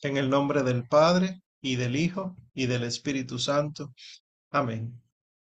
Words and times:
En 0.00 0.16
el 0.16 0.30
nombre 0.30 0.62
del 0.62 0.86
Padre, 0.86 1.42
y 1.60 1.74
del 1.74 1.96
Hijo, 1.96 2.36
y 2.54 2.66
del 2.66 2.84
Espíritu 2.84 3.38
Santo. 3.38 3.92
Amén. 4.50 5.02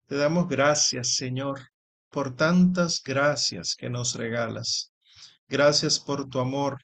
Te 0.07 0.17
damos 0.17 0.49
gracias, 0.49 1.15
Señor, 1.15 1.61
por 2.09 2.35
tantas 2.35 3.01
gracias 3.01 3.75
que 3.75 3.89
nos 3.89 4.15
regalas. 4.15 4.91
Gracias 5.47 6.01
por 6.01 6.27
tu 6.27 6.39
amor, 6.39 6.79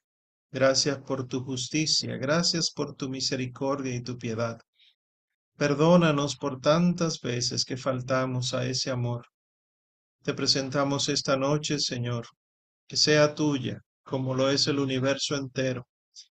gracias 0.50 1.00
por 1.00 1.28
tu 1.28 1.44
justicia, 1.44 2.16
gracias 2.16 2.72
por 2.72 2.96
tu 2.96 3.10
misericordia 3.10 3.94
y 3.94 4.02
tu 4.02 4.18
piedad. 4.18 4.62
Perdónanos 5.58 6.38
por 6.38 6.62
tantas 6.62 7.20
veces 7.20 7.66
que 7.66 7.76
faltamos 7.76 8.54
a 8.54 8.66
ese 8.66 8.92
amor. 8.92 9.26
Te 10.24 10.34
presentamos 10.34 11.10
esta 11.10 11.36
noche, 11.36 11.80
Señor, 11.80 12.28
que 12.88 12.96
sea 12.96 13.36
tuya, 13.36 13.82
como 14.04 14.36
lo 14.36 14.50
es 14.50 14.68
el 14.68 14.80
universo 14.80 15.36
entero 15.36 15.86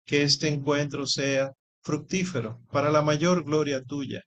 que 0.08 0.22
este 0.22 0.48
encuentro 0.48 1.06
sea 1.06 1.52
fructífero 1.82 2.62
para 2.72 2.90
la 2.90 3.02
mayor 3.02 3.44
gloria 3.44 3.82
tuya, 3.82 4.22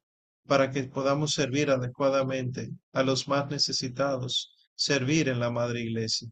para 0.48 0.70
que 0.70 0.84
podamos 0.84 1.34
servir 1.34 1.72
adecuadamente 1.72 2.70
a 2.94 3.02
los 3.02 3.28
más 3.28 3.50
necesitados, 3.50 4.54
servir 4.76 5.28
en 5.28 5.40
la 5.40 5.50
Madre 5.50 5.82
Iglesia. 5.82 6.30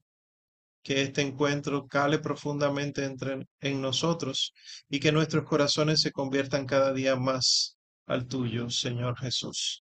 Que 0.83 1.01
este 1.01 1.23
encuentro 1.23 1.87
cale 1.87 2.19
profundamente 2.19 3.03
entre, 3.05 3.47
en 3.59 3.81
nosotros 3.81 4.53
y 4.87 4.99
que 4.99 5.11
nuestros 5.11 5.45
corazones 5.45 6.01
se 6.01 6.11
conviertan 6.11 6.67
cada 6.67 6.93
día 6.93 7.15
más 7.15 7.75
al 8.05 8.27
tuyo, 8.27 8.69
Señor 8.69 9.17
Jesús. 9.17 9.83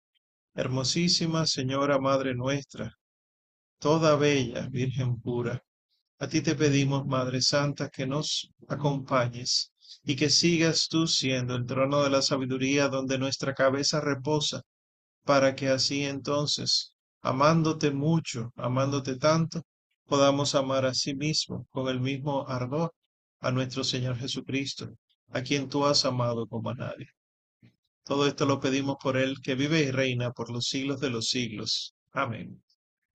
Hermosísima 0.55 1.46
Señora 1.46 2.00
Madre 2.00 2.34
nuestra, 2.34 2.98
toda 3.78 4.16
bella, 4.16 4.68
Virgen 4.72 5.22
pura, 5.22 5.64
a 6.22 6.28
ti 6.28 6.40
te 6.42 6.54
pedimos, 6.54 7.08
Madre 7.08 7.42
Santa, 7.42 7.90
que 7.90 8.06
nos 8.06 8.52
acompañes 8.68 9.72
y 10.04 10.16
que 10.16 10.30
sigas 10.30 10.88
tú 10.88 11.08
siendo 11.08 11.56
el 11.56 11.66
trono 11.66 12.04
de 12.04 12.12
la 12.12 12.22
sabiduría 12.22 12.90
donde 12.90 13.18
nuestra 13.18 13.55
cabeza 13.55 14.00
reposa, 14.00 14.62
para 15.26 15.55
que 15.55 15.70
así 15.70 16.04
entonces, 16.04 16.94
amándote 17.22 17.90
mucho, 17.90 18.52
amándote 18.55 19.16
tanto, 19.18 19.63
podamos 20.05 20.54
amar 20.54 20.86
a 20.86 20.94
sí 20.94 21.16
mismo 21.16 21.66
con 21.72 21.88
el 21.88 22.00
mismo 22.00 22.48
ardor 22.48 22.94
a 23.40 23.50
nuestro 23.50 23.84
Señor 23.84 24.16
Jesucristo, 24.18 24.91
a 25.30 25.41
quien 25.41 25.70
tú 25.70 25.88
has 25.88 26.06
amado 26.06 26.46
como 26.46 26.70
a 26.70 26.76
nadie. 26.76 27.08
Todo 28.04 28.28
esto 28.28 28.46
lo 28.46 28.60
pedimos 28.60 28.98
por 29.02 29.18
Él, 29.18 29.38
que 29.41 29.56
vive 29.56 29.82
y 29.82 29.90
reina 29.90 30.32
por 30.32 30.52
los 30.52 30.68
siglos 30.68 31.00
de 31.00 31.10
los 31.10 31.30
siglos. 31.30 31.96
Amén. 32.12 32.62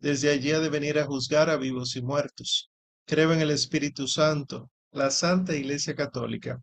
desde 0.00 0.30
allí 0.30 0.52
ha 0.52 0.60
de 0.60 0.68
venir 0.68 0.98
a 0.98 1.06
juzgar 1.06 1.50
a 1.50 1.56
vivos 1.56 1.96
y 1.96 2.02
muertos. 2.02 2.70
Creo 3.06 3.32
en 3.32 3.40
el 3.40 3.50
Espíritu 3.50 4.08
Santo, 4.08 4.70
la 4.92 5.10
Santa 5.10 5.54
Iglesia 5.54 5.94
Católica, 5.94 6.60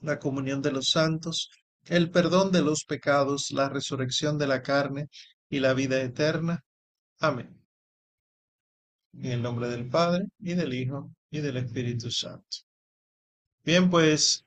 la 0.00 0.18
comunión 0.18 0.62
de 0.62 0.72
los 0.72 0.90
santos, 0.90 1.50
el 1.86 2.10
perdón 2.10 2.52
de 2.52 2.62
los 2.62 2.84
pecados, 2.84 3.50
la 3.50 3.68
resurrección 3.68 4.38
de 4.38 4.46
la 4.46 4.62
carne 4.62 5.08
y 5.48 5.60
la 5.60 5.74
vida 5.74 6.00
eterna. 6.00 6.64
Amén. 7.18 7.54
En 9.14 9.32
el 9.32 9.42
nombre 9.42 9.68
del 9.68 9.88
Padre, 9.88 10.26
y 10.38 10.54
del 10.54 10.74
Hijo, 10.74 11.10
y 11.30 11.40
del 11.40 11.56
Espíritu 11.58 12.10
Santo. 12.10 12.58
Bien, 13.64 13.90
pues 13.90 14.44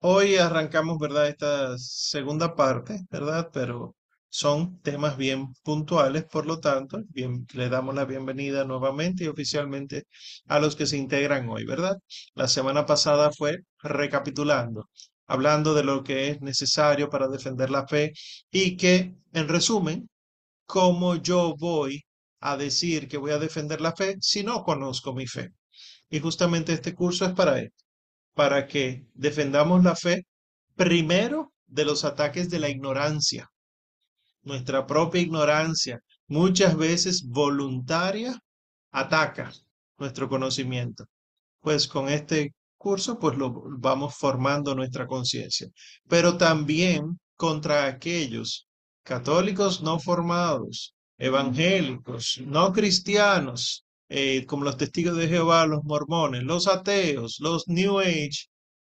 hoy 0.00 0.36
arrancamos, 0.36 0.98
¿verdad? 0.98 1.28
Esta 1.28 1.78
segunda 1.78 2.54
parte, 2.54 3.00
¿verdad? 3.10 3.50
Pero 3.52 3.94
son 4.34 4.80
temas 4.82 5.16
bien 5.16 5.54
puntuales, 5.62 6.24
por 6.24 6.44
lo 6.44 6.58
tanto, 6.58 7.04
bien, 7.10 7.46
le 7.54 7.68
damos 7.68 7.94
la 7.94 8.04
bienvenida 8.04 8.64
nuevamente 8.64 9.22
y 9.22 9.28
oficialmente 9.28 10.08
a 10.48 10.58
los 10.58 10.74
que 10.74 10.86
se 10.86 10.96
integran 10.96 11.48
hoy, 11.48 11.64
¿verdad? 11.64 11.98
La 12.34 12.48
semana 12.48 12.84
pasada 12.84 13.30
fue 13.30 13.58
recapitulando, 13.80 14.90
hablando 15.28 15.72
de 15.72 15.84
lo 15.84 16.02
que 16.02 16.30
es 16.30 16.40
necesario 16.40 17.08
para 17.10 17.28
defender 17.28 17.70
la 17.70 17.86
fe 17.86 18.12
y 18.50 18.76
que, 18.76 19.14
en 19.32 19.46
resumen, 19.48 20.08
cómo 20.66 21.14
yo 21.14 21.54
voy 21.56 22.02
a 22.40 22.56
decir 22.56 23.06
que 23.06 23.18
voy 23.18 23.30
a 23.30 23.38
defender 23.38 23.80
la 23.80 23.94
fe 23.94 24.16
si 24.20 24.42
no 24.42 24.64
conozco 24.64 25.14
mi 25.14 25.28
fe. 25.28 25.50
Y 26.10 26.18
justamente 26.18 26.72
este 26.72 26.92
curso 26.92 27.24
es 27.24 27.34
para 27.34 27.60
esto, 27.60 27.84
para 28.34 28.66
que 28.66 29.06
defendamos 29.14 29.84
la 29.84 29.94
fe 29.94 30.26
primero 30.74 31.52
de 31.66 31.84
los 31.84 32.04
ataques 32.04 32.50
de 32.50 32.58
la 32.58 32.68
ignorancia 32.68 33.48
nuestra 34.44 34.86
propia 34.86 35.20
ignorancia, 35.20 36.00
muchas 36.28 36.76
veces 36.76 37.26
voluntaria, 37.26 38.38
ataca 38.92 39.52
nuestro 39.98 40.28
conocimiento. 40.28 41.04
Pues 41.60 41.88
con 41.88 42.08
este 42.08 42.54
curso, 42.76 43.18
pues 43.18 43.36
lo 43.36 43.52
vamos 43.78 44.14
formando 44.16 44.74
nuestra 44.74 45.06
conciencia. 45.06 45.68
Pero 46.08 46.36
también 46.36 47.18
contra 47.36 47.86
aquellos 47.86 48.68
católicos 49.02 49.82
no 49.82 49.98
formados, 49.98 50.94
evangélicos, 51.18 52.40
no 52.44 52.72
cristianos, 52.72 53.84
eh, 54.08 54.44
como 54.46 54.64
los 54.64 54.76
testigos 54.76 55.16
de 55.16 55.28
Jehová, 55.28 55.66
los 55.66 55.82
mormones, 55.84 56.42
los 56.42 56.68
ateos, 56.68 57.38
los 57.40 57.66
New 57.68 57.98
Age, 58.00 58.48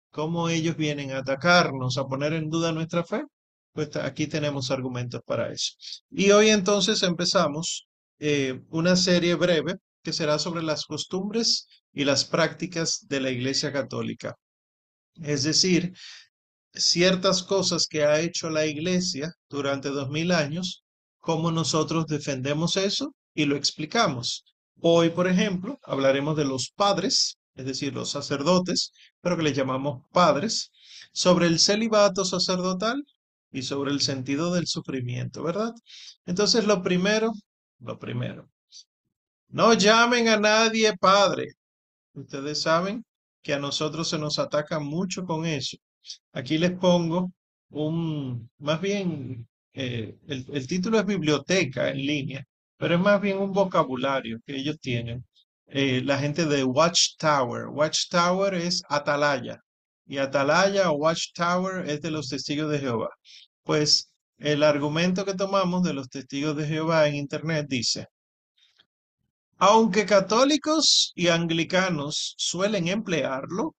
cómo 0.10 0.50
ellos 0.50 0.78
vienen 0.78 1.12
a 1.12 1.20
atacarnos, 1.20 1.98
a 1.98 2.06
poner 2.06 2.34
en 2.34 2.50
duda 2.50 2.72
nuestra 2.72 3.04
fe. 3.04 3.24
Pues 3.74 3.96
aquí 3.96 4.28
tenemos 4.28 4.70
argumentos 4.72 5.22
para 5.26 5.52
eso. 5.52 5.74
Y 6.10 6.32
hoy 6.32 6.50
entonces 6.50 7.04
empezamos 7.04 7.88
eh, 8.20 8.62
una 8.70 8.96
serie 8.96 9.36
breve 9.36 9.76
que 10.04 10.14
será 10.14 10.40
sobre 10.40 10.64
las 10.64 10.86
costumbres 10.86 11.68
y 11.94 12.04
las 12.06 12.26
prácticas 12.26 13.06
de 13.08 13.22
la 13.22 13.30
Iglesia 13.30 13.72
Católica. 13.72 14.36
Es 15.16 15.44
decir, 15.44 15.94
ciertas 16.74 17.44
cosas 17.44 17.88
que 17.88 18.04
ha 18.04 18.20
hecho 18.20 18.50
la 18.50 18.66
Iglesia 18.66 19.34
durante 19.50 19.90
dos 19.90 20.10
mil 20.10 20.32
años, 20.32 20.84
cómo 21.20 21.52
nosotros 21.52 22.08
defendemos 22.08 22.78
eso 22.78 23.14
y 23.34 23.46
lo 23.46 23.56
explicamos. 23.56 24.46
Hoy, 24.80 25.10
por 25.10 25.28
ejemplo, 25.28 25.80
hablaremos 25.84 26.36
de 26.38 26.46
los 26.46 26.72
padres, 26.76 27.38
es 27.56 27.66
decir, 27.66 27.94
los 27.94 28.10
sacerdotes, 28.10 28.92
pero 29.22 29.38
que 29.38 29.44
les 29.44 29.56
llamamos 29.56 30.04
padres, 30.12 30.72
sobre 31.14 31.48
el 31.48 31.60
celibato 31.60 32.26
sacerdotal 32.26 33.04
y 33.52 33.64
sobre 33.64 33.92
el 33.92 34.02
sentido 34.02 34.54
del 34.54 34.68
sufrimiento, 34.68 35.44
¿verdad? 35.44 35.74
Entonces, 36.26 36.66
lo 36.66 36.82
primero, 36.82 37.32
lo 37.80 38.00
primero, 38.00 38.50
no 39.50 39.74
llamen 39.74 40.30
a 40.30 40.38
nadie 40.38 40.96
padre. 40.98 41.48
Ustedes 42.14 42.62
saben 42.62 43.06
que 43.42 43.54
a 43.54 43.60
nosotros 43.60 44.10
se 44.10 44.20
nos 44.20 44.40
ataca 44.40 44.80
mucho 44.80 45.26
con 45.26 45.46
eso. 45.46 45.78
Aquí 46.34 46.58
les 46.58 46.72
pongo 46.72 47.32
un, 47.70 48.50
más 48.60 48.82
bien, 48.82 49.48
eh, 49.74 50.18
el, 50.28 50.68
título 50.68 51.00
es 51.00 51.06
biblioteca 51.06 51.90
en 51.90 51.98
línea, 51.98 52.46
pero 52.78 52.96
es 52.96 53.02
más 53.02 53.22
bien 53.22 53.38
un 53.40 53.52
vocabulario 53.54 54.40
que 54.46 54.56
ellos 54.58 54.80
tienen. 54.80 55.26
Eh, 55.68 56.02
la 56.04 56.18
gente 56.20 56.46
de 56.46 56.64
Watchtower. 56.64 57.68
Watchtower 57.68 58.54
es 58.56 58.84
atalaya 58.90 59.62
y 60.12 60.18
atalaya 60.18 60.92
o 60.92 60.96
watchtower 60.98 61.90
es 61.90 62.02
de 62.02 62.12
los 62.12 62.28
testigos 62.28 62.70
de 62.70 62.80
Jehová. 62.80 63.10
Pues 63.64 64.12
el 64.38 64.64
argumento 64.64 65.26
que 65.26 65.36
tomamos 65.36 65.84
de 65.84 65.94
los 65.94 66.10
testigos 66.10 66.56
de 66.56 66.68
Jehová 66.68 67.08
en 67.08 67.16
Internet 67.16 67.68
dice, 67.70 68.08
aunque 69.64 70.08
católicos 70.08 71.12
y 71.16 71.28
anglicanos 71.28 72.34
suelen 72.38 72.88
emplearlo, 72.88 73.76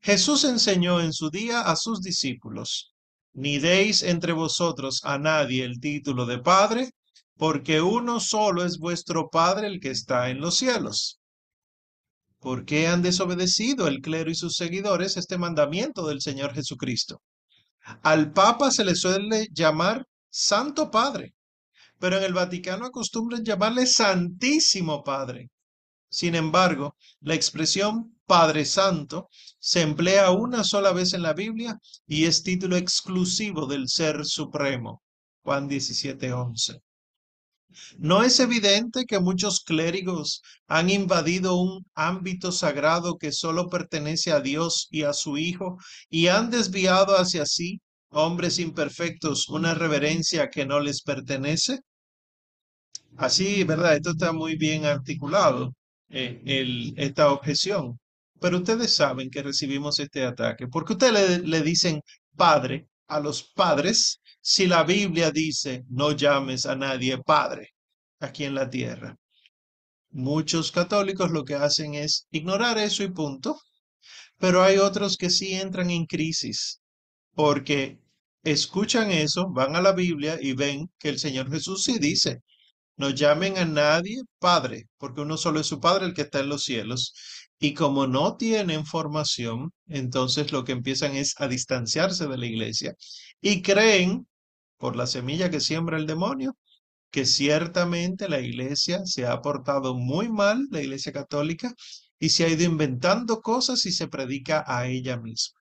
Jesús 0.00 0.44
enseñó 0.44 1.00
en 1.00 1.12
su 1.12 1.28
día 1.28 1.62
a 1.62 1.74
sus 1.74 2.00
discípulos, 2.02 2.94
ni 3.32 3.58
deis 3.58 4.04
entre 4.04 4.32
vosotros 4.32 5.00
a 5.02 5.18
nadie 5.18 5.64
el 5.64 5.80
título 5.80 6.24
de 6.24 6.38
Padre, 6.38 6.92
porque 7.36 7.80
uno 7.80 8.20
solo 8.20 8.64
es 8.64 8.78
vuestro 8.78 9.28
Padre 9.28 9.66
el 9.66 9.80
que 9.80 9.90
está 9.90 10.30
en 10.30 10.40
los 10.40 10.56
cielos. 10.56 11.18
¿Por 12.38 12.64
qué 12.64 12.86
han 12.86 13.02
desobedecido 13.02 13.88
el 13.88 14.00
clero 14.00 14.30
y 14.30 14.36
sus 14.36 14.54
seguidores 14.54 15.16
este 15.16 15.36
mandamiento 15.36 16.06
del 16.06 16.20
Señor 16.20 16.54
Jesucristo? 16.54 17.20
Al 18.02 18.32
Papa 18.32 18.70
se 18.70 18.84
le 18.84 18.94
suele 18.94 19.48
llamar 19.52 20.06
Santo 20.30 20.90
Padre, 20.90 21.34
pero 21.98 22.18
en 22.18 22.24
el 22.24 22.32
Vaticano 22.32 22.86
acostumbran 22.86 23.44
llamarle 23.44 23.86
Santísimo 23.86 25.02
Padre. 25.02 25.50
Sin 26.10 26.34
embargo, 26.34 26.96
la 27.20 27.34
expresión 27.34 28.18
Padre 28.26 28.64
Santo 28.64 29.28
se 29.58 29.82
emplea 29.82 30.30
una 30.30 30.64
sola 30.64 30.92
vez 30.92 31.12
en 31.12 31.22
la 31.22 31.32
Biblia 31.32 31.78
y 32.06 32.24
es 32.24 32.42
título 32.42 32.76
exclusivo 32.76 33.66
del 33.66 33.88
Ser 33.88 34.24
Supremo. 34.24 35.02
Juan 35.42 35.68
17, 35.68 36.32
11. 36.32 36.82
¿No 37.98 38.22
es 38.22 38.40
evidente 38.40 39.04
que 39.04 39.20
muchos 39.20 39.60
clérigos 39.60 40.42
han 40.66 40.90
invadido 40.90 41.56
un 41.56 41.84
ámbito 41.94 42.50
sagrado 42.52 43.18
que 43.18 43.32
solo 43.32 43.68
pertenece 43.68 44.32
a 44.32 44.40
Dios 44.40 44.88
y 44.90 45.02
a 45.02 45.12
su 45.12 45.36
Hijo 45.36 45.76
y 46.08 46.28
han 46.28 46.50
desviado 46.50 47.16
hacia 47.16 47.44
sí, 47.46 47.80
hombres 48.10 48.58
imperfectos, 48.58 49.48
una 49.48 49.74
reverencia 49.74 50.48
que 50.48 50.64
no 50.66 50.80
les 50.80 51.02
pertenece? 51.02 51.80
Así, 53.16 53.64
¿verdad? 53.64 53.96
Esto 53.96 54.10
está 54.10 54.32
muy 54.32 54.56
bien 54.56 54.84
articulado, 54.84 55.74
eh, 56.08 56.94
esta 56.96 57.30
objeción. 57.32 57.98
Pero 58.40 58.58
ustedes 58.58 58.94
saben 58.94 59.30
que 59.30 59.42
recibimos 59.42 59.98
este 59.98 60.24
ataque. 60.24 60.68
porque 60.68 60.92
ustedes 60.94 61.42
le 61.44 61.62
dicen 61.62 62.00
padre 62.36 62.86
a 63.08 63.20
los 63.20 63.42
padres 63.42 64.20
si 64.50 64.66
la 64.66 64.82
Biblia 64.82 65.30
dice 65.30 65.84
no 65.90 66.12
llames 66.12 66.64
a 66.64 66.74
nadie 66.74 67.18
padre 67.18 67.74
aquí 68.18 68.44
en 68.44 68.54
la 68.54 68.70
tierra? 68.70 69.14
Muchos 70.10 70.72
católicos 70.72 71.30
lo 71.30 71.44
que 71.44 71.54
hacen 71.54 71.94
es 71.94 72.26
ignorar 72.30 72.78
eso 72.78 73.02
y 73.02 73.10
punto. 73.10 73.60
Pero 74.38 74.62
hay 74.62 74.78
otros 74.78 75.18
que 75.18 75.28
sí 75.28 75.52
entran 75.52 75.90
en 75.90 76.06
crisis 76.06 76.80
porque 77.34 78.00
escuchan 78.42 79.10
eso, 79.10 79.50
van 79.50 79.76
a 79.76 79.82
la 79.82 79.92
Biblia 79.92 80.38
y 80.40 80.54
ven 80.54 80.90
que 80.98 81.10
el 81.10 81.18
Señor 81.18 81.50
Jesús 81.50 81.84
sí 81.84 81.98
dice, 81.98 82.40
no 82.96 83.10
llamen 83.10 83.58
a 83.58 83.66
nadie 83.66 84.22
Padre, 84.38 84.88
porque 84.96 85.20
uno 85.20 85.36
solo 85.36 85.60
es 85.60 85.66
su 85.66 85.78
Padre, 85.78 86.06
el 86.06 86.14
que 86.14 86.22
está 86.22 86.40
en 86.40 86.48
los 86.48 86.64
cielos. 86.64 87.12
Y 87.60 87.74
como 87.74 88.06
no 88.06 88.36
tienen 88.38 88.86
formación, 88.86 89.72
entonces 89.88 90.52
lo 90.52 90.64
que 90.64 90.72
empiezan 90.72 91.16
es 91.16 91.34
a 91.38 91.48
distanciarse 91.48 92.26
de 92.28 92.38
la 92.38 92.46
iglesia 92.46 92.94
y 93.40 93.62
creen, 93.62 94.27
por 94.78 94.96
la 94.96 95.06
semilla 95.06 95.50
que 95.50 95.60
siembra 95.60 95.98
el 95.98 96.06
demonio, 96.06 96.56
que 97.10 97.26
ciertamente 97.26 98.28
la 98.28 98.40
iglesia 98.40 99.04
se 99.06 99.26
ha 99.26 99.40
portado 99.42 99.94
muy 99.94 100.28
mal, 100.28 100.66
la 100.70 100.82
iglesia 100.82 101.12
católica, 101.12 101.74
y 102.18 102.30
se 102.30 102.44
ha 102.44 102.48
ido 102.48 102.64
inventando 102.64 103.40
cosas 103.40 103.84
y 103.86 103.92
se 103.92 104.08
predica 104.08 104.64
a 104.66 104.86
ella 104.86 105.16
misma. 105.16 105.60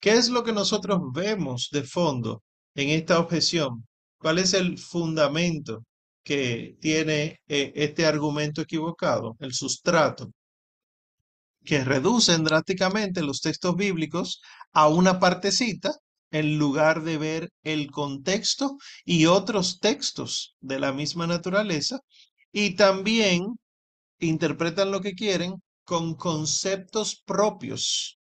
¿Qué 0.00 0.12
es 0.12 0.28
lo 0.28 0.44
que 0.44 0.52
nosotros 0.52 1.00
vemos 1.12 1.68
de 1.72 1.82
fondo 1.82 2.42
en 2.74 2.90
esta 2.90 3.18
objeción? 3.18 3.86
¿Cuál 4.18 4.38
es 4.38 4.54
el 4.54 4.78
fundamento 4.78 5.84
que 6.22 6.76
tiene 6.80 7.40
eh, 7.48 7.72
este 7.74 8.06
argumento 8.06 8.62
equivocado, 8.62 9.36
el 9.40 9.54
sustrato? 9.54 10.30
que 11.64 11.84
reducen 11.84 12.44
drásticamente 12.44 13.20
los 13.22 13.42
textos 13.42 13.76
bíblicos 13.76 14.40
a 14.72 14.88
una 14.88 15.20
partecita 15.20 15.92
en 16.30 16.58
lugar 16.58 17.02
de 17.02 17.18
ver 17.18 17.50
el 17.62 17.90
contexto 17.90 18.76
y 19.04 19.26
otros 19.26 19.80
textos 19.80 20.56
de 20.60 20.78
la 20.78 20.92
misma 20.92 21.26
naturaleza 21.26 22.00
y 22.52 22.76
también 22.76 23.58
interpretan 24.20 24.90
lo 24.90 25.00
que 25.00 25.14
quieren 25.14 25.62
con 25.84 26.14
conceptos 26.14 27.22
propios, 27.24 28.18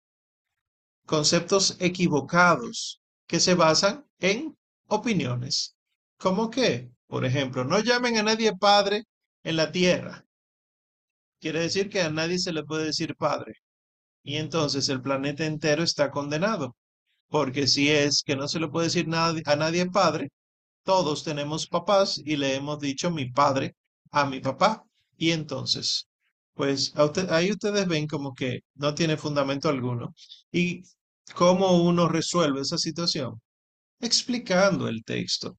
conceptos 1.05 1.75
equivocados 1.79 3.01
que 3.27 3.39
se 3.39 3.55
basan 3.55 4.05
en 4.19 4.57
opiniones. 4.87 5.75
¿Cómo 6.17 6.49
que? 6.49 6.89
Por 7.07 7.25
ejemplo, 7.25 7.63
no 7.63 7.79
llamen 7.79 8.17
a 8.17 8.23
nadie 8.23 8.55
padre 8.55 9.03
en 9.43 9.55
la 9.55 9.71
tierra. 9.71 10.25
Quiere 11.39 11.59
decir 11.59 11.89
que 11.89 12.01
a 12.01 12.09
nadie 12.09 12.39
se 12.39 12.51
le 12.51 12.63
puede 12.63 12.85
decir 12.85 13.15
padre. 13.15 13.53
Y 14.23 14.37
entonces 14.37 14.89
el 14.89 15.01
planeta 15.01 15.45
entero 15.45 15.83
está 15.83 16.11
condenado. 16.11 16.75
Porque 17.29 17.67
si 17.67 17.89
es 17.89 18.23
que 18.25 18.35
no 18.35 18.47
se 18.47 18.59
le 18.59 18.67
puede 18.69 18.87
decir 18.87 19.07
a 19.13 19.55
nadie 19.55 19.85
padre, 19.91 20.29
todos 20.83 21.23
tenemos 21.23 21.67
papás 21.67 22.17
y 22.23 22.37
le 22.37 22.55
hemos 22.55 22.79
dicho 22.79 23.11
mi 23.11 23.29
padre 23.31 23.75
a 24.11 24.25
mi 24.25 24.39
papá. 24.39 24.83
Y 25.17 25.31
entonces, 25.31 26.07
pues 26.53 26.93
ahí 27.29 27.51
ustedes 27.51 27.87
ven 27.87 28.07
como 28.07 28.33
que 28.33 28.61
no 28.75 28.95
tiene 28.95 29.17
fundamento 29.17 29.69
alguno. 29.69 30.13
¿Y 30.51 30.83
cómo 31.35 31.83
uno 31.83 32.07
resuelve 32.09 32.61
esa 32.61 32.77
situación? 32.77 33.41
Explicando 34.01 34.87
el 34.87 35.03
texto. 35.03 35.57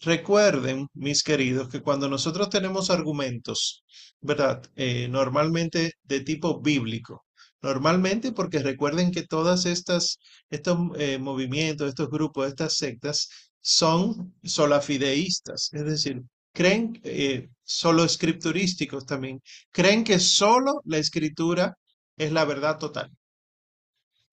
Recuerden, 0.00 0.88
mis 0.94 1.22
queridos, 1.22 1.68
que 1.68 1.82
cuando 1.82 2.08
nosotros 2.08 2.48
tenemos 2.50 2.90
argumentos, 2.90 3.84
¿verdad? 4.20 4.62
Eh, 4.76 5.06
normalmente 5.08 5.92
de 6.02 6.20
tipo 6.20 6.60
bíblico, 6.60 7.24
normalmente 7.62 8.32
porque 8.32 8.60
recuerden 8.60 9.10
que 9.10 9.22
todas 9.26 9.66
estas, 9.66 10.18
estos 10.50 10.78
eh, 10.96 11.18
movimientos, 11.18 11.88
estos 11.88 12.08
grupos, 12.10 12.48
estas 12.48 12.76
sectas 12.76 13.28
son 13.60 14.34
solafideístas, 14.44 15.70
es 15.72 15.84
decir, 15.84 16.22
creen, 16.52 17.00
eh, 17.04 17.48
solo 17.64 18.04
escriturísticos 18.04 19.04
también, 19.06 19.40
creen 19.70 20.04
que 20.04 20.18
solo 20.18 20.80
la 20.84 20.98
escritura 20.98 21.74
es 22.16 22.32
la 22.32 22.44
verdad 22.44 22.78
total 22.78 23.10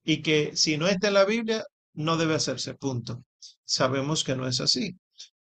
y 0.06 0.22
que 0.22 0.56
si 0.56 0.78
no 0.78 0.88
está 0.88 1.08
en 1.10 1.16
la 1.16 1.26
Biblia, 1.26 1.64
no 1.94 2.18
debe 2.18 2.36
hacerse, 2.36 2.76
punto. 2.76 3.24
Sabemos 3.66 4.24
que 4.24 4.36
no 4.36 4.48
es 4.48 4.62
así. 4.62 4.98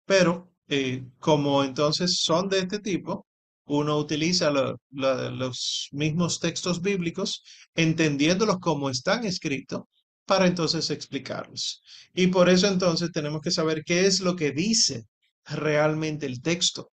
Pero 0.07 0.53
eh, 0.69 1.05
como 1.19 1.65
entonces 1.65 2.21
son 2.23 2.49
de 2.49 2.61
este 2.61 2.79
tipo, 2.79 3.27
uno 3.73 3.97
utiliza 3.97 4.51
los 4.91 5.89
mismos 5.93 6.41
textos 6.41 6.83
bíblicos, 6.83 7.43
entendiéndolos 7.75 8.59
como 8.59 8.91
están 8.91 9.25
escritos, 9.25 9.85
para 10.27 10.47
entonces 10.47 10.91
explicarlos. 10.91 11.83
Y 12.13 12.27
por 12.27 12.51
eso 12.51 12.67
entonces 12.67 13.11
tenemos 13.13 13.41
que 13.41 13.51
saber 13.51 13.83
qué 13.85 14.07
es 14.07 14.21
lo 14.21 14.37
que 14.37 14.53
dice 14.53 15.07
realmente 15.47 16.27
el 16.27 16.43
texto. 16.43 16.91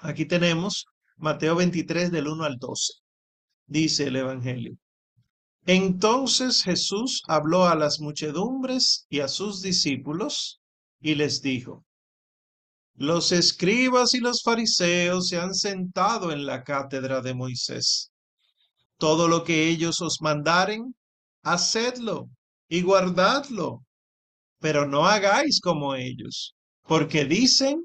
Aquí 0.00 0.26
tenemos 0.26 0.86
Mateo 1.16 1.56
23 1.56 2.12
del 2.12 2.28
1 2.28 2.44
al 2.44 2.56
12. 2.56 2.92
Dice 3.66 4.06
el 4.06 4.16
Evangelio. 4.16 4.76
Entonces 5.66 6.62
Jesús 6.62 7.22
habló 7.26 7.66
a 7.66 7.74
las 7.74 8.00
muchedumbres 8.00 9.06
y 9.10 9.20
a 9.20 9.28
sus 9.28 9.60
discípulos 9.60 10.60
y 11.00 11.16
les 11.16 11.42
dijo, 11.42 11.84
los 13.00 13.32
escribas 13.32 14.12
y 14.12 14.20
los 14.20 14.42
fariseos 14.42 15.28
se 15.28 15.38
han 15.38 15.54
sentado 15.54 16.32
en 16.32 16.44
la 16.44 16.62
cátedra 16.62 17.22
de 17.22 17.32
Moisés. 17.32 18.12
Todo 18.98 19.26
lo 19.26 19.42
que 19.42 19.68
ellos 19.68 20.02
os 20.02 20.20
mandaren, 20.20 20.94
hacedlo 21.42 22.28
y 22.68 22.82
guardadlo, 22.82 23.86
pero 24.58 24.86
no 24.86 25.06
hagáis 25.06 25.62
como 25.62 25.94
ellos, 25.94 26.54
porque 26.82 27.24
dicen 27.24 27.82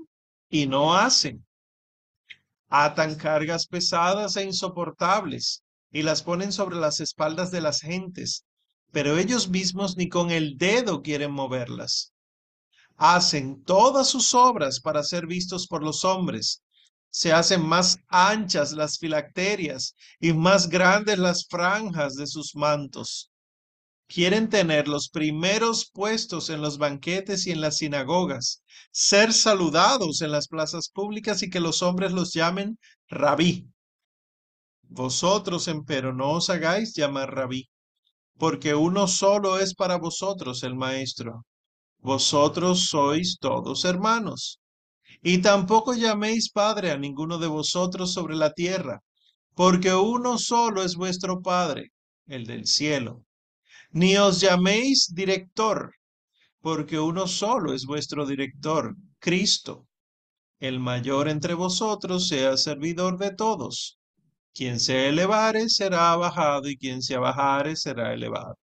y 0.50 0.68
no 0.68 0.94
hacen. 0.94 1.46
Atan 2.68 3.16
cargas 3.16 3.68
pesadas 3.68 4.36
e 4.36 4.44
insoportables 4.44 5.64
y 5.94 6.02
las 6.02 6.24
ponen 6.24 6.52
sobre 6.52 6.76
las 6.76 7.00
espaldas 7.00 7.52
de 7.52 7.62
las 7.62 7.80
gentes, 7.80 8.44
pero 8.92 9.18
ellos 9.18 9.48
mismos 9.48 9.96
ni 9.96 10.10
con 10.10 10.30
el 10.30 10.58
dedo 10.58 11.02
quieren 11.02 11.32
moverlas 11.32 12.12
hacen 12.98 13.64
todas 13.64 14.10
sus 14.10 14.34
obras 14.34 14.80
para 14.80 15.04
ser 15.04 15.28
vistos 15.28 15.68
por 15.68 15.84
los 15.84 16.06
hombres. 16.06 16.62
Se 17.10 17.32
hacen 17.32 17.66
más 17.66 17.98
anchas 18.08 18.74
las 18.74 18.98
filacterias 18.98 19.96
y 20.20 20.34
más 20.34 20.70
grandes 20.70 21.18
las 21.18 21.46
franjas 21.48 22.16
de 22.16 22.28
sus 22.28 22.56
mantos. 22.56 23.32
Quieren 24.08 24.50
tener 24.50 24.88
los 24.88 25.10
primeros 25.10 25.90
puestos 25.90 26.50
en 26.50 26.62
los 26.62 26.78
banquetes 26.78 27.48
y 27.48 27.52
en 27.52 27.62
las 27.62 27.78
sinagogas, 27.78 28.62
ser 28.92 29.34
saludados 29.34 30.22
en 30.22 30.32
las 30.32 30.48
plazas 30.48 30.90
públicas 30.90 31.42
y 31.42 31.50
que 31.50 31.60
los 31.60 31.82
hombres 31.82 32.12
los 32.12 32.34
llamen 32.34 32.78
rabí. 33.10 33.68
Vosotros, 34.84 35.68
empero, 35.68 36.14
no 36.14 36.34
os 36.34 36.50
hagáis 36.50 36.94
llamar 36.96 37.34
rabí, 37.34 37.70
porque 38.38 38.76
uno 38.76 39.08
solo 39.08 39.58
es 39.58 39.74
para 39.74 39.98
vosotros 39.98 40.64
el 40.64 40.76
Maestro, 40.76 41.46
vosotros 42.06 42.88
sois 42.88 43.38
todos 43.40 43.84
hermanos. 43.84 44.60
Y 45.24 45.40
tampoco 45.40 45.96
llaméis 45.96 46.52
Padre 46.52 46.92
a 46.92 46.98
ninguno 46.98 47.40
de 47.40 47.48
vosotros 47.48 48.14
sobre 48.14 48.36
la 48.36 48.54
tierra, 48.54 49.02
porque 49.56 49.92
uno 49.94 50.38
solo 50.38 50.84
es 50.84 50.96
vuestro 50.96 51.42
Padre, 51.42 51.92
el 52.28 52.46
del 52.46 52.68
cielo. 52.68 53.24
Ni 53.92 54.18
os 54.18 54.40
llaméis 54.40 55.14
director, 55.16 55.96
porque 56.62 57.00
uno 57.00 57.26
solo 57.28 57.74
es 57.74 57.86
vuestro 57.86 58.26
director, 58.26 58.96
Cristo. 59.20 59.88
El 60.60 60.80
mayor 60.80 61.28
entre 61.28 61.56
vosotros 61.56 62.28
sea 62.28 62.56
servidor 62.56 63.18
de 63.18 63.32
todos. 63.34 63.98
Quien 64.54 64.80
se 64.80 65.10
elevare 65.10 65.70
será 65.70 66.16
bajado 66.16 66.70
y 66.70 66.78
quien 66.78 67.02
se 67.02 67.16
abajare 67.16 67.76
será 67.76 68.14
elevado. 68.14 68.56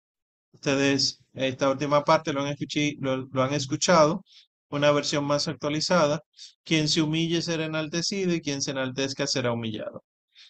Ustedes 0.52 1.18
esta 1.34 1.70
última 1.70 2.04
parte 2.04 2.32
lo 2.32 2.42
han, 2.42 3.54
escuchado, 3.54 4.24
una 4.68 4.90
versión 4.92 5.24
más 5.24 5.48
actualizada. 5.48 6.22
Quien 6.64 6.88
se 6.88 7.02
humille 7.02 7.42
será 7.42 7.64
enaltecido 7.66 8.34
y 8.34 8.40
quien 8.40 8.62
se 8.62 8.72
enaltezca 8.72 9.26
será 9.26 9.52
humillado. 9.52 10.04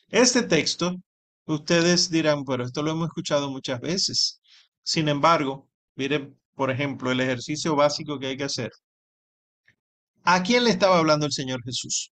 Este 0.08 0.42
texto 0.42 0.96
Ustedes 1.50 2.10
dirán, 2.10 2.44
pero 2.44 2.64
esto 2.64 2.80
lo 2.82 2.92
hemos 2.92 3.08
escuchado 3.08 3.50
muchas 3.50 3.80
veces. 3.80 4.40
Sin 4.84 5.08
embargo, 5.08 5.68
miren, 5.96 6.38
por 6.54 6.70
ejemplo, 6.70 7.10
el 7.10 7.20
ejercicio 7.20 7.74
básico 7.74 8.18
que 8.20 8.28
hay 8.28 8.36
que 8.36 8.44
hacer. 8.44 8.70
¿A 10.22 10.42
quién 10.44 10.62
le 10.64 10.70
estaba 10.70 10.98
hablando 10.98 11.26
el 11.26 11.32
Señor 11.32 11.60
Jesús? 11.64 12.12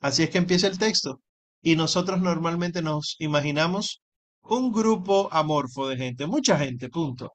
Así 0.00 0.22
es 0.22 0.30
que 0.30 0.38
empieza 0.38 0.68
el 0.68 0.78
texto. 0.78 1.20
Y 1.62 1.74
nosotros 1.74 2.20
normalmente 2.20 2.80
nos 2.80 3.16
imaginamos 3.18 4.01
un 4.42 4.72
grupo 4.72 5.28
amorfo 5.32 5.88
de 5.88 5.96
gente, 5.96 6.26
mucha 6.26 6.58
gente, 6.58 6.88
punto. 6.88 7.32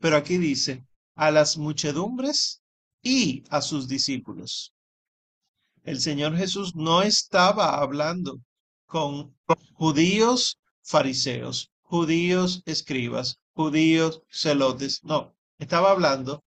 Pero 0.00 0.16
aquí 0.16 0.38
dice, 0.38 0.84
a 1.14 1.30
las 1.30 1.56
muchedumbres 1.56 2.60
y 3.02 3.44
a 3.50 3.60
sus 3.62 3.88
discípulos. 3.88 4.72
El 5.84 6.00
Señor 6.00 6.36
Jesús 6.36 6.74
no 6.74 7.02
estaba 7.02 7.78
hablando 7.78 8.38
con 8.86 9.36
judíos 9.74 10.58
fariseos, 10.82 11.70
judíos 11.82 12.62
escribas, 12.66 13.38
judíos 13.54 14.20
celotes, 14.30 15.00
no, 15.04 15.34
estaba 15.58 15.90
hablando 15.90 16.42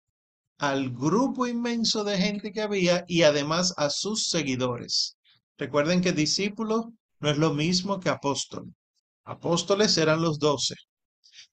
al 0.58 0.90
grupo 0.90 1.46
inmenso 1.46 2.04
de 2.04 2.16
gente 2.16 2.52
que 2.52 2.62
había 2.62 3.04
y 3.08 3.23
además 3.23 3.75
a 3.76 3.90
sus 3.90 4.28
seguidores. 4.28 5.16
Recuerden 5.58 6.00
que 6.00 6.12
discípulo 6.12 6.92
no 7.20 7.30
es 7.30 7.38
lo 7.38 7.52
mismo 7.52 8.00
que 8.00 8.08
apóstol. 8.08 8.73
Apóstoles 9.25 9.97
eran 9.99 10.23
los 10.23 10.38
doce, 10.38 10.75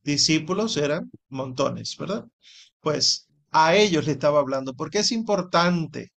discípulos 0.03 0.77
eran 0.77 1.09
montones, 1.29 1.95
¿verdad? 1.97 2.25
Pues 2.79 3.27
a 3.51 3.75
ellos 3.75 4.05
le 4.05 4.13
estaba 4.13 4.39
hablando, 4.39 4.73
porque 4.73 4.99
es 4.99 5.11
importante 5.11 6.11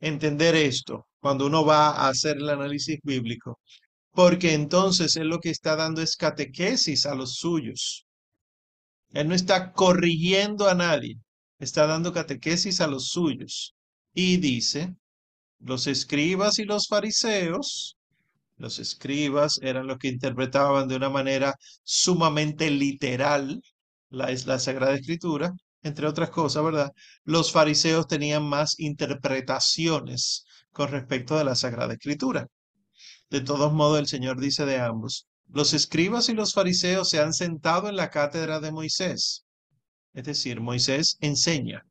entender 0.00 0.54
esto 0.56 1.06
cuando 1.20 1.46
uno 1.46 1.64
va 1.64 1.90
a 1.90 2.08
hacer 2.08 2.36
el 2.38 2.48
análisis 2.48 2.98
bíblico, 3.02 3.60
porque 4.12 4.54
entonces 4.54 5.16
él 5.16 5.28
lo 5.28 5.40
que 5.40 5.50
está 5.50 5.76
dando 5.76 6.02
es 6.02 6.16
catequesis 6.16 7.06
a 7.06 7.14
los 7.14 7.36
suyos. 7.36 8.06
Él 9.12 9.28
no 9.28 9.34
está 9.34 9.72
corrigiendo 9.72 10.68
a 10.68 10.74
nadie, 10.74 11.16
está 11.58 11.86
dando 11.86 12.12
catequesis 12.12 12.80
a 12.80 12.86
los 12.86 13.08
suyos. 13.08 13.74
Y 14.14 14.38
dice, 14.38 14.94
los 15.60 15.86
escribas 15.86 16.58
y 16.58 16.64
los 16.64 16.86
fariseos, 16.88 17.97
los 18.58 18.78
escribas 18.80 19.58
eran 19.62 19.86
los 19.86 19.98
que 19.98 20.08
interpretaban 20.08 20.88
de 20.88 20.96
una 20.96 21.08
manera 21.08 21.54
sumamente 21.84 22.70
literal 22.70 23.62
la, 24.10 24.30
la 24.46 24.58
Sagrada 24.58 24.94
Escritura, 24.94 25.52
entre 25.82 26.06
otras 26.06 26.30
cosas, 26.30 26.64
¿verdad? 26.64 26.92
Los 27.24 27.52
fariseos 27.52 28.06
tenían 28.08 28.44
más 28.44 28.78
interpretaciones 28.78 30.44
con 30.72 30.90
respecto 30.90 31.36
de 31.38 31.44
la 31.44 31.54
Sagrada 31.54 31.94
Escritura. 31.94 32.46
De 33.30 33.40
todos 33.40 33.72
modos, 33.72 34.00
el 34.00 34.08
Señor 34.08 34.40
dice 34.40 34.66
de 34.66 34.78
ambos, 34.78 35.28
los 35.46 35.72
escribas 35.72 36.28
y 36.28 36.34
los 36.34 36.52
fariseos 36.52 37.08
se 37.08 37.20
han 37.20 37.32
sentado 37.32 37.88
en 37.88 37.96
la 37.96 38.10
cátedra 38.10 38.60
de 38.60 38.72
Moisés. 38.72 39.44
Es 40.14 40.24
decir, 40.24 40.60
Moisés 40.60 41.16
enseña. 41.20 41.84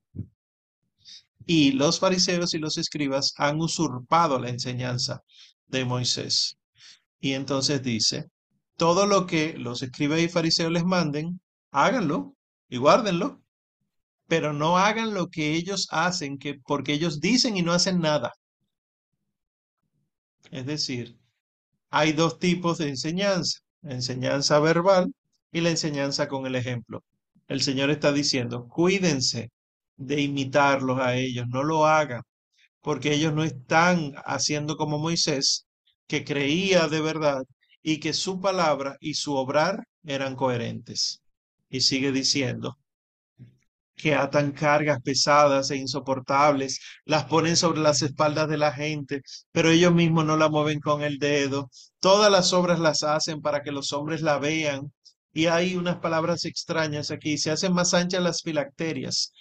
Y 1.45 1.71
los 1.71 1.99
fariseos 1.99 2.53
y 2.53 2.59
los 2.59 2.77
escribas 2.77 3.33
han 3.37 3.61
usurpado 3.61 4.37
la 4.37 4.49
enseñanza 4.49 5.23
de 5.67 5.85
Moisés. 5.85 6.57
Y 7.19 7.33
entonces 7.33 7.81
dice, 7.83 8.25
todo 8.77 9.05
lo 9.05 9.25
que 9.27 9.57
los 9.57 9.81
escribas 9.81 10.19
y 10.19 10.29
fariseos 10.29 10.71
les 10.71 10.85
manden, 10.85 11.39
háganlo 11.71 12.35
y 12.69 12.77
guárdenlo, 12.77 13.41
pero 14.27 14.53
no 14.53 14.77
hagan 14.77 15.13
lo 15.13 15.29
que 15.29 15.53
ellos 15.55 15.87
hacen, 15.91 16.37
que 16.37 16.55
porque 16.55 16.93
ellos 16.93 17.19
dicen 17.19 17.57
y 17.57 17.61
no 17.61 17.73
hacen 17.73 17.99
nada. 17.99 18.33
Es 20.51 20.65
decir, 20.65 21.17
hay 21.89 22.13
dos 22.13 22.39
tipos 22.39 22.77
de 22.77 22.89
enseñanza, 22.89 23.59
enseñanza 23.83 24.59
verbal 24.59 25.13
y 25.51 25.61
la 25.61 25.69
enseñanza 25.69 26.27
con 26.27 26.45
el 26.45 26.55
ejemplo. 26.55 27.03
El 27.47 27.61
Señor 27.61 27.89
está 27.89 28.11
diciendo, 28.11 28.67
cuídense 28.67 29.51
de 29.95 30.21
imitarlos 30.21 30.99
a 30.99 31.15
ellos, 31.15 31.47
no 31.47 31.63
lo 31.63 31.85
hagan, 31.85 32.21
porque 32.87 33.13
ellos 33.13 33.33
no 33.33 33.43
están 33.43 34.13
haciendo 34.23 34.77
como 34.77 34.97
Moisés, 34.97 35.67
que 36.07 36.23
creía 36.23 36.87
de 36.87 37.01
verdad 37.01 37.43
y 37.83 37.99
que 37.99 38.13
su 38.13 38.39
palabra 38.39 38.95
y 39.01 39.15
su 39.15 39.35
obrar 39.35 39.83
eran 40.05 40.37
coherentes. 40.37 41.21
Y 41.69 41.81
sigue 41.81 42.13
diciendo, 42.13 42.77
que 43.97 44.15
atan 44.15 44.53
cargas 44.53 45.01
pesadas 45.01 45.69
e 45.69 45.75
insoportables, 45.75 46.79
las 47.03 47.25
ponen 47.25 47.57
sobre 47.57 47.81
las 47.81 48.01
espaldas 48.01 48.47
de 48.47 48.57
la 48.57 48.71
gente, 48.71 49.21
pero 49.51 49.69
ellos 49.69 49.93
mismos 49.93 50.23
no 50.23 50.37
la 50.37 50.47
mueven 50.47 50.79
con 50.79 51.01
el 51.01 51.19
dedo. 51.19 51.69
Todas 51.99 52.31
las 52.31 52.53
obras 52.53 52.79
las 52.79 53.03
hacen 53.03 53.41
para 53.41 53.63
que 53.63 53.73
los 53.73 53.91
hombres 53.91 54.21
la 54.21 54.39
vean. 54.39 54.93
Y 55.33 55.47
hay 55.47 55.75
unas 55.75 55.97
palabras 55.97 56.45
extrañas 56.45 57.11
aquí. 57.11 57.37
Se 57.37 57.51
hacen 57.51 57.73
más 57.73 57.93
anchas 57.93 58.23
las 58.23 58.41
filacterias. 58.41 59.33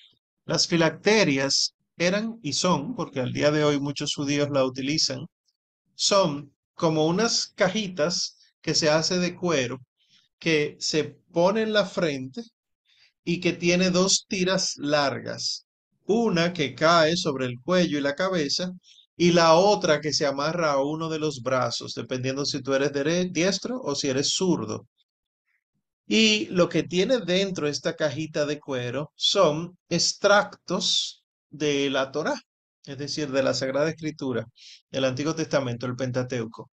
Las 0.46 0.66
filacterias 0.66 1.75
eran 1.98 2.38
y 2.42 2.52
son, 2.54 2.94
porque 2.94 3.20
al 3.20 3.32
día 3.32 3.50
de 3.50 3.64
hoy 3.64 3.80
muchos 3.80 4.14
judíos 4.14 4.48
la 4.50 4.64
utilizan, 4.64 5.26
son 5.94 6.54
como 6.74 7.06
unas 7.06 7.48
cajitas 7.56 8.38
que 8.60 8.74
se 8.74 8.90
hace 8.90 9.18
de 9.18 9.34
cuero 9.34 9.80
que 10.38 10.76
se 10.80 11.04
pone 11.32 11.62
en 11.62 11.72
la 11.72 11.86
frente 11.86 12.42
y 13.24 13.40
que 13.40 13.52
tiene 13.52 13.90
dos 13.90 14.26
tiras 14.28 14.74
largas, 14.76 15.66
una 16.06 16.52
que 16.52 16.74
cae 16.74 17.16
sobre 17.16 17.46
el 17.46 17.60
cuello 17.62 17.98
y 17.98 18.02
la 18.02 18.14
cabeza 18.14 18.72
y 19.16 19.32
la 19.32 19.54
otra 19.54 20.00
que 20.00 20.12
se 20.12 20.26
amarra 20.26 20.72
a 20.72 20.84
uno 20.84 21.08
de 21.08 21.18
los 21.18 21.42
brazos, 21.42 21.94
dependiendo 21.94 22.44
si 22.44 22.62
tú 22.62 22.74
eres 22.74 22.92
diestro 23.32 23.80
o 23.82 23.94
si 23.94 24.08
eres 24.08 24.34
zurdo. 24.34 24.86
Y 26.06 26.46
lo 26.46 26.68
que 26.68 26.82
tiene 26.82 27.18
dentro 27.18 27.66
esta 27.66 27.96
cajita 27.96 28.46
de 28.46 28.60
cuero 28.60 29.12
son 29.16 29.76
extractos 29.88 31.24
de 31.50 31.90
la 31.90 32.10
Torá, 32.12 32.34
es 32.84 32.98
decir, 32.98 33.30
de 33.30 33.42
la 33.42 33.54
Sagrada 33.54 33.90
Escritura, 33.90 34.46
del 34.90 35.04
Antiguo 35.04 35.34
Testamento, 35.34 35.86
el 35.86 35.96
Pentateuco, 35.96 36.70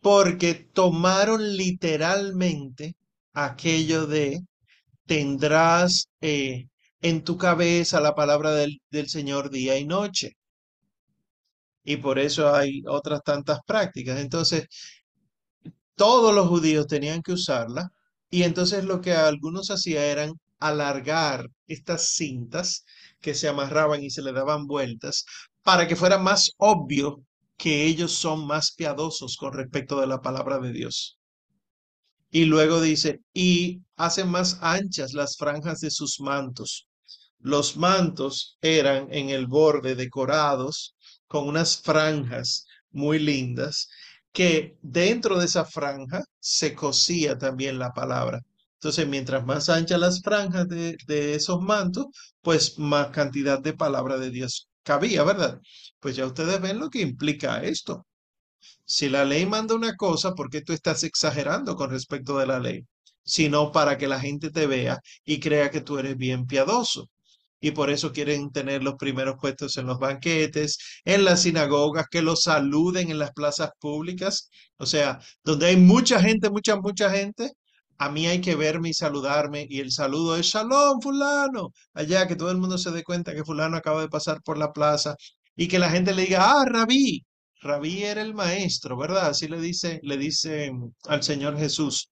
porque 0.00 0.54
tomaron 0.54 1.56
literalmente 1.56 2.96
aquello 3.32 4.06
de 4.06 4.40
tendrás 5.06 6.08
eh, 6.20 6.66
en 7.02 7.24
tu 7.24 7.36
cabeza 7.38 8.00
la 8.00 8.14
palabra 8.14 8.52
del, 8.52 8.80
del 8.90 9.08
Señor 9.08 9.50
día 9.50 9.78
y 9.78 9.86
noche. 9.86 10.32
Y 11.84 11.96
por 11.98 12.18
eso 12.18 12.52
hay 12.54 12.82
otras 12.86 13.22
tantas 13.22 13.60
prácticas. 13.66 14.18
Entonces, 14.20 14.66
todos 15.94 16.34
los 16.34 16.48
judíos 16.48 16.86
tenían 16.86 17.22
que 17.22 17.32
usarla. 17.32 17.90
Y 18.30 18.42
entonces 18.42 18.84
lo 18.84 19.00
que 19.00 19.12
algunos 19.14 19.70
hacían 19.70 20.02
eran 20.04 20.32
alargar 20.58 21.48
estas 21.66 22.10
cintas 22.14 22.84
que 23.26 23.34
se 23.34 23.48
amarraban 23.48 24.04
y 24.04 24.10
se 24.10 24.22
le 24.22 24.32
daban 24.32 24.68
vueltas 24.68 25.24
para 25.64 25.88
que 25.88 25.96
fuera 25.96 26.16
más 26.16 26.52
obvio 26.58 27.24
que 27.56 27.84
ellos 27.84 28.12
son 28.12 28.46
más 28.46 28.70
piadosos 28.70 29.36
con 29.36 29.52
respecto 29.52 30.00
de 30.00 30.06
la 30.06 30.20
palabra 30.20 30.60
de 30.60 30.72
Dios. 30.72 31.18
Y 32.30 32.44
luego 32.44 32.80
dice, 32.80 33.22
y 33.34 33.82
hacen 33.96 34.28
más 34.28 34.58
anchas 34.60 35.12
las 35.12 35.36
franjas 35.36 35.80
de 35.80 35.90
sus 35.90 36.20
mantos. 36.20 36.86
Los 37.40 37.76
mantos 37.76 38.58
eran 38.60 39.08
en 39.10 39.30
el 39.30 39.48
borde 39.48 39.96
decorados 39.96 40.94
con 41.26 41.48
unas 41.48 41.82
franjas 41.82 42.64
muy 42.92 43.18
lindas, 43.18 43.88
que 44.30 44.78
dentro 44.82 45.36
de 45.36 45.46
esa 45.46 45.64
franja 45.64 46.22
se 46.38 46.76
cosía 46.76 47.36
también 47.36 47.76
la 47.80 47.92
palabra. 47.92 48.40
Entonces, 48.86 49.08
mientras 49.08 49.44
más 49.44 49.68
anchas 49.68 49.98
las 49.98 50.22
franjas 50.22 50.68
de, 50.68 51.34
esos 51.34 51.60
mantos, 51.60 52.06
pues 52.40 52.78
más 52.78 53.08
cantidad 53.08 53.58
de 53.58 53.72
palabra 53.72 54.16
de 54.16 54.30
Dios 54.30 54.68
cabía, 54.84 55.24
¿verdad? 55.24 55.60
Pues 55.98 56.14
ya 56.14 56.24
ustedes 56.24 56.60
ven 56.60 56.78
lo 56.78 56.88
que 56.88 57.00
implica 57.00 57.64
esto. 57.64 58.06
Si 58.84 59.08
la 59.08 59.24
ley 59.24 59.44
manda 59.44 59.74
una 59.74 59.96
cosa, 59.96 60.34
¿por 60.34 60.50
qué 60.50 60.62
tú 60.62 60.72
estás 60.72 61.02
exagerando 61.02 61.74
con 61.74 61.90
respecto 61.90 62.38
de 62.38 62.46
la 62.46 62.60
ley? 62.60 62.82
Sino 63.24 63.72
para 63.72 63.98
que 63.98 64.06
la 64.06 64.20
gente 64.20 64.50
te 64.50 64.68
vea 64.68 65.00
y 65.24 65.40
crea 65.40 65.70
que 65.72 65.80
tú 65.80 65.98
eres 65.98 66.16
bien 66.16 66.46
piadoso. 66.46 67.10
Y 67.60 67.72
por 67.72 67.90
eso 67.90 68.12
quieren 68.12 68.52
tener 68.52 68.84
los 68.84 68.94
primeros 68.94 69.34
puestos 69.40 69.76
en 69.78 69.86
los 69.86 69.98
banquetes, 69.98 70.78
en 71.04 71.24
las 71.24 71.42
sinagogas, 71.42 72.06
que 72.08 72.22
los 72.22 72.42
saluden 72.42 73.10
en 73.10 73.18
las 73.18 73.32
plazas 73.32 73.70
públicas. 73.80 74.48
O 74.76 74.86
sea, 74.86 75.18
donde 75.42 75.66
hay 75.66 75.76
mucha 75.76 76.20
gente, 76.20 76.50
mucha, 76.50 76.76
mucha 76.76 77.10
gente, 77.10 77.50
a 77.98 78.10
mí 78.10 78.26
hay 78.26 78.40
que 78.40 78.56
verme 78.56 78.90
y 78.90 78.94
saludarme 78.94 79.66
y 79.68 79.80
el 79.80 79.90
saludo 79.92 80.36
es 80.36 80.46
Shalom, 80.46 81.00
fulano, 81.00 81.72
allá 81.94 82.26
que 82.26 82.36
todo 82.36 82.50
el 82.50 82.58
mundo 82.58 82.78
se 82.78 82.90
dé 82.90 83.02
cuenta 83.04 83.34
que 83.34 83.44
fulano 83.44 83.76
acaba 83.76 84.00
de 84.02 84.08
pasar 84.08 84.42
por 84.42 84.58
la 84.58 84.72
plaza 84.72 85.16
y 85.56 85.68
que 85.68 85.78
la 85.78 85.90
gente 85.90 86.14
le 86.14 86.22
diga, 86.22 86.60
ah, 86.60 86.64
rabí, 86.66 87.24
Rabí 87.66 88.04
era 88.04 88.22
el 88.22 88.34
maestro, 88.34 88.96
¿verdad? 88.96 89.28
Así 89.28 89.48
le 89.48 89.60
dice, 89.60 90.00
le 90.02 90.16
dice 90.16 90.72
al 91.06 91.22
Señor 91.22 91.58
Jesús. 91.58 92.10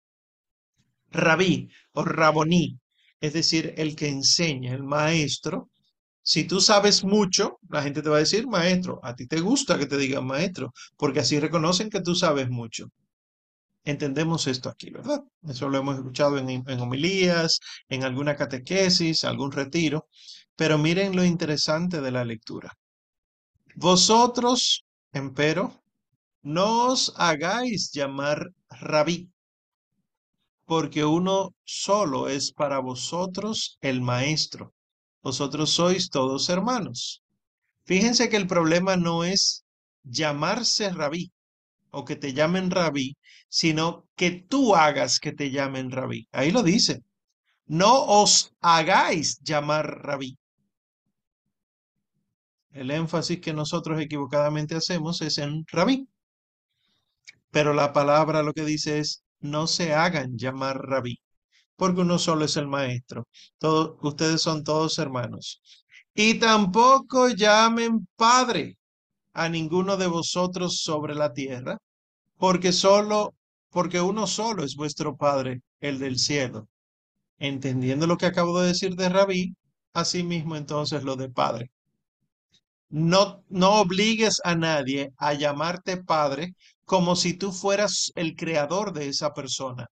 Rabí 1.10 1.68
o 1.92 2.04
Raboní, 2.04 2.78
es 3.20 3.32
decir, 3.32 3.74
el 3.76 3.94
que 3.94 4.08
enseña, 4.08 4.74
el 4.74 4.82
maestro. 4.82 5.70
Si 6.22 6.44
tú 6.44 6.60
sabes 6.60 7.04
mucho, 7.04 7.58
la 7.68 7.82
gente 7.82 8.02
te 8.02 8.08
va 8.08 8.16
a 8.16 8.20
decir 8.20 8.46
maestro. 8.46 9.00
A 9.02 9.14
ti 9.14 9.26
te 9.26 9.40
gusta 9.40 9.78
que 9.78 9.86
te 9.86 9.96
digan 9.98 10.26
maestro, 10.26 10.72
porque 10.96 11.20
así 11.20 11.38
reconocen 11.38 11.90
que 11.90 12.00
tú 12.00 12.14
sabes 12.14 12.48
mucho. 12.48 12.88
Entendemos 13.84 14.46
esto 14.46 14.68
aquí, 14.68 14.90
¿verdad? 14.90 15.22
Eso 15.46 15.68
lo 15.68 15.78
hemos 15.78 15.96
escuchado 15.96 16.38
en, 16.38 16.80
homilías, 16.80 17.60
en 17.88 18.04
alguna 18.04 18.36
catequesis, 18.36 19.24
algún 19.24 19.52
retiro, 19.52 20.08
pero 20.56 20.78
miren 20.78 21.14
lo 21.16 21.24
interesante 21.24 22.00
de 22.00 22.10
la 22.10 22.24
lectura. 22.24 22.72
Vosotros, 23.76 24.84
empero, 25.12 25.82
no 26.42 26.86
os 26.86 27.12
hagáis 27.16 27.90
llamar 27.92 28.50
rabí, 28.68 29.30
porque 30.64 31.04
uno 31.04 31.54
solo 31.64 32.28
es 32.28 32.52
para 32.52 32.78
vosotros 32.78 33.78
el 33.80 34.00
maestro. 34.00 34.72
Vosotros 35.22 35.70
sois 35.70 36.10
todos 36.10 36.48
hermanos. 36.48 37.22
Fíjense 37.84 38.28
que 38.28 38.36
el 38.36 38.46
problema 38.46 38.96
no 38.96 39.24
es 39.24 39.64
llamarse 40.04 40.90
rabí 40.90 41.32
o 41.90 42.04
que 42.04 42.16
te 42.16 42.32
llamen 42.32 42.70
rabí, 42.70 43.16
sino 43.54 44.08
que 44.16 44.32
tú 44.32 44.74
hagas 44.74 45.20
que 45.20 45.30
te 45.30 45.52
llamen 45.52 45.92
rabí. 45.92 46.26
Ahí 46.32 46.50
lo 46.50 46.64
dice. 46.64 47.04
No 47.66 48.04
os 48.04 48.52
hagáis 48.60 49.38
llamar 49.44 49.86
rabí. 50.02 50.36
El 52.72 52.90
énfasis 52.90 53.40
que 53.40 53.52
nosotros 53.52 54.00
equivocadamente 54.00 54.74
hacemos 54.74 55.22
es 55.22 55.38
en 55.38 55.64
rabí. 55.68 56.08
Pero 57.52 57.74
la 57.74 57.92
palabra 57.92 58.42
lo 58.42 58.52
que 58.52 58.64
dice 58.64 58.98
es, 58.98 59.22
no 59.38 59.68
se 59.68 59.94
hagan 59.94 60.36
llamar 60.36 60.76
rabí, 60.88 61.20
porque 61.76 62.00
uno 62.00 62.18
solo 62.18 62.46
es 62.46 62.56
el 62.56 62.66
maestro. 62.66 63.28
Ustedes 64.02 64.42
son 64.42 64.64
todos 64.64 64.98
hermanos. 64.98 65.62
Y 66.12 66.40
tampoco 66.40 67.28
llamen 67.28 68.08
padre 68.16 68.78
a 69.32 69.48
ninguno 69.48 69.96
de 69.96 70.08
vosotros 70.08 70.80
sobre 70.82 71.14
la 71.14 71.32
tierra, 71.32 71.78
porque 72.36 72.72
solo, 72.72 73.34
porque 73.74 74.00
uno 74.00 74.28
solo 74.28 74.62
es 74.62 74.76
vuestro 74.76 75.16
Padre, 75.16 75.60
el 75.80 75.98
del 75.98 76.16
cielo. 76.16 76.68
Entendiendo 77.38 78.06
lo 78.06 78.16
que 78.16 78.26
acabo 78.26 78.60
de 78.60 78.68
decir 78.68 78.94
de 78.94 79.08
Rabí, 79.08 79.56
asimismo 79.92 80.54
entonces 80.54 81.02
lo 81.02 81.16
de 81.16 81.28
Padre. 81.28 81.72
No, 82.88 83.42
no 83.48 83.80
obligues 83.80 84.40
a 84.44 84.54
nadie 84.54 85.10
a 85.16 85.34
llamarte 85.34 85.96
Padre 85.96 86.54
como 86.84 87.16
si 87.16 87.34
tú 87.34 87.50
fueras 87.50 88.12
el 88.14 88.36
creador 88.36 88.92
de 88.92 89.08
esa 89.08 89.34
persona. 89.34 89.88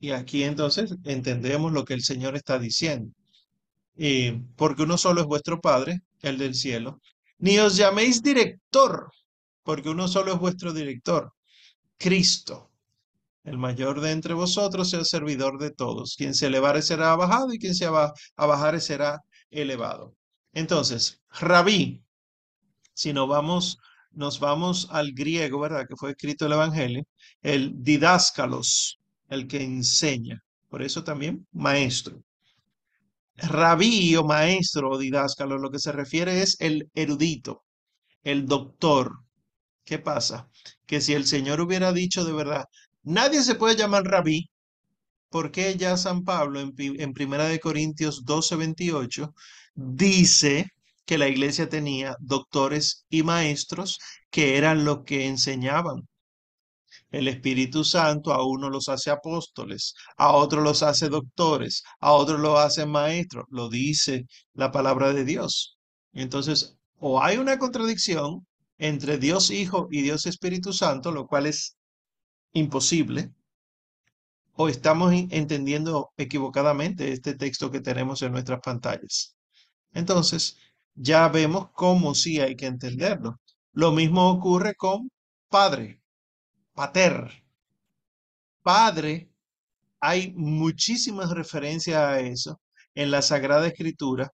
Y 0.00 0.10
aquí 0.10 0.42
entonces 0.42 0.96
entendemos 1.04 1.70
lo 1.70 1.84
que 1.84 1.94
el 1.94 2.02
Señor 2.02 2.34
está 2.34 2.58
diciendo. 2.58 3.12
porque 4.56 4.82
uno 4.82 4.98
solo 4.98 5.20
es 5.20 5.28
vuestro 5.28 5.60
Padre, 5.60 6.00
el 6.22 6.38
del 6.38 6.56
cielo. 6.56 6.98
Ni 7.38 7.58
os 7.60 7.76
llaméis 7.76 8.20
director, 8.20 9.12
porque 9.62 9.90
uno 9.90 10.08
solo 10.08 10.32
es 10.32 10.40
vuestro 10.40 10.72
director, 10.72 11.32
Cristo. 11.98 12.70
El 13.44 13.58
mayor 13.58 14.00
de 14.00 14.12
entre 14.12 14.34
vosotros 14.34 14.90
sea 14.90 15.04
servidor 15.04 15.58
de 15.58 15.70
todos. 15.70 16.14
Quien 16.16 16.34
se 16.34 16.46
elevare 16.46 16.82
será 16.82 17.16
bajado 17.16 17.52
y 17.52 17.58
quien 17.58 17.74
se 17.74 17.86
abajare 18.36 18.80
será 18.80 19.20
elevado. 19.50 20.14
Entonces, 20.52 21.20
rabí, 21.30 22.04
si 22.94 23.12
no 23.12 23.26
vamos 23.26 23.78
nos 24.14 24.40
vamos 24.40 24.88
al 24.90 25.12
griego, 25.12 25.60
¿verdad? 25.60 25.86
Que 25.88 25.96
fue 25.96 26.10
escrito 26.10 26.46
el 26.46 26.52
Evangelio, 26.52 27.04
el 27.42 27.82
didáscalos, 27.82 28.98
el 29.28 29.48
que 29.48 29.62
enseña. 29.62 30.42
Por 30.68 30.82
eso 30.82 31.02
también 31.04 31.46
maestro. 31.52 32.22
Rabí 33.36 34.14
o 34.16 34.24
maestro 34.24 34.90
o 34.90 34.98
didáscalo, 34.98 35.58
lo 35.58 35.70
que 35.70 35.78
se 35.78 35.92
refiere 35.92 36.42
es 36.42 36.56
el 36.60 36.90
erudito, 36.94 37.64
el 38.22 38.46
doctor. 38.46 39.21
¿Qué 39.84 39.98
pasa? 39.98 40.48
Que 40.86 41.00
si 41.00 41.12
el 41.14 41.26
Señor 41.26 41.60
hubiera 41.60 41.92
dicho 41.92 42.24
de 42.24 42.32
verdad, 42.32 42.64
nadie 43.02 43.42
se 43.42 43.54
puede 43.54 43.76
llamar 43.76 44.04
rabí, 44.04 44.50
¿por 45.30 45.50
qué 45.50 45.76
ya 45.76 45.96
San 45.96 46.24
Pablo 46.24 46.60
en, 46.60 46.74
en 46.78 47.12
Primera 47.12 47.46
de 47.46 47.60
Corintios 47.60 48.24
12, 48.24 48.56
28 48.56 49.34
dice 49.74 50.70
que 51.04 51.18
la 51.18 51.28
iglesia 51.28 51.68
tenía 51.68 52.16
doctores 52.20 53.04
y 53.10 53.22
maestros 53.22 53.98
que 54.30 54.56
eran 54.56 54.84
los 54.84 55.04
que 55.04 55.26
enseñaban. 55.26 56.08
El 57.10 57.28
Espíritu 57.28 57.84
Santo 57.84 58.32
a 58.32 58.46
uno 58.46 58.70
los 58.70 58.88
hace 58.88 59.10
apóstoles, 59.10 59.94
a 60.16 60.32
otros 60.32 60.64
los 60.64 60.82
hace 60.82 61.08
doctores, 61.08 61.82
a 62.00 62.12
otros 62.12 62.40
los 62.40 62.58
hace 62.58 62.86
maestros. 62.86 63.44
Lo 63.50 63.68
dice 63.68 64.26
la 64.54 64.72
palabra 64.72 65.12
de 65.12 65.24
Dios. 65.24 65.78
Entonces, 66.12 66.76
o 66.98 67.22
hay 67.22 67.36
una 67.36 67.58
contradicción 67.58 68.46
entre 68.78 69.18
Dios 69.18 69.50
Hijo 69.50 69.88
y 69.90 70.02
Dios 70.02 70.26
Espíritu 70.26 70.72
Santo, 70.72 71.12
lo 71.12 71.26
cual 71.26 71.46
es 71.46 71.76
imposible, 72.52 73.32
o 74.54 74.68
estamos 74.68 75.12
entendiendo 75.12 76.12
equivocadamente 76.16 77.12
este 77.12 77.34
texto 77.34 77.70
que 77.70 77.80
tenemos 77.80 78.22
en 78.22 78.32
nuestras 78.32 78.60
pantallas. 78.60 79.36
Entonces, 79.92 80.58
ya 80.94 81.28
vemos 81.28 81.68
cómo 81.72 82.14
sí 82.14 82.40
hay 82.40 82.54
que 82.56 82.66
entenderlo. 82.66 83.40
Lo 83.72 83.92
mismo 83.92 84.30
ocurre 84.30 84.74
con 84.74 85.10
padre, 85.48 86.02
pater. 86.74 87.30
Padre, 88.62 89.30
hay 90.00 90.32
muchísimas 90.36 91.30
referencias 91.30 91.96
a 91.98 92.20
eso 92.20 92.60
en 92.94 93.10
la 93.10 93.22
Sagrada 93.22 93.66
Escritura 93.66 94.32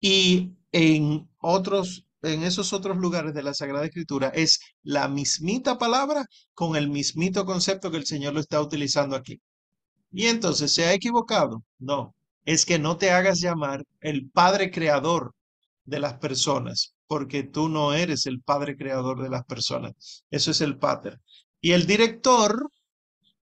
y 0.00 0.52
en 0.72 1.28
otros 1.38 2.07
en 2.22 2.42
esos 2.42 2.72
otros 2.72 2.96
lugares 2.96 3.34
de 3.34 3.42
la 3.42 3.54
Sagrada 3.54 3.86
Escritura 3.86 4.28
es 4.28 4.60
la 4.82 5.08
mismita 5.08 5.78
palabra 5.78 6.26
con 6.54 6.76
el 6.76 6.88
mismito 6.88 7.44
concepto 7.44 7.90
que 7.90 7.98
el 7.98 8.06
Señor 8.06 8.34
lo 8.34 8.40
está 8.40 8.60
utilizando 8.60 9.16
aquí. 9.16 9.40
Y 10.12 10.26
entonces, 10.26 10.72
¿se 10.72 10.84
ha 10.86 10.94
equivocado? 10.94 11.62
No, 11.78 12.14
es 12.44 12.66
que 12.66 12.78
no 12.78 12.96
te 12.96 13.10
hagas 13.10 13.40
llamar 13.40 13.84
el 14.00 14.30
Padre 14.30 14.70
Creador 14.70 15.34
de 15.88 16.00
las 16.00 16.14
personas, 16.18 16.94
porque 17.06 17.42
tú 17.44 17.68
no 17.68 17.94
eres 17.94 18.26
el 18.26 18.42
padre 18.42 18.76
creador 18.76 19.22
de 19.22 19.30
las 19.30 19.44
personas. 19.44 20.24
Eso 20.30 20.50
es 20.50 20.60
el 20.60 20.78
pater. 20.78 21.18
Y 21.62 21.72
el 21.72 21.86
director, 21.86 22.70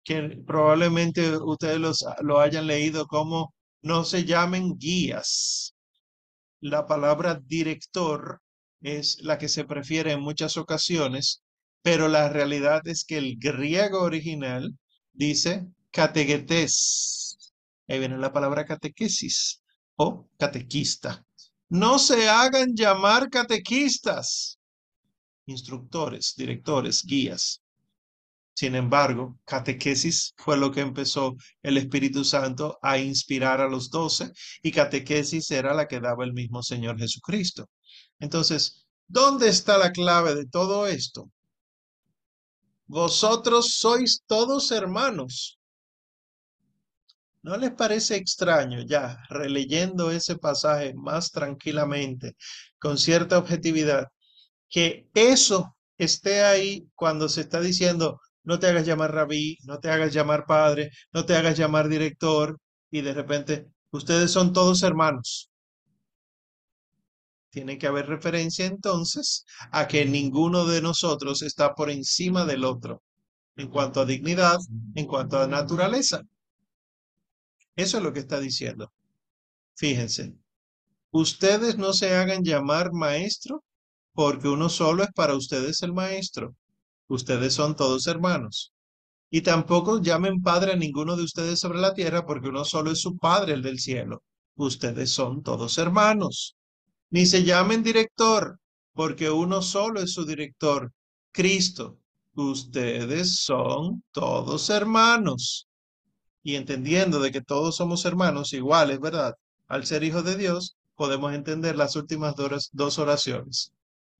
que 0.04 0.42
probablemente 0.46 1.36
ustedes 1.38 1.78
los, 1.78 2.04
lo 2.20 2.40
hayan 2.40 2.66
leído 2.66 3.06
como 3.06 3.54
no 3.82 4.04
se 4.04 4.24
llamen 4.24 4.76
guías. 4.76 5.74
La 6.60 6.86
palabra 6.86 7.40
director 7.46 8.40
es 8.82 9.20
la 9.22 9.38
que 9.38 9.48
se 9.48 9.64
prefiere 9.64 10.12
en 10.12 10.20
muchas 10.20 10.56
ocasiones, 10.56 11.42
pero 11.82 12.08
la 12.08 12.28
realidad 12.28 12.86
es 12.86 13.04
que 13.04 13.18
el 13.18 13.36
griego 13.38 14.02
original 14.02 14.76
dice 15.12 15.66
catequetes. 15.90 17.52
Ahí 17.88 17.98
viene 17.98 18.18
la 18.18 18.32
palabra 18.32 18.64
catequesis 18.64 19.62
o 19.96 20.28
catequista. 20.38 21.24
No 21.68 21.98
se 21.98 22.28
hagan 22.28 22.74
llamar 22.74 23.30
catequistas, 23.30 24.58
instructores, 25.46 26.34
directores, 26.36 27.02
guías. 27.04 27.62
Sin 28.54 28.74
embargo, 28.74 29.38
catequesis 29.44 30.34
fue 30.36 30.58
lo 30.58 30.70
que 30.70 30.80
empezó 30.80 31.34
el 31.62 31.78
Espíritu 31.78 32.24
Santo 32.24 32.78
a 32.82 32.98
inspirar 32.98 33.60
a 33.60 33.68
los 33.68 33.90
doce 33.90 34.30
y 34.62 34.70
catequesis 34.70 35.50
era 35.50 35.72
la 35.72 35.88
que 35.88 36.00
daba 36.00 36.24
el 36.24 36.34
mismo 36.34 36.62
Señor 36.62 36.98
Jesucristo. 36.98 37.70
Entonces, 38.22 38.86
¿dónde 39.08 39.48
está 39.48 39.76
la 39.78 39.90
clave 39.90 40.36
de 40.36 40.46
todo 40.46 40.86
esto? 40.86 41.28
Vosotros 42.86 43.74
sois 43.80 44.22
todos 44.28 44.70
hermanos. 44.70 45.58
¿No 47.42 47.56
les 47.56 47.72
parece 47.72 48.14
extraño 48.14 48.82
ya, 48.82 49.18
releyendo 49.28 50.12
ese 50.12 50.36
pasaje 50.36 50.94
más 50.94 51.32
tranquilamente, 51.32 52.36
con 52.78 52.96
cierta 52.96 53.38
objetividad, 53.38 54.06
que 54.70 55.08
eso 55.14 55.76
esté 55.98 56.42
ahí 56.44 56.86
cuando 56.94 57.28
se 57.28 57.40
está 57.40 57.60
diciendo, 57.60 58.20
no 58.44 58.60
te 58.60 58.68
hagas 58.68 58.86
llamar 58.86 59.12
rabí, 59.12 59.58
no 59.64 59.80
te 59.80 59.90
hagas 59.90 60.12
llamar 60.14 60.46
padre, 60.46 60.92
no 61.12 61.26
te 61.26 61.34
hagas 61.34 61.58
llamar 61.58 61.88
director, 61.88 62.56
y 62.88 63.00
de 63.00 63.14
repente, 63.14 63.66
ustedes 63.90 64.30
son 64.30 64.52
todos 64.52 64.84
hermanos. 64.84 65.51
Tiene 67.52 67.76
que 67.76 67.86
haber 67.86 68.06
referencia 68.06 68.64
entonces 68.64 69.44
a 69.72 69.86
que 69.86 70.06
ninguno 70.06 70.64
de 70.64 70.80
nosotros 70.80 71.42
está 71.42 71.74
por 71.74 71.90
encima 71.90 72.46
del 72.46 72.64
otro 72.64 73.02
en 73.56 73.68
cuanto 73.68 74.00
a 74.00 74.06
dignidad, 74.06 74.58
en 74.94 75.06
cuanto 75.06 75.38
a 75.38 75.46
naturaleza. 75.46 76.22
Eso 77.76 77.98
es 77.98 78.02
lo 78.02 78.14
que 78.14 78.20
está 78.20 78.40
diciendo. 78.40 78.90
Fíjense, 79.74 80.34
ustedes 81.10 81.76
no 81.76 81.92
se 81.92 82.14
hagan 82.14 82.42
llamar 82.42 82.94
maestro 82.94 83.62
porque 84.14 84.48
uno 84.48 84.70
solo 84.70 85.02
es 85.02 85.10
para 85.14 85.34
ustedes 85.34 85.82
el 85.82 85.92
maestro. 85.92 86.56
Ustedes 87.06 87.52
son 87.52 87.76
todos 87.76 88.06
hermanos. 88.06 88.72
Y 89.28 89.42
tampoco 89.42 90.00
llamen 90.00 90.40
padre 90.40 90.72
a 90.72 90.76
ninguno 90.76 91.16
de 91.16 91.24
ustedes 91.24 91.60
sobre 91.60 91.80
la 91.80 91.92
tierra 91.92 92.24
porque 92.24 92.48
uno 92.48 92.64
solo 92.64 92.92
es 92.92 93.02
su 93.02 93.18
padre, 93.18 93.52
el 93.52 93.60
del 93.60 93.78
cielo. 93.78 94.22
Ustedes 94.54 95.10
son 95.10 95.42
todos 95.42 95.76
hermanos. 95.76 96.56
Ni 97.12 97.26
se 97.26 97.44
llamen 97.44 97.82
director 97.82 98.58
porque 98.94 99.30
uno 99.30 99.60
solo 99.60 100.00
es 100.00 100.14
su 100.14 100.24
director, 100.24 100.90
Cristo. 101.30 101.98
ustedes 102.34 103.36
son 103.36 104.02
todos 104.12 104.70
hermanos. 104.70 105.68
Y 106.42 106.56
entendiendo 106.56 107.20
de 107.20 107.30
que 107.30 107.42
todos 107.42 107.76
somos 107.76 108.06
hermanos 108.06 108.54
iguales, 108.54 108.98
¿verdad? 108.98 109.34
Al 109.68 109.84
ser 109.84 110.04
hijos 110.04 110.24
de 110.24 110.36
Dios, 110.38 110.74
podemos 110.94 111.34
entender 111.34 111.76
las 111.76 111.96
últimas 111.96 112.34
dos 112.72 112.98
oraciones. 112.98 113.72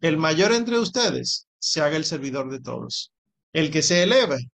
El 0.02 0.18
mayor 0.18 0.52
entre 0.52 0.78
ustedes 0.78 1.46
se 1.59 1.81
haga 1.81 1.96
el 1.96 2.05
servidor 2.05 2.50
de 2.50 2.61
todos. 2.61 3.11
El 3.55 3.70
que 3.70 3.81
se 3.81 4.02
eleve 4.02 4.50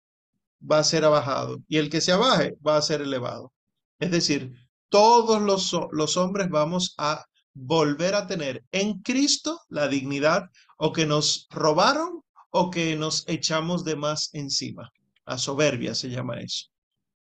va 0.61 0.81
a 0.81 0.85
ser 0.85 1.07
abajado 1.07 1.63
y 1.69 1.79
el 1.79 1.89
que 1.89 2.03
se 2.03 2.13
abaje 2.13 2.53
va 2.65 2.77
a 2.77 2.83
ser 2.83 3.01
elevado. 3.01 3.51
Es 3.99 4.11
decir, 4.11 4.53
todos 4.91 5.41
los, 5.41 5.75
los 5.93 6.19
hombres 6.19 6.51
vamos 6.51 6.95
a 6.99 7.25
volver 7.57 8.15
a 8.15 8.27
tener 8.27 8.65
en 8.71 9.01
Cristo 9.01 9.63
la 9.71 9.89
dignidad 9.89 10.51
o 10.77 10.93
que 10.93 11.07
nos 11.07 11.49
robaron 11.51 12.23
o 12.51 12.71
que 12.71 12.97
nos 12.97 13.25
echamos 13.29 13.83
de 13.83 13.97
más 13.97 14.29
encima. 14.35 14.93
La 15.25 15.39
soberbia 15.39 15.95
se 15.95 16.11
llama 16.11 16.39
eso. 16.41 16.67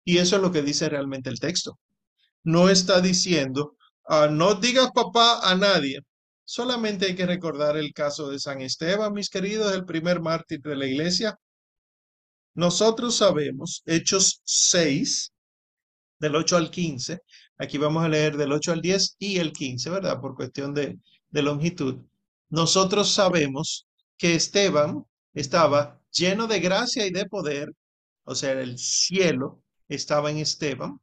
Y 0.03 0.17
eso 0.17 0.35
es 0.35 0.41
lo 0.41 0.51
que 0.51 0.61
dice 0.61 0.89
realmente 0.89 1.29
el 1.29 1.39
texto. 1.39 1.79
No 2.43 2.69
está 2.69 2.99
diciendo, 2.99 3.77
ah, 4.07 4.27
no 4.29 4.55
digas 4.55 4.91
papá 4.93 5.39
a 5.49 5.55
nadie. 5.55 6.01
Solamente 6.43 7.05
hay 7.05 7.15
que 7.15 7.25
recordar 7.25 7.77
el 7.77 7.93
caso 7.93 8.29
de 8.29 8.39
San 8.39 8.61
Esteban, 8.61 9.13
mis 9.13 9.29
queridos, 9.29 9.73
el 9.73 9.85
primer 9.85 10.19
mártir 10.19 10.59
de 10.61 10.75
la 10.75 10.85
iglesia. 10.85 11.37
Nosotros 12.55 13.15
sabemos, 13.15 13.83
Hechos 13.85 14.41
6, 14.43 15.31
del 16.19 16.35
8 16.35 16.57
al 16.57 16.71
15, 16.71 17.21
aquí 17.59 17.77
vamos 17.77 18.03
a 18.03 18.09
leer 18.09 18.37
del 18.37 18.51
8 18.51 18.71
al 18.71 18.81
10 18.81 19.17
y 19.19 19.37
el 19.37 19.53
15, 19.53 19.89
¿verdad? 19.91 20.19
Por 20.19 20.35
cuestión 20.35 20.73
de, 20.73 20.97
de 21.29 21.41
longitud. 21.43 21.97
Nosotros 22.49 23.11
sabemos 23.13 23.87
que 24.17 24.33
Esteban 24.33 25.05
estaba 25.33 26.01
lleno 26.11 26.47
de 26.47 26.59
gracia 26.59 27.05
y 27.05 27.11
de 27.11 27.25
poder, 27.25 27.71
o 28.23 28.33
sea, 28.33 28.53
el 28.53 28.77
cielo 28.79 29.61
estaba 29.87 30.31
en 30.31 30.37
Esteban. 30.37 30.99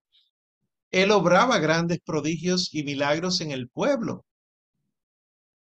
Él 0.91 1.11
obraba 1.13 1.59
grandes 1.59 2.01
prodigios 2.05 2.71
y 2.73 2.83
milagros 2.83 3.41
en 3.41 3.51
el 3.53 3.69
pueblo, 3.69 4.25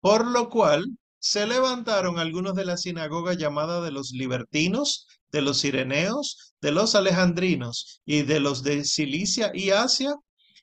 por 0.01 0.27
lo 0.27 0.49
cual 0.49 0.85
se 1.19 1.47
levantaron 1.47 2.19
algunos 2.19 2.55
de 2.55 2.65
la 2.65 2.77
sinagoga 2.77 3.35
llamada 3.35 3.81
de 3.81 3.91
los 3.91 4.13
libertinos, 4.13 5.07
de 5.33 5.43
los 5.43 5.59
sireneos, 5.59 6.55
de 6.61 6.73
los 6.73 6.95
alejandrinos 6.95 8.01
y 8.05 8.23
de 8.23 8.41
los 8.41 8.63
de 8.63 8.85
Cilicia 8.85 9.51
y 9.53 9.71
Asia, 9.71 10.15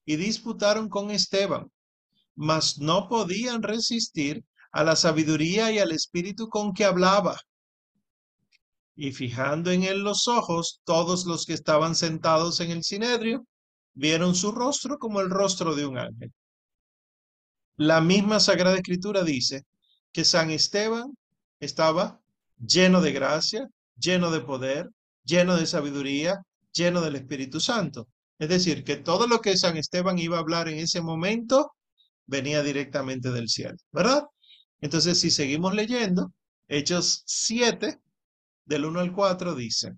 y 0.05 0.15
disputaron 0.15 0.89
con 0.89 1.11
Esteban, 1.11 1.71
mas 2.35 2.77
no 2.77 3.07
podían 3.09 3.63
resistir 3.63 4.43
a 4.71 4.83
la 4.83 4.95
sabiduría 4.95 5.71
y 5.71 5.79
al 5.79 5.91
espíritu 5.91 6.49
con 6.49 6.73
que 6.73 6.85
hablaba. 6.85 7.39
Y 8.95 9.11
fijando 9.11 9.71
en 9.71 9.83
él 9.83 9.99
los 9.99 10.27
ojos, 10.27 10.81
todos 10.83 11.25
los 11.25 11.45
que 11.45 11.53
estaban 11.53 11.95
sentados 11.95 12.59
en 12.59 12.71
el 12.71 12.83
sinedrio 12.83 13.45
vieron 13.93 14.35
su 14.35 14.51
rostro 14.51 14.97
como 14.99 15.21
el 15.21 15.29
rostro 15.29 15.75
de 15.75 15.85
un 15.85 15.97
ángel. 15.97 16.33
La 17.77 17.99
misma 17.99 18.39
Sagrada 18.39 18.75
Escritura 18.75 19.23
dice 19.23 19.63
que 20.11 20.23
San 20.23 20.49
Esteban 20.49 21.13
estaba 21.59 22.21
lleno 22.57 23.01
de 23.01 23.11
gracia, 23.11 23.67
lleno 23.97 24.31
de 24.31 24.41
poder, 24.41 24.89
lleno 25.23 25.57
de 25.57 25.65
sabiduría, 25.65 26.41
lleno 26.71 27.01
del 27.01 27.15
Espíritu 27.15 27.59
Santo. 27.59 28.07
Es 28.39 28.49
decir, 28.49 28.83
que 28.83 28.97
todo 28.97 29.27
lo 29.27 29.39
que 29.41 29.57
San 29.57 29.77
Esteban 29.77 30.19
iba 30.19 30.37
a 30.37 30.41
hablar 30.41 30.67
en 30.67 30.79
ese 30.79 31.01
momento 31.01 31.71
venía 32.25 32.63
directamente 32.63 33.31
del 33.31 33.49
cielo, 33.49 33.77
¿verdad? 33.91 34.23
Entonces, 34.81 35.19
si 35.19 35.31
seguimos 35.31 35.73
leyendo, 35.73 36.33
Hechos 36.67 37.23
7, 37.25 37.99
del 38.65 38.85
1 38.85 38.99
al 38.99 39.13
4 39.13 39.55
dice, 39.55 39.93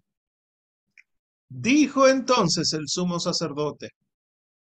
dijo 1.50 2.08
entonces 2.08 2.73
el 2.73 2.88
sumo 2.88 3.19
sacerdote, 3.19 3.91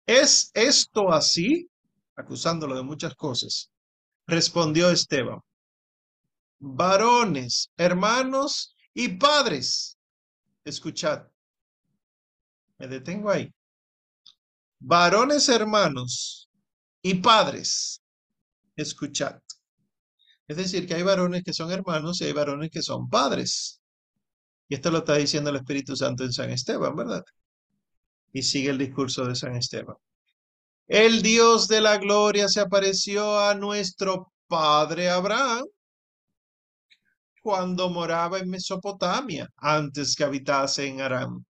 ¿es 0.06 0.50
esto 0.54 1.12
así? 1.12 1.68
acusándolo 2.18 2.74
de 2.74 2.82
muchas 2.82 3.14
cosas. 3.14 3.70
Respondió 4.26 4.90
Esteban, 4.90 5.40
varones, 6.58 7.70
hermanos 7.76 8.74
y 8.92 9.08
padres, 9.08 9.96
escuchad, 10.64 11.28
me 12.78 12.88
detengo 12.88 13.30
ahí. 13.30 13.52
Varones, 14.80 15.48
hermanos 15.48 16.48
y 17.02 17.14
padres, 17.14 18.02
escuchad. 18.76 19.40
Es 20.46 20.56
decir, 20.56 20.86
que 20.86 20.94
hay 20.94 21.02
varones 21.02 21.42
que 21.44 21.52
son 21.52 21.70
hermanos 21.70 22.20
y 22.20 22.24
hay 22.24 22.32
varones 22.32 22.70
que 22.70 22.82
son 22.82 23.08
padres. 23.08 23.82
Y 24.68 24.74
esto 24.74 24.90
lo 24.90 24.98
está 24.98 25.14
diciendo 25.16 25.50
el 25.50 25.56
Espíritu 25.56 25.96
Santo 25.96 26.24
en 26.24 26.32
San 26.32 26.50
Esteban, 26.50 26.94
¿verdad? 26.94 27.24
Y 28.32 28.42
sigue 28.42 28.70
el 28.70 28.78
discurso 28.78 29.24
de 29.24 29.34
San 29.34 29.56
Esteban. 29.56 29.96
El 30.86 31.22
Dios 31.22 31.68
de 31.68 31.80
la 31.82 31.98
gloria 31.98 32.48
se 32.48 32.60
apareció 32.60 33.38
a 33.40 33.54
nuestro 33.54 34.32
padre 34.46 35.10
Abraham 35.10 35.66
cuando 37.42 37.90
moraba 37.90 38.38
en 38.38 38.48
Mesopotamia, 38.48 39.48
antes 39.56 40.16
que 40.16 40.24
habitase 40.24 40.86
en 40.86 41.00
Aram. 41.00 41.44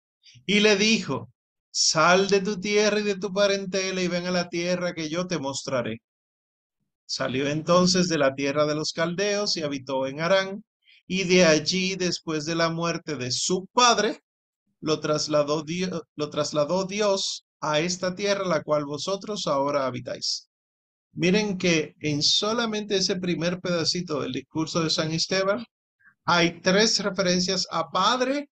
Y 0.46 0.60
le 0.60 0.76
dijo, 0.76 1.32
sal 1.76 2.28
de 2.28 2.40
tu 2.40 2.60
tierra 2.60 3.00
y 3.00 3.02
de 3.02 3.16
tu 3.16 3.32
parentela 3.32 4.00
y 4.00 4.06
ven 4.06 4.26
a 4.26 4.30
la 4.30 4.48
tierra 4.48 4.94
que 4.94 5.08
yo 5.08 5.26
te 5.26 5.40
mostraré. 5.40 6.00
Salió 7.04 7.48
entonces 7.48 8.08
de 8.08 8.16
la 8.16 8.32
tierra 8.37 8.64
de 8.64 8.76
los 8.76 8.92
caldeos 8.92 9.56
y 9.56 9.62
habitó 9.62 10.06
en 10.06 10.20
Arán, 10.20 10.64
y 11.08 11.24
de 11.24 11.44
allí, 11.44 11.96
después 11.96 12.44
de 12.46 12.54
la 12.54 12.70
muerte 12.70 13.16
de 13.16 13.32
su 13.32 13.66
padre, 13.72 14.20
lo 14.80 15.00
trasladó, 15.00 15.64
Dios, 15.64 16.02
lo 16.14 16.30
trasladó 16.30 16.84
Dios 16.84 17.44
a 17.60 17.80
esta 17.80 18.14
tierra, 18.14 18.44
la 18.46 18.62
cual 18.62 18.84
vosotros 18.84 19.48
ahora 19.48 19.84
habitáis. 19.87 20.48
Miren 21.12 21.58
que 21.58 21.94
en 22.00 22.22
solamente 22.22 22.96
ese 22.96 23.16
primer 23.16 23.60
pedacito 23.60 24.20
del 24.20 24.32
discurso 24.32 24.80
de 24.80 24.90
San 24.90 25.10
Esteban 25.10 25.64
hay 26.24 26.60
tres 26.60 27.00
referencias 27.00 27.66
a 27.70 27.90
Padre, 27.90 28.48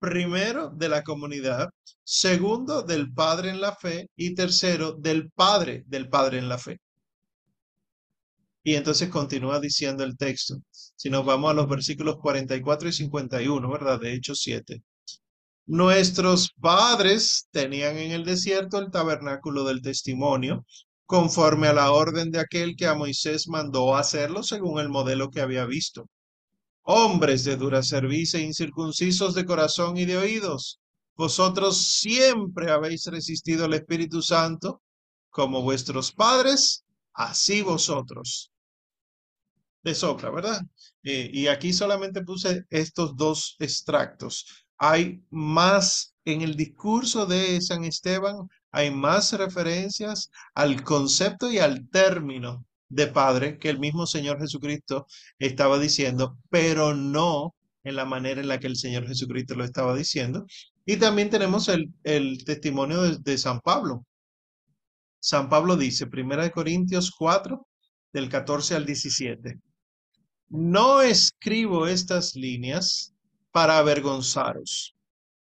primero 0.00 0.70
de 0.70 0.88
la 0.88 1.04
comunidad, 1.04 1.70
segundo 2.02 2.82
del 2.82 3.12
Padre 3.12 3.50
en 3.50 3.60
la 3.60 3.76
fe 3.76 4.08
y 4.16 4.34
tercero 4.34 4.92
del 4.92 5.30
Padre 5.30 5.84
del 5.86 6.08
Padre 6.08 6.38
en 6.38 6.48
la 6.48 6.58
fe. 6.58 6.80
Y 8.62 8.74
entonces 8.74 9.08
continúa 9.08 9.60
diciendo 9.60 10.04
el 10.04 10.16
texto. 10.16 10.56
Si 10.70 11.08
nos 11.08 11.24
vamos 11.24 11.50
a 11.50 11.54
los 11.54 11.68
versículos 11.68 12.16
44 12.18 12.88
y 12.88 12.92
51, 12.92 13.70
¿verdad? 13.70 14.00
De 14.00 14.14
Hechos 14.14 14.40
7. 14.42 14.82
Nuestros 15.66 16.50
padres 16.60 17.46
tenían 17.52 17.96
en 17.96 18.10
el 18.10 18.24
desierto 18.24 18.78
el 18.78 18.90
tabernáculo 18.90 19.64
del 19.64 19.82
testimonio, 19.82 20.66
conforme 21.06 21.68
a 21.68 21.72
la 21.72 21.92
orden 21.92 22.30
de 22.30 22.40
aquel 22.40 22.76
que 22.76 22.86
a 22.86 22.94
Moisés 22.94 23.48
mandó 23.48 23.96
hacerlo 23.96 24.42
según 24.42 24.80
el 24.80 24.88
modelo 24.88 25.30
que 25.30 25.40
había 25.40 25.64
visto. 25.66 26.06
Hombres 26.82 27.44
de 27.44 27.56
dura 27.56 27.82
cerviz 27.82 28.34
e 28.34 28.40
incircuncisos 28.40 29.34
de 29.34 29.44
corazón 29.44 29.96
y 29.96 30.04
de 30.04 30.16
oídos, 30.16 30.80
vosotros 31.16 31.76
siempre 31.78 32.70
habéis 32.70 33.06
resistido 33.06 33.66
al 33.66 33.74
Espíritu 33.74 34.22
Santo, 34.22 34.82
como 35.30 35.62
vuestros 35.62 36.12
padres 36.12 36.84
así 37.12 37.62
vosotros. 37.62 38.50
De 39.82 39.94
Socra, 39.94 40.30
¿verdad? 40.30 40.62
Eh, 41.02 41.30
y 41.32 41.46
aquí 41.46 41.72
solamente 41.72 42.22
puse 42.22 42.64
estos 42.70 43.16
dos 43.16 43.56
extractos. 43.58 44.46
Hay 44.78 45.22
más 45.30 46.14
en 46.24 46.42
el 46.42 46.56
discurso 46.56 47.26
de 47.26 47.60
San 47.60 47.84
Esteban, 47.84 48.48
hay 48.70 48.90
más 48.90 49.32
referencias 49.32 50.30
al 50.54 50.82
concepto 50.82 51.50
y 51.50 51.58
al 51.58 51.88
término 51.90 52.64
de 52.90 53.06
Padre 53.06 53.58
que 53.58 53.70
el 53.70 53.78
mismo 53.78 54.06
Señor 54.06 54.38
Jesucristo 54.38 55.06
estaba 55.38 55.78
diciendo, 55.78 56.36
pero 56.50 56.94
no 56.94 57.54
en 57.82 57.96
la 57.96 58.04
manera 58.04 58.42
en 58.42 58.48
la 58.48 58.60
que 58.60 58.66
el 58.66 58.76
Señor 58.76 59.06
Jesucristo 59.08 59.54
lo 59.54 59.64
estaba 59.64 59.96
diciendo. 59.96 60.44
Y 60.84 60.98
también 60.98 61.30
tenemos 61.30 61.68
el, 61.68 61.88
el 62.04 62.44
testimonio 62.44 63.00
de, 63.02 63.18
de 63.18 63.38
San 63.38 63.60
Pablo, 63.60 64.04
San 65.20 65.50
Pablo 65.50 65.76
dice, 65.76 66.06
Primera 66.06 66.44
de 66.44 66.50
Corintios 66.50 67.10
4, 67.10 67.66
del 68.12 68.28
14 68.30 68.74
al 68.74 68.86
17, 68.86 69.60
no 70.48 71.02
escribo 71.02 71.86
estas 71.86 72.34
líneas 72.34 73.14
para 73.52 73.78
avergonzaros, 73.78 74.96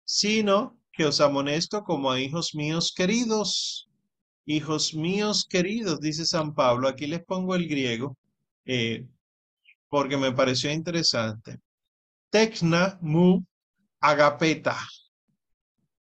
sino 0.03 0.77
que 0.91 1.05
os 1.05 1.21
amonesto 1.21 1.83
como 1.83 2.11
a 2.11 2.19
hijos 2.19 2.55
míos 2.55 2.91
queridos. 2.95 3.88
Hijos 4.49 4.95
míos 4.95 5.45
queridos, 5.47 5.99
dice 5.99 6.25
San 6.25 6.55
Pablo, 6.55 6.87
aquí 6.87 7.05
les 7.05 7.23
pongo 7.23 7.53
el 7.53 7.67
griego, 7.67 8.17
eh, 8.65 9.05
porque 9.89 10.17
me 10.17 10.31
pareció 10.31 10.71
interesante. 10.71 11.59
Tecna 12.31 12.97
mu 12.99 13.43
agapeta. 13.99 14.75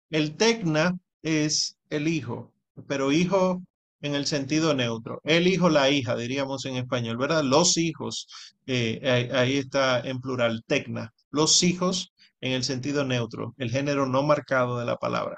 El 0.09 0.35
tecna 0.39 0.99
es 1.21 1.77
el 1.91 2.09
hijo, 2.09 2.55
pero 2.87 3.13
hijo 3.13 3.63
en 4.01 4.15
el 4.15 4.25
sentido 4.25 4.73
neutro. 4.73 5.21
El 5.25 5.47
hijo, 5.47 5.69
la 5.69 5.91
hija, 5.91 6.17
diríamos 6.17 6.65
en 6.65 6.77
español, 6.77 7.19
¿verdad? 7.19 7.45
Los 7.45 7.77
hijos, 7.77 8.29
eh, 8.65 9.31
ahí, 9.35 9.59
está 9.59 10.01
en 10.01 10.23
plural, 10.23 10.65
tecna. 10.67 11.13
los 11.31 11.63
hijos 11.63 12.15
en 12.41 12.53
el 12.53 12.65
sentido 12.65 13.05
neutro, 13.05 13.55
el 13.59 13.71
género 13.71 14.07
no 14.07 14.23
marcado 14.23 14.79
de 14.79 14.87
la 14.87 14.97
palabra. 14.97 15.37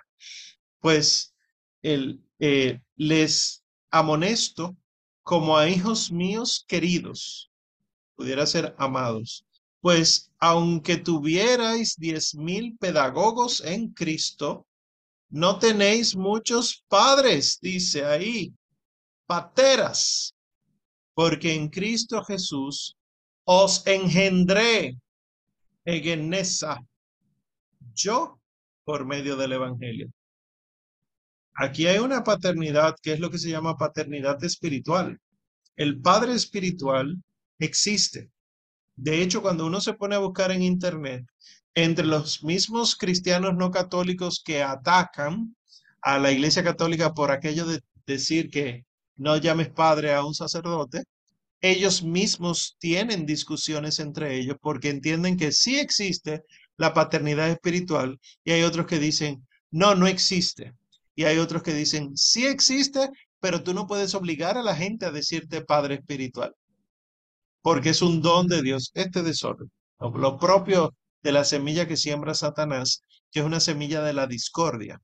Pues 0.78 1.34
el, 1.82 2.22
eh, 2.38 2.80
les 3.00 3.64
amonesto 3.90 4.76
como 5.22 5.56
a 5.56 5.66
hijos 5.66 6.12
míos 6.12 6.66
queridos, 6.68 7.50
pudiera 8.14 8.44
ser 8.44 8.74
amados, 8.76 9.42
pues 9.80 10.30
aunque 10.38 10.98
tuvierais 10.98 11.96
diez 11.96 12.34
mil 12.34 12.76
pedagogos 12.76 13.62
en 13.64 13.94
Cristo, 13.94 14.66
no 15.30 15.58
tenéis 15.58 16.14
muchos 16.14 16.84
padres, 16.88 17.58
dice 17.62 18.04
ahí, 18.04 18.52
pateras, 19.26 20.34
porque 21.14 21.54
en 21.54 21.70
Cristo 21.70 22.22
Jesús 22.22 22.98
os 23.44 23.86
engendré, 23.86 24.94
Egenesa, 25.86 26.84
yo 27.94 28.38
por 28.84 29.06
medio 29.06 29.36
del 29.36 29.52
Evangelio. 29.52 30.12
Aquí 31.62 31.86
hay 31.86 31.98
una 31.98 32.24
paternidad 32.24 32.96
que 33.02 33.12
es 33.12 33.20
lo 33.20 33.30
que 33.30 33.36
se 33.36 33.50
llama 33.50 33.76
paternidad 33.76 34.42
espiritual. 34.42 35.20
El 35.76 36.00
Padre 36.00 36.32
espiritual 36.32 37.22
existe. 37.58 38.30
De 38.96 39.20
hecho, 39.20 39.42
cuando 39.42 39.66
uno 39.66 39.78
se 39.82 39.92
pone 39.92 40.14
a 40.14 40.20
buscar 40.20 40.52
en 40.52 40.62
Internet, 40.62 41.26
entre 41.74 42.06
los 42.06 42.42
mismos 42.42 42.96
cristianos 42.96 43.56
no 43.56 43.70
católicos 43.70 44.42
que 44.42 44.62
atacan 44.62 45.54
a 46.00 46.18
la 46.18 46.32
Iglesia 46.32 46.64
Católica 46.64 47.12
por 47.12 47.30
aquello 47.30 47.66
de 47.66 47.82
decir 48.06 48.48
que 48.48 48.86
no 49.16 49.36
llames 49.36 49.68
padre 49.68 50.14
a 50.14 50.24
un 50.24 50.32
sacerdote, 50.32 51.04
ellos 51.60 52.02
mismos 52.02 52.76
tienen 52.78 53.26
discusiones 53.26 53.98
entre 53.98 54.38
ellos 54.38 54.56
porque 54.62 54.88
entienden 54.88 55.36
que 55.36 55.52
sí 55.52 55.78
existe 55.78 56.42
la 56.78 56.94
paternidad 56.94 57.50
espiritual 57.50 58.18
y 58.44 58.52
hay 58.52 58.62
otros 58.62 58.86
que 58.86 58.98
dicen, 58.98 59.46
no, 59.70 59.94
no 59.94 60.06
existe. 60.06 60.72
Y 61.20 61.26
hay 61.26 61.36
otros 61.36 61.62
que 61.62 61.74
dicen, 61.74 62.16
sí 62.16 62.46
existe, 62.46 63.10
pero 63.40 63.62
tú 63.62 63.74
no 63.74 63.86
puedes 63.86 64.14
obligar 64.14 64.56
a 64.56 64.62
la 64.62 64.74
gente 64.74 65.04
a 65.04 65.10
decirte 65.10 65.60
padre 65.60 65.96
espiritual, 65.96 66.54
porque 67.60 67.90
es 67.90 68.00
un 68.00 68.22
don 68.22 68.46
de 68.46 68.62
Dios, 68.62 68.90
este 68.94 69.22
desorden. 69.22 69.70
Lo 69.98 70.38
propio 70.38 70.94
de 71.22 71.32
la 71.32 71.44
semilla 71.44 71.86
que 71.86 71.98
siembra 71.98 72.32
Satanás, 72.32 73.02
que 73.30 73.40
es 73.40 73.44
una 73.44 73.60
semilla 73.60 74.00
de 74.00 74.14
la 74.14 74.26
discordia, 74.26 74.98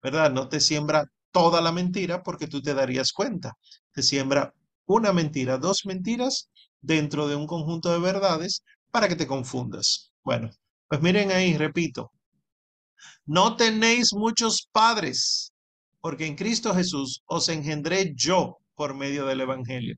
¿verdad? 0.00 0.30
No 0.30 0.48
te 0.48 0.60
siembra 0.60 1.06
toda 1.32 1.60
la 1.60 1.72
mentira 1.72 2.22
porque 2.22 2.46
tú 2.46 2.62
te 2.62 2.74
darías 2.74 3.12
cuenta. 3.12 3.54
Te 3.92 4.04
siembra 4.04 4.54
una 4.86 5.12
mentira, 5.12 5.58
dos 5.58 5.86
mentiras 5.86 6.50
dentro 6.80 7.26
de 7.26 7.34
un 7.34 7.48
conjunto 7.48 7.90
de 7.90 7.98
verdades 7.98 8.62
para 8.92 9.08
que 9.08 9.16
te 9.16 9.26
confundas. 9.26 10.12
Bueno, 10.22 10.50
pues 10.86 11.02
miren 11.02 11.32
ahí, 11.32 11.56
repito, 11.56 12.12
no 13.26 13.56
tenéis 13.56 14.12
muchos 14.12 14.68
padres, 14.72 15.52
porque 16.00 16.26
en 16.26 16.36
Cristo 16.36 16.74
Jesús 16.74 17.22
os 17.26 17.48
engendré 17.48 18.12
yo 18.14 18.58
por 18.74 18.94
medio 18.94 19.26
del 19.26 19.40
Evangelio. 19.40 19.96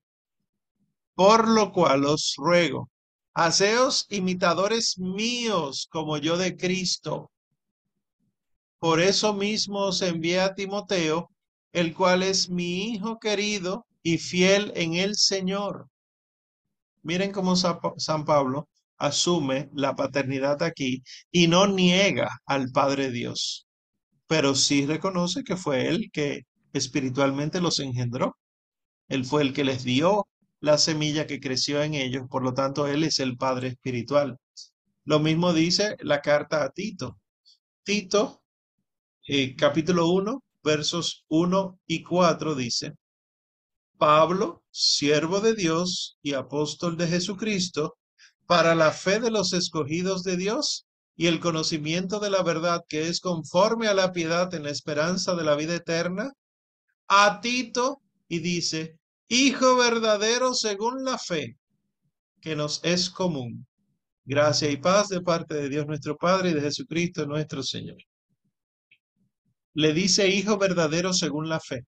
Por 1.14 1.48
lo 1.48 1.72
cual 1.72 2.04
os 2.06 2.34
ruego, 2.36 2.90
haceos 3.34 4.06
imitadores 4.08 4.98
míos 4.98 5.86
como 5.90 6.16
yo 6.18 6.36
de 6.36 6.56
Cristo. 6.56 7.30
Por 8.78 9.00
eso 9.00 9.34
mismo 9.34 9.80
os 9.86 10.00
envié 10.02 10.40
a 10.40 10.54
Timoteo, 10.54 11.30
el 11.72 11.94
cual 11.94 12.22
es 12.22 12.48
mi 12.48 12.84
hijo 12.84 13.18
querido 13.18 13.86
y 14.02 14.18
fiel 14.18 14.72
en 14.74 14.94
el 14.94 15.16
Señor. 15.16 15.88
Miren 17.02 17.32
cómo 17.32 17.54
San 17.56 18.24
Pablo 18.24 18.68
asume 19.00 19.70
la 19.74 19.96
paternidad 19.96 20.62
aquí 20.62 21.02
y 21.32 21.48
no 21.48 21.66
niega 21.66 22.28
al 22.46 22.70
Padre 22.70 23.10
Dios, 23.10 23.66
pero 24.26 24.54
sí 24.54 24.86
reconoce 24.86 25.42
que 25.42 25.56
fue 25.56 25.88
él 25.88 26.10
que 26.12 26.42
espiritualmente 26.72 27.60
los 27.60 27.80
engendró. 27.80 28.36
Él 29.08 29.24
fue 29.24 29.42
el 29.42 29.52
que 29.52 29.64
les 29.64 29.82
dio 29.84 30.28
la 30.60 30.78
semilla 30.78 31.26
que 31.26 31.40
creció 31.40 31.82
en 31.82 31.94
ellos, 31.94 32.26
por 32.30 32.42
lo 32.44 32.54
tanto, 32.54 32.86
él 32.86 33.04
es 33.04 33.18
el 33.18 33.36
Padre 33.36 33.68
espiritual. 33.68 34.38
Lo 35.04 35.18
mismo 35.18 35.52
dice 35.52 35.96
la 36.00 36.20
carta 36.20 36.62
a 36.62 36.70
Tito. 36.70 37.18
Tito, 37.82 38.42
eh, 39.26 39.56
capítulo 39.56 40.08
1, 40.10 40.44
versos 40.62 41.24
1 41.28 41.78
y 41.86 42.02
4 42.02 42.54
dice, 42.54 42.92
Pablo, 43.98 44.62
siervo 44.70 45.40
de 45.40 45.54
Dios 45.54 46.18
y 46.22 46.34
apóstol 46.34 46.96
de 46.96 47.06
Jesucristo, 47.06 47.96
para 48.50 48.74
la 48.74 48.90
fe 48.90 49.20
de 49.20 49.30
los 49.30 49.52
escogidos 49.52 50.24
de 50.24 50.36
Dios 50.36 50.84
y 51.14 51.28
el 51.28 51.38
conocimiento 51.38 52.18
de 52.18 52.30
la 52.30 52.42
verdad 52.42 52.82
que 52.88 53.06
es 53.06 53.20
conforme 53.20 53.86
a 53.86 53.94
la 53.94 54.10
piedad 54.10 54.52
en 54.54 54.64
la 54.64 54.70
esperanza 54.70 55.36
de 55.36 55.44
la 55.44 55.54
vida 55.54 55.76
eterna, 55.76 56.32
a 57.06 57.40
Tito 57.40 58.02
y 58.26 58.40
dice, 58.40 58.98
Hijo 59.28 59.76
verdadero 59.76 60.52
según 60.52 61.04
la 61.04 61.16
fe 61.16 61.58
que 62.40 62.56
nos 62.56 62.80
es 62.82 63.08
común. 63.08 63.68
Gracia 64.24 64.68
y 64.68 64.78
paz 64.78 65.10
de 65.10 65.20
parte 65.20 65.54
de 65.54 65.68
Dios 65.68 65.86
nuestro 65.86 66.16
Padre 66.16 66.50
y 66.50 66.54
de 66.54 66.62
Jesucristo 66.62 67.26
nuestro 67.26 67.62
Señor. 67.62 67.98
Le 69.74 69.92
dice 69.92 70.26
Hijo 70.26 70.58
verdadero 70.58 71.12
según 71.12 71.48
la 71.48 71.60
fe. 71.60 71.84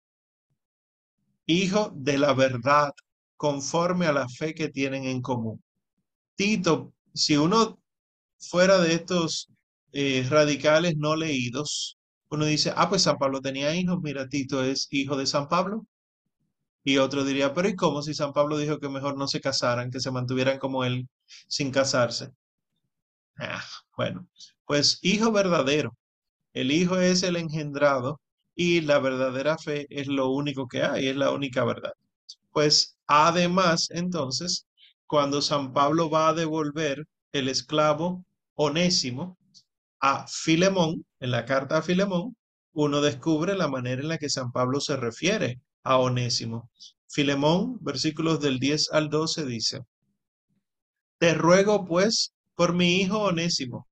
Hijo 1.45 1.93
de 1.95 2.17
la 2.17 2.33
verdad 2.33 2.91
conforme 3.37 4.07
a 4.07 4.11
la 4.11 4.27
fe 4.27 4.53
que 4.53 4.67
tienen 4.67 5.05
en 5.05 5.21
común. 5.21 5.63
Tito, 6.39 6.93
si 7.13 7.35
uno 7.37 7.79
fuera 8.39 8.79
de 8.79 8.93
estos 8.95 9.49
eh, 9.91 10.25
radicales 10.29 10.95
no 10.97 11.15
leídos, 11.17 11.97
uno 12.29 12.45
dice, 12.45 12.73
ah, 12.77 12.89
pues 12.89 13.03
San 13.03 13.17
Pablo 13.17 13.41
tenía 13.41 13.75
hijos, 13.75 13.99
mira, 14.01 14.29
Tito 14.29 14.63
es 14.63 14.87
hijo 14.91 15.17
de 15.17 15.27
San 15.27 15.49
Pablo. 15.49 15.85
Y 16.83 16.97
otro 16.97 17.23
diría, 17.23 17.53
pero 17.53 17.69
¿y 17.69 17.75
cómo 17.77 18.01
si 18.01 18.13
San 18.13 18.33
Pablo 18.33 18.57
dijo 18.57 18.79
que 18.79 18.89
mejor 18.89 19.17
no 19.17 19.27
se 19.27 19.39
casaran, 19.41 19.91
que 19.91 20.01
se 20.01 20.11
mantuvieran 20.11 20.59
como 20.59 20.83
él 20.83 21.07
sin 21.47 21.71
casarse? 21.71 22.31
Ah, 23.39 23.63
bueno, 23.97 24.27
pues 24.65 24.99
hijo 25.01 25.31
verdadero. 25.31 25.95
El 26.53 26.71
hijo 26.71 26.99
es 26.99 27.23
el 27.23 27.37
engendrado 27.37 28.21
y 28.55 28.81
la 28.81 28.99
verdadera 28.99 29.57
fe 29.57 29.87
es 29.89 30.07
lo 30.07 30.29
único 30.31 30.67
que 30.67 30.83
hay, 30.83 31.09
es 31.09 31.15
la 31.17 31.31
única 31.31 31.63
verdad. 31.65 31.93
Pues 32.51 32.97
además, 33.07 33.89
entonces, 33.91 34.67
cuando 35.09 35.41
San 35.41 35.73
Pablo 35.73 36.07
va 36.11 36.29
a 36.29 36.33
devolver 36.35 37.07
el 37.31 37.47
esclavo 37.47 38.23
onésimo 38.53 39.39
a 39.99 40.27
Filemón, 40.27 41.03
en 41.19 41.31
la 41.31 41.45
carta 41.45 41.79
a 41.79 41.81
Filemón, 41.81 42.37
uno 42.73 43.01
descubre 43.01 43.55
la 43.55 43.67
manera 43.67 44.03
en 44.03 44.07
la 44.07 44.19
que 44.19 44.29
San 44.29 44.51
Pablo 44.51 44.79
se 44.79 44.97
refiere 44.97 45.59
a 45.83 45.97
onésimo. 45.97 46.69
Filemón, 47.07 47.79
versículos 47.81 48.39
del 48.39 48.59
10 48.59 48.91
al 48.91 49.09
12 49.09 49.45
dice, 49.47 49.81
Te 51.17 51.33
ruego 51.33 51.85
pues 51.85 52.31
por 52.53 52.75
mi 52.75 53.01
hijo 53.01 53.17
onésimo, 53.23 53.87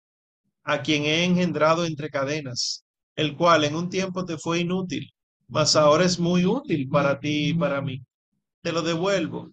a 0.63 0.83
quien 0.83 1.05
he 1.05 1.23
engendrado 1.23 1.85
entre 1.85 2.11
cadenas, 2.11 2.85
el 3.15 3.35
cual 3.35 3.63
en 3.63 3.75
un 3.75 3.89
tiempo 3.89 4.23
te 4.23 4.37
fue 4.37 4.59
inútil, 4.59 5.11
mas 5.47 5.75
ahora 5.75 6.05
es 6.05 6.19
muy 6.19 6.45
útil 6.45 6.87
para 6.87 7.19
ti 7.19 7.49
y 7.49 7.53
para 7.55 7.81
mí. 7.81 8.03
Te 8.61 8.71
lo 8.71 8.83
devuelvo 8.83 9.49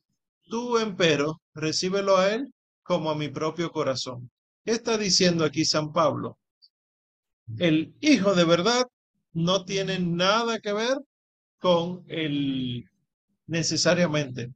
Tú, 0.48 0.78
empero, 0.78 1.40
recíbelo 1.54 2.16
a 2.16 2.32
él 2.34 2.52
como 2.82 3.10
a 3.10 3.14
mi 3.14 3.28
propio 3.28 3.70
corazón. 3.70 4.30
¿Qué 4.64 4.72
está 4.72 4.98
diciendo 4.98 5.44
aquí 5.44 5.64
San 5.64 5.92
Pablo? 5.92 6.38
El 7.58 7.94
hijo 8.00 8.34
de 8.34 8.44
verdad 8.44 8.84
no 9.32 9.64
tiene 9.64 9.98
nada 9.98 10.60
que 10.60 10.72
ver 10.72 10.98
con 11.58 12.04
el 12.08 12.84
necesariamente 13.46 14.52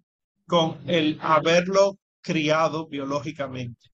con 0.49 0.79
el 0.89 1.19
haberlo 1.21 1.99
criado 2.23 2.89
biológicamente, 2.89 3.91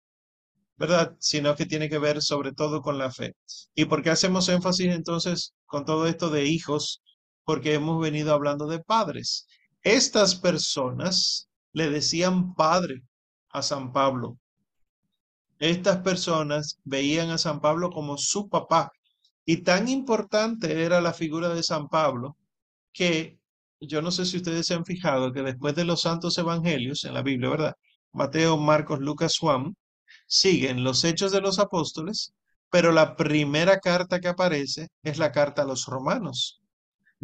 ¿verdad? 0.76 1.16
Sino 1.18 1.56
que 1.56 1.66
tiene 1.66 1.88
que 1.88 1.98
ver 1.98 2.22
sobre 2.22 2.52
todo 2.52 2.80
con 2.80 2.96
la 2.96 3.10
fe. 3.10 3.34
¿Y 3.74 3.86
por 3.86 4.02
qué 4.02 4.10
hacemos 4.10 4.48
énfasis 4.48 4.86
entonces 4.86 5.52
con 5.66 5.84
todo 5.84 6.06
esto 6.06 6.30
de 6.30 6.46
hijos? 6.46 7.02
Porque 7.44 7.74
hemos 7.74 8.00
venido 8.00 8.32
hablando 8.32 8.68
de 8.68 8.78
padres. 8.78 9.46
Estas 9.82 10.36
personas 10.36 11.48
le 11.74 11.90
decían 11.90 12.54
padre 12.54 13.02
a 13.50 13.60
San 13.60 13.92
Pablo. 13.92 14.38
Estas 15.58 15.98
personas 15.98 16.78
veían 16.84 17.30
a 17.30 17.38
San 17.38 17.60
Pablo 17.60 17.90
como 17.90 18.16
su 18.16 18.48
papá. 18.48 18.90
Y 19.44 19.58
tan 19.58 19.88
importante 19.88 20.84
era 20.84 21.00
la 21.00 21.12
figura 21.12 21.50
de 21.50 21.62
San 21.62 21.88
Pablo 21.88 22.36
que 22.92 23.38
yo 23.80 24.00
no 24.00 24.10
sé 24.10 24.24
si 24.24 24.38
ustedes 24.38 24.66
se 24.66 24.74
han 24.74 24.84
fijado 24.84 25.32
que 25.32 25.42
después 25.42 25.74
de 25.74 25.84
los 25.84 26.00
santos 26.02 26.38
evangelios 26.38 27.04
en 27.04 27.12
la 27.12 27.22
Biblia, 27.22 27.50
¿verdad? 27.50 27.74
Mateo, 28.12 28.56
Marcos, 28.56 29.00
Lucas, 29.00 29.36
Juan, 29.38 29.76
siguen 30.26 30.84
los 30.84 31.04
hechos 31.04 31.32
de 31.32 31.40
los 31.40 31.58
apóstoles, 31.58 32.32
pero 32.70 32.92
la 32.92 33.16
primera 33.16 33.80
carta 33.80 34.20
que 34.20 34.28
aparece 34.28 34.88
es 35.02 35.18
la 35.18 35.32
carta 35.32 35.62
a 35.62 35.66
los 35.66 35.86
romanos. 35.86 36.62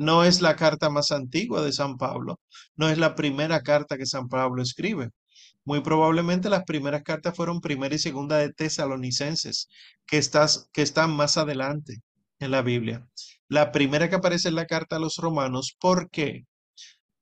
No 0.00 0.24
es 0.24 0.40
la 0.40 0.56
carta 0.56 0.88
más 0.88 1.12
antigua 1.12 1.60
de 1.60 1.72
San 1.74 1.98
Pablo, 1.98 2.40
no 2.74 2.88
es 2.88 2.96
la 2.96 3.14
primera 3.14 3.60
carta 3.60 3.98
que 3.98 4.06
San 4.06 4.28
Pablo 4.28 4.62
escribe. 4.62 5.10
Muy 5.62 5.82
probablemente 5.82 6.48
las 6.48 6.64
primeras 6.64 7.02
cartas 7.02 7.36
fueron 7.36 7.60
primera 7.60 7.94
y 7.94 7.98
segunda 7.98 8.38
de 8.38 8.50
Tesalonicenses, 8.50 9.68
que, 10.06 10.16
están 10.16 11.10
más 11.14 11.36
adelante 11.36 11.98
en 12.38 12.50
la 12.50 12.62
Biblia. 12.62 13.06
La 13.46 13.72
primera 13.72 14.08
que 14.08 14.14
aparece 14.14 14.48
es 14.48 14.54
la 14.54 14.64
carta 14.64 14.96
a 14.96 15.00
los 15.00 15.18
romanos. 15.18 15.76
¿Por 15.78 16.08
qué? 16.08 16.46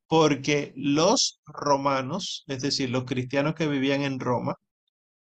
Porque 0.06 0.72
los 0.76 1.40
romanos, 1.46 2.44
es 2.46 2.62
decir, 2.62 2.90
los 2.90 3.06
cristianos 3.06 3.56
que 3.56 3.66
vivían 3.66 4.02
en 4.02 4.20
Roma, 4.20 4.54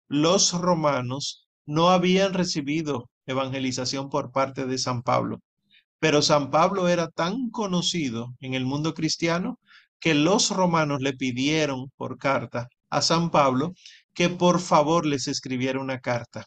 los 0.09 0.53
romanos 0.53 1.47
no 1.65 1.91
habían 1.91 2.35
recibido 2.35 3.09
evangelización 3.25 4.09
por 4.09 4.33
parte 4.33 4.67
de 4.67 4.79
San 4.79 5.03
Pablo. 5.03 5.39
Pero 5.99 6.23
San 6.23 6.51
Pablo 6.51 6.89
era 6.89 7.09
tan 7.09 7.51
conocido 7.51 8.35
en 8.41 8.55
el 8.55 8.65
mundo 8.65 8.95
cristiano 8.95 9.59
que 9.99 10.15
los 10.15 10.51
romanos 10.51 11.01
le 11.01 11.15
pidieron 11.15 11.91
por 11.97 12.19
carta 12.19 12.69
a 12.91 13.03
San 13.03 13.31
Pablo 13.31 13.73
que 14.15 14.29
por 14.29 14.61
favor 14.61 15.07
les 15.07 15.29
escribiera 15.29 15.81
una 15.81 16.01
carta 16.01 16.47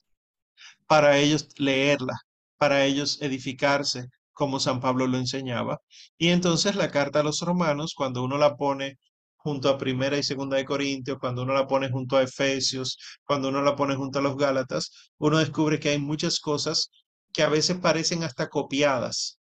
para 0.87 1.17
ellos 1.17 1.47
leerla, 1.57 2.15
para 2.57 2.85
ellos 2.85 3.21
edificarse 3.21 4.07
como 4.33 4.59
San 4.59 4.79
Pablo 4.79 5.07
lo 5.07 5.17
enseñaba. 5.17 5.79
Y 6.17 6.29
entonces 6.29 6.75
la 6.75 6.91
carta 6.91 7.19
a 7.19 7.23
los 7.23 7.41
romanos, 7.41 7.93
cuando 7.95 8.23
uno 8.23 8.37
la 8.37 8.55
pone 8.55 8.97
junto 9.35 9.69
a 9.69 9.77
Primera 9.77 10.17
y 10.17 10.23
Segunda 10.23 10.57
de 10.57 10.65
Corintios, 10.65 11.17
cuando 11.19 11.43
uno 11.43 11.53
la 11.53 11.67
pone 11.67 11.89
junto 11.89 12.17
a 12.17 12.23
Efesios, 12.23 12.97
cuando 13.25 13.49
uno 13.49 13.61
la 13.61 13.75
pone 13.75 13.95
junto 13.95 14.19
a 14.19 14.21
los 14.21 14.37
Gálatas, 14.37 15.11
uno 15.17 15.37
descubre 15.37 15.79
que 15.79 15.89
hay 15.89 15.99
muchas 15.99 16.39
cosas 16.39 16.89
que 17.33 17.43
a 17.43 17.49
veces 17.49 17.77
parecen 17.77 18.23
hasta 18.23 18.49
copiadas 18.49 19.38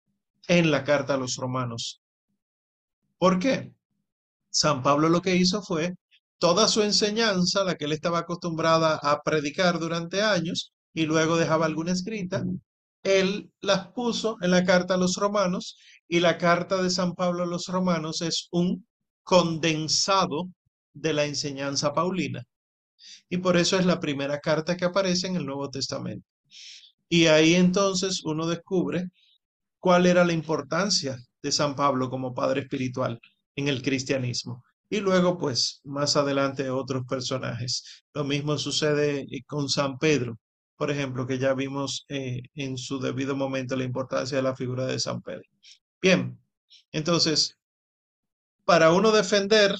en 0.47 0.71
la 0.71 0.83
carta 0.83 1.15
a 1.15 1.17
los 1.17 1.35
romanos. 1.35 2.01
¿Por 3.17 3.39
qué? 3.39 3.73
San 4.49 4.83
Pablo 4.83 5.09
lo 5.09 5.21
que 5.21 5.35
hizo 5.35 5.61
fue 5.61 5.95
toda 6.37 6.67
su 6.67 6.81
enseñanza, 6.81 7.63
la 7.63 7.75
que 7.75 7.85
él 7.85 7.91
estaba 7.91 8.19
acostumbrada 8.19 8.99
a 9.01 9.21
predicar 9.21 9.79
durante 9.79 10.21
años, 10.21 10.73
y 10.93 11.05
luego 11.05 11.37
dejaba 11.37 11.65
alguna 11.65 11.91
escrita, 11.91 12.43
él 13.03 13.51
las 13.61 13.87
puso 13.89 14.37
en 14.41 14.51
la 14.51 14.63
carta 14.63 14.95
a 14.95 14.97
los 14.97 15.15
romanos, 15.15 15.77
y 16.07 16.19
la 16.19 16.37
carta 16.37 16.81
de 16.81 16.89
San 16.89 17.13
Pablo 17.13 17.43
a 17.43 17.47
los 17.47 17.67
romanos 17.67 18.21
es 18.21 18.47
un 18.51 18.87
condensado 19.23 20.49
de 20.93 21.13
la 21.13 21.25
enseñanza 21.25 21.93
paulina. 21.93 22.43
Y 23.29 23.37
por 23.37 23.57
eso 23.57 23.77
es 23.77 23.85
la 23.85 23.99
primera 23.99 24.39
carta 24.39 24.77
que 24.77 24.85
aparece 24.85 25.27
en 25.27 25.35
el 25.35 25.45
Nuevo 25.45 25.69
Testamento. 25.69 26.25
Y 27.09 27.27
ahí 27.27 27.55
entonces 27.55 28.21
uno 28.23 28.47
descubre 28.47 29.09
cuál 29.85 30.07
era 30.07 30.25
la 30.25 30.33
importancia 30.33 31.15
de 31.43 31.51
San 31.51 31.75
Pablo 31.75 32.09
como 32.09 32.33
padre 32.33 32.61
espiritual 32.61 33.19
en 33.55 33.67
el 33.67 33.83
cristianismo. 33.83 34.63
Y 34.89 34.99
luego, 34.99 35.37
pues, 35.37 35.79
más 35.83 36.17
adelante 36.17 36.71
otros 36.71 37.03
personajes. 37.07 38.03
Lo 38.11 38.23
mismo 38.23 38.57
sucede 38.57 39.27
con 39.45 39.69
San 39.69 39.99
Pedro, 39.99 40.39
por 40.75 40.89
ejemplo, 40.89 41.27
que 41.27 41.37
ya 41.37 41.53
vimos 41.53 42.03
eh, 42.09 42.41
en 42.55 42.79
su 42.79 42.99
debido 42.99 43.35
momento 43.35 43.75
la 43.75 43.83
importancia 43.83 44.37
de 44.37 44.41
la 44.41 44.55
figura 44.55 44.87
de 44.87 44.97
San 44.97 45.21
Pedro. 45.21 45.47
Bien, 46.01 46.35
entonces, 46.91 47.55
para 48.63 48.91
uno 48.91 49.11
defender 49.11 49.75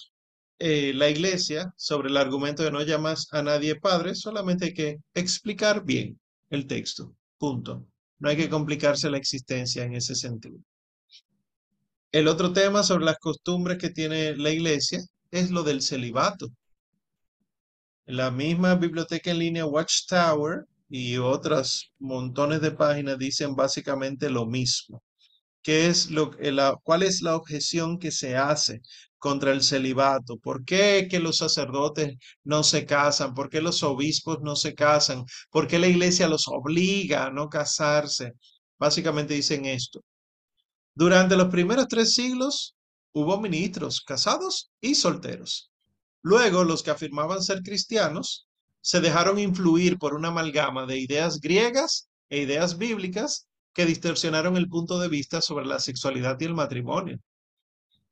eh, 0.60 0.94
la 0.94 1.10
iglesia 1.10 1.74
sobre 1.78 2.10
el 2.10 2.18
argumento 2.18 2.62
de 2.62 2.70
no 2.70 2.84
llamas 2.84 3.28
a 3.32 3.42
nadie 3.42 3.80
padre, 3.80 4.14
solamente 4.14 4.66
hay 4.66 4.74
que 4.76 4.98
explicar 5.16 5.84
bien 5.84 6.20
el 6.52 6.68
texto. 6.68 7.16
Punto. 7.40 7.88
No 8.20 8.30
hay 8.30 8.38
que 8.38 8.50
complicarse 8.50 9.10
la 9.10 9.18
existencia 9.18 9.84
en 9.84 9.96
ese 9.96 10.16
sentido. 10.16 10.58
El 12.12 12.28
otro 12.28 12.54
tema 12.54 12.84
sobre 12.84 13.06
las 13.06 13.18
costumbres 13.20 13.78
que 13.78 13.90
tiene 13.90 14.36
la 14.38 14.50
iglesia 14.50 15.04
es 15.32 15.52
lo 15.52 15.64
del 15.64 15.82
celibato. 15.82 16.48
La 18.06 18.32
misma 18.32 18.76
biblioteca 18.76 19.32
en 19.32 19.40
línea 19.40 19.66
Watchtower 19.66 20.66
y 20.88 21.18
otras 21.18 21.92
montones 22.00 22.62
de 22.62 22.72
páginas 22.72 23.18
dicen 23.18 23.56
básicamente 23.56 24.30
lo 24.30 24.46
mismo. 24.46 25.04
¿Qué 25.62 25.88
es 25.88 26.12
lo, 26.12 26.32
la, 26.40 26.78
¿Cuál 26.84 27.04
es 27.04 27.22
la 27.22 27.36
objeción 27.36 27.98
que 27.98 28.12
se 28.12 28.38
hace 28.38 28.82
contra 29.26 29.52
el 29.52 29.64
celibato? 29.64 30.38
¿Por 30.38 30.64
qué 30.64 31.08
que 31.10 31.20
los 31.20 31.38
sacerdotes 31.38 32.16
no 32.44 32.62
se 32.62 32.86
casan? 32.86 33.34
¿Por 33.34 33.50
qué 33.50 33.60
los 33.60 33.82
obispos 33.82 34.38
no 34.44 34.56
se 34.56 34.76
casan? 34.76 35.26
¿Por 35.50 35.68
qué 35.68 35.80
la 35.80 35.88
iglesia 35.88 36.28
los 36.28 36.48
obliga 36.48 37.26
a 37.26 37.32
no 37.32 37.50
casarse? 37.50 38.34
Básicamente 38.78 39.34
dicen 39.34 39.66
esto. 39.66 40.02
Durante 40.94 41.36
los 41.36 41.48
primeros 41.48 41.88
tres 41.88 42.14
siglos 42.14 42.76
hubo 43.14 43.42
ministros 43.42 44.02
casados 44.02 44.70
y 44.80 44.94
solteros. 44.94 45.72
Luego, 46.22 46.64
los 46.64 46.84
que 46.84 46.92
afirmaban 46.92 47.42
ser 47.42 47.64
cristianos 47.64 48.46
se 48.82 49.02
dejaron 49.02 49.40
influir 49.40 49.98
por 49.98 50.14
una 50.14 50.28
amalgama 50.28 50.86
de 50.86 51.00
ideas 51.00 51.40
griegas 51.40 52.10
e 52.30 52.44
ideas 52.44 52.78
bíblicas 52.78 53.48
que 53.74 53.88
distorsionaron 53.88 54.56
el 54.56 54.70
punto 54.70 55.00
de 55.00 55.10
vista 55.10 55.42
sobre 55.42 55.66
la 55.66 55.80
sexualidad 55.80 56.40
y 56.40 56.46
el 56.46 56.54
matrimonio. 56.54 57.18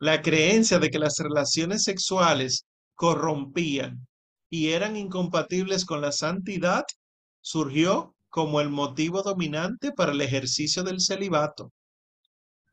La 0.04 0.22
creencia 0.22 0.80
de 0.80 0.90
que 0.90 1.00
las 1.00 1.18
relaciones 1.18 1.84
sexuales 1.84 2.66
corrompían 2.94 4.06
y 4.50 4.72
eran 4.72 4.98
incompatibles 4.98 5.86
con 5.86 6.02
la 6.02 6.12
santidad 6.12 6.84
surgió 7.40 8.14
como 8.28 8.60
el 8.60 8.70
motivo 8.70 9.24
dominante 9.24 9.94
para 9.94 10.12
el 10.12 10.20
ejercicio 10.20 10.84
del 10.84 11.00
celibato. 11.00 11.72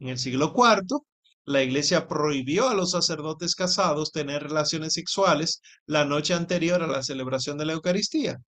En 0.00 0.08
el 0.08 0.18
siglo 0.18 0.52
IV, 0.56 1.02
la 1.44 1.62
iglesia 1.62 2.08
prohibió 2.08 2.68
a 2.68 2.74
los 2.74 2.90
sacerdotes 2.90 3.54
casados 3.54 4.10
tener 4.10 4.42
relaciones 4.42 4.94
sexuales 4.94 5.60
la 5.86 6.04
noche 6.04 6.34
anterior 6.34 6.82
a 6.82 6.88
la 6.88 7.04
celebración 7.04 7.56
de 7.58 7.66
la 7.66 7.74
Eucaristía. 7.74 8.38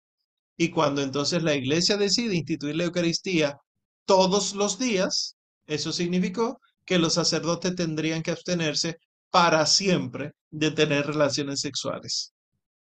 Y 0.56 0.70
cuando 0.70 1.02
entonces 1.02 1.44
la 1.44 1.54
iglesia 1.54 1.96
decide 1.96 2.34
instituir 2.34 2.74
la 2.74 2.82
Eucaristía 2.82 3.58
todos 4.06 4.56
los 4.56 4.80
días, 4.80 5.36
eso 5.66 5.92
significó 5.92 6.58
que 6.84 6.98
los 6.98 7.14
sacerdotes 7.14 7.74
tendrían 7.74 8.22
que 8.22 8.30
abstenerse 8.30 8.96
para 9.30 9.64
siempre 9.66 10.32
de 10.50 10.70
tener 10.70 11.06
relaciones 11.06 11.60
sexuales. 11.60 12.32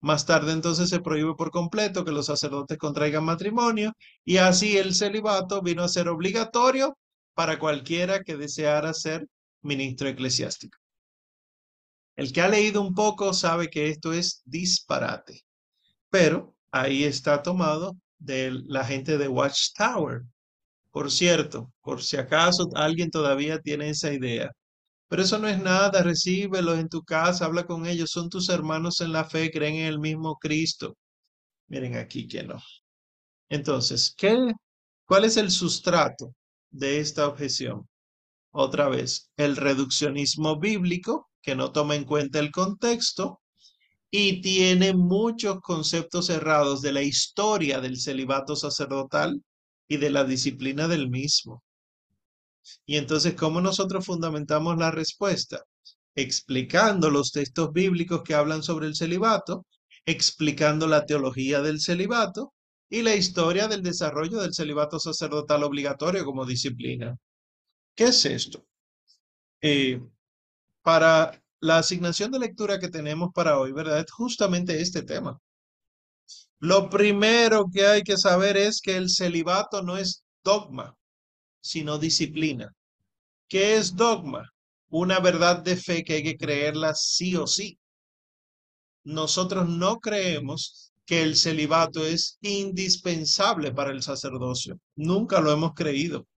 Más 0.02 0.26
tarde 0.26 0.54
entonces 0.54 0.90
se 0.90 1.02
prohíbe 1.02 1.36
por 1.36 1.52
completo 1.52 2.06
que 2.06 2.12
los 2.12 2.28
sacerdotes 2.28 2.78
contraigan 2.78 3.26
matrimonio 3.26 3.94
y 4.24 4.38
así 4.38 4.78
el 4.78 4.96
celibato 4.96 5.62
vino 5.62 5.84
a 5.84 5.90
ser 5.90 6.08
obligatorio 6.08 6.98
para 7.34 7.60
cualquiera 7.60 8.24
que 8.24 8.38
deseara 8.38 8.94
ser 8.94 9.28
ministro 9.62 10.08
eclesiástico. 10.08 10.78
El 12.16 12.32
que 12.34 12.42
ha 12.42 12.48
leído 12.48 12.82
un 12.82 12.94
poco 12.94 13.34
sabe 13.34 13.70
que 13.70 13.90
esto 13.90 14.14
es 14.14 14.42
disparate, 14.46 15.42
pero 16.10 16.56
ahí 16.72 17.04
está 17.04 17.42
tomado 17.42 17.96
de 18.18 18.52
la 18.68 18.86
gente 18.86 19.18
de 19.18 19.28
Watchtower. 19.28 20.24
Por 20.92 21.12
cierto, 21.12 21.72
por 21.82 22.04
si 22.04 22.18
acaso 22.18 22.70
alguien 22.76 23.12
todavía 23.12 23.60
tiene 23.60 23.90
esa 23.90 24.14
idea. 24.14 24.52
Pero 25.10 25.24
eso 25.24 25.40
no 25.40 25.48
es 25.48 25.62
nada, 25.62 26.04
recíbelos 26.04 26.80
en 26.80 26.90
tu 26.90 27.04
casa, 27.04 27.46
habla 27.46 27.66
con 27.66 27.86
ellos, 27.88 28.12
son 28.12 28.30
tus 28.30 28.50
hermanos 28.50 29.02
en 29.02 29.12
la 29.14 29.26
fe, 29.26 29.52
creen 29.52 29.76
en 29.76 29.86
el 29.88 30.00
mismo 30.00 30.38
Cristo. 30.38 30.98
Miren 31.68 31.98
aquí 31.98 32.28
que 32.28 32.44
no. 32.44 32.62
Entonces, 33.50 34.14
¿qué, 34.18 34.38
¿cuál 35.06 35.26
es 35.26 35.38
el 35.38 35.52
sustrato 35.52 36.34
de 36.72 37.00
esta 37.00 37.28
objeción. 37.28 37.88
Otra 38.52 38.90
vez, 38.90 39.32
el 39.38 39.56
reduccionismo 39.56 40.60
bíblico, 40.60 41.30
que 41.42 41.56
no 41.56 41.72
toma 41.72 41.96
en 41.96 42.06
cuenta 42.06 42.40
el 42.40 42.52
contexto 42.52 43.42
y 44.12 44.42
tiene 44.42 44.94
muchos 44.94 45.62
conceptos 45.62 46.30
errados 46.30 46.82
de 46.82 46.92
la 46.94 47.04
historia 47.04 47.80
del 47.80 48.00
celibato 48.00 48.56
sacerdotal 48.56 49.42
y 49.90 49.98
de 49.98 50.10
la 50.12 50.24
disciplina 50.24 50.88
del 50.88 51.10
mismo. 51.10 51.64
Y 52.86 52.98
entonces, 52.98 53.34
¿cómo 53.34 53.60
nosotros 53.60 54.06
fundamentamos 54.06 54.78
la 54.78 54.92
respuesta? 54.92 55.64
Explicando 56.16 57.10
los 57.10 57.32
textos 57.32 57.74
bíblicos 57.74 58.22
que 58.24 58.36
hablan 58.36 58.64
sobre 58.64 58.88
el 58.88 58.96
celibato, 58.96 59.66
explicando 60.06 60.88
la 60.88 61.06
teología 61.06 61.62
del 61.62 61.82
celibato 61.82 62.54
y 62.90 63.02
la 63.02 63.16
historia 63.16 63.68
del 63.68 63.82
desarrollo 63.82 64.40
del 64.40 64.54
celibato 64.54 65.00
sacerdotal 65.00 65.64
obligatorio 65.64 66.24
como 66.24 66.46
disciplina. 66.46 67.18
¿Qué 67.96 68.06
es 68.06 68.26
esto? 68.26 68.66
Eh, 69.62 70.02
para 70.84 71.42
la 71.62 71.80
asignación 71.80 72.32
de 72.32 72.40
lectura 72.40 72.80
que 72.80 72.90
tenemos 72.90 73.30
para 73.34 73.60
hoy, 73.60 73.72
¿verdad? 73.72 74.00
Es 74.00 74.12
justamente 74.12 74.80
este 74.82 75.02
tema. 75.04 75.40
Lo 76.60 76.90
primero 76.90 77.70
que 77.72 77.86
hay 77.86 78.04
que 78.04 78.18
saber 78.18 78.58
es 78.58 78.82
que 78.82 78.98
el 78.98 79.10
celibato 79.10 79.82
no 79.82 79.98
es 79.98 80.24
dogma, 80.44 80.96
sino 81.62 81.98
disciplina. 81.98 82.74
¿Qué 83.48 83.78
es 83.78 83.96
dogma? 83.96 84.52
Una 84.90 85.20
verdad 85.20 85.64
de 85.64 85.78
fe 85.78 86.04
que 86.04 86.16
hay 86.16 86.24
que 86.24 86.38
creerla 86.38 86.94
sí 86.96 87.36
o 87.36 87.48
sí. 87.48 87.80
Nosotros 89.06 89.70
no 89.70 90.00
creemos 90.00 90.92
que 91.06 91.24
el 91.24 91.36
celibato 91.38 92.06
es 92.06 92.38
indispensable 92.42 93.72
para 93.72 93.92
el 93.92 94.04
sacerdocio. 94.04 94.80
Nunca 94.96 95.40
lo 95.40 95.52
hemos 95.52 95.74
creído. 95.74 96.28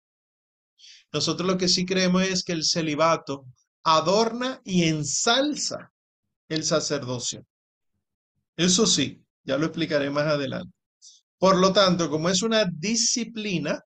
Nosotros 1.13 1.47
lo 1.47 1.59
que 1.59 1.69
sí 1.69 1.85
creemos 1.85 2.23
es 2.23 2.45
que 2.45 2.53
el 2.53 2.65
celibato 2.65 3.45
adorna 3.83 4.61
y 4.65 4.85
ensalza 4.85 5.93
el 6.49 6.65
sacerdocio. 6.65 7.45
Eso 8.57 8.87
sí, 8.87 9.22
ya 9.45 9.59
lo 9.59 9.67
explicaré 9.67 10.11
más 10.11 10.27
adelante. 10.27 10.73
Por 11.39 11.59
lo 11.59 11.73
tanto, 11.73 12.09
como 12.09 12.29
es 12.29 12.43
una 12.43 12.65
disciplina, 12.65 13.81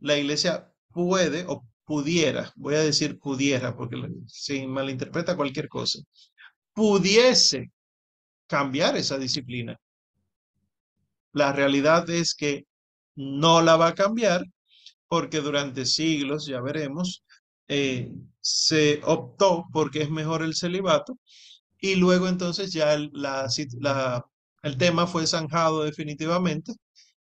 la 0.00 0.16
iglesia 0.16 0.72
puede 0.90 1.44
o 1.46 1.64
pudiera, 1.84 2.52
voy 2.56 2.74
a 2.74 2.80
decir 2.82 3.18
pudiera 3.18 3.76
porque 3.76 3.96
se 4.26 4.66
malinterpreta 4.66 5.36
cualquier 5.36 5.68
cosa, 5.68 6.00
pudiese 6.74 7.70
cambiar 8.46 8.96
esa 8.96 9.18
disciplina. 9.18 9.76
La 11.32 11.52
realidad 11.52 12.08
es 12.10 12.34
que 12.34 12.66
no 13.14 13.62
la 13.62 13.76
va 13.76 13.88
a 13.88 13.94
cambiar 13.94 14.44
porque 15.08 15.40
durante 15.40 15.86
siglos, 15.86 16.46
ya 16.46 16.60
veremos, 16.60 17.24
eh, 17.68 18.12
se 18.40 19.00
optó 19.04 19.66
porque 19.72 20.02
es 20.02 20.10
mejor 20.10 20.42
el 20.42 20.54
celibato 20.54 21.18
y 21.80 21.94
luego 21.96 22.28
entonces 22.28 22.72
ya 22.72 22.94
el, 22.94 23.10
tema 24.78 25.06
fue 25.06 25.26
zanjado 25.26 25.84
definitivamente 25.84 26.74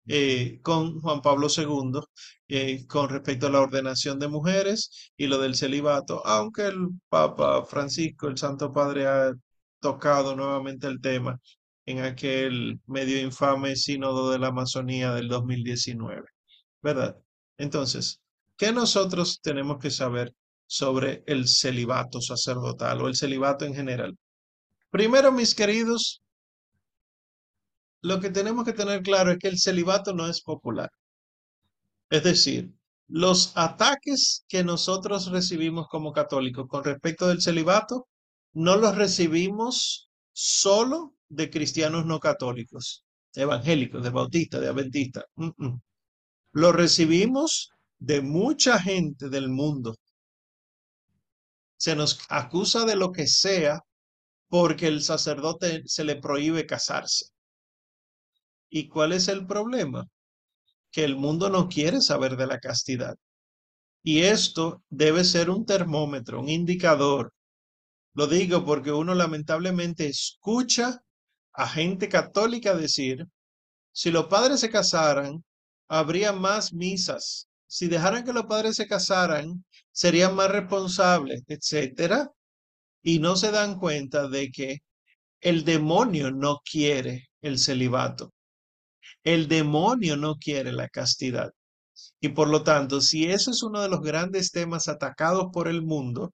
eh, 0.06 0.60
con 0.62 1.00
Juan 1.00 1.22
Pablo 1.22 1.48
II 1.54 2.00
eh, 2.48 2.86
con 2.86 3.08
respecto 3.08 3.46
a 3.46 3.50
la 3.50 3.60
ordenación 3.60 4.18
de 4.18 4.28
mujeres 4.28 5.12
y 5.16 5.26
lo 5.26 5.38
del 5.38 5.54
celibato, 5.54 6.26
aunque 6.26 6.66
el 6.66 6.88
Papa 7.08 7.64
Francisco, 7.64 8.28
el 8.28 8.38
Santo 8.38 8.72
Padre, 8.72 9.06
ha 9.06 9.32
tocado 9.80 10.34
nuevamente 10.36 10.86
el 10.86 11.00
tema 11.00 11.38
en 11.86 12.00
aquel 12.00 12.80
medio 12.86 13.20
infame 13.20 13.76
sínodo 13.76 14.30
de 14.30 14.38
la 14.38 14.48
Amazonía 14.48 15.12
del 15.12 15.28
2019, 15.28 16.24
¿verdad? 16.82 17.16
Entonces, 17.58 18.20
¿qué 18.56 18.72
nosotros 18.72 19.40
tenemos 19.42 19.78
que 19.78 19.90
saber 19.90 20.34
sobre 20.66 21.22
el 21.26 21.48
celibato 21.48 22.20
sacerdotal 22.20 23.02
o 23.02 23.08
el 23.08 23.16
celibato 23.16 23.64
en 23.64 23.74
general? 23.74 24.16
Primero, 24.90 25.32
mis 25.32 25.54
queridos, 25.54 26.22
lo 28.02 28.20
que 28.20 28.30
tenemos 28.30 28.64
que 28.64 28.72
tener 28.72 29.02
claro 29.02 29.30
es 29.30 29.38
que 29.38 29.48
el 29.48 29.58
celibato 29.58 30.12
no 30.14 30.26
es 30.28 30.42
popular. 30.42 30.90
Es 32.10 32.24
decir, 32.24 32.72
los 33.08 33.52
ataques 33.56 34.44
que 34.48 34.64
nosotros 34.64 35.30
recibimos 35.30 35.88
como 35.88 36.12
católicos 36.12 36.66
con 36.68 36.84
respecto 36.84 37.28
del 37.28 37.40
celibato, 37.40 38.08
no 38.52 38.76
los 38.76 38.96
recibimos 38.96 40.10
solo 40.32 41.14
de 41.28 41.50
cristianos 41.50 42.04
no 42.06 42.18
católicos, 42.18 43.04
evangélicos, 43.34 44.02
de 44.02 44.10
bautistas, 44.10 44.60
de 44.60 44.68
adventistas. 44.68 45.24
Lo 46.52 46.72
recibimos 46.72 47.70
de 47.98 48.22
mucha 48.22 48.80
gente 48.80 49.28
del 49.28 49.48
mundo. 49.48 49.96
Se 51.76 51.94
nos 51.94 52.20
acusa 52.28 52.84
de 52.84 52.96
lo 52.96 53.12
que 53.12 53.26
sea 53.26 53.80
porque 54.50 54.88
el 54.88 55.02
sacerdote 55.02 55.82
se 55.86 56.04
le 56.04 56.16
prohíbe 56.16 56.66
casarse. 56.66 57.26
¿Y 58.68 58.88
cuál 58.88 59.12
es 59.12 59.28
el 59.28 59.46
problema? 59.46 60.06
Que 60.90 61.04
el 61.04 61.16
mundo 61.16 61.48
no 61.48 61.68
quiere 61.68 62.00
saber 62.00 62.36
de 62.36 62.46
la 62.46 62.58
castidad. 62.58 63.16
Y 64.02 64.22
esto 64.22 64.82
debe 64.90 65.24
ser 65.24 65.50
un 65.50 65.64
termómetro, 65.64 66.40
un 66.40 66.48
indicador. 66.48 67.32
Lo 68.14 68.26
digo 68.26 68.64
porque 68.64 68.90
uno 68.90 69.14
lamentablemente 69.14 70.08
escucha 70.08 71.00
a 71.52 71.68
gente 71.68 72.08
católica 72.08 72.74
decir, 72.74 73.26
si 73.92 74.10
los 74.10 74.26
padres 74.26 74.60
se 74.60 74.70
casaran, 74.70 75.44
habría 75.88 76.32
más 76.32 76.72
misas. 76.72 77.48
Si 77.68 77.86
dejaran 77.86 78.24
que 78.24 78.32
los 78.32 78.46
padres 78.46 78.74
se 78.74 78.88
casaran, 78.88 79.64
serían 79.92 80.34
más 80.34 80.50
responsables, 80.50 81.44
etcétera. 81.46 82.32
Y 83.02 83.18
no 83.18 83.36
se 83.36 83.50
dan 83.50 83.78
cuenta 83.78 84.28
de 84.28 84.50
que 84.50 84.78
el 85.40 85.64
demonio 85.64 86.30
no 86.30 86.60
quiere 86.70 87.30
el 87.40 87.58
celibato. 87.58 88.32
El 89.24 89.48
demonio 89.48 90.16
no 90.16 90.36
quiere 90.36 90.72
la 90.72 90.88
castidad. 90.88 91.50
Y 92.20 92.30
por 92.30 92.48
lo 92.48 92.62
tanto, 92.62 93.00
si 93.00 93.26
eso 93.30 93.50
es 93.50 93.62
uno 93.62 93.80
de 93.80 93.88
los 93.88 94.00
grandes 94.00 94.50
temas 94.50 94.88
atacados 94.88 95.48
por 95.52 95.68
el 95.68 95.82
mundo, 95.82 96.32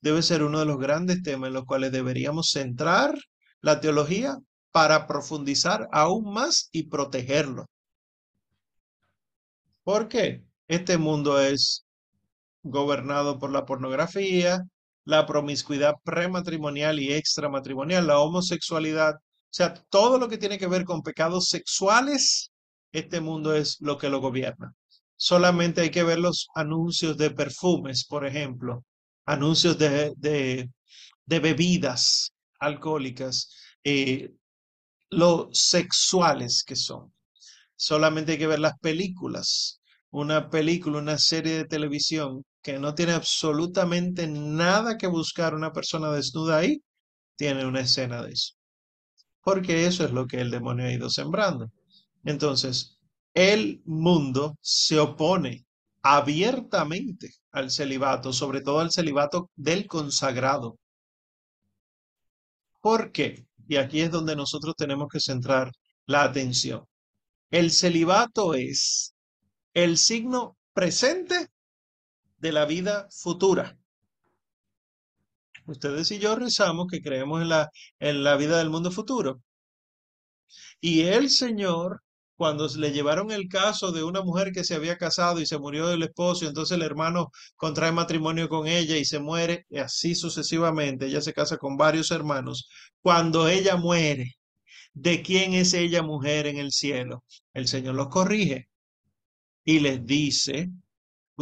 debe 0.00 0.22
ser 0.22 0.42
uno 0.42 0.60
de 0.60 0.66
los 0.66 0.78
grandes 0.78 1.22
temas 1.22 1.48
en 1.48 1.54
los 1.54 1.64
cuales 1.64 1.92
deberíamos 1.92 2.50
centrar 2.50 3.16
la 3.60 3.80
teología 3.80 4.36
para 4.70 5.06
profundizar 5.06 5.88
aún 5.92 6.32
más 6.32 6.68
y 6.72 6.84
protegerlo. 6.84 7.66
¿Por 9.82 10.08
qué? 10.08 10.44
Este 10.68 10.98
mundo 10.98 11.40
es 11.40 11.84
gobernado 12.62 13.38
por 13.38 13.50
la 13.50 13.64
pornografía, 13.64 14.62
la 15.08 15.24
promiscuidad 15.24 15.94
prematrimonial 16.04 17.00
y 17.00 17.14
extramatrimonial, 17.14 18.06
la 18.06 18.18
homosexualidad, 18.20 19.14
o 19.14 19.20
sea, 19.48 19.72
todo 19.88 20.18
lo 20.18 20.28
que 20.28 20.36
tiene 20.36 20.58
que 20.58 20.66
ver 20.66 20.84
con 20.84 21.00
pecados 21.00 21.48
sexuales, 21.48 22.52
este 22.92 23.18
mundo 23.22 23.54
es 23.54 23.78
lo 23.80 23.96
que 23.96 24.10
lo 24.10 24.20
gobierna. 24.20 24.74
Solamente 25.16 25.80
hay 25.80 25.90
que 25.90 26.02
ver 26.02 26.18
los 26.18 26.48
anuncios 26.54 27.16
de 27.16 27.30
perfumes, 27.30 28.04
por 28.04 28.26
ejemplo, 28.26 28.84
anuncios 29.24 29.78
de, 29.78 30.12
de, 30.18 30.68
bebidas 31.24 32.34
alcohólicas, 32.60 33.50
eh, 33.84 34.30
lo 35.08 35.48
sexuales 35.52 36.62
que 36.62 36.76
son. 36.76 37.14
Solamente 37.76 38.32
hay 38.32 38.38
que 38.38 38.46
ver 38.46 38.58
las 38.58 38.78
películas. 38.78 39.80
Una 40.10 40.50
película, 40.50 40.98
una 40.98 41.16
serie 41.16 41.54
de 41.54 41.64
televisión 41.64 42.44
que 42.62 42.78
no 42.78 42.94
tiene 42.94 43.12
absolutamente 43.12 44.26
nada 44.26 44.98
que 44.98 45.06
buscar 45.06 45.54
una 45.54 45.72
persona 45.72 46.10
desnuda 46.12 46.58
ahí, 46.58 46.82
tiene 47.36 47.66
una 47.66 47.80
escena 47.80 48.22
de 48.22 48.32
eso 48.32 48.58
porque 49.48 49.86
eso 49.86 50.04
es 50.04 50.10
lo 50.10 50.26
que 50.26 50.42
el 50.42 50.50
demonio 50.50 50.84
ha 50.84 50.92
ido 50.92 51.08
sembrando. 51.08 51.70
Entonces, 52.22 52.98
el 53.32 53.80
mundo 53.86 54.58
se 54.60 54.98
opone 54.98 55.64
abiertamente 56.02 57.30
al 57.52 57.70
celibato, 57.70 58.34
sobre 58.34 58.60
todo 58.60 58.80
al 58.80 58.90
celibato 58.92 59.50
del 59.56 59.86
consagrado. 59.86 60.78
¿Por 62.82 63.10
qué? 63.10 63.46
Y 63.66 63.76
aquí 63.76 64.02
es 64.02 64.10
donde 64.10 64.36
nosotros 64.36 64.74
tenemos 64.76 65.08
que 65.10 65.18
centrar 65.18 65.72
la 66.04 66.24
atención. 66.24 66.84
El 67.50 67.70
celibato 67.70 68.52
es 68.52 69.14
el 69.72 69.96
signo 69.96 70.58
presente 70.74 71.48
de 72.38 72.52
la 72.52 72.64
vida 72.64 73.08
futura. 73.10 73.76
Ustedes 75.66 76.10
y 76.12 76.18
yo 76.18 76.34
rezamos 76.34 76.86
que 76.90 77.02
creemos 77.02 77.42
en 77.42 77.50
la, 77.50 77.70
en 77.98 78.24
la 78.24 78.36
vida 78.36 78.58
del 78.58 78.70
mundo 78.70 78.90
futuro. 78.90 79.42
Y 80.80 81.02
el 81.02 81.28
Señor, 81.28 82.02
cuando 82.36 82.68
le 82.68 82.92
llevaron 82.92 83.30
el 83.30 83.48
caso 83.48 83.92
de 83.92 84.02
una 84.02 84.22
mujer 84.22 84.52
que 84.52 84.64
se 84.64 84.74
había 84.74 84.96
casado 84.96 85.40
y 85.40 85.46
se 85.46 85.58
murió 85.58 85.88
del 85.88 86.04
esposo, 86.04 86.46
entonces 86.46 86.76
el 86.76 86.82
hermano 86.82 87.30
contrae 87.56 87.92
matrimonio 87.92 88.48
con 88.48 88.66
ella 88.66 88.96
y 88.96 89.04
se 89.04 89.18
muere, 89.18 89.66
y 89.68 89.78
así 89.78 90.14
sucesivamente, 90.14 91.06
ella 91.06 91.20
se 91.20 91.34
casa 91.34 91.58
con 91.58 91.76
varios 91.76 92.10
hermanos. 92.12 92.68
Cuando 93.02 93.48
ella 93.48 93.76
muere, 93.76 94.36
¿de 94.94 95.22
quién 95.22 95.54
es 95.54 95.74
ella 95.74 96.02
mujer 96.02 96.46
en 96.46 96.58
el 96.58 96.72
cielo? 96.72 97.24
El 97.52 97.68
Señor 97.68 97.94
los 97.94 98.08
corrige 98.08 98.68
y 99.64 99.80
les 99.80 100.06
dice, 100.06 100.70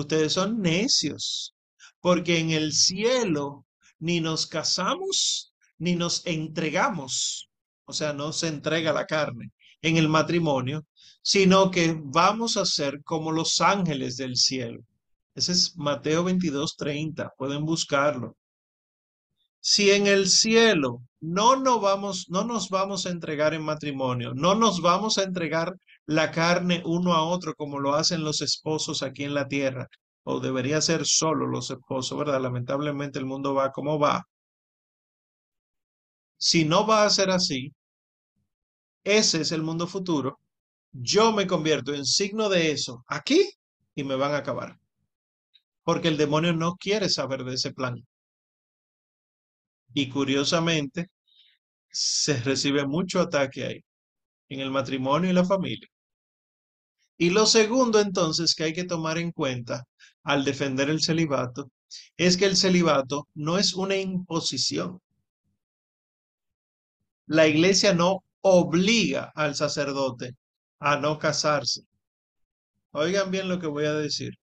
ustedes 0.01 0.33
son 0.33 0.61
necios, 0.61 1.55
porque 2.01 2.39
en 2.39 2.51
el 2.51 2.73
cielo 2.73 3.67
ni 3.99 4.21
nos 4.21 4.47
casamos 4.47 5.53
ni 5.79 5.95
nos 5.95 6.25
entregamos, 6.27 7.49
o 7.85 7.93
sea, 7.93 8.13
no 8.13 8.33
se 8.33 8.49
entrega 8.49 8.93
la 8.93 9.07
carne 9.07 9.53
en 9.83 9.97
el 9.97 10.09
matrimonio, 10.09 10.87
sino 11.23 11.71
que 11.71 11.97
vamos 11.99 12.57
a 12.57 12.65
ser 12.65 13.03
como 13.05 13.33
los 13.33 13.61
ángeles 13.61 14.17
del 14.17 14.37
cielo. 14.37 14.81
Ese 15.35 15.53
es 15.53 15.77
Mateo 15.77 16.25
22, 16.25 16.77
30. 16.77 17.35
Pueden 17.37 17.67
buscarlo. 17.67 18.37
Si 19.61 19.91
en 19.91 20.07
el 20.07 20.29
cielo 20.29 21.03
no 21.21 21.81
vamos, 21.81 22.27
no 22.29 22.45
nos 22.45 22.71
vamos 22.71 23.05
a 23.05 23.11
entregar 23.11 23.53
en 23.53 23.63
matrimonio, 23.63 24.33
no 24.35 24.55
nos 24.55 24.81
vamos 24.81 25.19
a 25.19 25.25
entregar 25.25 25.75
la 26.07 26.31
carne 26.31 26.83
uno 26.85 27.15
a 27.15 27.23
otro 27.25 27.55
como 27.55 27.79
lo 27.81 27.95
hacen 27.95 28.25
los 28.25 28.41
esposos 28.41 29.03
aquí 29.03 29.25
en 29.25 29.35
la 29.35 29.49
tierra, 29.49 29.89
o 30.25 30.41
debería 30.41 30.81
ser 30.81 31.07
solo 31.07 31.47
los 31.47 31.71
esposos, 31.71 32.19
¿verdad? 32.19 32.41
Lamentablemente 32.41 33.19
el 33.19 33.27
mundo 33.27 33.55
va 33.55 33.73
como 33.73 33.99
va. 33.99 34.25
Si 36.39 36.65
no 36.65 36.87
va 36.87 37.05
a 37.05 37.11
ser 37.11 37.31
así, 37.31 37.73
ese 39.05 39.41
es 39.41 39.53
el 39.53 39.63
mundo 39.63 39.87
futuro, 39.87 40.41
yo 40.93 41.33
me 41.33 41.47
convierto 41.47 41.95
en 41.95 42.05
signo 42.05 42.49
de 42.49 42.73
eso 42.73 43.05
aquí 43.09 43.49
y 43.95 44.05
me 44.05 44.17
van 44.17 44.33
a 44.33 44.39
acabar. 44.39 44.79
Porque 45.85 46.09
el 46.09 46.17
demonio 46.17 46.53
no 46.53 46.75
quiere 46.77 47.09
saber 47.09 47.45
de 47.45 47.55
ese 47.55 47.73
plan. 47.73 48.05
Y 49.95 50.09
curiosamente, 50.09 51.09
se 51.91 52.41
recibe 52.43 52.87
mucho 52.87 53.21
ataque 53.21 53.65
ahí, 53.65 53.81
en 54.49 54.61
el 54.61 54.71
matrimonio 54.71 55.31
y 55.31 55.35
la 55.35 55.45
familia. 55.45 55.89
Y 57.19 57.31
lo 57.31 57.47
segundo 57.47 58.01
entonces 58.01 58.55
que 58.55 58.65
hay 58.65 58.73
que 58.73 58.85
tomar 58.85 59.19
en 59.19 59.33
cuenta 59.33 59.85
al 60.23 60.45
defender 60.45 60.91
el 60.91 61.01
celibato 61.03 61.71
es 62.17 62.37
que 62.37 62.47
el 62.47 62.57
celibato 62.57 63.29
no 63.35 63.59
es 63.59 63.75
una 63.75 63.97
imposición. 63.97 65.01
La 67.27 67.47
iglesia 67.47 67.95
no 67.95 68.25
obliga 68.41 69.33
al 69.35 69.55
sacerdote 69.55 70.37
a 70.79 70.97
no 70.97 71.19
casarse. 71.19 71.83
Oigan 72.93 73.31
bien 73.31 73.49
lo 73.49 73.59
que 73.59 73.67
voy 73.67 73.87
a 73.87 73.95
decir. 73.95 74.35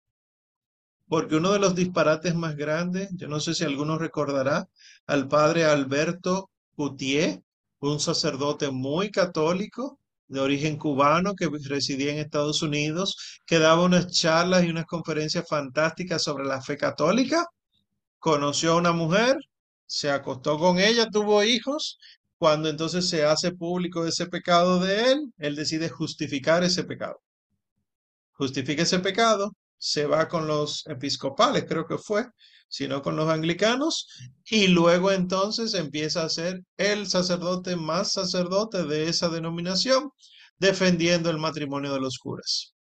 Porque 1.06 1.36
uno 1.36 1.52
de 1.52 1.58
los 1.58 1.74
disparates 1.74 2.34
más 2.34 2.56
grandes, 2.56 3.10
yo 3.12 3.28
no 3.28 3.40
sé 3.40 3.54
si 3.54 3.64
alguno 3.64 3.98
recordará, 3.98 4.68
al 5.06 5.28
padre 5.28 5.64
Alberto 5.64 6.50
Coutier, 6.76 7.42
un 7.80 8.00
sacerdote 8.00 8.70
muy 8.70 9.10
católico 9.10 9.98
de 10.28 10.40
origen 10.40 10.78
cubano 10.78 11.34
que 11.34 11.48
residía 11.68 12.12
en 12.12 12.18
Estados 12.18 12.62
Unidos, 12.62 13.40
que 13.46 13.58
daba 13.58 13.84
unas 13.84 14.10
charlas 14.10 14.64
y 14.64 14.70
unas 14.70 14.86
conferencias 14.86 15.46
fantásticas 15.48 16.22
sobre 16.22 16.44
la 16.44 16.62
fe 16.62 16.76
católica. 16.76 17.46
Conoció 18.18 18.72
a 18.72 18.76
una 18.76 18.92
mujer, 18.92 19.36
se 19.86 20.10
acostó 20.10 20.58
con 20.58 20.78
ella, 20.78 21.08
tuvo 21.10 21.44
hijos. 21.44 21.98
Cuando 22.38 22.68
entonces 22.68 23.08
se 23.08 23.24
hace 23.24 23.52
público 23.52 24.06
ese 24.06 24.26
pecado 24.26 24.80
de 24.80 25.12
él, 25.12 25.32
él 25.38 25.56
decide 25.56 25.88
justificar 25.88 26.64
ese 26.64 26.84
pecado. 26.84 27.20
Justifica 28.32 28.82
ese 28.82 28.98
pecado, 28.98 29.52
se 29.78 30.06
va 30.06 30.28
con 30.28 30.46
los 30.46 30.84
episcopales, 30.86 31.64
creo 31.68 31.86
que 31.86 31.98
fue, 31.98 32.26
sino 32.74 33.02
con 33.02 33.14
los 33.14 33.30
anglicanos, 33.30 34.08
y 34.50 34.66
luego 34.66 35.12
entonces 35.12 35.74
empieza 35.74 36.24
a 36.24 36.28
ser 36.28 36.64
el 36.76 37.06
sacerdote 37.06 37.76
más 37.76 38.12
sacerdote 38.12 38.82
de 38.82 39.08
esa 39.08 39.28
denominación, 39.28 40.10
defendiendo 40.58 41.30
el 41.30 41.38
matrimonio 41.38 41.92
de 41.94 42.00
los 42.00 42.18
curas. 42.18 42.74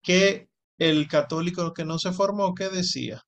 Que 0.00 0.48
el 0.78 1.08
católico 1.08 1.74
que 1.74 1.84
no 1.84 1.98
se 1.98 2.12
formó, 2.12 2.54
¿qué 2.54 2.68
decía? 2.68 3.20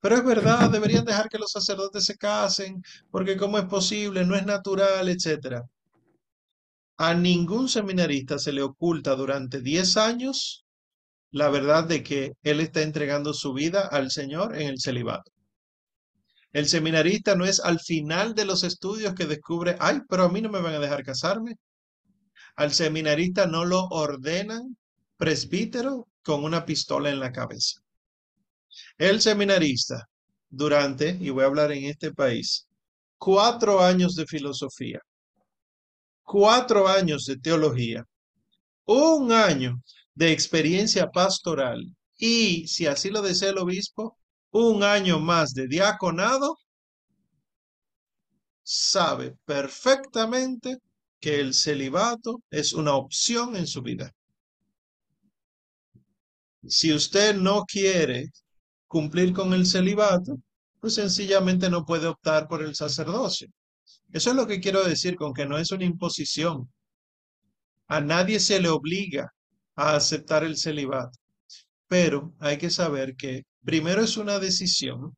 Pero 0.00 0.16
es 0.16 0.24
verdad, 0.24 0.70
deberían 0.70 1.04
dejar 1.04 1.28
que 1.28 1.38
los 1.38 1.50
sacerdotes 1.50 2.06
se 2.06 2.16
casen, 2.16 2.82
porque 3.10 3.36
cómo 3.36 3.58
es 3.58 3.66
posible, 3.66 4.24
no 4.24 4.34
es 4.34 4.46
natural, 4.46 5.10
etcétera. 5.10 5.62
A 6.96 7.12
ningún 7.12 7.68
seminarista 7.68 8.38
se 8.38 8.52
le 8.52 8.62
oculta 8.62 9.14
durante 9.14 9.60
10 9.60 9.98
años 9.98 10.64
la 11.30 11.50
verdad 11.50 11.84
de 11.84 12.02
que 12.02 12.32
él 12.42 12.60
está 12.60 12.82
entregando 12.82 13.34
su 13.34 13.52
vida 13.52 13.86
al 13.86 14.10
Señor 14.10 14.56
en 14.56 14.68
el 14.68 14.80
celibato. 14.80 15.30
El 16.52 16.66
seminarista 16.66 17.34
no 17.34 17.44
es 17.44 17.60
al 17.60 17.78
final 17.80 18.34
de 18.34 18.46
los 18.46 18.64
estudios 18.64 19.14
que 19.14 19.26
descubre, 19.26 19.76
ay, 19.80 20.00
pero 20.08 20.24
a 20.24 20.28
mí 20.30 20.40
no 20.40 20.48
me 20.48 20.60
van 20.60 20.74
a 20.74 20.78
dejar 20.78 21.04
casarme. 21.04 21.56
Al 22.56 22.72
seminarista 22.72 23.46
no 23.46 23.64
lo 23.64 23.86
ordenan 23.88 24.76
presbítero 25.16 26.08
con 26.22 26.44
una 26.44 26.64
pistola 26.64 27.10
en 27.10 27.20
la 27.20 27.32
cabeza. 27.32 27.80
El 28.96 29.20
seminarista, 29.20 30.08
durante, 30.48 31.10
y 31.20 31.30
voy 31.30 31.44
a 31.44 31.46
hablar 31.46 31.72
en 31.72 31.84
este 31.84 32.12
país, 32.12 32.66
cuatro 33.18 33.80
años 33.80 34.14
de 34.14 34.26
filosofía, 34.26 35.00
cuatro 36.22 36.88
años 36.88 37.24
de 37.26 37.38
teología, 37.38 38.04
un 38.86 39.32
año 39.32 39.82
de 40.18 40.32
experiencia 40.32 41.12
pastoral 41.12 41.94
y, 42.18 42.66
si 42.66 42.86
así 42.86 43.08
lo 43.08 43.22
desea 43.22 43.50
el 43.50 43.58
obispo, 43.58 44.18
un 44.50 44.82
año 44.82 45.20
más 45.20 45.54
de 45.54 45.68
diaconado, 45.68 46.58
sabe 48.64 49.36
perfectamente 49.44 50.78
que 51.20 51.38
el 51.38 51.54
celibato 51.54 52.42
es 52.50 52.72
una 52.72 52.94
opción 52.94 53.54
en 53.54 53.68
su 53.68 53.80
vida. 53.80 54.12
Si 56.66 56.92
usted 56.92 57.36
no 57.36 57.64
quiere 57.64 58.32
cumplir 58.88 59.32
con 59.32 59.52
el 59.52 59.66
celibato, 59.66 60.36
pues 60.80 60.96
sencillamente 60.96 61.70
no 61.70 61.84
puede 61.84 62.08
optar 62.08 62.48
por 62.48 62.64
el 62.64 62.74
sacerdocio. 62.74 63.48
Eso 64.12 64.30
es 64.30 64.36
lo 64.36 64.48
que 64.48 64.58
quiero 64.58 64.82
decir 64.82 65.14
con 65.14 65.32
que 65.32 65.46
no 65.46 65.58
es 65.58 65.70
una 65.70 65.84
imposición. 65.84 66.68
A 67.86 68.00
nadie 68.00 68.40
se 68.40 68.60
le 68.60 68.68
obliga 68.68 69.32
a 69.78 69.94
aceptar 69.94 70.42
el 70.42 70.56
celibato. 70.56 71.18
Pero 71.86 72.34
hay 72.40 72.58
que 72.58 72.68
saber 72.68 73.14
que 73.14 73.44
primero 73.64 74.02
es 74.02 74.16
una 74.16 74.40
decisión, 74.40 75.16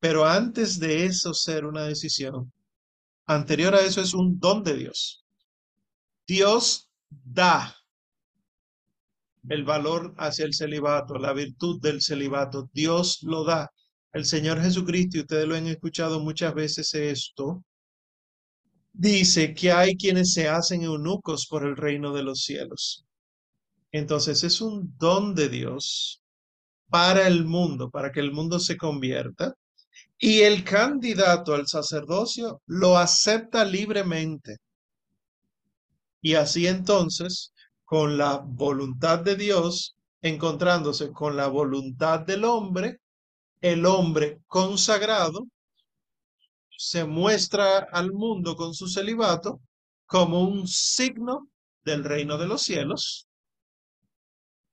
pero 0.00 0.26
antes 0.26 0.80
de 0.80 1.06
eso 1.06 1.32
ser 1.32 1.64
una 1.64 1.84
decisión, 1.84 2.52
anterior 3.26 3.76
a 3.76 3.82
eso 3.82 4.00
es 4.00 4.12
un 4.12 4.40
don 4.40 4.64
de 4.64 4.76
Dios. 4.76 5.24
Dios 6.26 6.90
da 7.10 7.76
el 9.48 9.62
valor 9.64 10.14
hacia 10.18 10.44
el 10.44 10.52
celibato, 10.52 11.14
la 11.14 11.32
virtud 11.32 11.80
del 11.80 12.02
celibato. 12.02 12.68
Dios 12.72 13.20
lo 13.22 13.44
da. 13.44 13.70
El 14.12 14.24
Señor 14.24 14.60
Jesucristo, 14.60 15.18
y 15.18 15.20
ustedes 15.20 15.46
lo 15.46 15.54
han 15.54 15.68
escuchado 15.68 16.18
muchas 16.18 16.52
veces 16.54 16.92
esto, 16.94 17.64
dice 18.92 19.54
que 19.54 19.70
hay 19.70 19.96
quienes 19.96 20.32
se 20.32 20.48
hacen 20.48 20.82
eunucos 20.82 21.46
por 21.46 21.64
el 21.64 21.76
reino 21.76 22.12
de 22.12 22.24
los 22.24 22.40
cielos. 22.42 23.05
Entonces 23.96 24.44
es 24.44 24.60
un 24.60 24.94
don 24.98 25.34
de 25.34 25.48
Dios 25.48 26.20
para 26.90 27.26
el 27.26 27.46
mundo, 27.46 27.90
para 27.90 28.12
que 28.12 28.20
el 28.20 28.30
mundo 28.30 28.58
se 28.60 28.76
convierta. 28.76 29.54
Y 30.18 30.40
el 30.40 30.64
candidato 30.64 31.54
al 31.54 31.66
sacerdocio 31.66 32.60
lo 32.66 32.98
acepta 32.98 33.64
libremente. 33.64 34.58
Y 36.20 36.34
así 36.34 36.66
entonces, 36.66 37.52
con 37.84 38.18
la 38.18 38.36
voluntad 38.36 39.20
de 39.20 39.36
Dios, 39.36 39.96
encontrándose 40.20 41.10
con 41.12 41.34
la 41.36 41.46
voluntad 41.46 42.20
del 42.20 42.44
hombre, 42.44 43.00
el 43.62 43.86
hombre 43.86 44.40
consagrado 44.46 45.46
se 46.76 47.04
muestra 47.04 47.78
al 47.78 48.12
mundo 48.12 48.56
con 48.56 48.74
su 48.74 48.88
celibato 48.88 49.60
como 50.04 50.42
un 50.42 50.68
signo 50.68 51.48
del 51.82 52.04
reino 52.04 52.36
de 52.36 52.46
los 52.46 52.62
cielos 52.62 53.25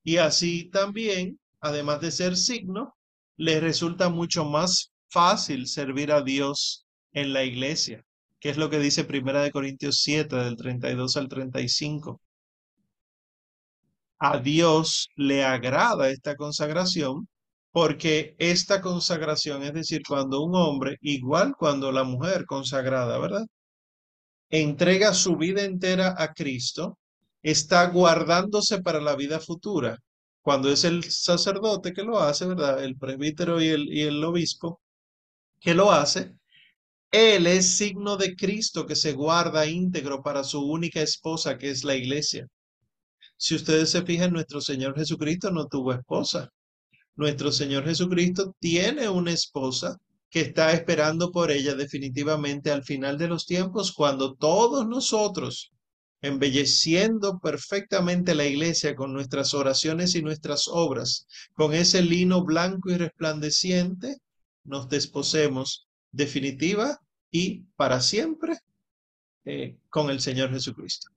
y 0.04 0.18
así 0.18 0.70
también, 0.70 1.40
además 1.62 2.02
de 2.02 2.12
ser 2.12 2.36
signo, 2.38 2.96
le 3.38 3.60
resulta 3.60 4.10
mucho 4.10 4.46
más 4.46 4.92
fácil 5.10 5.68
servir 5.68 6.12
a 6.12 6.22
Dios 6.22 6.86
en 7.14 7.34
la 7.34 7.44
iglesia, 7.44 8.06
que 8.40 8.50
es 8.50 8.58
lo 8.58 8.70
que 8.70 8.80
dice 8.80 9.06
Primera 9.06 9.42
de 9.42 9.52
Corintios 9.52 10.02
7 10.02 10.36
del 10.36 10.58
32 10.58 11.18
al 11.18 11.30
35. 11.30 12.22
A 14.20 14.38
Dios 14.40 15.10
le 15.16 15.44
agrada 15.44 16.10
esta 16.10 16.36
consagración 16.36 17.28
porque 17.72 18.36
esta 18.38 18.82
consagración, 18.82 19.64
es 19.64 19.74
decir, 19.74 20.04
cuando 20.08 20.42
un 20.42 20.56
hombre, 20.56 20.98
igual 21.02 21.56
cuando 21.58 21.92
la 21.92 22.04
mujer 22.04 22.46
consagrada, 22.46 23.18
¿verdad? 23.18 23.46
Entrega 24.50 25.14
su 25.14 25.36
vida 25.36 25.64
entera 25.64 26.16
a 26.18 26.34
Cristo, 26.34 27.00
está 27.44 27.88
guardándose 27.88 28.82
para 28.82 29.02
la 29.02 29.16
vida 29.16 29.40
futura. 29.40 30.00
Cuando 30.42 30.70
es 30.70 30.84
el 30.86 31.04
sacerdote 31.04 31.94
que 31.94 32.04
lo 32.04 32.20
hace, 32.20 32.46
¿verdad? 32.48 32.84
El 32.84 32.98
presbítero 32.98 33.62
y 33.62 33.68
el, 33.68 33.94
y 33.94 34.02
el 34.02 34.24
obispo 34.24 34.82
que 35.60 35.74
lo 35.74 35.92
hace, 35.92 36.36
él 37.12 37.46
es 37.48 37.78
signo 37.78 38.18
de 38.18 38.36
Cristo 38.36 38.88
que 38.88 38.96
se 38.96 39.14
guarda 39.14 39.68
íntegro 39.68 40.24
para 40.24 40.44
su 40.44 40.62
única 40.62 41.02
esposa, 41.02 41.58
que 41.58 41.70
es 41.70 41.84
la 41.84 41.96
iglesia. 41.96 42.48
Si 43.38 43.56
ustedes 43.56 43.92
se 43.92 44.04
fijan, 44.04 44.32
nuestro 44.34 44.62
Señor 44.62 44.96
Jesucristo 44.96 45.52
no 45.52 45.68
tuvo 45.68 45.94
esposa. 45.94 46.50
Nuestro 47.16 47.52
Señor 47.52 47.84
Jesucristo 47.86 48.56
tiene 48.60 49.10
una 49.10 49.32
esposa 49.32 49.98
que 50.30 50.42
está 50.42 50.72
esperando 50.72 51.32
por 51.32 51.52
ella 51.52 51.76
definitivamente 51.76 52.72
al 52.72 52.84
final 52.84 53.18
de 53.18 53.28
los 53.28 53.46
tiempos, 53.46 53.92
cuando 53.92 54.34
todos 54.34 54.88
nosotros 54.88 55.73
embelleciendo 56.24 57.38
perfectamente 57.40 58.34
la 58.34 58.46
iglesia 58.46 58.96
con 58.96 59.14
nuestras 59.14 59.54
oraciones 59.54 60.16
y 60.16 60.22
nuestras 60.22 60.70
obras, 60.70 61.28
con 61.54 61.74
ese 61.74 62.02
lino 62.02 62.46
blanco 62.46 62.90
y 62.90 62.98
resplandeciente, 62.98 64.18
nos 64.64 64.88
desposemos 64.88 65.86
definitiva 66.12 66.98
y 67.30 67.66
para 67.76 68.00
siempre 68.00 68.58
eh, 69.44 69.78
con 69.90 70.10
el 70.10 70.22
Señor 70.22 70.52
Jesucristo. 70.52 71.10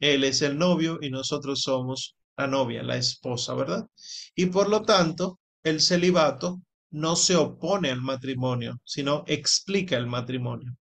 Él 0.00 0.24
es 0.24 0.42
el 0.42 0.58
novio 0.58 0.98
y 1.00 1.10
nosotros 1.10 1.62
somos 1.62 2.16
la 2.36 2.48
novia, 2.48 2.82
la 2.82 2.96
esposa, 2.96 3.54
¿verdad? 3.54 3.86
Y 4.34 4.46
por 4.46 4.68
lo 4.68 4.82
tanto, 4.82 5.38
el 5.62 5.80
celibato 5.80 6.60
no 6.90 7.14
se 7.14 7.36
opone 7.36 7.92
al 7.92 8.02
matrimonio, 8.02 8.80
sino 8.84 9.22
explica 9.28 9.96
el 9.96 10.08
matrimonio. 10.08 10.76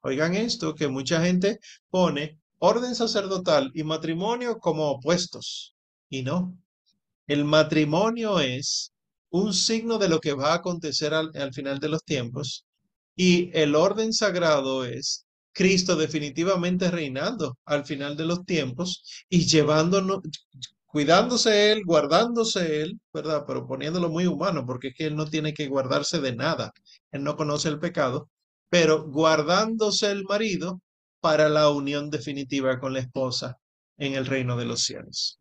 Oigan 0.00 0.34
esto, 0.34 0.74
que 0.74 0.88
mucha 0.88 1.22
gente 1.22 1.58
pone 1.90 2.38
orden 2.58 2.94
sacerdotal 2.94 3.70
y 3.74 3.84
matrimonio 3.84 4.58
como 4.58 4.90
opuestos. 4.90 5.74
Y 6.08 6.22
no. 6.22 6.56
El 7.26 7.44
matrimonio 7.44 8.40
es 8.40 8.92
un 9.30 9.52
signo 9.52 9.98
de 9.98 10.08
lo 10.08 10.20
que 10.20 10.32
va 10.32 10.52
a 10.52 10.56
acontecer 10.56 11.12
al, 11.14 11.52
final 11.52 11.78
de 11.78 11.88
los 11.88 12.04
tiempos 12.04 12.64
y 13.14 13.50
el 13.52 13.74
orden 13.74 14.12
sagrado 14.12 14.84
es 14.84 15.26
Cristo 15.52 15.96
definitivamente 15.96 16.90
reinando 16.90 17.58
al 17.64 17.84
final 17.84 18.16
de 18.16 18.24
los 18.24 18.44
tiempos 18.44 19.02
y 19.28 19.44
llevándonos, 19.46 20.20
cuidándose 20.86 21.72
él, 21.72 21.82
guardándose 21.84 22.82
él, 22.82 23.00
¿verdad? 23.12 23.44
Pero 23.46 23.66
poniéndolo 23.66 24.08
muy 24.08 24.26
humano, 24.26 24.64
porque 24.64 24.88
es 24.88 24.94
que 24.94 25.06
él 25.06 25.16
no 25.16 25.26
tiene 25.26 25.52
que 25.52 25.66
guardarse 25.66 26.20
de 26.20 26.34
nada. 26.36 26.72
Él 27.10 27.24
no 27.24 27.36
conoce 27.36 27.68
el 27.68 27.80
pecado, 27.80 28.30
pero 28.70 29.04
guardándose 29.10 30.10
el 30.10 30.24
marido 30.24 30.80
para 31.20 31.48
la 31.48 31.70
unión 31.70 32.10
definitiva 32.10 32.78
con 32.78 32.92
la 32.92 33.00
esposa 33.00 33.58
en 33.96 34.14
el 34.14 34.26
reino 34.26 34.56
de 34.56 34.64
los 34.66 34.82
cielos. 34.82 35.38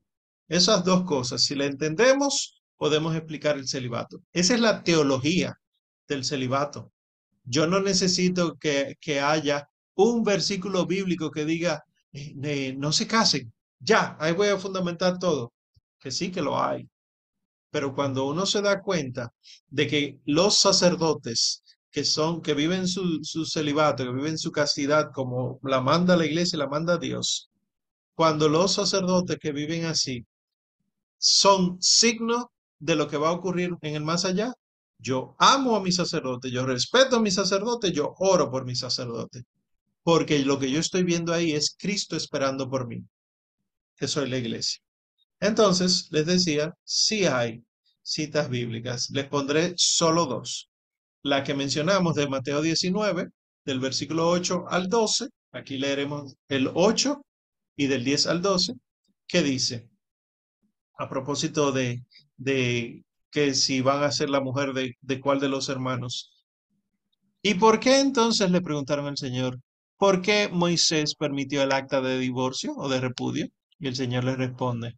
Esas 0.47 0.83
dos 0.83 1.03
cosas, 1.03 1.43
si 1.43 1.55
la 1.55 1.65
entendemos, 1.65 2.61
podemos 2.77 3.15
explicar 3.15 3.57
el 3.57 3.67
celibato. 3.67 4.21
Esa 4.33 4.55
es 4.55 4.59
la 4.61 4.83
teología 4.83 5.59
del 6.07 6.23
celibato. 6.23 6.91
Yo 7.43 7.67
no 7.67 7.79
necesito 7.79 8.57
que, 8.57 8.95
que 8.99 9.19
haya 9.19 9.69
un 9.95 10.23
versículo 10.23 10.85
bíblico 10.85 11.31
que 11.31 11.45
diga, 11.45 11.83
eh, 12.13 12.73
no 12.77 12.91
se 12.91 13.07
casen. 13.07 13.53
Ya, 13.79 14.15
ahí 14.19 14.33
voy 14.33 14.47
a 14.47 14.57
fundamentar 14.57 15.19
todo. 15.19 15.53
Que 15.99 16.11
sí 16.11 16.31
que 16.31 16.41
lo 16.41 16.61
hay. 16.61 16.87
Pero 17.71 17.93
cuando 17.93 18.25
uno 18.25 18.45
se 18.45 18.61
da 18.61 18.81
cuenta 18.81 19.33
de 19.67 19.87
que 19.87 20.19
los 20.25 20.57
sacerdotes 20.57 21.63
que 21.91 22.03
son, 22.03 22.41
que 22.41 22.53
viven 22.53 22.87
su, 22.87 23.19
su 23.23 23.45
celibato, 23.45 24.03
que 24.03 24.11
viven 24.11 24.37
su 24.37 24.51
castidad 24.51 25.11
como 25.13 25.59
la 25.63 25.81
manda 25.81 26.17
la 26.17 26.25
iglesia 26.25 26.59
la 26.59 26.67
manda 26.67 26.97
Dios, 26.97 27.49
cuando 28.15 28.49
los 28.49 28.73
sacerdotes 28.73 29.37
que 29.39 29.51
viven 29.51 29.85
así 29.85 30.25
son 31.17 31.81
signo 31.81 32.51
de 32.79 32.95
lo 32.95 33.07
que 33.07 33.17
va 33.17 33.29
a 33.29 33.33
ocurrir 33.33 33.75
en 33.81 33.95
el 33.95 34.03
más 34.03 34.25
allá, 34.25 34.53
yo 34.99 35.35
amo 35.39 35.75
a 35.75 35.81
mi 35.81 35.91
sacerdote, 35.91 36.49
yo 36.51 36.65
respeto 36.65 37.17
a 37.17 37.21
mi 37.21 37.31
sacerdote, 37.31 37.91
yo 37.91 38.15
oro 38.19 38.49
por 38.49 38.65
mi 38.65 38.75
sacerdote, 38.75 39.43
porque 40.03 40.39
lo 40.39 40.59
que 40.59 40.71
yo 40.71 40.79
estoy 40.79 41.03
viendo 41.03 41.33
ahí 41.33 41.51
es 41.51 41.75
Cristo 41.77 42.15
esperando 42.15 42.69
por 42.69 42.87
mí, 42.87 43.03
que 43.95 44.07
soy 44.07 44.29
la 44.29 44.37
iglesia. 44.37 44.81
Entonces, 45.39 46.07
les 46.11 46.25
decía, 46.25 46.73
sí 46.83 47.25
hay 47.25 47.63
citas 48.01 48.49
bíblicas, 48.49 49.09
les 49.11 49.27
pondré 49.27 49.73
solo 49.77 50.25
dos. 50.25 50.69
La 51.27 51.43
que 51.43 51.53
mencionamos 51.53 52.15
de 52.15 52.29
Mateo 52.29 52.61
19, 52.61 53.27
del 53.65 53.79
versículo 53.81 54.29
8 54.29 54.63
al 54.69 54.87
12, 54.87 55.27
aquí 55.51 55.77
leeremos 55.77 56.35
el 56.47 56.71
8 56.73 57.21
y 57.75 57.87
del 57.87 58.05
10 58.05 58.27
al 58.27 58.41
12, 58.41 58.75
que 59.27 59.43
dice, 59.43 59.89
a 60.97 61.09
propósito 61.09 61.73
de, 61.73 62.01
que 63.29 63.53
si 63.53 63.81
van 63.81 64.03
a 64.03 64.11
ser 64.13 64.29
la 64.29 64.39
mujer 64.39 64.71
de, 64.71 65.19
cuál 65.19 65.41
de 65.41 65.49
los 65.49 65.67
hermanos. 65.67 66.31
¿Y 67.41 67.55
por 67.55 67.81
qué 67.81 67.99
entonces 67.99 68.49
le 68.49 68.61
preguntaron 68.61 69.07
al 69.07 69.17
Señor, 69.17 69.59
¿por 69.97 70.21
qué 70.21 70.47
Moisés 70.49 71.13
permitió 71.13 71.61
el 71.61 71.73
acta 71.73 71.99
de 71.99 72.17
divorcio 72.19 72.71
o 72.77 72.87
de 72.87 73.01
repudio? 73.01 73.47
Y 73.79 73.87
el 73.87 73.97
Señor 73.97 74.23
le 74.23 74.37
responde, 74.37 74.95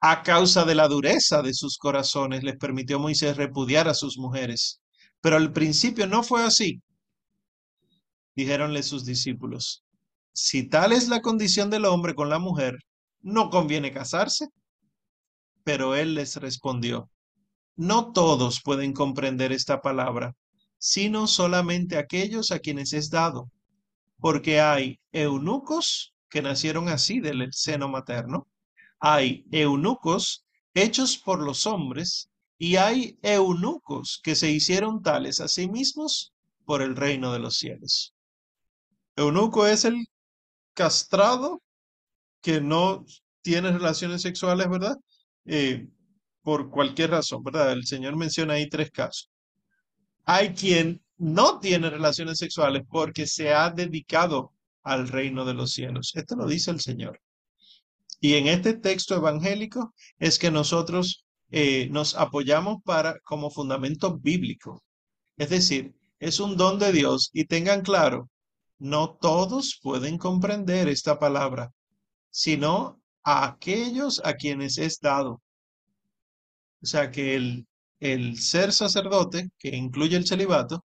a 0.00 0.24
causa 0.24 0.64
de 0.64 0.74
la 0.74 0.88
dureza 0.88 1.42
de 1.42 1.54
sus 1.54 1.78
corazones 1.78 2.42
les 2.42 2.56
permitió 2.56 2.98
Moisés 2.98 3.36
repudiar 3.36 3.86
a 3.86 3.94
sus 3.94 4.18
mujeres. 4.18 4.80
Pero 5.24 5.36
al 5.36 5.54
principio 5.54 6.06
no 6.06 6.22
fue 6.22 6.44
así. 6.44 6.82
Dijéronle 8.36 8.82
sus 8.82 9.06
discípulos, 9.06 9.82
si 10.34 10.68
tal 10.68 10.92
es 10.92 11.08
la 11.08 11.22
condición 11.22 11.70
del 11.70 11.86
hombre 11.86 12.14
con 12.14 12.28
la 12.28 12.38
mujer, 12.38 12.76
no 13.22 13.48
conviene 13.48 13.90
casarse. 13.90 14.48
Pero 15.62 15.94
él 15.94 16.14
les 16.14 16.36
respondió, 16.36 17.08
no 17.74 18.12
todos 18.12 18.60
pueden 18.62 18.92
comprender 18.92 19.50
esta 19.50 19.80
palabra, 19.80 20.34
sino 20.76 21.26
solamente 21.26 21.96
aquellos 21.96 22.50
a 22.50 22.58
quienes 22.58 22.92
es 22.92 23.08
dado, 23.08 23.50
porque 24.18 24.60
hay 24.60 25.00
eunucos 25.10 26.12
que 26.28 26.42
nacieron 26.42 26.90
así 26.90 27.20
del 27.20 27.48
seno 27.50 27.88
materno, 27.88 28.46
hay 29.00 29.46
eunucos 29.52 30.44
hechos 30.74 31.16
por 31.16 31.40
los 31.40 31.66
hombres, 31.66 32.28
y 32.58 32.76
hay 32.76 33.18
eunucos 33.22 34.20
que 34.22 34.34
se 34.34 34.50
hicieron 34.50 35.02
tales 35.02 35.40
a 35.40 35.48
sí 35.48 35.68
mismos 35.68 36.32
por 36.64 36.82
el 36.82 36.96
reino 36.96 37.32
de 37.32 37.38
los 37.38 37.56
cielos. 37.56 38.14
Eunuco 39.16 39.66
es 39.66 39.84
el 39.84 40.06
castrado 40.72 41.62
que 42.40 42.60
no 42.60 43.04
tiene 43.42 43.72
relaciones 43.72 44.22
sexuales, 44.22 44.68
¿verdad? 44.68 44.96
Eh, 45.44 45.88
por 46.42 46.70
cualquier 46.70 47.10
razón, 47.10 47.42
¿verdad? 47.42 47.72
El 47.72 47.86
Señor 47.86 48.16
menciona 48.16 48.54
ahí 48.54 48.68
tres 48.68 48.90
casos. 48.90 49.30
Hay 50.24 50.54
quien 50.54 51.02
no 51.16 51.58
tiene 51.58 51.90
relaciones 51.90 52.38
sexuales 52.38 52.82
porque 52.88 53.26
se 53.26 53.52
ha 53.52 53.70
dedicado 53.70 54.52
al 54.82 55.08
reino 55.08 55.44
de 55.44 55.54
los 55.54 55.72
cielos. 55.72 56.12
Esto 56.14 56.36
lo 56.36 56.46
dice 56.46 56.70
el 56.70 56.80
Señor. 56.80 57.20
Y 58.20 58.34
en 58.34 58.46
este 58.46 58.74
texto 58.74 59.14
evangélico 59.14 59.94
es 60.18 60.38
que 60.38 60.50
nosotros 60.50 61.23
eh, 61.50 61.88
nos 61.90 62.14
apoyamos 62.16 62.82
para 62.84 63.18
como 63.20 63.50
fundamento 63.50 64.18
bíblico. 64.18 64.82
Es 65.36 65.50
decir, 65.50 65.94
es 66.18 66.40
un 66.40 66.56
don 66.56 66.78
de 66.78 66.92
Dios 66.92 67.30
y 67.32 67.44
tengan 67.46 67.82
claro, 67.82 68.30
no 68.78 69.16
todos 69.20 69.78
pueden 69.82 70.18
comprender 70.18 70.88
esta 70.88 71.18
palabra, 71.18 71.72
sino 72.30 73.00
a 73.22 73.46
aquellos 73.46 74.20
a 74.24 74.34
quienes 74.34 74.78
es 74.78 75.00
dado. 75.00 75.42
O 76.82 76.86
sea 76.86 77.10
que 77.10 77.34
el, 77.34 77.66
el 78.00 78.38
ser 78.38 78.72
sacerdote, 78.72 79.50
que 79.58 79.74
incluye 79.74 80.16
el 80.16 80.26
celibato, 80.26 80.84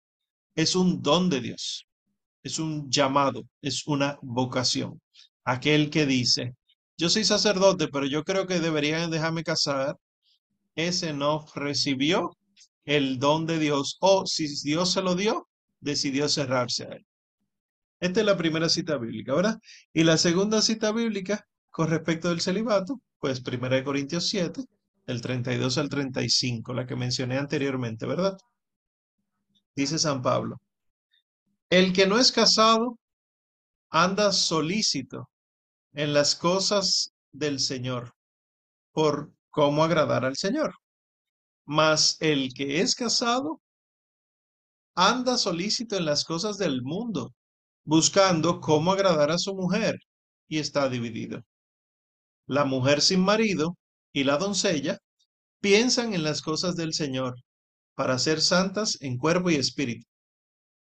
es 0.55 0.75
un 0.75 1.01
don 1.01 1.29
de 1.29 1.41
Dios, 1.41 1.87
es 2.43 2.59
un 2.59 2.89
llamado, 2.89 3.43
es 3.61 3.85
una 3.87 4.17
vocación. 4.21 5.01
Aquel 5.43 5.89
que 5.89 6.05
dice, 6.05 6.55
yo 6.97 7.09
soy 7.09 7.23
sacerdote, 7.23 7.87
pero 7.87 8.05
yo 8.05 8.23
creo 8.23 8.47
que 8.47 8.59
deberían 8.59 9.11
dejarme 9.11 9.43
casar, 9.43 9.97
ese 10.75 11.13
no 11.13 11.45
recibió 11.55 12.37
el 12.85 13.19
don 13.19 13.45
de 13.45 13.59
Dios 13.59 13.97
o 14.01 14.25
si 14.25 14.47
Dios 14.63 14.91
se 14.93 15.01
lo 15.01 15.15
dio, 15.15 15.47
decidió 15.79 16.27
cerrarse 16.27 16.85
a 16.85 16.87
él. 16.89 17.05
Esta 17.99 18.21
es 18.21 18.25
la 18.25 18.37
primera 18.37 18.69
cita 18.69 18.97
bíblica, 18.97 19.33
¿verdad? 19.33 19.59
Y 19.93 20.03
la 20.03 20.17
segunda 20.17 20.61
cita 20.61 20.91
bíblica 20.91 21.45
con 21.69 21.89
respecto 21.89 22.29
del 22.29 22.41
celibato, 22.41 23.01
pues 23.19 23.43
1 23.45 23.83
Corintios 23.83 24.27
7, 24.29 24.63
del 25.05 25.21
32 25.21 25.77
al 25.77 25.89
35, 25.89 26.73
la 26.73 26.85
que 26.85 26.95
mencioné 26.95 27.37
anteriormente, 27.37 28.05
¿verdad? 28.05 28.37
Dice 29.75 29.99
San 29.99 30.21
Pablo, 30.21 30.61
el 31.69 31.93
que 31.93 32.07
no 32.07 32.17
es 32.17 32.31
casado 32.31 32.97
anda 33.89 34.31
solícito 34.31 35.29
en 35.93 36.13
las 36.13 36.35
cosas 36.35 37.13
del 37.31 37.59
Señor 37.59 38.13
por 38.91 39.31
cómo 39.59 39.83
agradar 39.83 40.23
al 40.23 40.37
Señor. 40.37 40.73
Mas 41.65 42.15
el 42.21 42.53
que 42.53 42.79
es 42.79 42.95
casado 42.95 43.59
anda 44.95 45.37
solícito 45.37 45.97
en 45.97 46.05
las 46.05 46.23
cosas 46.23 46.57
del 46.57 46.81
mundo, 46.81 47.33
buscando 47.83 48.61
cómo 48.61 48.93
agradar 48.93 49.31
a 49.31 49.37
su 49.37 49.53
mujer, 49.53 49.99
y 50.47 50.59
está 50.59 50.87
dividido. 50.87 51.41
La 52.47 52.63
mujer 52.63 53.01
sin 53.01 53.19
marido 53.19 53.75
y 54.13 54.23
la 54.23 54.37
doncella 54.37 54.97
piensan 55.59 56.13
en 56.13 56.23
las 56.23 56.41
cosas 56.41 56.77
del 56.77 56.93
Señor, 56.93 57.35
para 57.95 58.17
ser 58.17 58.39
santas 58.39 58.97
en 59.01 59.17
cuerpo 59.17 59.49
y 59.49 59.55
espíritu. 59.55 60.07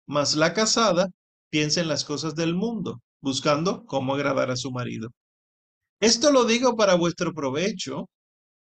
Mas 0.05 0.35
la 0.35 0.53
casada 0.53 1.07
piensa 1.49 1.79
en 1.79 1.87
las 1.87 2.03
cosas 2.03 2.35
del 2.35 2.55
mundo, 2.55 2.99
buscando 3.21 3.85
cómo 3.85 4.15
agradar 4.15 4.51
a 4.51 4.57
su 4.57 4.69
marido. 4.69 5.11
Esto 6.01 6.29
lo 6.29 6.43
digo 6.43 6.75
para 6.75 6.95
vuestro 6.95 7.33
provecho, 7.33 8.09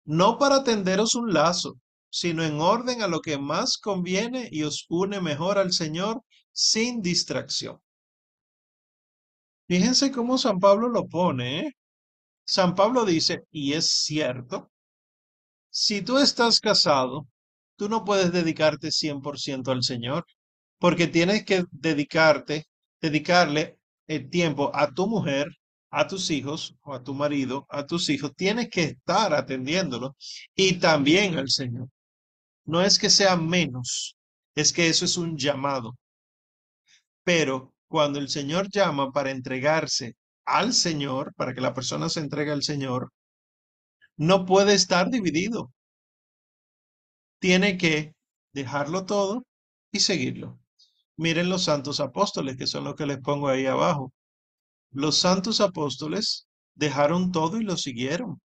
no 0.05 0.39
para 0.39 0.65
tenderos 0.65 1.15
un 1.15 1.33
lazo, 1.33 1.79
sino 2.11 2.45
en 2.45 2.61
orden 2.61 3.03
a 3.03 3.09
lo 3.09 3.21
que 3.21 3.39
más 3.39 3.79
conviene 3.79 4.49
y 4.51 4.63
os 4.63 4.87
une 4.89 5.21
mejor 5.21 5.59
al 5.59 5.73
Señor 5.73 6.23
sin 6.53 7.03
distracción. 7.03 7.81
Fíjense 9.67 10.13
cómo 10.13 10.39
San 10.39 10.61
Pablo 10.61 10.89
lo 10.89 11.07
pone. 11.09 11.61
¿eh? 11.61 11.73
San 12.45 12.75
Pablo 12.75 13.05
dice, 13.05 13.45
y 13.51 13.73
es 13.73 13.91
cierto, 13.91 14.71
si 15.71 16.03
tú 16.03 16.19
estás 16.19 16.61
casado, 16.61 17.27
tú 17.77 17.89
no 17.89 18.05
puedes 18.05 18.31
dedicarte 18.31 18.93
100% 18.93 19.73
al 19.73 19.83
Señor, 19.83 20.25
porque 20.79 21.09
tienes 21.09 21.45
que 21.45 21.65
dedicarte, 21.71 22.67
dedicarle 23.01 23.79
el 24.07 24.29
tiempo 24.29 24.71
a 24.75 24.93
tu 24.93 25.07
mujer, 25.07 25.49
a 25.97 26.07
tus 26.09 26.31
hijos 26.31 26.75
o 26.83 26.93
a 26.93 27.03
tu 27.05 27.15
marido, 27.15 27.67
a 27.71 27.87
tus 27.87 28.09
hijos, 28.11 28.33
tienes 28.37 28.69
que 28.69 28.83
estar 28.83 29.33
atendiéndolo 29.33 30.17
y 30.55 30.75
también 30.75 31.39
al 31.39 31.49
Señor. 31.49 31.89
No 32.65 32.83
es 32.83 32.99
que 32.99 33.11
sea 33.11 33.37
menos, 33.37 34.17
es 34.57 34.73
que 34.73 34.89
eso 34.89 35.05
es 35.05 35.17
un 35.17 35.37
llamado. 35.39 35.97
Pero 37.23 37.75
cuando 37.87 38.19
el 38.19 38.29
Señor 38.29 38.69
llama 38.71 39.13
para 39.13 39.31
entregarse 39.31 40.17
al 40.45 40.73
Señor, 40.73 41.33
para 41.37 41.55
que 41.55 41.61
la 41.61 41.75
persona 41.75 42.09
se 42.09 42.21
entregue 42.21 42.51
al 42.51 42.65
Señor, 42.65 43.13
no 44.17 44.45
puede 44.47 44.75
estar 44.75 45.11
dividido. 45.11 45.73
Tiene 47.39 47.79
que 47.79 48.15
dejarlo 48.53 49.05
todo 49.07 49.45
y 49.93 50.01
seguirlo. 50.01 50.59
Miren 51.17 51.49
los 51.49 51.65
santos 51.65 52.01
apóstoles, 52.01 52.57
que 52.57 52.67
son 52.67 52.83
los 52.83 52.97
que 52.97 53.07
les 53.07 53.19
pongo 53.19 53.49
ahí 53.49 53.67
abajo. 53.67 54.13
Los 54.95 55.19
santos 55.19 55.61
apóstoles 55.61 56.49
dejaron 56.75 57.33
todo 57.33 57.61
y 57.61 57.65
lo 57.65 57.77
siguieron. 57.77 58.41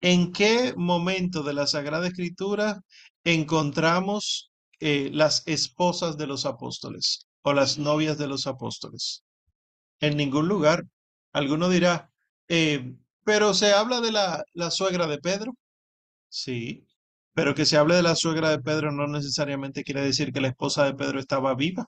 ¿En 0.00 0.32
qué 0.32 0.74
momento 0.76 1.42
de 1.42 1.54
la 1.54 1.66
Sagrada 1.66 2.08
Escritura 2.08 2.80
encontramos 3.24 4.52
eh, 4.80 5.10
las 5.12 5.42
esposas 5.46 6.18
de 6.18 6.26
los 6.26 6.46
apóstoles 6.46 7.28
o 7.42 7.52
las 7.54 7.78
novias 7.78 8.18
de 8.18 8.28
los 8.28 8.46
apóstoles? 8.46 9.24
En 10.00 10.16
ningún 10.16 10.48
lugar. 10.48 10.84
Alguno 11.32 11.68
dirá, 11.70 12.10
eh, 12.48 12.94
pero 13.24 13.54
se 13.54 13.72
habla 13.72 14.00
de 14.00 14.12
la, 14.12 14.44
la 14.54 14.70
suegra 14.70 15.06
de 15.06 15.18
Pedro. 15.18 15.54
Sí, 16.28 16.86
pero 17.34 17.54
que 17.54 17.66
se 17.66 17.76
hable 17.78 17.94
de 17.96 18.02
la 18.02 18.16
suegra 18.16 18.50
de 18.50 18.60
Pedro 18.60 18.92
no 18.92 19.06
necesariamente 19.08 19.84
quiere 19.84 20.02
decir 20.02 20.32
que 20.32 20.40
la 20.40 20.48
esposa 20.48 20.84
de 20.84 20.94
Pedro 20.94 21.20
estaba 21.20 21.54
viva. 21.54 21.86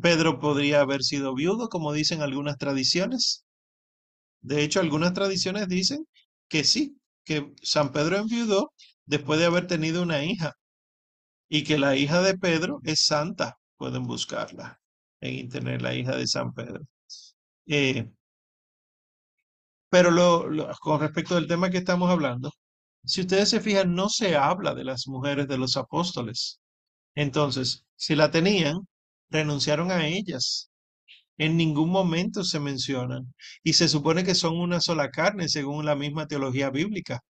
Pedro 0.00 0.38
podría 0.40 0.80
haber 0.80 1.02
sido 1.02 1.34
viudo, 1.34 1.68
como 1.68 1.92
dicen 1.92 2.22
algunas 2.22 2.58
tradiciones. 2.58 3.44
De 4.40 4.62
hecho, 4.62 4.80
algunas 4.80 5.14
tradiciones 5.14 5.68
dicen 5.68 6.06
que 6.48 6.64
sí, 6.64 6.98
que 7.24 7.54
San 7.62 7.92
Pedro 7.92 8.18
enviudó 8.18 8.72
después 9.06 9.38
de 9.40 9.46
haber 9.46 9.66
tenido 9.66 10.02
una 10.02 10.24
hija 10.24 10.54
y 11.48 11.64
que 11.64 11.78
la 11.78 11.96
hija 11.96 12.22
de 12.22 12.36
Pedro 12.38 12.80
es 12.84 13.04
santa. 13.04 13.58
Pueden 13.76 14.04
buscarla 14.04 14.80
en 15.20 15.34
internet, 15.34 15.82
la 15.82 15.94
hija 15.94 16.16
de 16.16 16.26
San 16.26 16.52
Pedro. 16.54 16.84
Eh, 17.66 18.10
pero 19.90 20.10
lo, 20.10 20.70
con 20.80 21.00
respecto 21.00 21.36
al 21.36 21.46
tema 21.46 21.70
que 21.70 21.78
estamos 21.78 22.10
hablando, 22.10 22.50
si 23.04 23.20
ustedes 23.22 23.50
se 23.50 23.60
fijan, 23.60 23.94
no 23.94 24.08
se 24.08 24.36
habla 24.36 24.74
de 24.74 24.84
las 24.84 25.06
mujeres 25.08 25.48
de 25.48 25.58
los 25.58 25.76
apóstoles. 25.76 26.60
Entonces, 27.14 27.84
si 27.96 28.14
la 28.16 28.30
tenían, 28.30 28.86
renunciaron 29.32 29.90
a 29.90 30.06
ellas. 30.06 30.70
En 31.38 31.56
ningún 31.56 31.90
momento 31.90 32.44
se 32.44 32.60
mencionan. 32.60 33.34
Y 33.62 33.72
se 33.74 33.88
supone 33.88 34.24
que 34.24 34.34
son 34.34 34.58
una 34.58 34.80
sola 34.80 35.10
carne, 35.10 35.48
según 35.48 35.84
la 35.84 35.96
misma 35.96 36.26
teología 36.26 36.70
bíblica. 36.70 37.20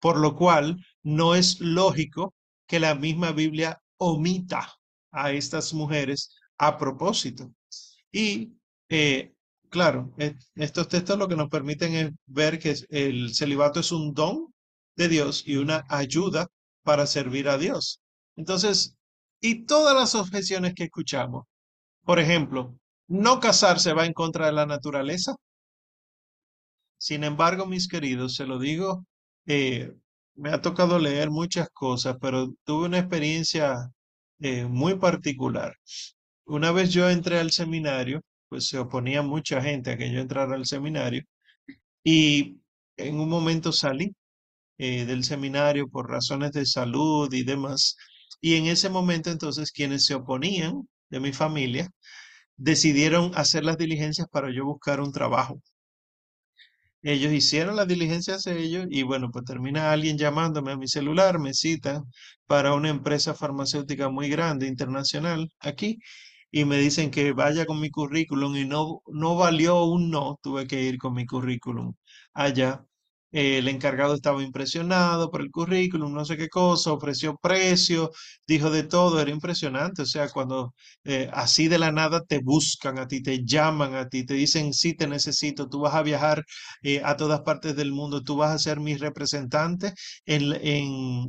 Por 0.00 0.18
lo 0.18 0.36
cual, 0.36 0.76
no 1.02 1.34
es 1.34 1.60
lógico 1.60 2.34
que 2.66 2.80
la 2.80 2.94
misma 2.94 3.32
Biblia 3.32 3.78
omita 3.98 4.72
a 5.12 5.32
estas 5.32 5.72
mujeres 5.72 6.34
a 6.58 6.76
propósito. 6.78 7.50
Y 8.12 8.52
eh, 8.88 9.34
claro, 9.70 10.14
estos 10.54 10.88
textos 10.88 11.18
lo 11.18 11.28
que 11.28 11.36
nos 11.36 11.48
permiten 11.48 11.94
es 11.94 12.12
ver 12.26 12.58
que 12.58 12.74
el 12.90 13.34
celibato 13.34 13.80
es 13.80 13.92
un 13.92 14.14
don 14.14 14.54
de 14.96 15.08
Dios 15.08 15.42
y 15.46 15.56
una 15.56 15.84
ayuda 15.88 16.46
para 16.82 17.06
servir 17.06 17.48
a 17.48 17.58
Dios. 17.58 18.00
Entonces, 18.36 18.96
y 19.44 19.66
todas 19.66 19.94
las 19.94 20.14
objeciones 20.14 20.72
que 20.74 20.84
escuchamos, 20.84 21.44
por 22.02 22.18
ejemplo, 22.18 22.74
no 23.08 23.40
casarse 23.40 23.92
va 23.92 24.06
en 24.06 24.14
contra 24.14 24.46
de 24.46 24.52
la 24.52 24.64
naturaleza. 24.64 25.36
Sin 26.96 27.24
embargo, 27.24 27.66
mis 27.66 27.86
queridos, 27.86 28.36
se 28.36 28.46
lo 28.46 28.58
digo, 28.58 29.04
eh, 29.46 29.92
me 30.34 30.48
ha 30.48 30.62
tocado 30.62 30.98
leer 30.98 31.30
muchas 31.30 31.68
cosas, 31.74 32.16
pero 32.22 32.54
tuve 32.64 32.86
una 32.86 32.98
experiencia 33.00 33.90
eh, 34.40 34.64
muy 34.64 34.94
particular. 34.98 35.74
Una 36.46 36.72
vez 36.72 36.90
yo 36.90 37.10
entré 37.10 37.38
al 37.38 37.50
seminario, 37.50 38.22
pues 38.48 38.68
se 38.68 38.78
oponía 38.78 39.20
mucha 39.20 39.60
gente 39.60 39.90
a 39.92 39.98
que 39.98 40.10
yo 40.10 40.20
entrara 40.20 40.54
al 40.54 40.64
seminario 40.64 41.22
y 42.02 42.58
en 42.96 43.20
un 43.20 43.28
momento 43.28 43.72
salí 43.72 44.14
eh, 44.78 45.04
del 45.04 45.24
seminario 45.24 45.88
por 45.88 46.10
razones 46.10 46.52
de 46.52 46.66
salud 46.66 47.32
y 47.34 47.44
demás. 47.44 47.96
Y 48.40 48.56
en 48.56 48.66
ese 48.66 48.90
momento 48.90 49.30
entonces 49.30 49.72
quienes 49.72 50.04
se 50.06 50.14
oponían 50.14 50.88
de 51.10 51.20
mi 51.20 51.32
familia 51.32 51.88
decidieron 52.56 53.32
hacer 53.36 53.64
las 53.64 53.78
diligencias 53.78 54.28
para 54.28 54.52
yo 54.52 54.64
buscar 54.66 55.00
un 55.00 55.12
trabajo. 55.12 55.60
Ellos 57.02 57.32
hicieron 57.32 57.76
las 57.76 57.86
diligencias 57.86 58.42
de 58.44 58.60
ellos 58.62 58.86
y 58.90 59.02
bueno, 59.02 59.30
pues 59.30 59.44
termina 59.44 59.92
alguien 59.92 60.16
llamándome 60.18 60.72
a 60.72 60.76
mi 60.76 60.88
celular, 60.88 61.38
me 61.38 61.52
cita 61.54 62.02
para 62.46 62.72
una 62.74 62.88
empresa 62.88 63.34
farmacéutica 63.34 64.08
muy 64.08 64.28
grande, 64.30 64.66
internacional, 64.66 65.50
aquí, 65.60 65.98
y 66.50 66.64
me 66.64 66.78
dicen 66.78 67.10
que 67.10 67.32
vaya 67.32 67.66
con 67.66 67.78
mi 67.80 67.90
currículum 67.90 68.56
y 68.56 68.64
no, 68.66 69.02
no 69.06 69.36
valió 69.36 69.84
un 69.84 70.10
no, 70.10 70.38
tuve 70.42 70.66
que 70.66 70.82
ir 70.82 70.98
con 70.98 71.14
mi 71.14 71.26
currículum 71.26 71.94
allá 72.32 72.84
el 73.34 73.68
encargado 73.68 74.14
estaba 74.14 74.42
impresionado 74.42 75.30
por 75.30 75.40
el 75.42 75.50
currículum, 75.50 76.12
no 76.14 76.24
sé 76.24 76.36
qué 76.36 76.48
cosa, 76.48 76.92
ofreció 76.92 77.36
precio, 77.36 78.10
dijo 78.46 78.70
de 78.70 78.84
todo, 78.84 79.20
era 79.20 79.30
impresionante. 79.30 80.02
O 80.02 80.06
sea, 80.06 80.28
cuando 80.28 80.72
eh, 81.04 81.28
así 81.32 81.66
de 81.68 81.78
la 81.78 81.90
nada 81.92 82.22
te 82.24 82.38
buscan 82.38 82.98
a 82.98 83.08
ti, 83.08 83.22
te 83.22 83.44
llaman 83.44 83.94
a 83.96 84.08
ti, 84.08 84.24
te 84.24 84.34
dicen, 84.34 84.72
sí, 84.72 84.94
te 84.94 85.08
necesito, 85.08 85.68
tú 85.68 85.80
vas 85.80 85.94
a 85.94 86.02
viajar 86.02 86.44
eh, 86.82 87.00
a 87.04 87.16
todas 87.16 87.40
partes 87.42 87.74
del 87.76 87.92
mundo, 87.92 88.22
tú 88.22 88.36
vas 88.36 88.52
a 88.54 88.58
ser 88.58 88.78
mi 88.80 88.96
representante 88.96 89.92
en, 90.26 90.52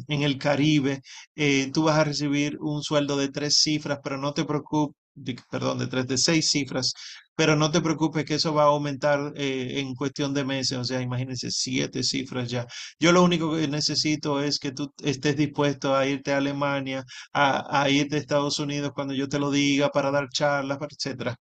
en, 0.08 0.22
el 0.24 0.38
Caribe, 0.38 1.02
eh, 1.36 1.72
tú 1.74 1.84
vas 1.84 1.98
a 1.98 2.04
recibir 2.04 2.58
un 2.60 2.84
sueldo 2.84 3.18
de 3.18 3.30
tres 3.30 3.58
cifras, 3.62 4.00
pero 4.04 4.18
no 4.18 4.34
te 4.34 4.46
preocupes 4.46 5.05
perdón, 5.50 5.80
de 5.80 5.88
tres, 5.88 6.08
de 6.08 6.18
seis 6.18 6.50
cifras, 6.50 6.94
pero 7.36 7.56
no 7.56 7.72
te 7.72 7.82
preocupes 7.82 8.26
que 8.26 8.36
eso 8.36 8.54
va 8.54 8.64
a 8.64 8.66
aumentar 8.68 9.34
eh, 9.36 9.80
en 9.80 9.94
cuestión 9.96 10.34
de 10.34 10.46
meses, 10.46 10.78
o 10.78 10.84
sea, 10.84 11.02
imagínense, 11.02 11.52
siete 11.52 12.04
cifras 12.04 12.50
ya. 12.50 12.66
Yo 13.00 13.12
lo 13.12 13.24
único 13.24 13.56
que 13.56 13.68
necesito 13.68 14.42
es 14.42 14.60
que 14.60 14.72
tú 14.72 14.94
estés 15.04 15.36
dispuesto 15.38 15.96
a 15.96 16.06
irte 16.08 16.34
a 16.34 16.38
Alemania, 16.38 17.04
a, 17.34 17.90
irte 17.90 18.16
a 18.16 18.20
Estados 18.20 18.60
Unidos 18.60 18.92
cuando 18.94 19.14
yo 19.14 19.28
te 19.30 19.40
lo 19.40 19.52
diga, 19.52 19.90
para 19.90 20.12
dar 20.12 20.30
charlas, 20.30 20.78
etcétera. 20.92 21.36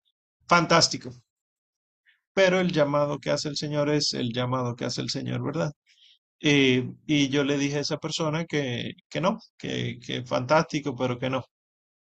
Fantástico. 0.47 1.11
Pero 2.34 2.59
el 2.59 2.72
llamado 2.72 3.19
que 3.19 3.30
hace 3.32 3.49
el 3.49 3.57
Señor 3.57 3.89
es 3.89 4.13
el 4.13 4.32
llamado 4.34 4.76
que 4.76 4.86
hace 4.86 5.01
el 5.01 5.09
Señor, 5.09 5.43
¿verdad? 5.43 5.72
Eh, 6.41 6.89
y 7.07 7.30
yo 7.30 7.43
le 7.43 7.57
dije 7.57 7.78
a 7.78 7.82
esa 7.82 7.97
persona 7.99 8.45
que, 8.45 8.93
que 9.09 9.22
no, 9.22 9.39
que, 9.57 9.99
que 10.05 10.26
fantástico, 10.26 10.95
pero 10.95 11.19
que 11.19 11.30
no. 11.30 11.45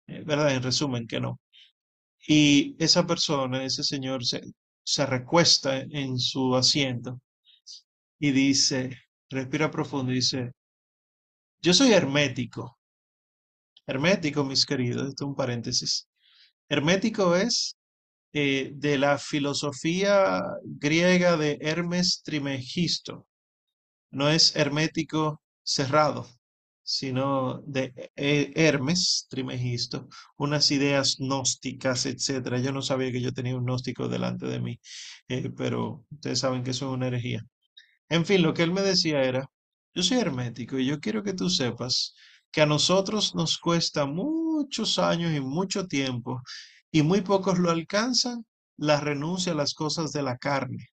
Eh, 0.07 0.23
¿Verdad? 0.25 0.53
En 0.55 0.63
resumen, 0.63 1.07
que 1.07 1.19
no. 1.21 1.39
Y 2.27 2.75
esa 2.83 3.05
persona, 3.05 3.63
ese 3.63 3.83
señor, 3.83 4.25
se, 4.25 4.41
se 4.83 5.05
recuesta 5.05 5.79
en 5.79 6.17
su 6.19 6.55
asiento 6.55 7.21
y 8.19 8.31
dice, 8.31 8.97
respira 9.29 9.71
profundo 9.71 10.11
y 10.11 10.15
dice, 10.15 10.51
yo 11.61 11.73
soy 11.73 11.93
hermético. 11.93 12.77
Hermético, 13.85 14.43
mis 14.43 14.65
queridos, 14.65 15.09
esto 15.09 15.25
es 15.25 15.27
un 15.29 15.35
paréntesis. 15.35 16.07
Hermético 16.69 17.35
es 17.35 17.77
eh, 18.33 18.71
de 18.75 18.97
la 18.97 19.17
filosofía 19.17 20.41
griega 20.63 21.35
de 21.37 21.57
Hermes 21.61 22.21
Trimegisto. 22.23 23.27
No 24.11 24.29
es 24.29 24.55
hermético 24.55 25.41
cerrado, 25.63 26.27
sino 26.83 27.61
de 27.65 27.93
eh, 28.15 28.51
Hermes 28.55 29.27
Trimegisto, 29.29 30.07
unas 30.37 30.71
ideas 30.71 31.17
gnósticas, 31.19 32.05
etcétera. 32.05 32.59
Yo 32.59 32.71
no 32.71 32.81
sabía 32.81 33.11
que 33.11 33.21
yo 33.21 33.33
tenía 33.33 33.55
un 33.55 33.65
gnóstico 33.65 34.07
delante 34.07 34.47
de 34.47 34.59
mí, 34.59 34.79
eh, 35.27 35.49
pero 35.55 36.05
ustedes 36.11 36.39
saben 36.39 36.63
que 36.63 36.71
eso 36.71 36.89
es 36.89 36.93
una 36.95 37.07
herejía. 37.07 37.45
En 38.09 38.25
fin, 38.25 38.41
lo 38.41 38.53
que 38.53 38.63
él 38.63 38.71
me 38.71 38.81
decía 38.81 39.23
era, 39.23 39.49
yo 39.93 40.03
soy 40.03 40.19
hermético 40.19 40.77
y 40.79 40.85
yo 40.85 40.99
quiero 40.99 41.23
que 41.23 41.33
tú 41.33 41.49
sepas 41.49 42.15
que 42.51 42.61
a 42.61 42.65
nosotros 42.65 43.35
nos 43.35 43.57
cuesta 43.57 44.05
muchos 44.05 44.99
años 44.99 45.33
y 45.33 45.39
mucho 45.39 45.87
tiempo 45.87 46.41
y 46.91 47.01
muy 47.03 47.21
pocos 47.21 47.59
lo 47.59 47.71
alcanzan 47.71 48.45
la 48.77 48.99
renuncia 48.99 49.53
a 49.53 49.55
las 49.55 49.73
cosas 49.73 50.11
de 50.11 50.23
la 50.23 50.37
carne. 50.37 50.89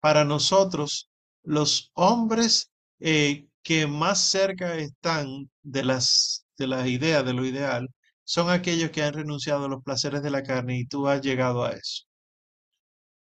Para 0.00 0.24
nosotros, 0.24 1.10
los 1.42 1.90
hombres 1.94 2.70
eh, 3.00 3.47
que 3.62 3.86
más 3.86 4.20
cerca 4.30 4.76
están 4.76 5.50
de 5.62 5.84
las, 5.84 6.46
de 6.58 6.66
las 6.68 6.86
ideas, 6.88 7.24
de 7.24 7.32
lo 7.34 7.44
ideal, 7.44 7.88
son 8.24 8.50
aquellos 8.50 8.90
que 8.90 9.02
han 9.02 9.14
renunciado 9.14 9.66
a 9.66 9.68
los 9.68 9.82
placeres 9.82 10.22
de 10.22 10.30
la 10.30 10.42
carne 10.42 10.78
y 10.78 10.86
tú 10.86 11.08
has 11.08 11.20
llegado 11.22 11.64
a 11.64 11.70
eso. 11.72 12.04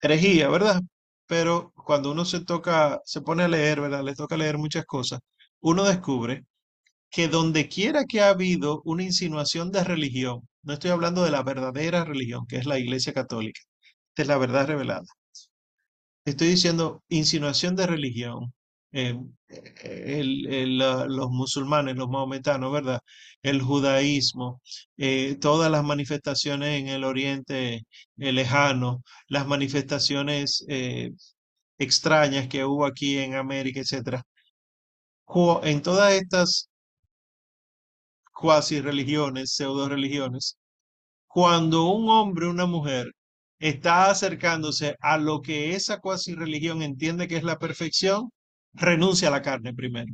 Herejía, 0.02 0.48
¿verdad? 0.48 0.82
Pero 1.26 1.72
cuando 1.74 2.10
uno 2.12 2.24
se 2.24 2.44
toca, 2.44 3.00
se 3.04 3.20
pone 3.22 3.44
a 3.44 3.48
leer, 3.48 3.80
¿verdad? 3.80 4.02
Le 4.04 4.14
toca 4.14 4.36
leer 4.36 4.58
muchas 4.58 4.84
cosas, 4.86 5.20
uno 5.60 5.84
descubre 5.84 6.44
que 7.10 7.28
donde 7.28 7.68
quiera 7.68 8.04
que 8.06 8.20
ha 8.22 8.30
habido 8.30 8.82
una 8.84 9.04
insinuación 9.04 9.72
de 9.72 9.84
religión, 9.84 10.48
no 10.64 10.74
estoy 10.74 10.90
hablando 10.92 11.24
de 11.24 11.30
la 11.32 11.42
verdadera 11.44 12.04
religión, 12.04 12.46
que 12.48 12.56
es 12.58 12.66
la 12.66 12.78
Iglesia 12.78 13.12
Católica, 13.14 13.60
es 14.16 14.26
la 14.28 14.38
verdad 14.38 14.66
revelada. 14.68 15.06
Estoy 16.24 16.48
diciendo 16.48 17.04
insinuación 17.08 17.76
de 17.76 17.86
religión, 17.86 18.52
eh, 18.92 19.14
los 20.24 21.30
musulmanes, 21.30 21.96
los 21.96 22.08
maometanos, 22.08 22.72
¿verdad? 22.72 23.00
El 23.42 23.62
judaísmo, 23.62 24.60
eh, 24.96 25.36
todas 25.40 25.70
las 25.70 25.84
manifestaciones 25.84 26.80
en 26.80 26.88
el 26.88 27.04
oriente 27.04 27.86
eh, 28.18 28.32
lejano, 28.32 29.02
las 29.28 29.46
manifestaciones 29.46 30.64
extrañas 31.78 32.48
que 32.48 32.64
hubo 32.64 32.86
aquí 32.86 33.18
en 33.18 33.34
América, 33.34 33.80
etcétera. 33.80 34.22
En 35.62 35.82
todas 35.82 36.12
estas 36.12 36.68
cuasi 38.32 38.80
religiones, 38.80 39.54
pseudo 39.54 39.88
religiones, 39.88 40.58
cuando 41.28 41.86
un 41.86 42.08
hombre 42.10 42.48
una 42.48 42.66
mujer 42.66 43.12
está 43.58 44.10
acercándose 44.10 44.96
a 45.00 45.18
lo 45.18 45.42
que 45.42 45.74
esa 45.74 45.98
cuasi 46.00 46.34
religión 46.34 46.82
entiende 46.82 47.28
que 47.28 47.36
es 47.36 47.44
la 47.44 47.58
perfección, 47.58 48.30
renuncia 48.74 49.28
a 49.28 49.30
la 49.30 49.42
carne 49.42 49.74
primero. 49.74 50.12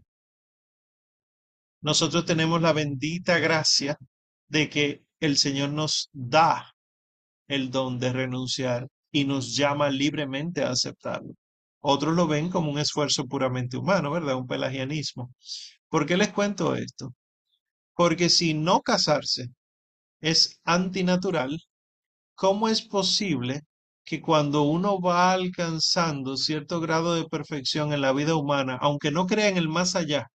Nosotros 1.81 2.25
tenemos 2.25 2.61
la 2.61 2.73
bendita 2.73 3.39
gracia 3.39 3.97
de 4.49 4.69
que 4.69 5.05
el 5.21 5.37
Señor 5.37 5.71
nos 5.71 6.11
da 6.13 6.75
el 7.47 7.71
don 7.71 7.99
de 7.99 8.13
renunciar 8.13 8.89
y 9.13 9.25
nos 9.25 9.57
llama 9.57 9.91
libremente 9.91 10.63
a 10.63 10.71
aceptarlo. 10.71 11.35
Otros 11.81 12.15
lo 12.15 12.27
ven 12.27 12.51
como 12.51 12.71
un 12.71 12.79
esfuerzo 12.79 13.27
puramente 13.27 13.77
humano, 13.77 14.11
¿verdad? 14.11 14.37
Un 14.37 14.47
pelagianismo. 14.47 15.33
¿Por 15.89 16.07
qué 16.07 16.17
les 16.17 16.33
cuento 16.33 16.75
esto? 16.75 17.15
Porque 17.95 18.29
si 18.29 18.55
no 18.55 18.83
casarse 18.83 19.49
es 20.21 20.61
antinatural, 20.65 21.61
¿cómo 22.35 22.69
es 22.69 22.83
posible 22.83 23.63
que 24.09 24.23
cuando 24.23 24.63
uno 24.63 25.01
va 25.03 25.33
alcanzando 25.33 26.39
cierto 26.39 26.81
grado 26.81 27.15
de 27.15 27.27
perfección 27.27 27.93
en 27.93 28.01
la 28.01 28.15
vida 28.15 28.37
humana, 28.37 28.79
aunque 28.81 29.11
no 29.11 29.27
crea 29.27 29.49
en 29.49 29.59
el 29.59 29.69
más 29.69 29.97
allá, 29.97 30.29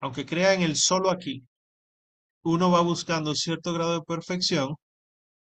aunque 0.00 0.26
crea 0.26 0.52
en 0.52 0.60
el 0.60 0.76
solo 0.76 1.10
aquí, 1.10 1.42
uno 2.42 2.70
va 2.70 2.82
buscando 2.82 3.34
cierto 3.34 3.72
grado 3.72 3.94
de 3.94 4.02
perfección, 4.02 4.76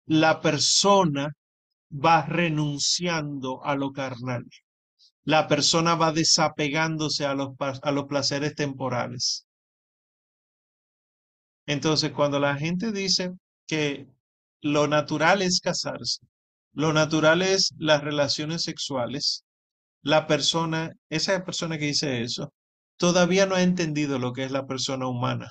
la 0.06 0.42
persona 0.42 1.34
va 1.92 2.26
renunciando 2.28 3.64
a 3.64 3.76
lo 3.76 3.92
carnal. 3.92 4.46
La 5.24 5.48
persona 5.48 5.96
va 5.96 6.12
desapegándose 6.12 7.26
a 7.26 7.34
los, 7.34 7.50
a 7.60 7.92
los 7.92 8.06
placeres 8.06 8.54
temporales. 8.54 9.48
Entonces, 11.66 12.12
cuando 12.12 12.40
la 12.40 12.56
gente 12.58 12.92
dice 12.92 13.32
que 13.66 14.08
lo 14.62 14.88
natural 14.88 15.42
es 15.42 15.60
casarse, 15.60 16.20
lo 16.76 16.94
natural 16.94 17.42
es 17.42 17.74
las 17.78 18.04
relaciones 18.04 18.64
sexuales, 18.64 19.46
la 20.02 20.28
persona, 20.28 20.92
esa 21.10 21.44
persona 21.46 21.78
que 21.78 21.86
dice 21.86 22.22
eso, 22.22 22.54
todavía 22.98 23.46
no 23.46 23.56
ha 23.56 23.64
entendido 23.64 24.20
lo 24.20 24.34
que 24.34 24.44
es 24.44 24.52
la 24.52 24.68
persona 24.68 25.08
humana. 25.08 25.50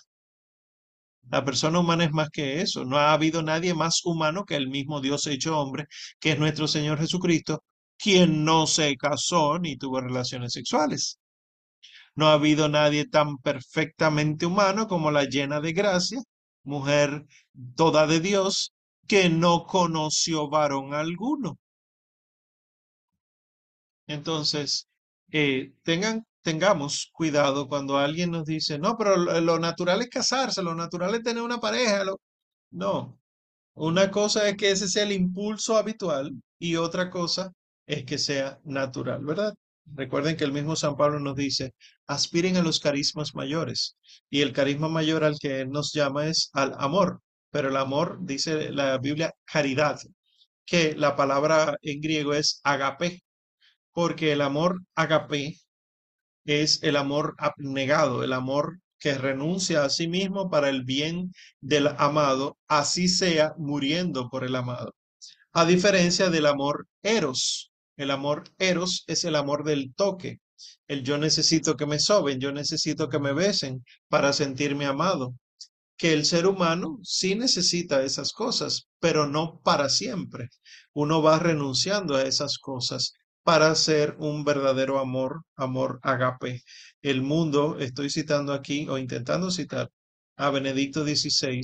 La 1.31 1.43
persona 1.45 1.81
humana 1.81 2.05
es 2.05 2.13
más 2.13 2.29
que 2.31 2.61
eso. 2.61 2.85
No 2.85 2.99
ha 2.99 3.13
habido 3.15 3.43
nadie 3.43 3.73
más 3.75 4.05
humano 4.05 4.45
que 4.45 4.57
el 4.57 4.69
mismo 4.69 5.01
Dios 5.01 5.27
hecho 5.27 5.59
hombre, 5.59 5.87
que 6.21 6.33
es 6.33 6.39
nuestro 6.39 6.69
Señor 6.69 6.99
Jesucristo, 6.99 7.65
quien 7.97 8.45
no 8.45 8.67
se 8.67 8.95
casó 8.97 9.59
ni 9.59 9.77
tuvo 9.79 10.03
relaciones 10.03 10.53
sexuales. 10.53 11.19
No 12.15 12.29
ha 12.29 12.35
habido 12.35 12.69
nadie 12.69 13.07
tan 13.07 13.39
perfectamente 13.39 14.45
humano 14.45 14.87
como 14.87 15.11
la 15.11 15.25
llena 15.25 15.61
de 15.61 15.73
gracia, 15.73 16.21
mujer 16.63 17.25
toda 17.75 18.07
de 18.07 18.21
Dios, 18.21 18.74
que 19.07 19.29
no 19.29 19.65
conoció 19.67 20.49
varón 20.49 20.95
alguno. 20.95 21.59
Entonces, 24.07 24.89
eh, 25.33 25.73
tengan 25.83 26.25
tengamos 26.45 27.11
cuidado 27.13 27.69
cuando 27.69 27.99
alguien 27.99 28.31
nos 28.31 28.45
dice, 28.45 28.79
no, 28.79 28.97
pero 28.99 29.17
lo, 29.17 29.59
natural 29.59 30.03
es 30.03 30.11
casarse, 30.11 30.63
lo 30.63 30.75
natural 30.75 31.15
es 31.15 31.23
tener 31.23 31.43
una 31.43 31.59
pareja. 31.59 32.05
No, 32.71 33.19
una 33.75 34.11
cosa 34.11 34.49
es 34.49 34.57
que 34.57 34.71
ese 34.71 34.89
sea 34.89 35.05
el 35.05 35.13
impulso 35.13 35.77
habitual 35.77 36.33
y 36.59 36.77
otra 36.77 37.11
cosa 37.11 37.53
es 37.87 38.05
que 38.05 38.19
sea 38.19 38.61
natural, 38.65 39.25
¿verdad? 39.25 39.55
Recuerden 39.87 40.37
que 40.37 40.45
el 40.45 40.53
mismo 40.53 40.77
San 40.77 40.97
Pablo 40.97 41.19
nos 41.21 41.37
dice, 41.37 41.75
aspiren 42.07 42.57
a 42.57 42.63
los 42.63 42.81
carismas 42.81 43.35
mayores. 43.35 43.97
Y 44.31 44.43
el 44.43 44.53
carisma 44.53 44.89
mayor 44.89 45.25
al 45.25 45.39
que 45.39 45.67
nos 45.67 45.93
llama 45.93 46.27
es 46.29 46.51
al 46.53 46.75
amor. 46.79 47.21
Pero 47.55 47.69
el 47.69 47.77
amor, 47.77 48.19
dice 48.21 48.73
la 48.73 48.99
Biblia, 48.99 49.33
caridad, 49.45 50.01
que 50.67 50.97
la 50.97 51.15
palabra 51.15 51.77
en 51.83 52.01
griego 52.01 52.35
es 52.35 52.61
agape, 52.65 53.23
porque 53.93 54.33
el 54.33 54.41
amor 54.41 54.81
agape 54.97 55.61
es 56.45 56.83
el 56.83 56.97
amor 56.97 57.37
abnegado, 57.39 58.25
el 58.25 58.33
amor 58.33 58.81
que 58.99 59.15
renuncia 59.15 59.85
a 59.85 59.89
sí 59.89 60.09
mismo 60.09 60.51
para 60.51 60.69
el 60.69 60.83
bien 60.83 61.33
del 61.61 61.87
amado, 61.97 62.59
así 62.67 63.07
sea 63.07 63.55
muriendo 63.57 64.29
por 64.31 64.43
el 64.43 64.57
amado. 64.57 64.97
A 65.53 65.65
diferencia 65.65 66.31
del 66.31 66.47
amor 66.47 66.89
eros. 67.05 67.71
El 67.97 68.11
amor 68.11 68.51
eros 68.59 69.05
es 69.07 69.23
el 69.23 69.37
amor 69.37 69.63
del 69.63 69.95
toque. 69.95 70.41
El 70.89 71.05
yo 71.05 71.19
necesito 71.19 71.77
que 71.77 71.87
me 71.87 72.01
soben, 72.01 72.41
yo 72.41 72.51
necesito 72.51 73.09
que 73.09 73.21
me 73.21 73.33
besen 73.33 73.85
para 74.09 74.33
sentirme 74.33 74.87
amado. 74.87 75.37
Que 75.97 76.13
el 76.13 76.25
ser 76.25 76.47
humano 76.47 76.99
sí 77.03 77.35
necesita 77.35 78.03
esas 78.03 78.33
cosas, 78.33 78.89
pero 79.01 79.27
no 79.27 79.61
para 79.63 79.89
siempre. 79.89 80.49
Uno 80.93 81.23
va 81.23 81.39
renunciando 81.39 82.17
a 82.17 82.23
esas 82.23 82.59
cosas 82.59 83.15
para 83.45 83.75
ser 83.75 84.17
un 84.19 84.45
verdadero 84.45 84.99
amor, 84.99 85.45
amor 85.57 86.01
agape. 86.03 86.63
El 87.03 87.23
mundo, 87.23 87.79
estoy 87.79 88.11
citando 88.11 88.53
aquí 88.53 88.89
o 88.89 88.99
intentando 88.99 89.51
citar 89.51 89.91
a 90.37 90.51
Benedicto 90.51 91.05
XVI 91.05 91.63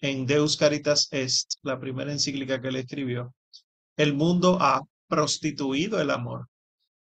en 0.00 0.26
Deus 0.26 0.56
Caritas 0.56 1.08
Est, 1.10 1.54
la 1.62 1.80
primera 1.80 2.12
encíclica 2.12 2.60
que 2.60 2.70
le 2.70 2.80
escribió. 2.80 3.34
El 3.96 4.14
mundo 4.14 4.58
ha 4.60 4.82
prostituido 5.08 6.00
el 6.00 6.10
amor 6.10 6.48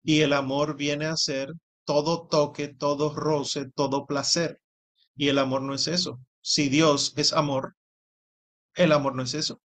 y 0.03 0.21
el 0.21 0.33
amor 0.33 0.77
viene 0.77 1.07
a 1.07 1.17
ser 1.17 1.53
todo 1.85 2.27
toque, 2.29 2.69
todo 2.69 3.15
roce, 3.15 3.71
todo 3.75 4.07
placer. 4.07 4.61
Y 5.17 5.29
el 5.29 5.39
amor 5.39 5.63
no 5.63 5.75
es 5.75 5.87
eso. 5.87 6.19
Si 6.43 6.69
Dios 6.69 7.13
es 7.17 7.33
amor, 7.33 7.77
el 8.75 8.93
amor 8.93 9.15
no 9.15 9.23
es 9.23 9.35
eso. 9.35 9.61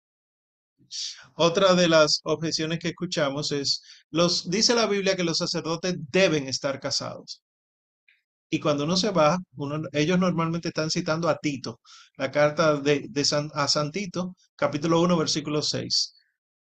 Otra 1.34 1.74
de 1.74 1.88
las 1.88 2.20
objeciones 2.24 2.78
que 2.78 2.88
escuchamos 2.88 3.52
es, 3.52 3.82
los, 4.10 4.50
dice 4.50 4.74
la 4.74 4.86
Biblia 4.86 5.16
que 5.16 5.24
los 5.24 5.38
sacerdotes 5.38 5.96
deben 6.10 6.48
estar 6.48 6.80
casados. 6.80 7.42
Y 8.50 8.58
cuando 8.58 8.84
uno 8.84 8.96
se 8.96 9.10
va, 9.10 9.38
ellos 9.92 10.18
normalmente 10.18 10.68
están 10.68 10.90
citando 10.90 11.28
a 11.28 11.38
Tito, 11.38 11.80
la 12.16 12.30
carta 12.32 12.76
de, 12.76 13.24
San, 13.24 13.50
a 13.54 13.68
San 13.68 13.92
Tito, 13.92 14.34
capítulo 14.56 15.00
1, 15.00 15.16
versículo 15.16 15.62
6. 15.62 16.14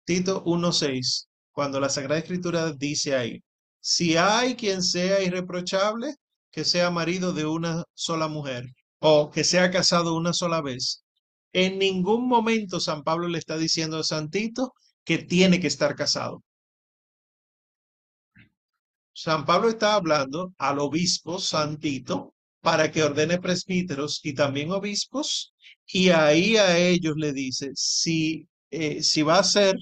Tito 0.04 0.42
1, 0.44 0.72
6, 0.72 1.28
cuando 1.52 1.78
la 1.78 1.88
Sagrada 1.88 2.18
Escritura 2.20 2.72
dice 2.72 3.14
ahí, 3.14 3.42
si 3.80 4.16
hay 4.16 4.56
quien 4.56 4.82
sea 4.82 5.22
irreprochable, 5.22 6.16
que 6.50 6.64
sea 6.64 6.90
marido 6.90 7.32
de 7.32 7.46
una 7.46 7.84
sola 7.94 8.26
mujer 8.26 8.64
o 9.00 9.30
que 9.30 9.44
sea 9.44 9.70
casado 9.70 10.16
una 10.16 10.32
sola 10.32 10.60
vez, 10.62 11.04
en 11.52 11.78
ningún 11.78 12.28
momento 12.28 12.80
San 12.80 13.02
Pablo 13.02 13.28
le 13.28 13.38
está 13.38 13.56
diciendo 13.56 13.98
a 13.98 14.04
Santito 14.04 14.74
que 15.04 15.18
tiene 15.18 15.60
que 15.60 15.66
estar 15.68 15.94
casado. 15.96 16.42
San 19.12 19.44
Pablo 19.44 19.68
está 19.68 19.94
hablando 19.94 20.54
al 20.58 20.78
obispo 20.78 21.38
Santito 21.38 22.34
para 22.60 22.90
que 22.90 23.02
ordene 23.02 23.38
presbíteros 23.38 24.20
y 24.22 24.32
también 24.34 24.70
obispos, 24.72 25.54
y 25.86 26.10
ahí 26.10 26.56
a 26.56 26.76
ellos 26.78 27.14
le 27.16 27.32
dice, 27.32 27.70
si, 27.74 28.48
eh, 28.70 29.02
si 29.02 29.22
va 29.22 29.38
a 29.38 29.44
ser 29.44 29.76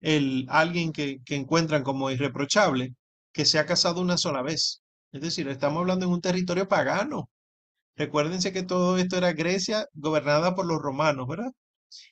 el, 0.00 0.46
alguien 0.48 0.92
que, 0.92 1.18
que 1.24 1.36
encuentran 1.36 1.82
como 1.82 2.10
irreprochable, 2.10 2.94
que 3.32 3.44
se 3.44 3.58
ha 3.58 3.66
casado 3.66 4.00
una 4.00 4.16
sola 4.18 4.42
vez. 4.42 4.82
Es 5.12 5.20
decir, 5.22 5.48
estamos 5.48 5.80
hablando 5.80 6.06
en 6.06 6.12
un 6.12 6.20
territorio 6.20 6.68
pagano. 6.68 7.30
Recuérdense 7.96 8.52
que 8.52 8.62
todo 8.64 8.98
esto 8.98 9.16
era 9.16 9.32
Grecia 9.32 9.86
gobernada 9.94 10.54
por 10.54 10.66
los 10.66 10.80
romanos, 10.80 11.26
¿verdad? 11.28 11.52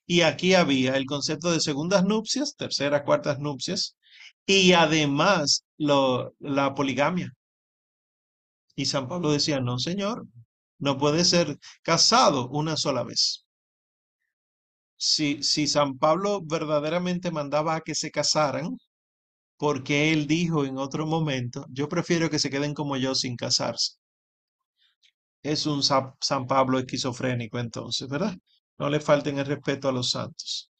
Y 0.06 0.22
aquí 0.22 0.54
había 0.54 0.96
el 0.96 1.06
concepto 1.06 1.52
de 1.52 1.60
segundas 1.60 2.04
nupcias, 2.04 2.56
terceras, 2.56 3.02
cuartas 3.02 3.38
nupcias, 3.40 3.96
y 4.46 4.72
además 4.72 5.64
la 5.78 6.74
poligamia. 6.74 7.32
Y 8.76 8.86
San 8.86 9.08
Pablo 9.08 9.30
decía, 9.30 9.60
no, 9.60 9.78
señor, 9.78 10.26
no 10.78 10.96
puede 10.96 11.24
ser 11.26 11.58
casado 11.82 12.48
una 12.48 12.76
sola 12.78 13.02
vez. 13.04 13.44
Si, 14.96 15.42
si 15.42 15.66
San 15.66 15.98
Pablo 15.98 16.40
verdaderamente 16.42 17.30
mandaba 17.30 17.74
a 17.76 17.80
que 17.80 17.94
se 17.94 18.10
casaran, 18.10 18.76
porque 19.58 20.12
él 20.12 20.26
dijo 20.26 20.64
en 20.66 20.78
otro 20.78 21.06
momento, 21.06 21.66
yo 21.70 21.88
prefiero 21.88 22.30
que 22.30 22.38
se 22.40 22.50
queden 22.50 22.74
como 22.74 22.96
yo 22.96 23.14
sin 23.14 23.36
casarse 23.36 23.98
es 25.42 25.66
un 25.66 25.82
San 25.82 26.46
Pablo 26.46 26.78
esquizofrénico 26.78 27.58
entonces, 27.58 28.08
¿verdad? 28.08 28.36
No 28.78 28.88
le 28.88 29.00
falten 29.00 29.38
el 29.38 29.46
respeto 29.46 29.88
a 29.88 29.92
los 29.92 30.10
santos. 30.10 30.70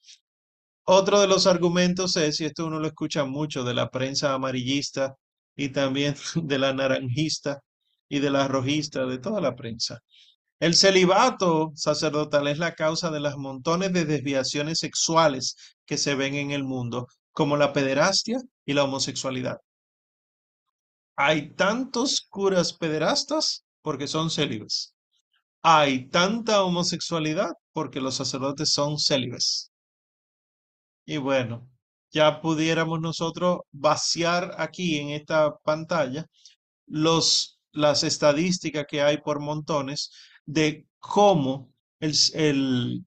Otro 0.85 1.21
de 1.21 1.27
los 1.27 1.47
argumentos 1.47 2.17
es, 2.17 2.41
y 2.41 2.47
esto 2.47 2.67
uno 2.67 2.81
lo 2.81 2.87
escucha 2.87 3.25
mucho 3.25 3.63
de 3.63 3.75
la 3.75 3.91
prensa 3.91 4.33
amarillista 4.33 5.17
y 5.55 5.69
también 5.69 6.15
de 6.35 6.59
la 6.59 6.73
naranjista 6.73 7.61
y 8.09 8.21
de 8.21 8.31
la 8.31 8.49
rojista, 8.49 9.05
de 9.07 9.19
toda 9.19 9.41
la 9.41 9.55
prensa. 9.55 10.01
El 10.61 10.75
celibato 10.75 11.73
sacerdotal 11.75 12.49
es 12.49 12.59
la 12.59 12.75
causa 12.75 13.11
de 13.11 13.21
las 13.21 13.37
montones 13.37 13.93
de 13.93 14.05
desviaciones 14.07 14.79
sexuales 14.79 15.57
que 15.87 15.99
se 15.99 16.15
ven 16.15 16.35
en 16.35 16.51
el 16.51 16.65
mundo, 16.65 17.07
como 17.33 17.57
la 17.57 17.73
pederastia 17.73 18.41
y 18.65 18.73
la 18.73 18.85
homosexualidad. 18.85 19.59
Hay 21.17 21.51
tantos 21.55 22.27
curas 22.29 22.73
pederastas 22.73 23.65
porque 23.89 24.07
son 24.07 24.29
célibes. 24.29 24.95
Hay 25.63 26.11
tanta 26.11 26.63
homosexualidad 26.63 27.53
porque 27.73 28.03
los 28.03 28.17
sacerdotes 28.17 28.71
son 28.71 28.99
célibes. 28.99 29.73
Y 31.07 31.17
bueno, 31.17 31.71
ya 32.13 32.43
pudiéramos 32.43 33.01
nosotros 33.01 33.61
vaciar 33.73 34.55
aquí 34.59 34.99
en 34.99 35.09
esta 35.09 35.57
pantalla 35.65 36.27
los, 36.87 37.59
las 37.73 38.05
estadísticas 38.05 38.85
que 38.87 39.01
hay 39.01 39.23
por 39.23 39.41
montones 39.41 40.11
de 40.45 40.87
cómo 40.99 41.73
el, 41.99 43.07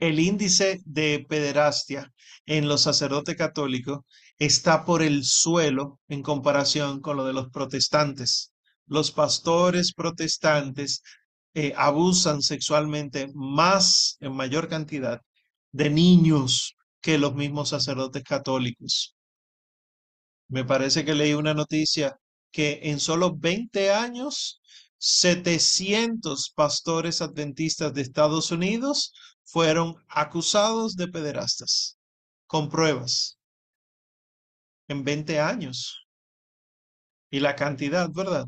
el 0.00 0.20
índice 0.20 0.80
de 0.86 1.26
pederastia 1.28 2.10
en 2.46 2.66
los 2.66 2.80
sacerdotes 2.80 3.36
católicos 3.36 3.98
está 4.38 4.86
por 4.86 5.02
el 5.02 5.22
suelo 5.22 6.00
en 6.08 6.22
comparación 6.22 7.02
con 7.02 7.18
lo 7.18 7.26
de 7.26 7.34
los 7.34 7.50
protestantes. 7.50 8.51
Los 8.92 9.10
pastores 9.10 9.94
protestantes 9.94 11.02
eh, 11.54 11.72
abusan 11.78 12.42
sexualmente 12.42 13.30
más, 13.32 14.18
en 14.20 14.36
mayor 14.36 14.68
cantidad, 14.68 15.22
de 15.72 15.88
niños 15.88 16.76
que 17.00 17.16
los 17.16 17.34
mismos 17.34 17.70
sacerdotes 17.70 18.22
católicos. 18.22 19.16
Me 20.48 20.66
parece 20.66 21.06
que 21.06 21.14
leí 21.14 21.32
una 21.32 21.54
noticia 21.54 22.18
que 22.50 22.80
en 22.82 23.00
solo 23.00 23.34
20 23.34 23.90
años, 23.90 24.60
700 24.98 26.52
pastores 26.54 27.22
adventistas 27.22 27.94
de 27.94 28.02
Estados 28.02 28.50
Unidos 28.50 29.14
fueron 29.42 29.94
acusados 30.08 30.96
de 30.96 31.08
pederastas, 31.08 31.96
con 32.46 32.68
pruebas, 32.68 33.38
en 34.88 35.02
20 35.02 35.40
años. 35.40 36.06
Y 37.30 37.40
la 37.40 37.56
cantidad, 37.56 38.10
¿verdad? 38.12 38.44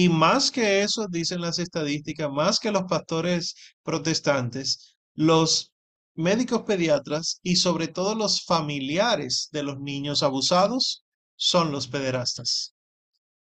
Y 0.00 0.08
más 0.08 0.52
que 0.52 0.82
eso, 0.82 1.08
dicen 1.08 1.40
las 1.40 1.58
estadísticas, 1.58 2.30
más 2.30 2.60
que 2.60 2.70
los 2.70 2.84
pastores 2.84 3.56
protestantes, 3.82 4.94
los 5.16 5.72
médicos 6.14 6.62
pediatras 6.62 7.40
y 7.42 7.56
sobre 7.56 7.88
todo 7.88 8.14
los 8.14 8.44
familiares 8.44 9.48
de 9.50 9.64
los 9.64 9.80
niños 9.80 10.22
abusados 10.22 11.04
son 11.34 11.72
los 11.72 11.88
pederastas. 11.88 12.76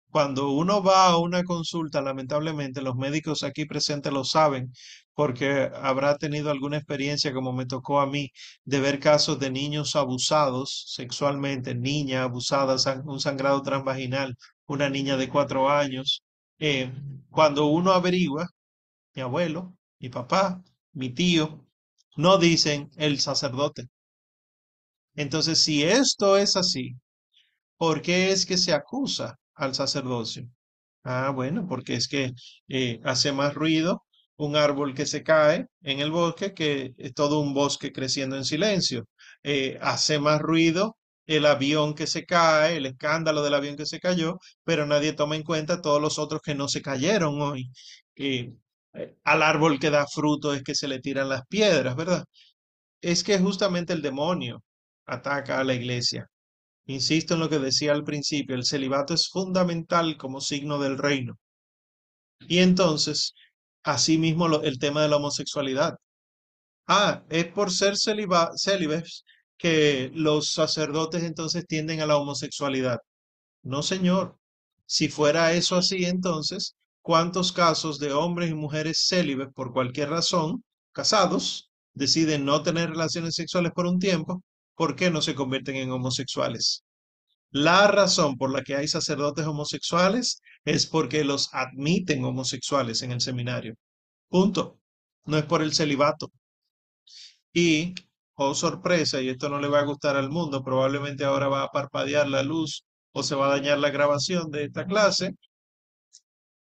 Cuando 0.10 0.50
uno 0.52 0.82
va 0.82 1.08
a 1.08 1.18
una 1.18 1.44
consulta, 1.44 2.02
lamentablemente 2.02 2.82
los 2.82 2.96
médicos 2.96 3.44
aquí 3.44 3.66
presentes 3.66 4.14
lo 4.14 4.24
saben, 4.24 4.72
porque 5.14 5.70
habrá 5.76 6.18
tenido 6.18 6.52
alguna 6.52 6.78
experiencia 6.78 7.34
como 7.34 7.52
me 7.52 7.66
tocó 7.66 8.00
a 8.00 8.08
mí 8.08 8.32
de 8.64 8.80
ver 8.80 9.02
casos 9.02 9.40
de 9.40 9.52
niños 9.52 9.98
abusados 9.98 10.86
sexualmente, 10.88 11.76
niña 11.76 12.24
abusada, 12.24 12.78
un 13.04 13.20
sangrado 13.20 13.62
transvaginal, 13.62 14.38
una 14.68 14.90
niña 14.90 15.18
de 15.18 15.28
cuatro 15.28 15.70
años. 15.70 16.25
Eh, 16.60 16.92
cuando 17.30 17.68
uno 17.68 17.92
averigua, 17.94 18.48
mi 19.16 19.22
abuelo, 19.24 19.76
mi 20.00 20.10
papá, 20.10 20.64
mi 20.94 21.12
tío, 21.12 21.66
no 22.18 22.38
dicen 22.40 22.92
el 22.98 23.20
sacerdote. 23.22 23.90
Entonces, 25.16 25.64
si 25.64 25.84
esto 25.84 26.38
es 26.38 26.56
así, 26.56 26.96
¿por 27.78 28.02
qué 28.02 28.32
es 28.32 28.46
que 28.46 28.58
se 28.58 28.74
acusa 28.74 29.38
al 29.56 29.76
sacerdocio? 29.76 30.50
Ah, 31.04 31.32
bueno, 31.32 31.68
porque 31.68 31.96
es 31.96 32.08
que 32.10 32.34
eh, 32.70 33.02
hace 33.06 33.32
más 33.34 33.54
ruido 33.56 34.04
un 34.38 34.56
árbol 34.58 34.96
que 34.96 35.06
se 35.08 35.24
cae 35.24 35.68
en 35.84 36.00
el 36.02 36.12
bosque 36.12 36.54
que 36.54 36.94
todo 37.16 37.40
un 37.42 37.54
bosque 37.56 37.92
creciendo 37.94 38.38
en 38.38 38.46
silencio. 38.46 39.06
Eh, 39.44 39.78
hace 39.82 40.20
más 40.20 40.42
ruido 40.42 40.98
el 41.26 41.46
avión 41.46 41.96
que 41.96 42.08
se 42.08 42.26
cae, 42.26 42.78
el 42.78 42.86
escándalo 42.86 43.44
del 43.44 43.56
avión 43.56 43.76
que 43.76 43.86
se 43.86 44.00
cayó, 44.00 44.40
pero 44.64 44.86
nadie 44.86 45.14
toma 45.14 45.36
en 45.36 45.44
cuenta 45.44 45.82
todos 45.82 46.02
los 46.02 46.20
otros 46.20 46.42
que 46.44 46.56
no 46.56 46.68
se 46.68 46.82
cayeron 46.82 47.42
hoy. 47.42 47.72
Eh, 48.16 48.54
al 49.24 49.44
árbol 49.44 49.80
que 49.80 49.90
da 49.90 50.06
fruto 50.08 50.54
es 50.54 50.64
que 50.64 50.76
se 50.76 50.88
le 50.88 51.00
tiran 51.00 51.30
las 51.30 51.46
piedras, 51.48 51.96
¿verdad? 51.96 52.26
Es 53.02 53.24
que 53.24 53.40
justamente 53.40 53.94
el 53.94 54.02
demonio 54.02 54.64
ataca 55.06 55.60
a 55.60 55.64
la 55.64 55.74
iglesia. 55.74 56.28
Insisto 56.88 57.34
en 57.36 57.42
lo 57.42 57.50
que 57.50 57.60
decía 57.60 57.94
al 57.94 58.04
principio, 58.04 58.56
el 58.56 58.66
celibato 58.66 59.14
es 59.14 59.30
fundamental 59.30 60.18
como 60.18 60.42
signo 60.42 60.80
del 60.80 60.98
reino. 60.98 61.38
Y 62.48 62.60
entonces, 62.60 63.34
asimismo, 63.84 64.62
el 64.62 64.80
tema 64.80 65.02
de 65.02 65.10
la 65.10 65.18
homosexualidad. 65.18 65.96
Ah, 66.88 67.24
es 67.30 67.48
por 67.48 67.72
ser 67.72 67.96
célibes 67.98 69.24
que 69.58 70.12
los 70.14 70.52
sacerdotes 70.52 71.24
entonces 71.24 71.66
tienden 71.68 72.02
a 72.02 72.06
la 72.06 72.18
homosexualidad. 72.18 73.00
No, 73.64 73.84
señor. 73.84 74.38
Si 74.86 75.10
fuera 75.10 75.54
eso 75.54 75.76
así, 75.76 76.06
entonces, 76.06 76.76
¿cuántos 77.02 77.52
casos 77.52 78.00
de 78.00 78.14
hombres 78.14 78.52
y 78.52 78.54
mujeres 78.56 79.06
célibes 79.08 79.50
por 79.54 79.74
cualquier 79.74 80.10
razón, 80.10 80.64
casados, 80.92 81.72
deciden 81.94 82.46
no 82.46 82.64
tener 82.64 82.90
relaciones 82.92 83.36
sexuales 83.36 83.72
por 83.74 83.88
un 83.88 84.00
tiempo 84.00 84.44
¿por 84.76 84.96
qué 84.96 85.10
no 85.10 85.22
se 85.22 85.36
convierten 85.36 85.78
en 85.78 85.92
homosexuales? 85.92 86.84
La 87.52 87.88
razón 87.88 88.38
por 88.38 88.52
la 88.52 88.64
que 88.64 88.76
hay 88.76 88.88
sacerdotes 88.88 89.46
homosexuales 89.46 90.42
es 90.66 90.86
porque 90.86 91.24
los 91.24 91.50
admiten 91.54 92.24
homosexuales 92.26 93.02
en 93.02 93.12
el 93.12 93.22
seminario. 93.22 93.76
Punto. 94.30 94.80
No 95.26 95.38
es 95.38 95.46
por 95.46 95.62
el 95.62 95.74
celibato. 95.74 96.32
Y, 97.54 97.96
oh 98.36 98.54
sorpresa, 98.56 99.22
y 99.22 99.30
esto 99.30 99.50
no 99.50 99.60
le 99.60 99.68
va 99.68 99.80
a 99.80 99.86
gustar 99.86 100.16
al 100.18 100.30
mundo, 100.30 100.64
probablemente 100.64 101.26
ahora 101.26 101.48
va 101.48 101.64
a 101.64 101.72
parpadear 101.72 102.28
la 102.28 102.44
luz 102.44 102.86
o 103.14 103.24
se 103.24 103.36
va 103.36 103.48
a 103.48 103.58
dañar 103.58 103.80
la 103.80 103.90
grabación 103.90 104.52
de 104.52 104.66
esta 104.66 104.86
clase. 104.86 105.36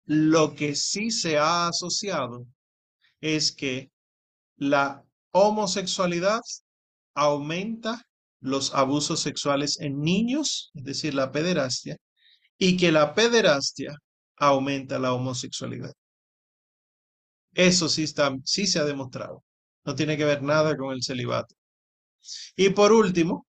Lo 0.05 0.55
que 0.55 0.75
sí 0.77 1.11
se 1.11 1.39
ha 1.39 1.68
asociado 1.68 2.47
es 3.20 3.53
que 3.53 3.91
la 4.57 5.05
homosexualidad 5.33 6.41
aumenta 7.14 8.03
los 8.41 8.75
abusos 8.75 9.20
sexuales 9.20 9.81
en 9.81 10.01
niños, 10.03 10.70
es 10.75 10.85
decir, 10.85 11.14
la 11.14 11.33
pederastia, 11.33 11.97
y 12.59 12.77
que 12.77 12.93
la 12.93 13.14
pederastia 13.14 13.97
aumenta 14.37 14.99
la 14.99 15.12
homosexualidad. 15.14 15.93
Eso 17.55 17.89
sí, 17.89 18.03
está, 18.03 18.37
sí 18.45 18.66
se 18.66 18.79
ha 18.81 18.85
demostrado. 18.85 19.43
No 19.85 19.95
tiene 19.95 20.16
que 20.16 20.25
ver 20.25 20.43
nada 20.43 20.77
con 20.77 20.93
el 20.93 21.03
celibato. 21.03 21.55
Y 22.57 22.70
por 22.70 22.93
último, 22.93 23.47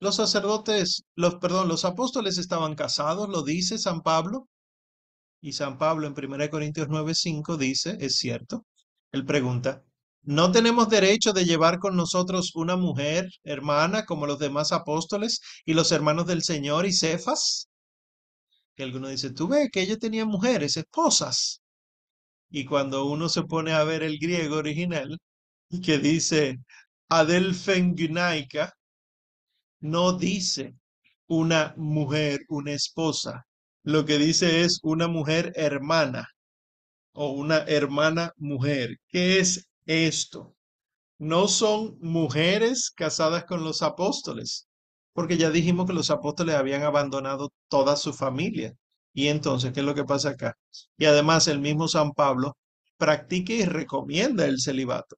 los 0.00 0.16
sacerdotes, 0.16 1.02
los, 1.14 1.36
perdón, 1.36 1.68
los 1.68 1.84
apóstoles 1.84 2.38
estaban 2.38 2.74
casados, 2.74 3.28
lo 3.28 3.42
dice 3.42 3.78
San 3.78 4.02
Pablo. 4.02 4.48
Y 5.42 5.52
San 5.52 5.78
Pablo 5.78 6.06
en 6.06 6.14
1 6.14 6.50
Corintios 6.50 6.88
9:5 6.88 7.56
dice, 7.56 7.96
es 8.00 8.16
cierto. 8.16 8.64
Él 9.12 9.24
pregunta, 9.24 9.84
no 10.22 10.52
tenemos 10.52 10.88
derecho 10.88 11.32
de 11.32 11.44
llevar 11.44 11.78
con 11.78 11.96
nosotros 11.96 12.52
una 12.54 12.76
mujer, 12.76 13.28
hermana, 13.42 14.04
como 14.04 14.26
los 14.26 14.38
demás 14.38 14.72
apóstoles 14.72 15.40
y 15.64 15.74
los 15.74 15.92
hermanos 15.92 16.26
del 16.26 16.42
Señor 16.42 16.86
y 16.86 16.92
Cefas. 16.92 17.68
Que 18.76 18.82
alguno 18.84 19.08
dice, 19.08 19.30
tú 19.32 19.48
ves 19.48 19.68
que 19.72 19.82
ellos 19.82 19.98
tenían 19.98 20.28
mujeres, 20.28 20.76
esposas. 20.76 21.60
Y 22.50 22.64
cuando 22.64 23.06
uno 23.06 23.28
se 23.28 23.42
pone 23.44 23.72
a 23.72 23.84
ver 23.84 24.02
el 24.02 24.18
griego 24.18 24.56
original, 24.56 25.18
que 25.84 25.98
dice 25.98 26.58
Adelfengunaika, 27.10 28.72
no 29.80 30.12
dice 30.12 30.74
una 31.26 31.74
mujer, 31.76 32.40
una 32.48 32.72
esposa. 32.72 33.46
Lo 33.82 34.04
que 34.04 34.18
dice 34.18 34.62
es 34.62 34.78
una 34.82 35.08
mujer 35.08 35.52
hermana 35.56 36.28
o 37.12 37.32
una 37.32 37.58
hermana 37.58 38.32
mujer. 38.36 38.96
¿Qué 39.08 39.40
es 39.40 39.68
esto. 39.86 40.54
No 41.18 41.48
son 41.48 41.98
mujeres 42.00 42.90
casadas 42.90 43.44
con 43.44 43.64
los 43.64 43.82
apóstoles, 43.82 44.68
porque 45.12 45.36
ya 45.36 45.50
dijimos 45.50 45.86
que 45.86 45.92
los 45.92 46.10
apóstoles 46.10 46.54
habían 46.54 46.82
abandonado 46.82 47.50
toda 47.68 47.96
su 47.96 48.12
familia. 48.12 48.74
Y 49.12 49.28
entonces, 49.28 49.72
¿qué 49.72 49.80
es 49.80 49.86
lo 49.86 49.94
que 49.94 50.04
pasa 50.04 50.30
acá? 50.30 50.56
Y 50.96 51.06
además 51.06 51.48
el 51.48 51.58
mismo 51.60 51.88
San 51.88 52.12
Pablo 52.12 52.56
practica 52.96 53.52
y 53.52 53.64
recomienda 53.64 54.46
el 54.46 54.60
celibato. 54.60 55.16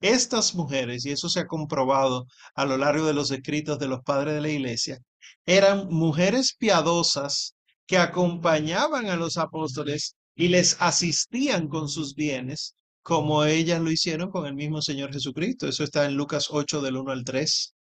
Estas 0.00 0.54
mujeres, 0.54 1.04
y 1.04 1.10
eso 1.10 1.28
se 1.28 1.40
ha 1.40 1.46
comprobado 1.46 2.26
a 2.54 2.64
lo 2.64 2.76
largo 2.76 3.06
de 3.06 3.14
los 3.14 3.30
escritos 3.30 3.78
de 3.78 3.88
los 3.88 4.00
padres 4.02 4.34
de 4.34 4.40
la 4.40 4.48
iglesia, 4.48 4.98
eran 5.46 5.88
mujeres 5.88 6.54
piadosas 6.58 7.54
que 7.86 7.98
acompañaban 7.98 9.06
a 9.06 9.16
los 9.16 9.36
apóstoles 9.36 10.16
y 10.34 10.48
les 10.48 10.80
asistían 10.80 11.68
con 11.68 11.88
sus 11.88 12.14
bienes 12.14 12.74
como 13.02 13.44
ellas 13.44 13.80
lo 13.80 13.90
hicieron 13.90 14.30
con 14.30 14.46
el 14.46 14.54
mismo 14.54 14.82
Señor 14.82 15.12
Jesucristo. 15.12 15.66
Eso 15.66 15.84
está 15.84 16.04
en 16.04 16.14
Lucas 16.14 16.48
8 16.50 16.80
del 16.80 16.96
1 16.96 17.10
al 17.10 17.24
3. 17.24 17.74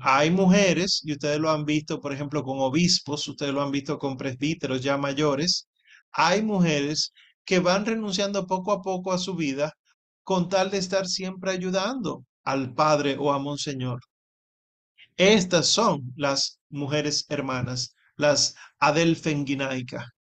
Hay 0.00 0.30
mujeres, 0.30 1.00
y 1.04 1.12
ustedes 1.12 1.40
lo 1.40 1.50
han 1.50 1.64
visto, 1.64 2.00
por 2.00 2.12
ejemplo, 2.12 2.42
con 2.44 2.58
obispos, 2.60 3.26
ustedes 3.26 3.52
lo 3.52 3.62
han 3.62 3.72
visto 3.72 3.98
con 3.98 4.16
presbíteros 4.16 4.82
ya 4.82 4.96
mayores, 4.96 5.68
hay 6.12 6.42
mujeres 6.42 7.12
que 7.44 7.58
van 7.58 7.84
renunciando 7.84 8.46
poco 8.46 8.72
a 8.72 8.82
poco 8.82 9.12
a 9.12 9.18
su 9.18 9.34
vida 9.34 9.74
con 10.28 10.50
tal 10.50 10.70
de 10.70 10.76
estar 10.76 11.06
siempre 11.06 11.52
ayudando 11.52 12.26
al 12.44 12.74
Padre 12.74 13.16
o 13.18 13.32
a 13.32 13.38
Monseñor. 13.38 14.00
Estas 15.16 15.68
son 15.68 16.12
las 16.16 16.60
mujeres 16.68 17.24
hermanas, 17.30 17.94
las 18.16 18.54
adelfenguinaica. 18.78 20.12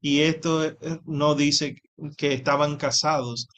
Y 0.00 0.20
esto 0.20 0.64
eh, 0.64 0.76
no 1.04 1.34
dice 1.34 1.82
que 2.16 2.32
estaban 2.32 2.76
casados. 2.76 3.48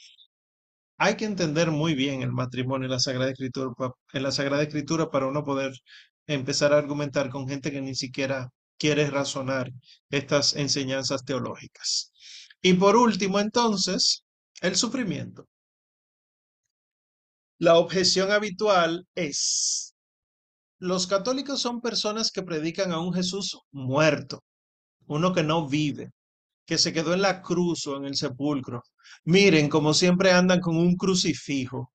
Hay 0.97 1.15
que 1.19 1.27
entender 1.27 1.71
muy 1.71 1.95
bien 1.95 2.23
el 2.23 2.33
matrimonio 2.33 2.87
en 2.87 2.93
la 2.93 2.99
Sagrada 2.99 3.33
Escritura, 3.33 3.75
en 4.15 4.23
la 4.23 4.33
Sagrada 4.33 4.63
Escritura 4.63 5.11
para 5.11 5.27
uno 5.27 5.45
poder 5.45 5.75
empezar 6.27 6.73
a 6.73 6.79
argumentar 6.79 7.29
con 7.29 7.47
gente 7.47 7.71
que 7.71 7.83
ni 7.83 7.95
siquiera 7.95 8.49
quiere 8.79 9.11
razonar 9.11 9.71
estas 10.09 10.57
enseñanzas 10.57 11.23
teológicas. 11.27 12.15
Y 12.63 12.73
por 12.73 12.97
último, 12.97 13.41
entonces, 13.41 14.25
el 14.63 14.75
sufrimiento. 14.75 15.47
La 17.59 17.79
objeción 17.79 18.31
habitual 18.31 19.07
es, 19.15 19.95
los 20.79 21.07
católicos 21.07 21.61
son 21.61 21.81
personas 21.81 22.31
que 22.31 22.43
predican 22.43 22.93
a 22.93 23.01
un 23.01 23.15
Jesús 23.15 23.59
muerto, 23.73 24.45
uno 25.07 25.33
que 25.33 25.43
no 25.43 25.67
vive, 25.67 26.11
que 26.67 26.77
se 26.77 26.93
quedó 26.93 27.15
en 27.15 27.23
la 27.23 27.41
cruz 27.41 27.87
o 27.87 27.97
en 27.97 28.05
el 28.05 28.17
sepulcro. 28.17 28.83
Miren, 29.25 29.71
como 29.71 29.95
siempre 29.95 30.33
andan 30.33 30.61
con 30.61 30.77
un 30.77 30.97
crucifijo. 30.97 31.93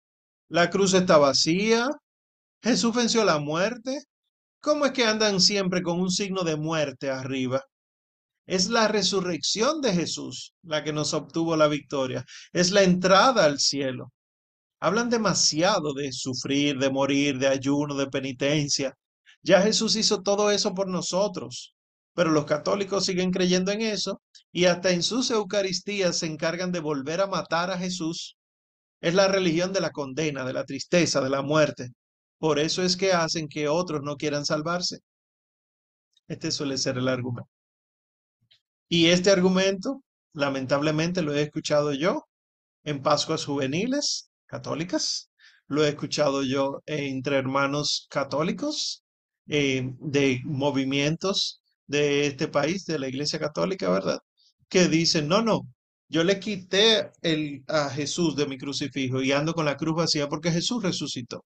La 0.49 0.71
cruz 0.71 0.95
está 0.95 1.17
vacía, 1.17 1.87
Jesús 2.63 2.95
venció 2.95 3.23
la 3.23 3.39
muerte. 3.39 3.99
¿Cómo 4.61 4.85
es 4.85 4.93
que 4.93 5.05
andan 5.05 5.41
siempre 5.41 5.83
con 5.83 5.99
un 5.99 6.09
signo 6.09 6.43
de 6.43 6.55
muerte 6.55 7.11
arriba? 7.11 7.63
Es 8.47 8.69
la 8.69 8.87
resurrección 8.87 9.81
de 9.81 9.93
Jesús 9.93 10.53
la 10.63 10.83
que 10.83 10.93
nos 10.93 11.13
obtuvo 11.13 11.55
la 11.55 11.67
victoria. 11.67 12.25
Es 12.51 12.71
la 12.71 12.83
entrada 12.83 13.45
al 13.45 13.59
cielo. 13.59 14.11
Hablan 14.81 15.11
demasiado 15.11 15.93
de 15.93 16.11
sufrir, 16.11 16.79
de 16.79 16.89
morir, 16.89 17.37
de 17.37 17.47
ayuno, 17.47 17.95
de 17.95 18.07
penitencia. 18.07 18.97
Ya 19.43 19.61
Jesús 19.61 19.95
hizo 19.95 20.23
todo 20.23 20.49
eso 20.49 20.73
por 20.73 20.87
nosotros, 20.87 21.75
pero 22.15 22.31
los 22.31 22.45
católicos 22.45 23.05
siguen 23.05 23.29
creyendo 23.29 23.71
en 23.71 23.81
eso 23.81 24.21
y 24.51 24.65
hasta 24.65 24.89
en 24.89 25.03
sus 25.03 25.29
Eucaristías 25.29 26.17
se 26.17 26.25
encargan 26.25 26.71
de 26.71 26.79
volver 26.79 27.21
a 27.21 27.27
matar 27.27 27.69
a 27.69 27.77
Jesús. 27.77 28.37
Es 29.01 29.13
la 29.13 29.27
religión 29.27 29.71
de 29.71 29.81
la 29.81 29.91
condena, 29.91 30.43
de 30.45 30.53
la 30.53 30.65
tristeza, 30.65 31.21
de 31.21 31.29
la 31.29 31.43
muerte. 31.43 31.89
Por 32.39 32.57
eso 32.57 32.81
es 32.81 32.97
que 32.97 33.13
hacen 33.13 33.47
que 33.49 33.67
otros 33.67 34.01
no 34.01 34.17
quieran 34.17 34.45
salvarse. 34.45 35.01
Este 36.27 36.49
suele 36.49 36.79
ser 36.79 36.97
el 36.97 37.07
argumento. 37.07 37.51
Y 38.89 39.07
este 39.07 39.29
argumento, 39.29 40.01
lamentablemente, 40.33 41.21
lo 41.21 41.35
he 41.35 41.43
escuchado 41.43 41.93
yo 41.93 42.25
en 42.83 43.03
Pascuas 43.03 43.45
juveniles 43.45 44.30
católicas, 44.51 45.31
lo 45.67 45.83
he 45.85 45.89
escuchado 45.89 46.43
yo 46.43 46.81
entre 46.85 47.37
hermanos 47.37 48.07
católicos 48.09 49.03
eh, 49.47 49.93
de 49.99 50.41
movimientos 50.45 51.61
de 51.87 52.27
este 52.27 52.47
país, 52.47 52.85
de 52.85 52.99
la 52.99 53.07
Iglesia 53.07 53.39
Católica, 53.39 53.89
¿verdad? 53.89 54.19
Que 54.69 54.87
dicen, 54.87 55.27
no, 55.27 55.41
no, 55.41 55.61
yo 56.09 56.23
le 56.23 56.39
quité 56.39 57.11
el, 57.21 57.63
a 57.67 57.89
Jesús 57.89 58.35
de 58.35 58.47
mi 58.47 58.57
crucifijo 58.57 59.21
y 59.21 59.31
ando 59.31 59.53
con 59.53 59.65
la 59.65 59.77
cruz 59.77 59.95
vacía 59.95 60.27
porque 60.29 60.51
Jesús 60.51 60.83
resucitó. 60.83 61.45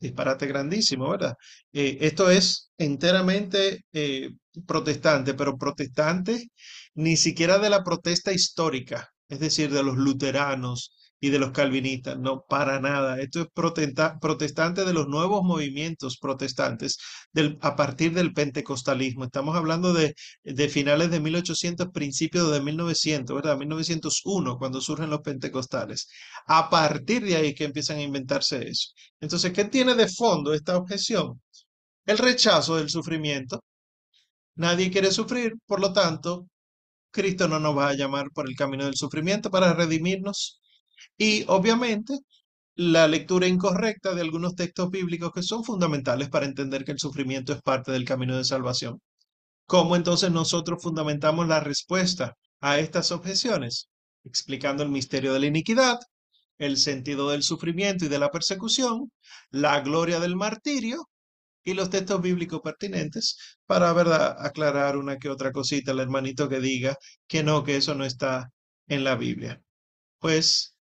Disparate 0.00 0.46
grandísimo, 0.46 1.10
¿verdad? 1.10 1.34
Eh, 1.72 1.98
esto 2.00 2.30
es 2.30 2.70
enteramente 2.78 3.84
eh, 3.92 4.30
protestante, 4.66 5.34
pero 5.34 5.58
protestante 5.58 6.48
ni 6.94 7.16
siquiera 7.16 7.58
de 7.58 7.70
la 7.70 7.84
protesta 7.84 8.32
histórica, 8.32 9.10
es 9.28 9.40
decir, 9.40 9.70
de 9.70 9.82
los 9.82 9.96
luteranos, 9.96 10.94
y 11.20 11.30
de 11.30 11.38
los 11.38 11.52
calvinistas, 11.52 12.18
no, 12.18 12.44
para 12.48 12.80
nada. 12.80 13.20
Esto 13.20 13.42
es 13.42 13.48
protestante 14.20 14.84
de 14.84 14.92
los 14.94 15.06
nuevos 15.08 15.42
movimientos 15.42 16.16
protestantes 16.18 16.98
a 17.60 17.76
partir 17.76 18.14
del 18.14 18.32
pentecostalismo. 18.32 19.24
Estamos 19.24 19.56
hablando 19.56 19.92
de, 19.92 20.14
de 20.44 20.68
finales 20.68 21.10
de 21.10 21.20
1800, 21.20 21.88
principios 21.92 22.50
de 22.52 22.62
1900, 22.62 23.36
¿verdad? 23.36 23.58
1901, 23.58 24.56
cuando 24.58 24.80
surgen 24.80 25.10
los 25.10 25.20
pentecostales. 25.20 26.08
A 26.46 26.70
partir 26.70 27.22
de 27.24 27.36
ahí 27.36 27.54
que 27.54 27.64
empiezan 27.64 27.98
a 27.98 28.02
inventarse 28.02 28.66
eso. 28.68 28.90
Entonces, 29.20 29.52
¿qué 29.52 29.64
tiene 29.66 29.94
de 29.94 30.08
fondo 30.08 30.54
esta 30.54 30.76
objeción? 30.76 31.40
El 32.06 32.18
rechazo 32.18 32.76
del 32.76 32.90
sufrimiento. 32.90 33.62
Nadie 34.56 34.90
quiere 34.90 35.10
sufrir, 35.10 35.54
por 35.66 35.80
lo 35.80 35.92
tanto, 35.92 36.46
Cristo 37.10 37.48
no 37.48 37.58
nos 37.58 37.76
va 37.76 37.88
a 37.90 37.94
llamar 37.94 38.30
por 38.32 38.48
el 38.48 38.56
camino 38.56 38.84
del 38.84 38.96
sufrimiento 38.96 39.50
para 39.50 39.74
redimirnos. 39.74 40.59
Y 41.16 41.44
obviamente 41.48 42.18
la 42.76 43.08
lectura 43.08 43.46
incorrecta 43.46 44.14
de 44.14 44.22
algunos 44.22 44.54
textos 44.54 44.90
bíblicos 44.90 45.32
que 45.32 45.42
son 45.42 45.64
fundamentales 45.64 46.28
para 46.30 46.46
entender 46.46 46.84
que 46.84 46.92
el 46.92 46.98
sufrimiento 46.98 47.52
es 47.52 47.62
parte 47.62 47.92
del 47.92 48.04
camino 48.04 48.36
de 48.36 48.44
salvación. 48.44 49.00
¿Cómo 49.66 49.96
entonces 49.96 50.30
nosotros 50.30 50.82
fundamentamos 50.82 51.46
la 51.48 51.60
respuesta 51.60 52.34
a 52.60 52.78
estas 52.78 53.12
objeciones? 53.12 53.88
Explicando 54.24 54.82
el 54.82 54.90
misterio 54.90 55.32
de 55.32 55.40
la 55.40 55.46
iniquidad, 55.46 55.98
el 56.58 56.76
sentido 56.76 57.30
del 57.30 57.42
sufrimiento 57.42 58.04
y 58.04 58.08
de 58.08 58.18
la 58.18 58.30
persecución, 58.30 59.10
la 59.50 59.80
gloria 59.80 60.20
del 60.20 60.36
martirio 60.36 61.08
y 61.64 61.74
los 61.74 61.90
textos 61.90 62.20
bíblicos 62.22 62.60
pertinentes 62.62 63.36
para, 63.66 63.92
¿verdad?, 63.92 64.36
aclarar 64.44 64.96
una 64.96 65.18
que 65.18 65.28
otra 65.28 65.52
cosita 65.52 65.92
al 65.92 66.00
hermanito 66.00 66.48
que 66.48 66.60
diga 66.60 66.96
que 67.28 67.42
no, 67.42 67.64
que 67.64 67.76
eso 67.76 67.94
no 67.94 68.04
está 68.04 68.50
en 68.88 69.04
la 69.04 69.14
Biblia. 69.16 69.60
Pues 70.18 70.74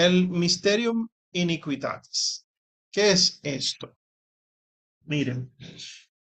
el 0.00 0.28
Mysterium 0.30 1.08
Iniquitatis. 1.32 2.46
¿Qué 2.90 3.10
es 3.12 3.38
esto? 3.42 3.94
Miren, 5.04 5.52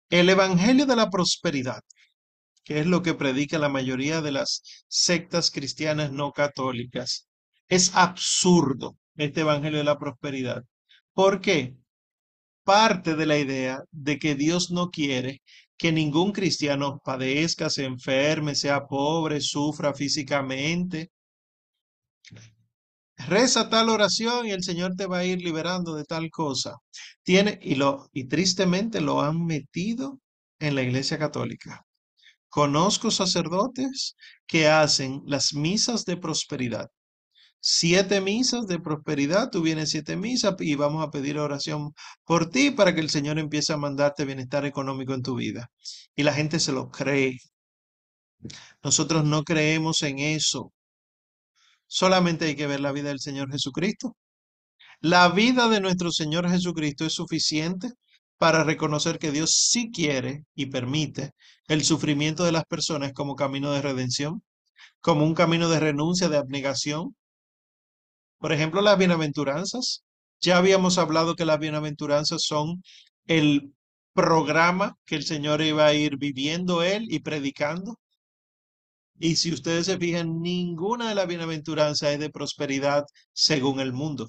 el 0.09 0.27
Evangelio 0.29 0.85
de 0.85 0.97
la 0.97 1.09
Prosperidad, 1.09 1.81
que 2.65 2.79
es 2.81 2.85
lo 2.85 3.01
que 3.01 3.13
predica 3.13 3.57
la 3.57 3.69
mayoría 3.69 4.21
de 4.21 4.33
las 4.33 4.83
sectas 4.89 5.49
cristianas 5.49 6.11
no 6.11 6.33
católicas, 6.33 7.29
es 7.69 7.95
absurdo 7.95 8.97
este 9.15 9.41
Evangelio 9.41 9.77
de 9.77 9.85
la 9.85 9.97
Prosperidad. 9.97 10.63
¿Por 11.13 11.39
qué? 11.39 11.77
Parte 12.65 13.15
de 13.15 13.25
la 13.25 13.37
idea 13.37 13.81
de 13.91 14.19
que 14.19 14.35
Dios 14.35 14.71
no 14.71 14.89
quiere 14.89 15.41
que 15.77 15.93
ningún 15.93 16.33
cristiano 16.33 16.99
padezca, 17.01 17.69
se 17.69 17.85
enferme, 17.85 18.55
sea 18.55 18.87
pobre, 18.87 19.39
sufra 19.39 19.93
físicamente, 19.93 21.11
Reza 23.27 23.69
tal 23.69 23.89
oración 23.89 24.45
y 24.47 24.51
el 24.51 24.63
Señor 24.63 24.95
te 24.95 25.05
va 25.05 25.19
a 25.19 25.25
ir 25.25 25.41
liberando 25.41 25.95
de 25.95 26.03
tal 26.03 26.29
cosa. 26.29 26.75
Tiene, 27.23 27.59
y, 27.61 27.75
lo, 27.75 28.09
y 28.13 28.25
tristemente 28.25 29.01
lo 29.01 29.21
han 29.21 29.45
metido 29.45 30.19
en 30.59 30.75
la 30.75 30.81
Iglesia 30.83 31.17
Católica. 31.17 31.85
Conozco 32.49 33.11
sacerdotes 33.11 34.15
que 34.47 34.67
hacen 34.67 35.21
las 35.25 35.53
misas 35.53 36.05
de 36.05 36.17
prosperidad. 36.17 36.89
Siete 37.59 38.21
misas 38.21 38.67
de 38.67 38.79
prosperidad, 38.79 39.49
tú 39.49 39.61
vienes 39.61 39.89
siete 39.91 40.17
misas 40.17 40.55
y 40.59 40.75
vamos 40.75 41.03
a 41.03 41.11
pedir 41.11 41.39
oración 41.39 41.93
por 42.25 42.49
ti 42.49 42.71
para 42.71 42.93
que 42.93 43.01
el 43.01 43.09
Señor 43.09 43.39
empiece 43.39 43.73
a 43.73 43.77
mandarte 43.77 44.25
bienestar 44.25 44.65
económico 44.65 45.13
en 45.13 45.23
tu 45.23 45.35
vida. 45.35 45.69
Y 46.15 46.23
la 46.23 46.33
gente 46.33 46.59
se 46.59 46.73
lo 46.73 46.91
cree. 46.91 47.39
Nosotros 48.83 49.23
no 49.25 49.43
creemos 49.43 50.03
en 50.03 50.19
eso. 50.19 50.71
Solamente 51.95 52.45
hay 52.45 52.55
que 52.55 52.65
ver 52.65 52.79
la 52.79 52.91
vida 52.91 53.09
del 53.09 53.19
Señor 53.19 53.51
Jesucristo. 53.51 54.17
La 54.99 55.29
vida 55.29 55.69
de 55.69 55.79
nuestro 55.79 56.11
Señor 56.11 56.49
Jesucristo 56.49 57.05
es 57.05 57.13
suficiente 57.13 57.91
para 58.39 58.63
reconocer 58.63 59.19
que 59.19 59.29
Dios 59.29 59.67
sí 59.69 59.91
quiere 59.91 60.43
y 60.55 60.65
permite 60.65 61.33
el 61.67 61.83
sufrimiento 61.83 62.45
de 62.45 62.51
las 62.51 62.65
personas 62.65 63.13
como 63.13 63.35
camino 63.35 63.71
de 63.71 63.83
redención, 63.83 64.41
como 65.01 65.23
un 65.23 65.35
camino 65.35 65.69
de 65.69 65.79
renuncia, 65.79 66.29
de 66.29 66.37
abnegación. 66.37 67.15
Por 68.39 68.53
ejemplo, 68.53 68.81
las 68.81 68.97
bienaventuranzas. 68.97 70.03
Ya 70.41 70.57
habíamos 70.57 70.97
hablado 70.97 71.35
que 71.35 71.45
las 71.45 71.59
bienaventuranzas 71.59 72.41
son 72.43 72.81
el 73.27 73.71
programa 74.13 74.97
que 75.05 75.15
el 75.15 75.25
Señor 75.25 75.61
iba 75.61 75.85
a 75.85 75.93
ir 75.93 76.17
viviendo 76.17 76.81
él 76.81 77.05
y 77.11 77.19
predicando 77.19 77.99
y 79.23 79.37
si 79.37 79.53
ustedes 79.53 79.85
se 79.85 79.97
fijan, 79.97 80.41
ninguna 80.41 81.07
de 81.07 81.15
las 81.15 81.27
bienaventuranzas 81.27 82.11
es 82.11 82.19
de 82.19 82.29
prosperidad 82.29 83.05
según 83.31 83.79
el 83.79 83.93
mundo. 83.93 84.27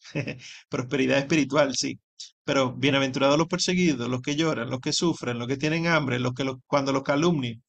prosperidad 0.70 1.18
espiritual, 1.18 1.74
sí. 1.76 2.00
Pero 2.44 2.72
bienaventurados 2.72 3.36
los 3.36 3.46
perseguidos, 3.46 4.08
los 4.08 4.22
que 4.22 4.34
lloran, 4.34 4.70
los 4.70 4.80
que 4.80 4.94
sufren, 4.94 5.38
los 5.38 5.48
que 5.48 5.58
tienen 5.58 5.86
hambre, 5.86 6.18
los 6.18 6.32
que 6.32 6.50
cuando 6.66 6.92
los 6.92 7.02
calumnian. 7.02 7.62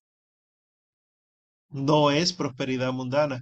No 1.69 2.11
es 2.11 2.31
prosperidad 2.31 2.93
mundana. 2.93 3.41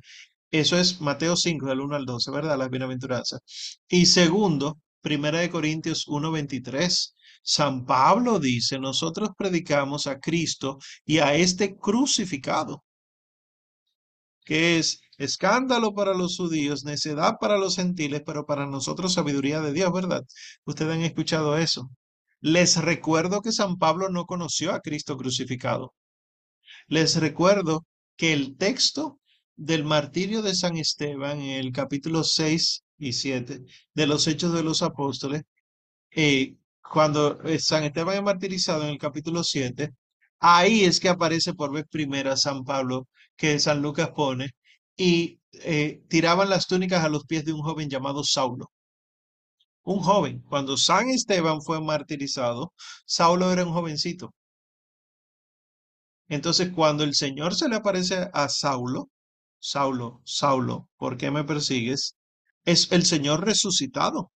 Eso 0.50 0.76
es 0.80 1.00
Mateo 1.00 1.36
5, 1.36 1.68
del 1.68 1.82
1 1.82 1.96
al 1.96 2.06
12, 2.06 2.32
¿verdad? 2.32 2.58
Las 2.58 2.72
bienaventuranzas. 2.72 3.42
Y 3.88 4.08
segundo, 4.08 4.80
Primera 5.02 5.40
de 5.40 5.52
Corintios 5.52 6.08
1, 6.08 6.32
23. 6.32 7.16
San 7.44 7.86
Pablo 7.86 8.40
dice, 8.40 8.80
nosotros 8.80 9.30
predicamos 9.38 10.08
a 10.08 10.20
Cristo 10.20 10.80
y 11.06 11.20
a 11.20 11.36
este 11.36 11.78
crucificado 11.78 12.84
que 14.44 14.80
es 14.80 15.02
escándalo 15.18 15.94
para 15.94 16.14
los 16.14 16.38
judíos, 16.38 16.84
necedad 16.84 17.36
para 17.40 17.58
los 17.58 17.76
gentiles, 17.76 18.24
pero 18.26 18.46
para 18.46 18.66
nosotros 18.66 19.14
sabiduría 19.14 19.62
de 19.62 19.74
Dios, 19.74 19.92
¿verdad? 19.94 20.24
Ustedes 20.66 20.94
han 20.94 21.02
escuchado 21.02 21.58
eso. 21.58 21.90
Les 22.42 22.78
recuerdo 22.78 23.42
que 23.42 23.52
San 23.52 23.78
Pablo 23.78 24.10
no 24.10 24.26
conoció 24.26 24.74
a 24.74 24.82
Cristo 24.82 25.16
crucificado. 25.18 25.94
Les 26.88 27.16
recuerdo 27.18 27.86
que 28.18 28.34
el 28.34 28.58
texto 28.58 29.20
del 29.56 29.84
martirio 29.84 30.42
de 30.42 30.56
San 30.56 30.78
Esteban 30.78 31.40
en 31.40 31.60
el 31.60 31.72
capítulo 31.72 32.24
6 32.24 32.84
y 32.98 33.14
7 33.14 33.62
de 33.94 34.08
los 34.08 34.28
Hechos 34.28 34.54
de 34.54 34.64
los 34.64 34.82
Apóstoles, 34.82 35.44
eh, 36.12 36.56
cuando 36.82 37.42
eh, 37.44 37.60
San 37.60 37.84
Esteban 37.84 38.16
es 38.18 38.24
martirizado 38.24 38.84
en 38.84 38.90
el 38.90 38.98
capítulo 38.98 39.44
7, 39.44 39.94
ahí 40.42 40.84
es 40.86 41.00
que 41.00 41.10
aparece 41.10 41.54
por 41.54 41.72
vez 41.74 41.86
primera 41.90 42.36
San 42.38 42.64
Pablo 42.66 43.08
que 43.38 43.60
San 43.60 43.82
Lucas 43.82 44.12
pone 44.12 44.50
y 44.98 45.40
eh, 45.54 46.04
tiraban 46.10 46.50
las 46.50 46.68
túnicas 46.68 47.04
a 47.04 47.10
los 47.10 47.26
pies 47.26 47.46
de 47.46 47.54
un 47.54 47.62
joven 47.62 47.90
llamado 47.90 48.24
Saulo. 48.24 48.72
Un 49.84 50.00
joven. 50.00 50.44
Cuando 50.50 50.76
San 50.76 51.10
Esteban 51.10 51.62
fue 51.62 51.80
martirizado, 51.82 52.74
Saulo 53.06 53.52
era 53.52 53.64
un 53.66 53.74
jovencito. 53.74 54.34
Entonces, 56.30 56.72
cuando 56.74 57.04
el 57.04 57.14
Señor 57.14 57.54
se 57.56 57.70
le 57.70 57.76
aparece 57.76 58.30
a 58.34 58.50
Saulo, 58.50 59.10
Saulo, 59.60 60.22
Saulo, 60.26 60.90
¿por 60.98 61.18
qué 61.18 61.30
me 61.30 61.44
persigues? 61.44 62.16
Es 62.66 62.92
el 62.92 63.06
Señor 63.06 63.46
resucitado. 63.46 64.32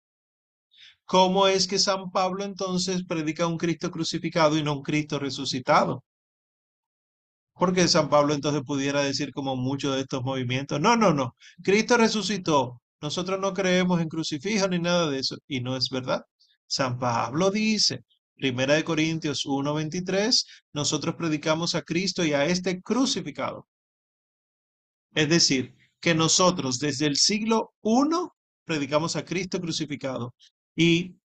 ¿Cómo 1.06 1.48
es 1.48 1.68
que 1.68 1.80
San 1.80 2.12
Pablo 2.12 2.44
entonces 2.44 3.04
predica 3.06 3.48
un 3.48 3.58
Cristo 3.58 3.92
crucificado 3.92 4.58
y 4.58 4.64
no 4.64 4.74
un 4.74 4.84
Cristo 4.84 5.20
resucitado? 5.20 6.04
Porque 7.54 7.88
San 7.88 8.10
Pablo 8.10 8.34
entonces 8.34 8.64
pudiera 8.66 9.02
decir 9.02 9.32
como 9.32 9.56
muchos 9.56 9.96
de 9.96 10.02
estos 10.02 10.24
movimientos, 10.24 10.80
no, 10.82 10.96
no, 10.96 11.14
no, 11.14 11.36
Cristo 11.64 11.98
resucitó, 11.98 12.82
nosotros 13.02 13.40
no 13.40 13.54
creemos 13.54 14.02
en 14.02 14.10
crucifijo 14.10 14.68
ni 14.68 14.80
nada 14.80 15.10
de 15.10 15.20
eso, 15.20 15.38
y 15.48 15.62
no 15.62 15.76
es 15.78 15.90
verdad. 15.90 16.24
San 16.68 16.98
Pablo 16.98 17.52
dice, 17.52 18.04
Primera 18.36 18.74
de 18.74 18.84
Corintios 18.84 19.46
1:23, 19.46 20.46
nosotros 20.74 21.16
predicamos 21.16 21.76
a 21.76 21.82
Cristo 21.84 22.26
y 22.26 22.34
a 22.34 22.46
este 22.46 22.82
crucificado. 22.82 23.68
Es 25.14 25.30
decir, 25.30 25.76
que 26.00 26.14
nosotros 26.16 26.80
desde 26.80 27.06
el 27.06 27.16
siglo 27.16 27.74
I 27.84 28.28
predicamos 28.66 29.16
a 29.16 29.24
Cristo 29.24 29.60
crucificado. 29.62 30.34
Y 30.76 31.16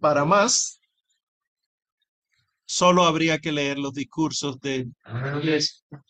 para 0.00 0.24
más, 0.24 0.80
solo 2.66 3.04
habría 3.04 3.38
que 3.38 3.52
leer 3.52 3.78
los 3.78 3.92
discursos 3.92 4.58
de, 4.60 4.88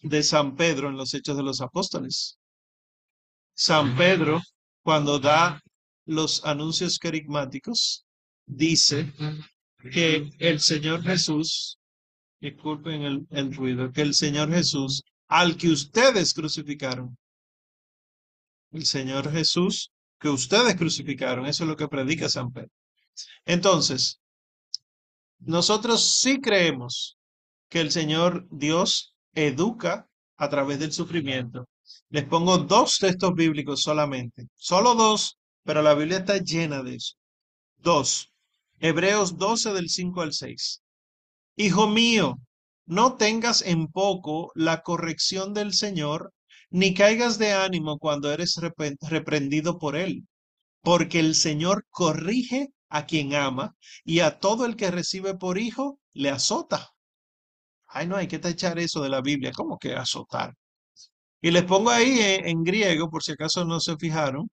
de 0.02 0.22
San 0.22 0.56
Pedro 0.56 0.88
en 0.88 0.96
los 0.96 1.12
Hechos 1.14 1.36
de 1.36 1.42
los 1.42 1.60
Apóstoles. 1.60 2.38
San 3.54 3.96
Pedro, 3.96 4.40
cuando 4.82 5.18
da 5.18 5.60
los 6.04 6.44
anuncios 6.44 6.98
carismáticos, 6.98 8.06
dice 8.46 9.12
que 9.92 10.30
el 10.38 10.60
Señor 10.60 11.02
Jesús, 11.02 11.78
disculpen 12.40 13.02
el, 13.02 13.26
el 13.30 13.54
ruido, 13.54 13.90
que 13.92 14.02
el 14.02 14.14
Señor 14.14 14.52
Jesús, 14.52 15.02
al 15.28 15.56
que 15.56 15.68
ustedes 15.68 16.32
crucificaron, 16.34 17.16
el 18.72 18.84
Señor 18.84 19.30
Jesús 19.32 19.90
que 20.18 20.28
ustedes 20.28 20.76
crucificaron, 20.76 21.46
eso 21.46 21.64
es 21.64 21.68
lo 21.68 21.76
que 21.76 21.88
predica 21.88 22.28
San 22.28 22.52
Pedro. 22.52 22.70
Entonces, 23.44 24.20
nosotros 25.38 26.04
sí 26.20 26.40
creemos 26.40 27.16
que 27.68 27.80
el 27.80 27.90
Señor 27.90 28.46
Dios 28.50 29.14
educa 29.34 30.08
a 30.36 30.48
través 30.48 30.78
del 30.78 30.92
sufrimiento. 30.92 31.68
Les 32.10 32.24
pongo 32.24 32.58
dos 32.58 32.98
textos 32.98 33.34
bíblicos 33.34 33.82
solamente, 33.82 34.48
solo 34.54 34.94
dos, 34.94 35.38
pero 35.64 35.82
la 35.82 35.94
Biblia 35.94 36.18
está 36.18 36.38
llena 36.38 36.82
de 36.82 36.96
eso. 36.96 37.14
Dos, 37.76 38.32
Hebreos 38.78 39.38
12 39.38 39.72
del 39.72 39.88
5 39.88 40.20
al 40.22 40.32
6. 40.32 40.82
Hijo 41.56 41.88
mío, 41.88 42.38
no 42.86 43.16
tengas 43.16 43.62
en 43.62 43.88
poco 43.88 44.52
la 44.54 44.82
corrección 44.82 45.54
del 45.54 45.72
Señor, 45.72 46.32
ni 46.70 46.94
caigas 46.94 47.38
de 47.38 47.52
ánimo 47.52 47.98
cuando 47.98 48.32
eres 48.32 48.56
reprendido 49.00 49.78
por 49.78 49.96
él, 49.96 50.26
porque 50.86 51.18
el 51.18 51.34
Señor 51.34 51.84
corrige 51.90 52.68
a 52.90 53.06
quien 53.06 53.34
ama 53.34 53.74
y 54.04 54.20
a 54.20 54.38
todo 54.38 54.64
el 54.66 54.76
que 54.76 54.92
recibe 54.92 55.34
por 55.34 55.58
hijo 55.58 55.98
le 56.12 56.30
azota. 56.30 56.92
Ay, 57.88 58.06
no 58.06 58.14
hay 58.14 58.28
que 58.28 58.38
tachar 58.38 58.78
eso 58.78 59.02
de 59.02 59.08
la 59.08 59.20
Biblia, 59.20 59.50
¿cómo 59.50 59.78
que 59.78 59.96
azotar? 59.96 60.54
Y 61.42 61.50
les 61.50 61.64
pongo 61.64 61.90
ahí 61.90 62.20
en, 62.20 62.62
griego, 62.62 63.10
por 63.10 63.24
si 63.24 63.32
acaso 63.32 63.64
no 63.64 63.80
se 63.80 63.96
fijaron, 63.96 64.48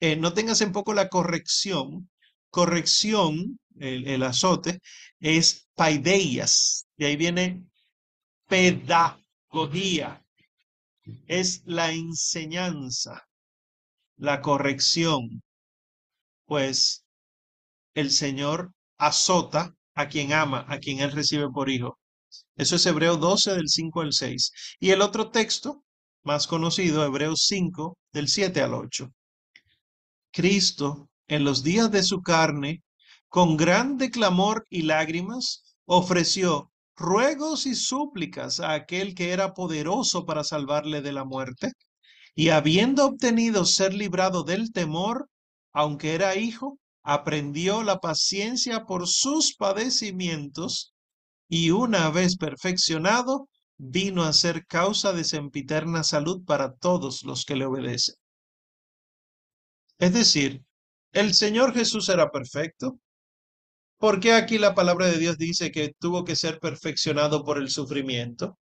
eh, 0.00 0.16
no 0.16 0.32
tengas 0.32 0.62
en 0.62 0.72
poco 0.72 0.94
la 0.94 1.10
corrección, 1.10 2.08
corrección, 2.48 3.60
el, 3.78 4.22
azote, 4.22 4.80
es 5.20 5.68
paideias. 5.74 6.86
De 6.96 7.04
ahí 7.04 7.16
viene 7.16 7.66
pedagogía. 8.48 10.24
Es 11.26 11.62
la 11.66 11.92
enseñanza, 11.92 13.28
la 14.16 14.40
corrección. 14.40 15.42
Pues 16.46 17.04
el 17.94 18.10
Señor 18.10 18.72
azota 18.98 19.74
a 19.94 20.08
quien 20.08 20.32
ama, 20.32 20.64
a 20.68 20.78
quien 20.78 21.00
Él 21.00 21.12
recibe 21.12 21.48
por 21.50 21.68
hijo. 21.68 21.98
Eso 22.56 22.76
es 22.76 22.86
Hebreo 22.86 23.16
12 23.16 23.54
del 23.54 23.68
5 23.68 24.00
al 24.00 24.12
6. 24.12 24.52
Y 24.80 24.90
el 24.90 25.02
otro 25.02 25.30
texto, 25.30 25.84
más 26.22 26.46
conocido, 26.46 27.04
Hebreos 27.04 27.46
5 27.48 27.98
del 28.12 28.28
7 28.28 28.62
al 28.62 28.74
8. 28.74 29.10
Cristo 30.32 31.08
en 31.28 31.44
los 31.44 31.62
días 31.62 31.90
de 31.90 32.02
su 32.02 32.22
carne, 32.22 32.82
con 33.28 33.56
grande 33.56 34.10
clamor 34.10 34.64
y 34.70 34.82
lágrimas, 34.82 35.76
ofreció 35.86 36.70
ruegos 36.96 37.66
y 37.66 37.74
súplicas 37.74 38.60
a 38.60 38.72
aquel 38.72 39.14
que 39.14 39.30
era 39.32 39.54
poderoso 39.54 40.24
para 40.24 40.44
salvarle 40.44 41.02
de 41.02 41.12
la 41.12 41.24
muerte, 41.24 41.72
y 42.34 42.50
habiendo 42.50 43.06
obtenido 43.06 43.64
ser 43.64 43.94
librado 43.94 44.44
del 44.44 44.72
temor, 44.72 45.28
aunque 45.76 46.14
era 46.14 46.36
hijo, 46.36 46.78
aprendió 47.02 47.82
la 47.82 47.98
paciencia 47.98 48.86
por 48.86 49.06
sus 49.06 49.54
padecimientos, 49.54 50.94
y 51.50 51.70
una 51.70 52.08
vez 52.08 52.38
perfeccionado, 52.38 53.50
vino 53.76 54.22
a 54.22 54.32
ser 54.32 54.64
causa 54.64 55.12
de 55.12 55.22
sempiterna 55.22 56.02
salud 56.02 56.42
para 56.46 56.72
todos 56.72 57.24
los 57.24 57.44
que 57.44 57.56
le 57.56 57.66
obedecen. 57.66 58.14
Es 59.98 60.14
decir, 60.14 60.62
el 61.12 61.34
Señor 61.34 61.74
Jesús 61.74 62.08
era 62.08 62.30
perfecto. 62.30 62.98
¿Por 63.98 64.18
qué 64.18 64.32
aquí 64.32 64.56
la 64.56 64.74
palabra 64.74 65.08
de 65.08 65.18
Dios 65.18 65.36
dice 65.36 65.70
que 65.70 65.92
tuvo 65.98 66.24
que 66.24 66.36
ser 66.36 66.58
perfeccionado 66.58 67.44
por 67.44 67.58
el 67.58 67.68
sufrimiento? 67.68 68.58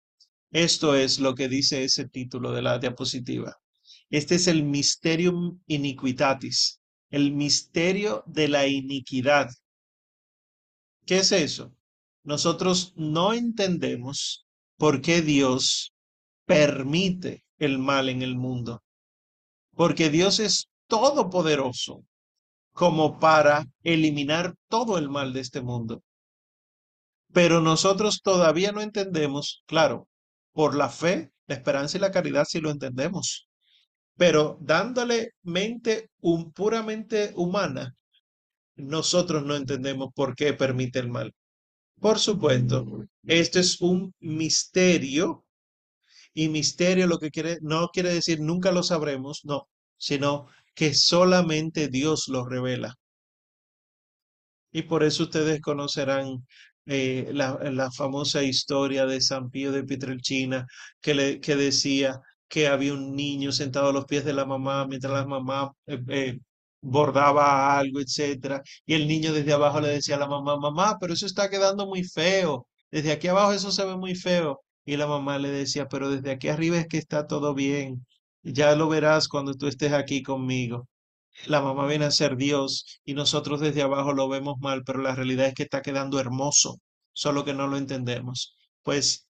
Esto 0.51 0.93
es 0.93 1.19
lo 1.19 1.33
que 1.33 1.49
dice 1.49 1.83
ese 1.83 2.07
título 2.07 2.51
de 2.51 2.61
la 2.61 2.77
diapositiva. 2.77 3.57
Este 4.11 4.35
es 4.35 4.47
el 4.47 4.61
mysterium 4.61 5.59
iniquitatis, 5.65 6.78
el 7.09 7.31
misterio 7.31 8.23
de 8.27 8.47
la 8.47 8.67
iniquidad. 8.67 9.49
¿Qué 11.05 11.19
es 11.19 11.31
eso? 11.31 11.73
Nosotros 12.23 12.93
no 12.95 13.33
entendemos 13.33 14.45
por 14.77 15.01
qué 15.01 15.21
Dios 15.21 15.93
permite 16.45 17.43
el 17.57 17.79
mal 17.79 18.09
en 18.09 18.21
el 18.21 18.35
mundo. 18.35 18.83
Porque 19.75 20.09
Dios 20.09 20.39
es 20.39 20.69
todopoderoso 20.87 22.03
como 22.73 23.19
para 23.19 23.65
eliminar 23.83 24.55
todo 24.69 24.97
el 24.97 25.09
mal 25.09 25.33
de 25.33 25.41
este 25.41 25.61
mundo. 25.61 26.01
Pero 27.33 27.61
nosotros 27.61 28.21
todavía 28.21 28.71
no 28.71 28.81
entendemos, 28.81 29.63
claro, 29.65 30.07
por 30.53 30.75
la 30.75 30.89
fe, 30.89 31.31
la 31.47 31.55
esperanza 31.55 31.97
y 31.97 31.99
la 31.99 32.11
caridad 32.11 32.45
sí 32.47 32.61
lo 32.61 32.71
entendemos, 32.71 33.48
pero 34.19 34.57
dándole 34.59 35.31
mente 35.43 36.09
un, 36.19 36.51
puramente 36.51 37.31
humana, 37.35 37.95
nosotros 38.75 39.45
no 39.45 39.55
entendemos 39.55 40.09
por 40.13 40.35
qué 40.35 40.51
permite 40.53 40.99
el 40.99 41.07
mal. 41.07 41.33
Por 42.01 42.19
supuesto, 42.19 43.05
esto 43.23 43.59
es 43.61 43.79
un 43.79 44.13
misterio 44.19 45.45
y 46.33 46.49
misterio 46.49 47.07
lo 47.07 47.17
que 47.17 47.31
quiere 47.31 47.59
no 47.61 47.87
quiere 47.93 48.13
decir 48.13 48.41
nunca 48.41 48.73
lo 48.73 48.83
sabremos, 48.83 49.39
no, 49.45 49.69
sino 49.97 50.47
que 50.75 50.93
solamente 50.93 51.87
Dios 51.87 52.27
lo 52.27 52.45
revela. 52.45 52.95
Y 54.73 54.81
por 54.81 55.03
eso 55.03 55.23
ustedes 55.23 55.61
conocerán 55.61 56.45
eh, 56.87 57.29
la, 57.31 57.89
famosa 57.91 58.43
historia 58.43 59.05
de 59.05 59.21
San 59.21 59.49
Pío 59.49 59.71
de 59.71 59.85
Pietrelcina, 59.85 60.67
que, 60.99 61.13
le, 61.13 61.39
que 61.39 61.55
decía 61.55 62.19
que 62.49 62.67
había 62.67 62.93
un 62.93 63.15
niño 63.15 63.51
sentado 63.51 63.89
a 63.89 63.93
los 63.93 64.05
pies 64.05 64.25
de 64.25 64.33
la 64.33 64.45
mamá 64.45 64.85
mientras 64.87 65.13
la 65.13 65.25
mamá 65.25 65.71
eh, 65.87 65.99
eh, 66.09 66.39
bordaba 66.81 67.77
algo, 67.77 67.99
etcétera, 67.99 68.61
y 68.85 68.93
el 68.93 69.07
niño 69.07 69.33
desde 69.33 69.53
abajo 69.53 69.81
le 69.81 69.89
decía 69.89 70.15
a 70.15 70.19
la 70.19 70.27
mamá, 70.27 70.57
mamá, 70.57 70.97
pero 70.99 71.13
eso 71.13 71.25
está 71.25 71.49
quedando 71.49 71.85
muy 71.87 72.03
feo, 72.03 72.67
desde 72.91 73.11
aquí 73.11 73.27
abajo 73.27 73.53
eso 73.53 73.71
se 73.71 73.85
ve 73.85 73.95
muy 73.97 74.15
feo, 74.15 74.61
y 74.85 74.97
la 74.97 75.07
mamá 75.07 75.37
le 75.39 75.49
decía, 75.51 75.87
pero 75.87 76.09
desde 76.09 76.31
aquí 76.31 76.47
arriba 76.49 76.77
es 76.79 76.87
que 76.87 76.97
está 76.97 77.27
todo 77.27 77.53
bien, 77.53 78.05
ya 78.43 78.75
lo 78.75 78.87
verás 78.89 79.27
cuando 79.27 79.53
tú 79.55 79.67
estés 79.67 79.93
aquí 79.93 80.23
conmigo. 80.23 80.87
La 81.47 81.61
mamá 81.61 81.87
viene 81.87 82.05
a 82.05 82.11
ser 82.11 82.35
Dios 82.37 82.99
y 83.05 83.13
nosotros 83.13 83.59
desde 83.61 83.81
abajo 83.81 84.13
lo 84.13 84.27
vemos 84.29 84.57
mal, 84.59 84.83
pero 84.83 84.99
la 85.01 85.15
realidad 85.15 85.47
es 85.47 85.53
que 85.53 85.63
está 85.63 85.81
quedando 85.81 86.19
hermoso, 86.19 86.79
solo 87.13 87.45
que 87.45 87.53
no 87.53 87.67
lo 87.67 87.77
entendemos. 87.77 88.55
Pues 88.83 89.27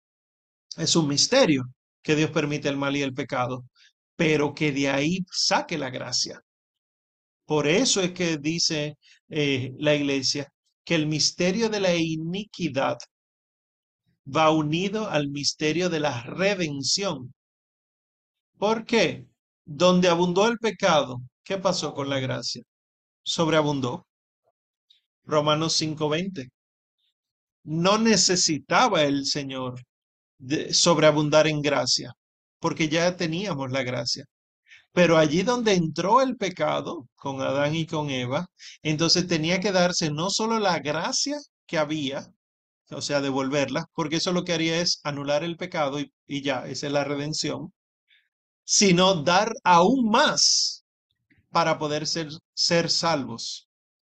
es 0.78 0.96
un 0.96 1.08
misterio 1.08 1.64
que 2.06 2.16
Dios 2.16 2.30
permite 2.30 2.70
el 2.70 2.78
mal 2.78 2.96
y 2.96 3.02
el 3.02 3.16
pecado, 3.16 3.66
pero 4.16 4.54
que 4.54 4.72
de 4.72 4.90
ahí 4.90 5.26
saque 5.32 5.78
la 5.78 5.90
gracia. 5.90 6.40
Por 7.46 7.68
eso 7.68 8.00
es 8.02 8.12
que 8.12 8.38
dice 8.38 8.98
eh, 9.30 9.74
la 9.80 9.96
iglesia 9.96 10.48
que 10.84 10.94
el 10.94 11.08
misterio 11.08 11.68
de 11.68 11.80
la 11.80 11.96
iniquidad 11.96 12.98
va 14.36 14.52
unido 14.52 15.10
al 15.10 15.30
misterio 15.30 15.90
de 15.90 16.00
la 16.00 16.22
redención. 16.22 17.34
¿Por 18.60 18.86
qué? 18.86 19.26
Donde 19.66 20.08
abundó 20.08 20.48
el 20.48 20.60
pecado, 20.60 21.22
¿qué 21.44 21.58
pasó 21.58 21.96
con 21.96 22.08
la 22.10 22.20
gracia? 22.20 22.62
Sobreabundó. 23.24 24.06
Romanos 25.24 25.74
5:20. 25.74 26.52
No 27.64 27.98
necesitaba 27.98 29.04
el 29.04 29.26
Señor 29.26 29.82
de 30.38 30.74
sobreabundar 30.74 31.48
en 31.48 31.62
gracia, 31.62 32.14
porque 32.60 32.90
ya 32.90 33.16
teníamos 33.18 33.72
la 33.72 33.84
gracia. 33.84 34.26
Pero 34.94 35.18
allí 35.18 35.44
donde 35.44 35.74
entró 35.74 36.22
el 36.22 36.38
pecado 36.38 37.08
con 37.16 37.42
Adán 37.42 37.76
y 37.76 37.86
con 37.86 38.10
Eva, 38.10 38.48
entonces 38.82 39.28
tenía 39.28 39.60
que 39.60 39.72
darse 39.72 40.10
no 40.12 40.30
solo 40.30 40.60
la 40.60 40.80
gracia 40.80 41.38
que 41.68 41.78
había, 41.78 42.28
o 42.92 43.02
sea, 43.02 43.22
devolverla, 43.22 43.86
porque 43.94 44.18
eso 44.18 44.32
lo 44.34 44.44
que 44.46 44.54
haría 44.54 44.80
es 44.82 45.02
anular 45.04 45.44
el 45.44 45.58
pecado 45.58 46.00
y, 46.28 46.42
ya, 46.42 46.66
esa 46.68 46.88
es 46.88 46.94
la 46.94 47.04
redención, 47.04 47.74
sino 48.66 49.24
dar 49.24 49.54
aún 49.64 50.10
más 50.10 50.84
para 51.52 51.78
poder 51.80 52.08
ser, 52.08 52.30
ser 52.54 52.90
salvos. 52.90 53.68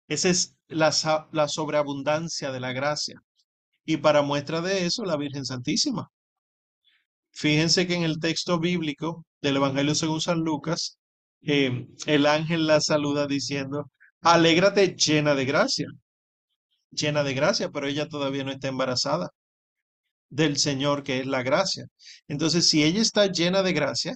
Esa 0.07 0.29
es 0.29 0.55
la, 0.67 0.91
la 1.31 1.47
sobreabundancia 1.47 2.51
de 2.51 2.59
la 2.59 2.73
gracia. 2.73 3.21
Y 3.85 3.97
para 3.97 4.21
muestra 4.21 4.61
de 4.61 4.85
eso, 4.85 5.03
la 5.03 5.17
Virgen 5.17 5.45
Santísima. 5.45 6.09
Fíjense 7.31 7.87
que 7.87 7.95
en 7.95 8.03
el 8.03 8.19
texto 8.19 8.59
bíblico 8.59 9.25
del 9.41 9.57
Evangelio 9.57 9.95
según 9.95 10.21
San 10.21 10.39
Lucas, 10.39 10.97
eh, 11.41 11.87
el 12.05 12.25
ángel 12.25 12.67
la 12.67 12.81
saluda 12.81 13.27
diciendo, 13.27 13.89
alégrate 14.21 14.95
llena 14.95 15.35
de 15.35 15.45
gracia, 15.45 15.87
llena 16.91 17.23
de 17.23 17.33
gracia, 17.33 17.69
pero 17.69 17.87
ella 17.87 18.07
todavía 18.07 18.43
no 18.43 18.51
está 18.51 18.67
embarazada 18.67 19.29
del 20.29 20.57
Señor, 20.57 21.03
que 21.03 21.19
es 21.19 21.25
la 21.27 21.43
gracia. 21.43 21.85
Entonces, 22.27 22.69
si 22.69 22.83
ella 22.83 23.01
está 23.01 23.27
llena 23.27 23.63
de 23.63 23.73
gracia, 23.73 24.15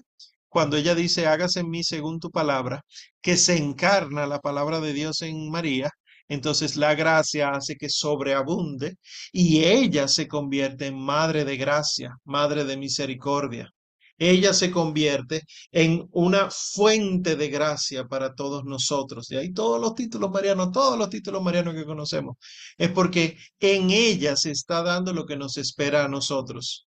cuando 0.49 0.77
ella 0.77 0.95
dice, 0.95 1.27
hágase 1.27 1.61
en 1.61 1.69
mí 1.69 1.83
según 1.83 2.19
tu 2.19 2.29
palabra, 2.29 2.81
que 3.21 3.37
se 3.37 3.57
encarna 3.57 4.27
la 4.27 4.39
palabra 4.39 4.79
de 4.79 4.93
Dios 4.93 5.21
en 5.23 5.49
María, 5.49 5.89
entonces 6.27 6.75
la 6.75 6.95
gracia 6.95 7.51
hace 7.51 7.75
que 7.75 7.89
sobreabunde 7.89 8.97
y 9.31 9.63
ella 9.63 10.07
se 10.07 10.27
convierte 10.27 10.87
en 10.87 10.99
madre 10.99 11.45
de 11.45 11.57
gracia, 11.57 12.17
madre 12.23 12.63
de 12.65 12.77
misericordia. 12.77 13.69
Ella 14.17 14.53
se 14.53 14.71
convierte 14.71 15.43
en 15.71 16.07
una 16.11 16.49
fuente 16.51 17.35
de 17.35 17.49
gracia 17.49 18.05
para 18.05 18.35
todos 18.35 18.63
nosotros. 18.63 19.29
Y 19.31 19.35
ahí 19.35 19.51
todos 19.51 19.81
los 19.81 19.95
títulos 19.95 20.31
marianos, 20.31 20.71
todos 20.71 20.97
los 20.97 21.09
títulos 21.09 21.41
marianos 21.43 21.73
que 21.73 21.85
conocemos, 21.85 22.37
es 22.77 22.91
porque 22.91 23.37
en 23.59 23.89
ella 23.91 24.35
se 24.35 24.51
está 24.51 24.83
dando 24.83 25.13
lo 25.13 25.25
que 25.25 25.35
nos 25.35 25.57
espera 25.57 26.05
a 26.05 26.07
nosotros. 26.07 26.87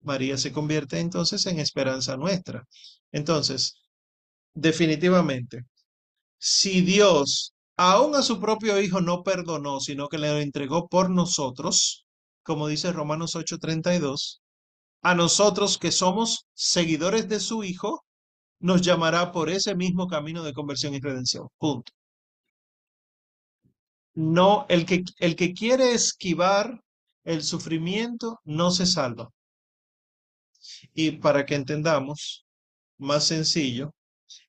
María 0.00 0.36
se 0.38 0.52
convierte 0.52 0.98
entonces 0.98 1.46
en 1.46 1.60
esperanza 1.60 2.16
nuestra. 2.16 2.64
Entonces, 3.12 3.76
definitivamente, 4.54 5.64
si 6.38 6.80
Dios 6.82 7.54
aún 7.76 8.14
a 8.14 8.22
su 8.22 8.40
propio 8.40 8.80
Hijo 8.80 9.00
no 9.00 9.22
perdonó, 9.22 9.80
sino 9.80 10.08
que 10.08 10.18
le 10.18 10.42
entregó 10.42 10.88
por 10.88 11.10
nosotros, 11.10 12.04
como 12.42 12.68
dice 12.68 12.92
Romanos 12.92 13.36
8:32, 13.36 14.40
a 15.02 15.14
nosotros 15.14 15.78
que 15.78 15.92
somos 15.92 16.46
seguidores 16.54 17.28
de 17.28 17.40
su 17.40 17.64
Hijo, 17.64 18.04
nos 18.60 18.82
llamará 18.82 19.32
por 19.32 19.50
ese 19.50 19.74
mismo 19.74 20.06
camino 20.06 20.42
de 20.44 20.52
conversión 20.52 20.94
y 20.94 21.00
redención. 21.00 21.48
Punto. 21.58 21.92
No, 24.14 24.66
el 24.68 24.86
que, 24.86 25.04
el 25.18 25.36
que 25.36 25.52
quiere 25.52 25.92
esquivar 25.92 26.80
el 27.24 27.42
sufrimiento 27.42 28.40
no 28.44 28.70
se 28.70 28.86
salva. 28.86 29.28
Y 30.94 31.12
para 31.12 31.44
que 31.44 31.54
entendamos, 31.54 32.44
más 32.98 33.24
sencillo, 33.26 33.92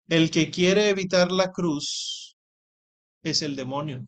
el 0.07 0.31
que 0.31 0.51
quiere 0.51 0.89
evitar 0.89 1.31
la 1.31 1.51
cruz 1.51 2.32
es 3.23 3.41
el 3.41 3.55
demonio. 3.55 4.05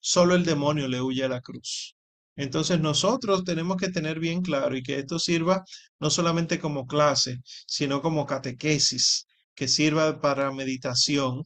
Solo 0.00 0.34
el 0.34 0.44
demonio 0.44 0.88
le 0.88 1.00
huye 1.00 1.24
a 1.24 1.28
la 1.28 1.40
cruz. 1.40 1.96
Entonces 2.36 2.80
nosotros 2.80 3.44
tenemos 3.44 3.76
que 3.76 3.90
tener 3.90 4.20
bien 4.20 4.42
claro 4.42 4.76
y 4.76 4.82
que 4.82 4.98
esto 4.98 5.18
sirva 5.18 5.64
no 5.98 6.10
solamente 6.10 6.60
como 6.60 6.86
clase, 6.86 7.40
sino 7.66 8.00
como 8.00 8.26
catequesis, 8.26 9.26
que 9.54 9.66
sirva 9.66 10.20
para 10.20 10.52
meditación. 10.52 11.44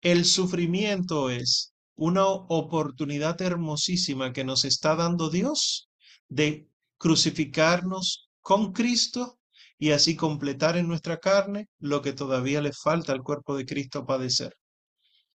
El 0.00 0.24
sufrimiento 0.24 1.30
es 1.30 1.74
una 1.94 2.26
oportunidad 2.26 3.40
hermosísima 3.40 4.32
que 4.32 4.44
nos 4.44 4.64
está 4.64 4.96
dando 4.96 5.30
Dios 5.30 5.88
de 6.28 6.68
crucificarnos 6.98 8.28
con 8.40 8.72
Cristo 8.72 9.38
y 9.78 9.92
así 9.92 10.16
completar 10.16 10.76
en 10.76 10.88
nuestra 10.88 11.18
carne 11.18 11.68
lo 11.78 12.02
que 12.02 12.12
todavía 12.12 12.60
le 12.60 12.72
falta 12.72 13.12
al 13.12 13.22
cuerpo 13.22 13.56
de 13.56 13.64
Cristo 13.64 14.04
padecer. 14.04 14.56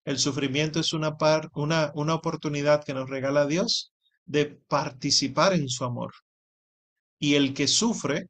El 0.04 0.18
sufrimiento 0.18 0.80
es 0.80 0.92
una, 0.92 1.16
par, 1.16 1.50
una, 1.54 1.92
una 1.94 2.14
oportunidad 2.14 2.84
que 2.84 2.94
nos 2.94 3.08
regala 3.08 3.46
Dios 3.46 3.92
de 4.24 4.46
participar 4.46 5.52
en 5.54 5.68
su 5.68 5.84
amor. 5.84 6.12
Y 7.18 7.34
el 7.34 7.54
que 7.54 7.68
sufre, 7.68 8.26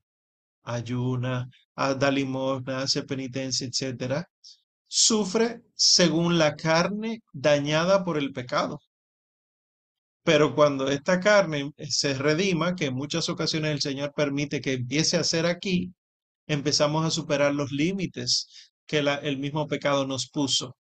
ayuna, 0.63 1.49
da 1.77 2.11
limosna, 2.11 2.83
hace 2.83 3.03
penitencia, 3.05 3.67
etcétera, 3.67 4.29
sufre 4.87 5.63
según 5.75 6.39
la 6.39 6.57
carne 6.57 7.23
dañada 7.33 8.05
por 8.05 8.19
el 8.19 8.33
pecado. 8.33 8.81
Pero 10.25 10.55
cuando 10.55 10.89
esta 10.91 11.21
carne 11.21 11.73
se 11.89 12.15
redima, 12.15 12.75
que 12.75 12.87
en 12.87 12.95
muchas 12.95 13.29
ocasiones 13.29 13.73
el 13.73 13.81
Señor 13.81 14.13
permite 14.15 14.61
que 14.61 14.75
empiece 14.75 15.17
a 15.17 15.25
ser 15.25 15.47
aquí, 15.47 15.93
empezamos 16.47 17.07
a 17.07 17.11
superar 17.11 17.55
los 17.55 17.73
límites 17.73 18.49
que 18.87 18.99
el 18.99 19.39
mismo 19.39 19.67
pecado 19.69 20.07
nos 20.07 20.29
puso. 20.29 20.77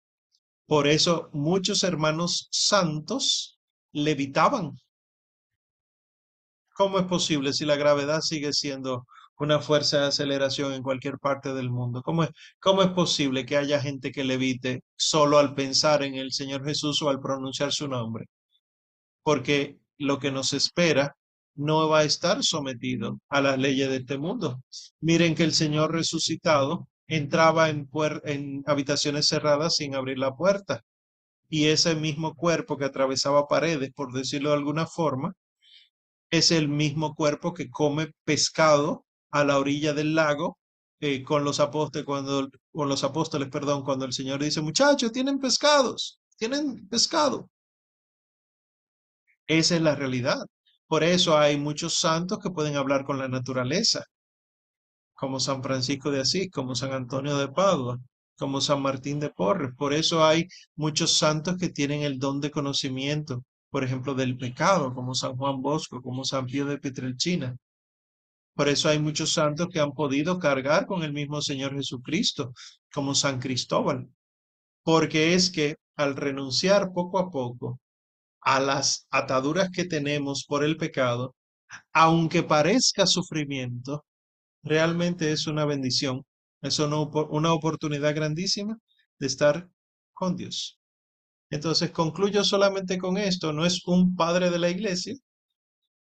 Por 0.68 0.88
eso 0.88 1.30
muchos 1.34 1.84
hermanos 1.84 2.48
santos 2.52 3.58
levitaban 3.94 4.74
¿Cómo 6.78 7.00
es 7.00 7.06
posible 7.06 7.54
si 7.54 7.66
la 7.66 7.76
gravedad 7.76 8.22
sigue 8.22 8.54
siendo 8.54 9.08
una 9.40 9.60
fuerza 9.60 9.98
de 10.00 10.08
aceleración 10.08 10.74
en 10.74 10.84
cualquier 10.84 11.18
parte 11.18 11.52
del 11.56 11.72
mundo? 11.72 12.04
¿Cómo 12.04 12.24
es, 12.24 12.30
cómo 12.60 12.84
es 12.84 12.90
posible 12.92 13.48
que 13.48 13.58
haya 13.58 13.82
gente 13.82 14.12
que 14.12 14.24
levite 14.24 14.84
solo 14.96 15.40
al 15.40 15.56
pensar 15.56 16.04
en 16.04 16.14
el 16.14 16.32
Señor 16.32 16.64
Jesús 16.64 17.02
o 17.02 17.10
al 17.10 17.20
pronunciar 17.20 17.72
su 17.72 17.88
nombre? 17.88 18.26
Porque 19.24 19.80
lo 19.98 20.20
que 20.20 20.32
nos 20.32 20.54
espera 20.54 21.16
no 21.56 21.90
va 21.90 22.00
a 22.00 22.04
estar 22.04 22.44
sometido 22.44 23.20
a 23.30 23.42
las 23.42 23.58
leyes 23.58 23.90
de 23.90 23.96
este 23.98 24.20
mundo. 24.20 24.62
Miren 25.02 25.34
que 25.34 25.46
el 25.46 25.54
Señor 25.54 25.92
resucitado 25.92 26.88
entraba 27.08 27.70
en, 27.70 27.90
en 28.26 28.64
habitaciones 28.68 29.28
cerradas 29.28 29.76
sin 29.78 29.96
abrir 29.96 30.20
la 30.20 30.36
puerta. 30.36 30.84
Y 31.50 31.68
ese 31.68 31.96
mismo 31.96 32.36
cuerpo 32.36 32.78
que 32.78 32.86
atravesaba 32.86 33.48
paredes, 33.48 33.92
por 33.94 34.14
decirlo 34.14 34.50
de 34.50 34.58
alguna 34.58 34.86
forma, 34.86 35.34
es 36.30 36.52
el 36.52 36.68
mismo 36.68 37.16
cuerpo 37.16 37.54
que 37.54 37.70
come 37.70 38.12
pescado 38.26 39.06
a 39.32 39.44
la 39.44 39.58
orilla 39.60 39.94
del 39.94 40.16
lago 40.16 40.58
eh, 41.00 41.24
con 41.24 41.44
los 41.44 41.60
apóstoles 41.60 42.06
cuando 42.06 42.50
con 42.72 42.90
los 42.90 43.04
apóstoles, 43.04 43.50
perdón, 43.50 43.84
cuando 43.84 44.06
el 44.06 44.14
Señor 44.14 44.44
dice, 44.44 44.62
"Muchachos, 44.62 45.12
tienen 45.12 45.40
pescados, 45.40 46.20
tienen 46.38 46.88
pescado." 46.90 47.50
Esa 49.48 49.76
es 49.76 49.82
la 49.82 49.96
realidad. 49.96 50.46
Por 50.88 51.04
eso 51.04 51.38
hay 51.38 51.58
muchos 51.58 51.96
santos 52.00 52.40
que 52.40 52.50
pueden 52.50 52.76
hablar 52.76 53.04
con 53.06 53.18
la 53.18 53.28
naturaleza, 53.28 54.06
como 55.18 55.40
San 55.40 55.64
Francisco 55.64 56.12
de 56.12 56.22
Asís, 56.22 56.50
como 56.52 56.76
San 56.76 56.94
Antonio 56.94 57.38
de 57.38 57.50
Padua, 57.50 58.00
como 58.38 58.62
San 58.62 58.82
Martín 58.82 59.20
de 59.20 59.32
Porres. 59.32 59.72
Por 59.76 59.94
eso 59.94 60.24
hay 60.24 60.48
muchos 60.76 61.18
santos 61.18 61.58
que 61.58 61.70
tienen 61.70 62.04
el 62.04 62.20
don 62.20 62.40
de 62.40 62.52
conocimiento, 62.52 63.44
por 63.72 63.84
ejemplo, 63.84 64.14
del 64.14 64.38
pecado, 64.38 64.94
como 64.94 65.16
San 65.16 65.36
Juan 65.36 65.62
Bosco, 65.62 66.02
como 66.02 66.24
San 66.24 66.46
Pío 66.46 66.66
de 66.68 66.78
Pietrelcina. 66.78 67.58
Por 68.56 68.70
eso 68.70 68.90
hay 68.90 69.00
muchos 69.00 69.34
santos 69.34 69.68
que 69.72 69.80
han 69.80 69.92
podido 69.94 70.40
cargar 70.40 70.86
con 70.86 71.04
el 71.04 71.14
mismo 71.14 71.42
Señor 71.42 71.74
Jesucristo, 71.76 72.54
como 72.94 73.16
San 73.16 73.40
Cristóbal, 73.40 74.08
porque 74.84 75.34
es 75.34 75.50
que 75.50 75.78
al 75.96 76.16
renunciar 76.16 76.92
poco 76.94 77.18
a 77.20 77.30
poco 77.32 77.80
a 78.42 78.60
las 78.60 79.08
ataduras 79.10 79.72
que 79.72 79.86
tenemos 79.86 80.46
por 80.46 80.64
el 80.64 80.78
pecado, 80.78 81.36
aunque 81.92 82.44
parezca 82.44 83.06
sufrimiento, 83.06 84.06
realmente 84.68 85.32
es 85.32 85.48
una 85.48 85.66
bendición, 85.66 86.24
es 86.62 86.80
una, 86.80 87.54
oportunidad 87.54 88.16
grandísima 88.16 88.78
de 89.20 89.28
estar 89.28 89.70
con 90.14 90.36
Dios. 90.36 90.80
Entonces 91.50 91.92
concluyo 91.92 92.44
solamente 92.44 92.98
con 92.98 93.18
esto, 93.18 93.54
no 93.54 93.66
es 93.66 93.86
un 93.86 94.16
padre 94.16 94.50
de 94.50 94.60
la 94.60 94.70
iglesia, 94.70 95.16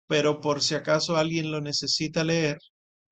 pero 0.07 0.41
por 0.41 0.63
si 0.63 0.75
acaso 0.75 1.17
alguien 1.17 1.51
lo 1.51 1.61
necesita 1.61 2.25
leer, 2.25 2.59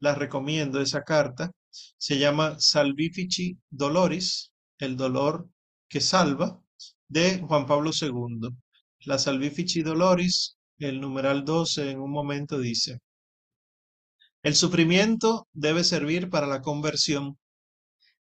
la 0.01 0.15
recomiendo 0.15 0.81
esa 0.81 1.03
carta. 1.03 1.51
Se 1.71 2.19
llama 2.19 2.59
Salvifici 2.59 3.59
Doloris, 3.71 4.53
el 4.79 4.97
dolor 4.97 5.49
que 5.89 6.01
salva, 6.01 6.61
de 7.09 7.41
Juan 7.41 7.67
Pablo 7.67 7.91
II. 7.99 8.51
La 9.07 9.19
Salvifici 9.19 9.83
Doloris, 9.83 10.57
el 10.79 11.01
numeral 11.01 11.45
12 11.45 11.91
en 11.91 12.01
un 12.01 12.11
momento 12.11 12.59
dice, 12.59 13.01
el 14.49 14.57
sufrimiento 14.57 15.47
debe 15.53 15.85
servir 15.85 16.31
para 16.31 16.47
la 16.47 16.63
conversión, 16.63 17.39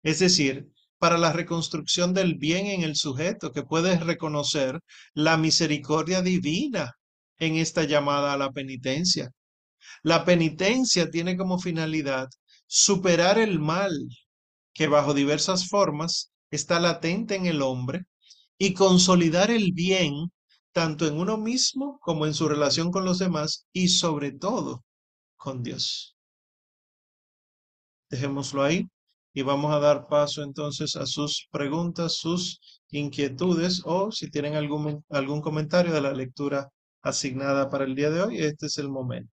Es 0.02 0.18
decir, 0.18 0.70
para 0.98 1.16
la 1.16 1.32
reconstrucción 1.32 2.12
del 2.12 2.34
bien 2.34 2.66
en 2.66 2.82
el 2.82 2.96
sujeto, 2.96 3.50
que 3.52 3.62
puede 3.62 3.98
reconocer 3.98 4.80
la 5.14 5.38
misericordia 5.38 6.20
divina 6.20 6.92
en 7.38 7.56
esta 7.56 7.84
llamada 7.84 8.34
a 8.34 8.36
la 8.36 8.52
penitencia. 8.52 9.30
La 10.02 10.26
penitencia 10.26 11.10
tiene 11.10 11.38
como 11.38 11.58
finalidad 11.58 12.28
superar 12.66 13.38
el 13.38 13.58
mal 13.58 13.92
que 14.74 14.86
bajo 14.86 15.14
diversas 15.14 15.68
formas 15.68 16.30
está 16.50 16.78
latente 16.78 17.36
en 17.36 17.46
el 17.46 17.62
hombre 17.62 18.04
y 18.58 18.74
consolidar 18.74 19.50
el 19.50 19.72
bien 19.72 20.30
tanto 20.72 21.06
en 21.06 21.16
uno 21.16 21.38
mismo 21.38 21.98
como 22.02 22.26
en 22.26 22.34
su 22.34 22.48
relación 22.48 22.90
con 22.90 23.06
los 23.06 23.18
demás 23.18 23.66
y 23.72 23.88
sobre 23.88 24.32
todo 24.32 24.84
con 25.38 25.62
Dios. 25.62 26.17
Dejémoslo 28.10 28.62
ahí 28.62 28.88
y 29.34 29.42
vamos 29.42 29.72
a 29.72 29.78
dar 29.78 30.06
paso 30.08 30.42
entonces 30.42 30.96
a 30.96 31.06
sus 31.06 31.48
preguntas, 31.50 32.14
sus 32.16 32.60
inquietudes 32.90 33.82
o 33.84 34.10
si 34.12 34.30
tienen 34.30 34.54
algún, 34.56 35.04
algún 35.10 35.40
comentario 35.42 35.92
de 35.92 36.00
la 36.00 36.12
lectura 36.12 36.68
asignada 37.02 37.68
para 37.70 37.84
el 37.84 37.94
día 37.94 38.10
de 38.10 38.22
hoy, 38.22 38.38
este 38.38 38.66
es 38.66 38.78
el 38.78 38.88
momento. 38.88 39.30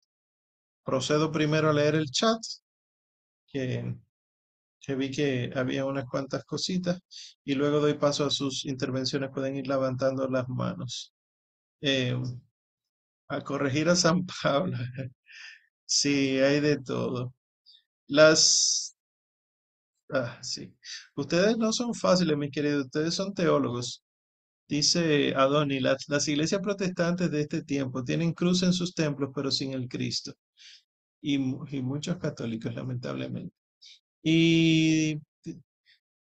Procedo 0.85 1.33
primero 1.33 1.71
a 1.71 1.73
leer 1.73 1.95
el 1.97 2.11
chat, 2.11 2.41
que, 3.47 3.95
vi 4.97 5.11
que 5.11 5.51
había 5.55 5.85
unas 5.85 6.07
cuantas 6.09 6.45
cositas, 6.45 7.01
y 7.45 7.55
luego 7.55 7.81
doy 7.81 7.95
paso 7.95 8.25
a 8.27 8.31
sus 8.31 8.65
intervenciones. 8.65 9.31
Pueden 9.33 9.57
ir 9.57 9.67
levantando 9.69 10.29
las 10.29 10.49
manos. 10.49 11.13
Eh, 11.83 12.17
a 13.29 13.41
corregir 13.43 13.89
a 13.89 13.97
San 13.97 14.25
Pablo. 14.43 14.77
Sí, 15.87 16.39
hay 16.41 16.61
de 16.61 16.79
todo. 16.83 17.35
Las... 18.13 18.95
Ah, 20.11 20.39
sí. 20.43 20.75
Ustedes 21.17 21.57
no 21.57 21.73
son 21.73 21.95
fáciles, 21.95 22.37
mis 22.37 22.51
queridos. 22.51 22.85
Ustedes 22.87 23.15
son 23.15 23.33
teólogos. 23.35 24.03
Dice 24.69 25.35
Adoni, 25.35 25.81
las, 25.81 26.29
iglesias 26.29 26.61
protestantes 26.63 27.31
de 27.31 27.41
este 27.43 27.63
tiempo 27.65 28.05
tienen 28.05 28.35
cruz 28.35 28.63
en 28.65 28.73
sus 28.75 28.95
templos, 28.95 29.31
pero 29.35 29.51
sin 29.51 29.73
el 29.73 29.89
Cristo. 29.89 30.35
Y, 31.23 31.37
y 31.37 31.83
muchos 31.83 32.19
católicos, 32.19 32.75
lamentablemente. 32.75 33.55
Y, 34.23 35.19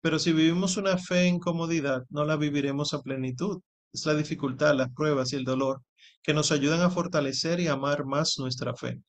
pero 0.00 0.18
si 0.20 0.32
vivimos 0.32 0.76
una 0.76 0.96
fe 0.98 1.26
en 1.26 1.40
comodidad, 1.40 2.04
no 2.10 2.24
la 2.24 2.36
viviremos 2.36 2.94
a 2.94 3.02
plenitud. 3.02 3.60
Es 3.92 4.06
la 4.06 4.14
dificultad, 4.14 4.76
las 4.76 4.92
pruebas 4.92 5.32
y 5.32 5.36
el 5.36 5.44
dolor 5.44 5.82
que 6.22 6.34
nos 6.34 6.52
ayudan 6.52 6.82
a 6.82 6.90
fortalecer 6.90 7.60
y 7.60 7.68
amar 7.68 8.04
más 8.04 8.38
nuestra 8.38 8.76
fe. 8.76 9.00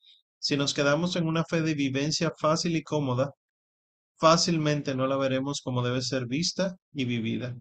Si 0.42 0.56
nos 0.56 0.74
quedamos 0.74 1.14
en 1.14 1.28
una 1.28 1.44
fe 1.44 1.62
de 1.62 1.74
vivencia 1.74 2.32
fácil 2.36 2.74
y 2.74 2.82
cómoda, 2.82 3.32
fácilmente 4.18 4.92
no 4.92 5.06
la 5.06 5.16
veremos 5.16 5.60
como 5.62 5.82
debe 5.84 6.02
ser 6.02 6.26
vista 6.26 6.76
y 6.92 7.04
vivida. 7.04 7.56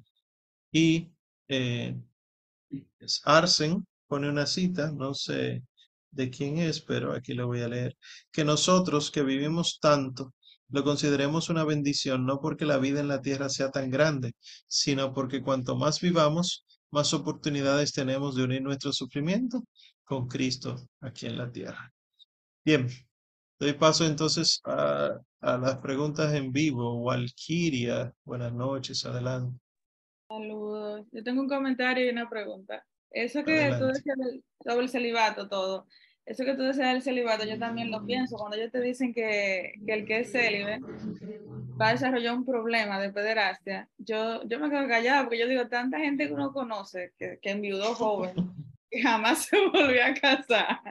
Y 0.71 1.11
eh, 1.47 1.95
Arsen 3.23 3.85
pone 4.07 4.29
una 4.29 4.47
cita, 4.47 4.91
no 4.91 5.13
sé 5.13 5.61
de 6.09 6.31
quién 6.31 6.57
es, 6.57 6.81
pero 6.81 7.13
aquí 7.13 7.35
lo 7.35 7.45
voy 7.45 7.61
a 7.61 7.67
leer, 7.67 7.95
que 8.31 8.43
nosotros 8.43 9.11
que 9.11 9.21
vivimos 9.21 9.77
tanto, 9.79 10.33
lo 10.69 10.83
consideremos 10.83 11.49
una 11.49 11.63
bendición, 11.63 12.25
no 12.25 12.39
porque 12.41 12.65
la 12.65 12.79
vida 12.79 12.99
en 12.99 13.09
la 13.09 13.21
tierra 13.21 13.49
sea 13.49 13.69
tan 13.69 13.91
grande, 13.91 14.33
sino 14.67 15.13
porque 15.13 15.43
cuanto 15.43 15.75
más 15.75 16.01
vivamos, 16.01 16.65
más 16.89 17.13
oportunidades 17.13 17.91
tenemos 17.91 18.35
de 18.35 18.43
unir 18.43 18.63
nuestro 18.63 18.91
sufrimiento 18.91 19.63
con 20.03 20.27
Cristo 20.27 20.77
aquí 20.99 21.27
en 21.27 21.37
la 21.37 21.51
tierra. 21.51 21.93
Bien, 22.63 22.87
doy 23.59 23.73
paso 23.73 24.05
entonces 24.05 24.61
a, 24.65 25.19
las 25.41 25.77
preguntas 25.77 26.31
en 26.35 26.51
vivo. 26.51 27.01
Walkiria, 27.01 28.13
buenas 28.23 28.53
noches, 28.53 29.03
adelante. 29.03 29.59
Saludos. 30.29 31.07
Yo 31.11 31.23
tengo 31.23 31.41
un 31.41 31.49
comentario 31.49 32.05
y 32.05 32.09
una 32.09 32.29
pregunta. 32.29 32.85
Eso 33.09 33.43
que 33.43 33.73
tú 33.79 33.87
decías 33.87 34.15
sobre 34.63 34.83
el 34.83 34.89
celibato, 34.89 35.49
todo, 35.49 35.87
eso 36.23 36.45
que 36.45 36.53
tú 36.53 36.61
decías 36.61 36.93
del 36.93 37.01
celibato, 37.01 37.45
yo 37.45 37.57
también 37.57 37.89
lo 37.89 38.05
pienso. 38.05 38.37
Cuando 38.37 38.57
ellos 38.57 38.71
te 38.71 38.79
dicen 38.79 39.11
que, 39.11 39.73
que 39.83 39.93
el 39.93 40.05
que 40.05 40.19
es 40.19 40.31
célibe 40.31 40.79
va 41.81 41.89
a 41.89 41.93
desarrollar 41.93 42.37
un 42.37 42.45
problema 42.45 43.01
de 43.01 43.11
pederastia, 43.11 43.89
yo, 43.97 44.43
yo 44.47 44.59
me 44.59 44.69
quedo 44.69 44.87
callada 44.87 45.23
porque 45.23 45.39
yo 45.39 45.47
digo, 45.47 45.67
tanta 45.67 45.97
gente 45.97 46.27
que 46.27 46.33
uno 46.33 46.53
conoce 46.53 47.11
que, 47.17 47.39
que 47.41 47.49
enviudó 47.49 47.95
joven, 47.95 48.35
jamás 48.99 49.45
se 49.45 49.57
volvió 49.67 50.03
a 50.03 50.13
casar, 50.13 50.81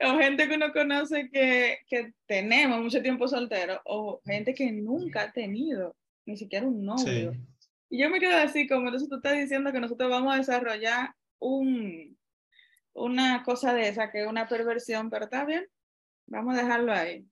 o 0.00 0.18
gente 0.18 0.48
que 0.48 0.54
uno 0.54 0.72
conoce 0.72 1.28
que, 1.30 1.78
que 1.88 2.12
tenemos 2.26 2.80
mucho 2.80 3.02
tiempo 3.02 3.28
soltero, 3.28 3.80
o 3.84 4.20
gente 4.24 4.54
que 4.54 4.70
nunca 4.72 5.22
ha 5.22 5.32
tenido 5.32 5.96
ni 6.26 6.36
siquiera 6.36 6.66
un 6.66 6.84
novio. 6.84 7.34
Y 7.90 7.98
yo 7.98 8.10
me 8.10 8.18
quedo 8.18 8.36
así, 8.38 8.66
como 8.66 8.86
entonces 8.86 9.08
tú 9.08 9.16
estás 9.16 9.34
diciendo 9.34 9.72
que 9.72 9.80
nosotros 9.80 10.10
vamos 10.10 10.34
a 10.34 10.38
desarrollar 10.38 11.14
un, 11.38 12.16
una 12.94 13.42
cosa 13.44 13.74
de 13.74 13.88
esa, 13.88 14.10
que 14.10 14.22
es 14.22 14.26
una 14.26 14.48
perversión, 14.48 15.10
pero 15.10 15.26
está 15.26 15.44
bien, 15.44 15.66
vamos 16.26 16.54
a 16.54 16.62
dejarlo 16.62 16.92
ahí. 16.92 17.26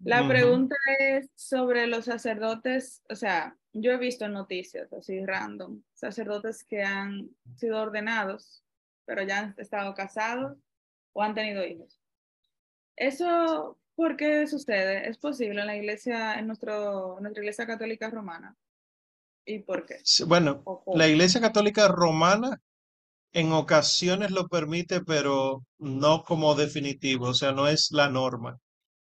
La 0.00 0.26
pregunta 0.26 0.76
es 0.98 1.30
sobre 1.34 1.86
los 1.86 2.06
sacerdotes, 2.06 3.02
o 3.08 3.14
sea, 3.14 3.56
yo 3.72 3.92
he 3.92 3.96
visto 3.96 4.28
noticias 4.28 4.92
así 4.92 5.24
random, 5.24 5.82
sacerdotes 5.94 6.64
que 6.64 6.82
han 6.82 7.30
sido 7.56 7.80
ordenados, 7.80 8.63
pero 9.04 9.22
ya 9.22 9.38
han 9.38 9.54
estado 9.58 9.94
casados 9.94 10.56
o 11.12 11.22
han 11.22 11.34
tenido 11.34 11.64
hijos. 11.64 12.00
¿Eso 12.96 13.78
por 13.94 14.16
qué 14.16 14.46
sucede? 14.46 15.08
¿Es 15.08 15.18
posible 15.18 15.60
en 15.60 15.66
la 15.66 15.76
iglesia, 15.76 16.34
en 16.34 16.46
nuestro, 16.46 17.18
nuestra 17.20 17.42
iglesia 17.42 17.66
católica 17.66 18.10
romana? 18.10 18.56
¿Y 19.44 19.60
por 19.60 19.84
qué? 19.84 19.96
Bueno, 20.26 20.62
la 20.94 21.06
iglesia 21.08 21.40
católica 21.40 21.88
romana 21.88 22.60
en 23.32 23.52
ocasiones 23.52 24.30
lo 24.30 24.48
permite, 24.48 25.02
pero 25.02 25.64
no 25.78 26.22
como 26.22 26.54
definitivo, 26.54 27.28
o 27.28 27.34
sea, 27.34 27.52
no 27.52 27.66
es 27.68 27.90
la 27.90 28.08
norma. 28.08 28.58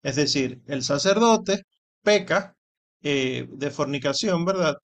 Es 0.04 0.16
decir, 0.16 0.62
el 0.68 0.84
sacerdote 0.84 1.64
peca 2.04 2.56
eh, 3.02 3.48
de 3.50 3.72
fornicación, 3.72 4.46
¿verdad? 4.46 4.76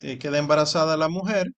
Eh, 0.00 0.18
queda 0.18 0.38
embarazada 0.38 0.96
la 0.96 1.08
mujer 1.08 1.48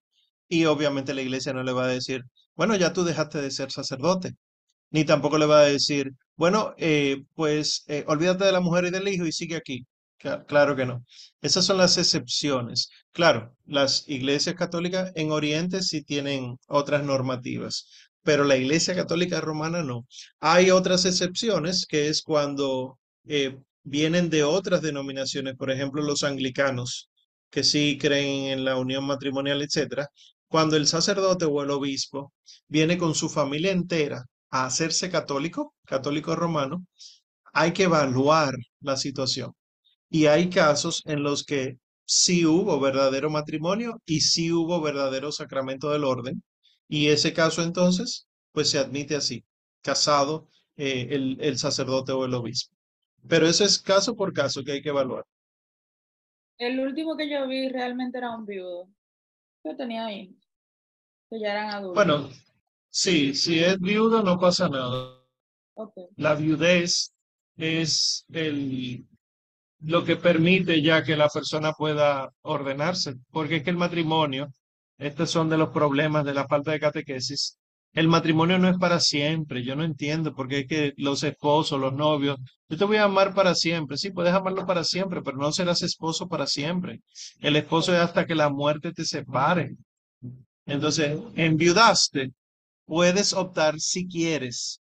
y 0.47 0.65
obviamente 0.65 1.13
la 1.13 1.21
iglesia 1.21 1.53
no 1.53 1.63
le 1.63 1.71
va 1.71 1.85
a 1.85 1.87
decir, 1.87 2.23
bueno, 2.55 2.75
ya 2.75 2.93
tú 2.93 3.03
dejaste 3.03 3.41
de 3.41 3.51
ser 3.51 3.71
sacerdote, 3.71 4.33
ni 4.91 5.05
tampoco 5.05 5.37
le 5.37 5.45
va 5.47 5.61
a 5.61 5.65
decir, 5.65 6.11
bueno, 6.35 6.73
eh, 6.77 7.23
pues 7.35 7.85
olvídate 8.07 8.45
de 8.45 8.51
la 8.53 8.61
mujer 8.61 8.85
y 8.85 8.91
del 8.91 9.07
hijo 9.07 9.25
y 9.25 9.31
sigue 9.33 9.55
aquí. 9.57 9.85
Claro 10.47 10.75
que 10.75 10.85
no. 10.85 11.05
Esas 11.41 11.65
son 11.65 11.77
las 11.77 11.97
excepciones. 11.97 12.89
Claro, 13.11 13.55
las 13.65 14.07
iglesias 14.09 14.55
católicas 14.55 15.11
en 15.15 15.31
Oriente 15.31 15.81
sí 15.83 16.03
tienen 16.03 16.57
otras 16.67 17.03
normativas, 17.03 17.87
pero 18.23 18.43
la 18.43 18.57
iglesia 18.57 18.95
católica 18.95 19.39
romana 19.41 19.83
no. 19.83 20.07
Hay 20.39 20.71
otras 20.71 21.05
excepciones, 21.05 21.85
que 21.85 22.07
es 22.09 22.21
cuando 22.23 22.97
eh, 23.27 23.57
vienen 23.83 24.29
de 24.29 24.43
otras 24.43 24.81
denominaciones, 24.81 25.55
por 25.55 25.69
ejemplo, 25.71 26.01
los 26.01 26.23
anglicanos, 26.23 27.09
que 27.51 27.63
sí 27.63 27.97
creen 27.99 28.45
en 28.59 28.65
la 28.65 28.77
unión 28.77 29.05
matrimonial, 29.05 29.61
etcétera. 29.61 30.07
Cuando 30.55 30.77
el 30.77 30.87
sacerdote 30.87 31.43
o 31.43 31.61
el 31.63 31.69
obispo 31.69 32.31
viene 32.69 32.97
con 32.97 33.13
su 33.13 33.27
familia 33.29 33.73
entera 33.73 34.23
a 34.51 34.65
hacerse 34.67 35.09
católico, 35.11 35.75
católico 35.85 36.33
romano, 36.33 36.85
hay 37.53 37.73
que 37.73 37.83
evaluar 37.83 38.55
la 38.81 38.97
situación. 38.97 39.53
Y 40.09 40.27
hay 40.27 40.49
casos 40.49 41.03
en 41.07 41.23
los 41.23 41.43
que 41.45 41.79
sí 42.05 42.45
hubo 42.45 42.79
verdadero 42.79 43.29
matrimonio 43.29 44.01
y 44.05 44.21
sí 44.21 44.51
hubo 44.53 44.81
verdadero 44.81 45.33
sacramento 45.33 45.91
del 45.91 46.05
orden. 46.05 46.43
Y 46.87 47.09
ese 47.09 47.33
caso 47.33 47.63
entonces, 47.63 48.27
pues 48.53 48.69
se 48.71 48.79
admite 48.79 49.15
así, 49.17 49.43
casado 49.81 50.49
eh, 50.77 51.09
el, 51.11 51.37
el 51.41 51.59
sacerdote 51.59 52.13
o 52.13 52.25
el 52.25 52.33
obispo. 52.35 52.75
Pero 53.27 53.47
eso 53.47 53.65
es 53.65 53.79
caso 53.81 54.15
por 54.15 54.33
caso 54.33 54.63
que 54.63 54.73
hay 54.73 54.83
que 54.83 54.89
evaluar. 54.89 55.25
El 56.57 56.81
último 56.81 57.15
que 57.15 57.29
yo 57.29 57.47
vi 57.47 57.69
realmente 57.69 58.17
era 58.17 58.35
un 58.35 58.45
viudo. 58.45 58.89
Yo 59.65 59.75
tenía 59.77 60.11
hijos, 60.13 60.44
que 61.29 61.39
ya 61.39 61.51
eran 61.51 61.69
adultos. 61.71 61.95
Bueno, 61.95 62.29
sí, 62.89 63.33
si 63.33 63.59
es 63.59 63.79
viudo 63.79 64.23
no 64.23 64.39
pasa 64.39 64.69
nada. 64.69 65.21
La 66.15 66.35
viudez 66.35 67.13
es 67.57 68.25
el, 68.31 69.05
lo 69.79 70.03
que 70.03 70.15
permite 70.15 70.81
ya 70.81 71.03
que 71.03 71.15
la 71.15 71.29
persona 71.29 71.73
pueda 71.73 72.31
ordenarse, 72.41 73.15
porque 73.31 73.57
es 73.57 73.63
que 73.63 73.69
el 73.69 73.77
matrimonio, 73.77 74.47
estos 74.97 75.29
son 75.29 75.49
de 75.49 75.57
los 75.57 75.69
problemas 75.69 76.25
de 76.25 76.33
la 76.33 76.47
falta 76.47 76.71
de 76.71 76.79
catequesis, 76.79 77.57
el 77.93 78.07
matrimonio 78.09 78.57
no 78.59 78.69
es 78.69 78.77
para 78.77 78.99
siempre, 78.99 79.63
yo 79.63 79.75
no 79.75 79.83
entiendo, 79.83 80.33
porque 80.35 80.59
es 80.59 80.67
que 80.67 80.93
los 80.97 81.23
esposos, 81.23 81.79
los 81.79 81.93
novios, 81.93 82.37
yo 82.67 82.77
te 82.77 82.83
voy 82.83 82.97
a 82.97 83.05
amar 83.05 83.33
para 83.33 83.55
siempre, 83.55 83.97
sí, 83.97 84.11
puedes 84.11 84.33
amarlo 84.33 84.65
para 84.65 84.83
siempre, 84.83 85.21
pero 85.21 85.37
no 85.37 85.51
serás 85.53 85.81
esposo 85.81 86.27
para 86.27 86.45
siempre. 86.45 86.99
El 87.39 87.55
esposo 87.55 87.93
es 87.93 88.01
hasta 88.01 88.25
que 88.25 88.35
la 88.35 88.49
muerte 88.49 88.91
te 88.91 89.05
separe. 89.05 89.77
Entonces, 90.65 91.19
enviudaste, 91.35 92.31
puedes 92.85 93.33
optar 93.33 93.79
si 93.79 94.07
quieres 94.07 94.81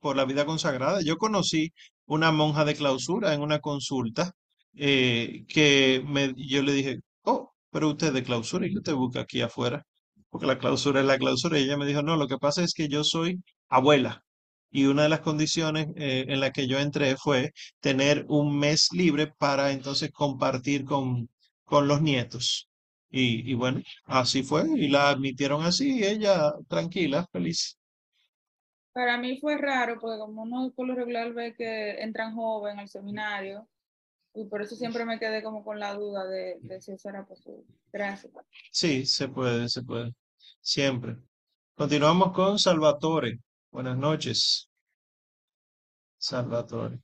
por 0.00 0.16
la 0.16 0.24
vida 0.24 0.46
consagrada. 0.46 1.00
Yo 1.02 1.16
conocí 1.18 1.72
una 2.06 2.32
monja 2.32 2.64
de 2.64 2.74
clausura 2.76 3.34
en 3.34 3.42
una 3.42 3.60
consulta 3.60 4.32
eh, 4.76 5.44
que 5.48 6.02
me, 6.06 6.34
yo 6.36 6.62
le 6.62 6.72
dije, 6.72 7.00
oh, 7.24 7.52
pero 7.70 7.88
usted 7.90 8.12
de 8.12 8.22
clausura 8.24 8.66
y 8.66 8.72
que 8.72 8.78
usted 8.78 8.94
busca 8.94 9.20
aquí 9.22 9.40
afuera, 9.42 9.84
porque 10.30 10.46
la 10.46 10.58
clausura 10.58 11.00
es 11.00 11.06
la 11.06 11.18
clausura. 11.18 11.58
Y 11.58 11.64
ella 11.64 11.76
me 11.76 11.86
dijo, 11.86 12.02
no, 12.02 12.16
lo 12.16 12.28
que 12.28 12.38
pasa 12.38 12.62
es 12.62 12.74
que 12.74 12.88
yo 12.88 13.04
soy 13.04 13.42
abuela. 13.68 14.22
Y 14.70 14.86
una 14.86 15.04
de 15.04 15.08
las 15.08 15.20
condiciones 15.20 15.88
eh, 15.96 16.26
en 16.28 16.40
la 16.40 16.52
que 16.52 16.66
yo 16.68 16.78
entré 16.78 17.16
fue 17.16 17.52
tener 17.80 18.26
un 18.28 18.58
mes 18.58 18.88
libre 18.92 19.28
para 19.38 19.72
entonces 19.72 20.10
compartir 20.12 20.84
con, 20.84 21.28
con 21.64 21.88
los 21.88 22.02
nietos. 22.02 22.68
Y, 23.18 23.50
y 23.50 23.54
bueno, 23.54 23.80
así 24.04 24.42
fue, 24.42 24.64
y 24.76 24.88
la 24.88 25.08
admitieron 25.08 25.62
así, 25.62 26.00
y 26.00 26.04
ella 26.04 26.52
tranquila, 26.68 27.26
feliz. 27.32 27.78
Para 28.92 29.16
mí 29.16 29.38
fue 29.40 29.56
raro, 29.56 29.98
porque 29.98 30.18
como 30.18 30.42
uno 30.42 30.70
por 30.76 30.86
lo 30.86 30.94
regular 30.94 31.32
ve 31.32 31.54
que 31.54 32.02
entran 32.02 32.34
joven 32.34 32.78
al 32.78 32.90
seminario, 32.90 33.66
y 34.34 34.44
por 34.44 34.60
eso 34.60 34.76
siempre 34.76 35.06
me 35.06 35.18
quedé 35.18 35.42
como 35.42 35.64
con 35.64 35.80
la 35.80 35.94
duda 35.94 36.26
de, 36.26 36.58
de 36.60 36.78
si 36.82 36.92
eso 36.92 37.08
era 37.08 37.24
posible. 37.24 37.64
Gracias. 37.90 38.30
Sí, 38.70 39.06
se 39.06 39.28
puede, 39.28 39.66
se 39.70 39.82
puede. 39.82 40.12
Siempre. 40.60 41.16
Continuamos 41.74 42.32
con 42.32 42.58
Salvatore. 42.58 43.38
Buenas 43.70 43.96
noches. 43.96 44.70
Salvatore. 46.18 46.98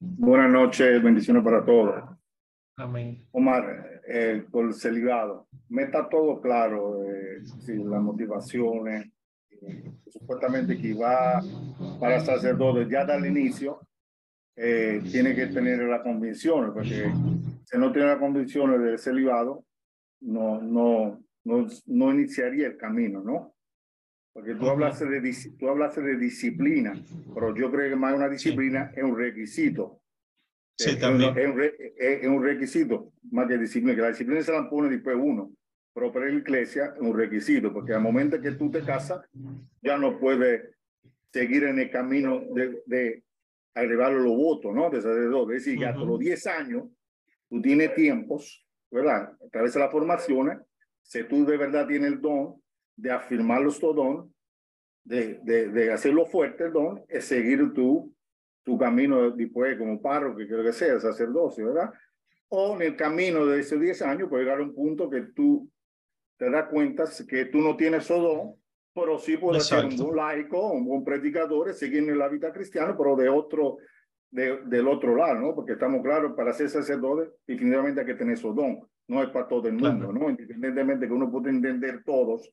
Buenas 0.00 0.50
noches, 0.50 1.00
bendiciones 1.00 1.44
para 1.44 1.64
todos. 1.64 2.02
Amén. 2.76 3.28
Omar, 3.30 3.91
eh, 4.06 4.44
por 4.50 4.66
el 4.66 4.74
celibado, 4.74 5.46
me 5.68 5.84
está 5.84 6.08
todo 6.08 6.40
claro, 6.40 7.02
eh, 7.04 7.42
si 7.64 7.74
las 7.74 8.02
motivaciones, 8.02 9.10
eh, 9.50 9.92
supuestamente 10.08 10.76
que 10.76 10.92
va 10.92 11.42
para 11.98 12.20
sacerdotes 12.20 12.88
ya 12.88 13.02
al 13.02 13.24
inicio, 13.24 13.80
eh, 14.54 15.00
tiene 15.10 15.34
que 15.34 15.46
tener 15.46 15.82
la 15.84 16.02
convicción, 16.02 16.74
porque 16.74 17.10
si 17.64 17.78
no 17.78 17.90
tiene 17.90 18.08
la 18.08 18.18
convicción 18.18 18.82
del 18.82 18.98
celibado, 18.98 19.64
no, 20.20 20.60
no, 20.60 21.24
no, 21.44 21.66
no 21.86 22.12
iniciaría 22.12 22.66
el 22.66 22.76
camino, 22.76 23.22
¿no? 23.22 23.54
Porque 24.34 24.54
tú 24.54 24.68
hablaste, 24.68 25.06
de, 25.06 25.34
tú 25.58 25.68
hablaste 25.68 26.02
de 26.02 26.16
disciplina, 26.16 26.94
pero 27.34 27.54
yo 27.54 27.70
creo 27.70 27.88
que 27.88 27.96
más 27.96 28.14
una 28.14 28.28
disciplina 28.28 28.92
es 28.94 29.02
un 29.02 29.16
requisito. 29.16 30.01
Sí, 30.90 30.98
también. 30.98 31.36
Es 31.36 31.48
un, 31.48 31.62
es 31.96 32.26
un, 32.26 32.42
requisito, 32.42 33.12
más 33.30 33.48
que 33.48 33.58
disciplina, 33.58 33.94
que 33.94 34.02
la 34.02 34.08
disciplina 34.08 34.42
se 34.42 34.52
la 34.52 34.68
pone 34.68 34.88
después 34.88 35.16
uno, 35.18 35.52
pero 35.94 36.12
para 36.12 36.26
la 36.26 36.32
iglesia 36.32 36.92
es 36.94 37.00
un 37.00 37.16
requisito, 37.16 37.72
porque 37.72 37.92
al 37.92 38.00
momento 38.00 38.40
que 38.40 38.52
tú 38.52 38.70
te 38.70 38.82
casas, 38.82 39.22
ya 39.82 39.96
no 39.96 40.18
puedes 40.18 40.62
seguir 41.32 41.64
en 41.64 41.78
el 41.78 41.90
camino 41.90 42.42
de, 42.54 42.82
de 42.86 43.22
agregar 43.74 44.12
los 44.12 44.36
votos, 44.36 44.74
¿no? 44.74 44.90
De 44.90 45.00
sacerdote. 45.00 45.56
Es 45.56 45.64
decir, 45.64 45.78
que 45.78 45.86
hasta 45.86 46.02
los 46.02 46.18
10 46.18 46.46
años, 46.46 46.84
tú 47.48 47.60
tienes 47.60 47.94
tiempos, 47.94 48.66
¿verdad? 48.90 49.32
A 49.44 49.48
través 49.50 49.74
de 49.74 49.80
las 49.80 49.90
formaciones, 49.90 50.58
si 51.02 51.24
tú 51.24 51.44
de 51.44 51.56
verdad 51.56 51.86
tienes 51.86 52.12
el 52.12 52.20
don 52.20 52.60
de 52.96 53.10
afirmar 53.10 53.62
los 53.62 53.80
don, 53.80 54.32
de, 55.04 55.40
de, 55.42 55.68
de 55.68 55.92
hacerlo 55.92 56.26
fuerte 56.26 56.64
el 56.64 56.72
don, 56.72 57.02
es 57.08 57.24
seguir 57.24 57.72
tu, 57.72 58.14
tu 58.62 58.78
camino 58.78 59.30
después 59.30 59.76
como 59.76 60.00
párroco, 60.00 60.38
que 60.38 60.46
creo 60.46 60.62
que 60.62 60.72
sea, 60.72 60.98
sacerdocio, 61.00 61.66
¿verdad? 61.66 61.90
O 62.48 62.76
en 62.76 62.82
el 62.82 62.96
camino 62.96 63.46
de 63.46 63.60
esos 63.60 63.80
10 63.80 64.02
años, 64.02 64.28
puede 64.28 64.44
llegar 64.44 64.60
a 64.60 64.62
un 64.62 64.74
punto 64.74 65.08
que 65.08 65.22
tú 65.34 65.68
te 66.36 66.50
das 66.50 66.68
cuenta 66.68 67.04
que 67.28 67.46
tú 67.46 67.58
no 67.58 67.76
tienes 67.76 68.04
su 68.04 68.14
don, 68.14 68.54
pero 68.94 69.18
sí 69.18 69.36
puedes 69.36 69.66
ser 69.66 69.84
un 69.86 69.96
buen 69.96 70.16
laico, 70.16 70.72
un 70.72 70.84
buen 70.84 71.04
predicador, 71.04 71.72
seguir 71.72 72.08
en 72.08 72.18
la 72.18 72.28
vida 72.28 72.52
cristiana, 72.52 72.96
pero 72.96 73.16
de 73.16 73.28
otro, 73.28 73.78
de, 74.30 74.60
del 74.66 74.88
otro 74.88 75.16
lado, 75.16 75.36
¿no? 75.36 75.54
Porque 75.54 75.72
estamos 75.72 76.02
claros, 76.02 76.34
para 76.36 76.52
ser 76.52 76.68
sacerdote, 76.68 77.30
definitivamente 77.46 78.00
hay 78.00 78.06
que 78.06 78.14
tener 78.14 78.36
su 78.36 78.52
don. 78.52 78.80
No 79.08 79.22
es 79.22 79.30
para 79.30 79.48
todo 79.48 79.66
el 79.68 79.74
mundo, 79.74 80.12
¿no? 80.12 80.30
Independientemente 80.30 81.06
que 81.06 81.12
uno 81.12 81.30
puede 81.30 81.50
entender 81.50 82.02
todos, 82.04 82.52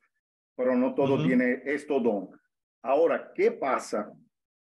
pero 0.56 0.76
no 0.76 0.94
todo 0.94 1.22
tiene 1.24 1.62
esto 1.66 2.00
don. 2.00 2.30
Ahora, 2.82 3.32
¿qué 3.34 3.52
pasa? 3.52 4.12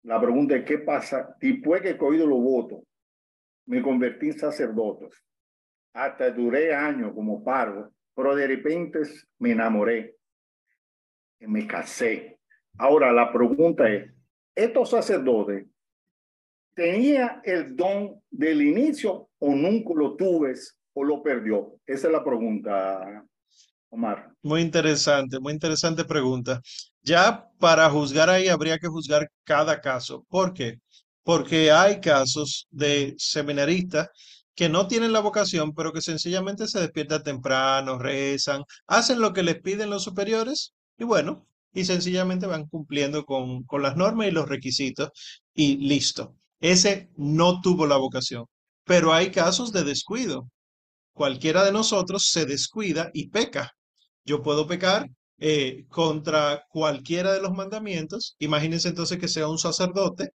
La 0.02 0.20
pregunta 0.20 0.56
es, 0.56 0.64
¿qué 0.64 0.78
pasa 0.78 1.36
después 1.40 1.82
que 1.82 1.90
he 1.90 1.98
cogido 1.98 2.26
los 2.26 2.40
votos? 2.40 2.80
Me 3.66 3.82
convertí 3.82 4.28
en 4.28 4.38
sacerdote. 4.38 5.08
Hasta 5.92 6.30
duré 6.30 6.74
años 6.74 7.12
como 7.14 7.44
paro, 7.44 7.92
pero 8.14 8.34
de 8.34 8.46
repente 8.46 9.00
me 9.38 9.52
enamoré. 9.52 10.16
Y 11.38 11.46
me 11.46 11.66
casé. 11.66 12.38
Ahora, 12.78 13.12
la 13.12 13.32
pregunta 13.32 13.88
es, 13.90 14.10
¿estos 14.54 14.90
sacerdotes 14.90 15.66
tenía 16.74 17.40
el 17.44 17.76
don 17.76 18.22
del 18.30 18.62
inicio 18.62 19.28
o 19.38 19.54
nunca 19.54 19.92
lo 19.94 20.16
tuve 20.16 20.54
o 20.94 21.04
lo 21.04 21.22
perdió? 21.22 21.78
Esa 21.86 22.06
es 22.06 22.12
la 22.12 22.24
pregunta, 22.24 23.24
Omar. 23.90 24.32
Muy 24.42 24.62
interesante, 24.62 25.38
muy 25.40 25.52
interesante 25.52 26.04
pregunta. 26.04 26.60
Ya 27.02 27.48
para 27.58 27.90
juzgar 27.90 28.30
ahí 28.30 28.48
habría 28.48 28.78
que 28.78 28.88
juzgar 28.88 29.30
cada 29.44 29.80
caso. 29.80 30.24
¿Por 30.28 30.52
qué? 30.54 30.78
Porque 31.22 31.70
hay 31.70 32.00
casos 32.00 32.66
de 32.70 33.14
seminaristas 33.18 34.08
que 34.54 34.68
no 34.68 34.86
tienen 34.88 35.12
la 35.12 35.20
vocación, 35.20 35.72
pero 35.74 35.92
que 35.92 36.02
sencillamente 36.02 36.66
se 36.68 36.80
despiertan 36.80 37.22
temprano, 37.22 37.98
rezan, 37.98 38.62
hacen 38.86 39.20
lo 39.20 39.32
que 39.32 39.42
les 39.42 39.60
piden 39.60 39.90
los 39.90 40.02
superiores 40.04 40.74
y 40.98 41.04
bueno, 41.04 41.46
y 41.72 41.84
sencillamente 41.84 42.46
van 42.46 42.66
cumpliendo 42.66 43.24
con, 43.24 43.62
con 43.64 43.82
las 43.82 43.96
normas 43.96 44.28
y 44.28 44.32
los 44.32 44.48
requisitos 44.48 45.10
y 45.54 45.76
listo. 45.78 46.36
Ese 46.60 47.10
no 47.16 47.60
tuvo 47.60 47.86
la 47.86 47.96
vocación. 47.96 48.44
Pero 48.84 49.12
hay 49.14 49.30
casos 49.30 49.72
de 49.72 49.84
descuido. 49.84 50.50
Cualquiera 51.14 51.64
de 51.64 51.72
nosotros 51.72 52.26
se 52.30 52.46
descuida 52.46 53.10
y 53.14 53.28
peca. 53.28 53.72
Yo 54.24 54.42
puedo 54.42 54.66
pecar 54.66 55.08
eh, 55.40 55.86
contra 55.88 56.66
cualquiera 56.70 57.32
de 57.32 57.40
los 57.42 57.52
mandamientos. 57.52 58.36
Imagínense 58.38 58.88
entonces 58.88 59.18
que 59.18 59.28
sea 59.28 59.48
un 59.48 59.58
sacerdote 59.58 60.30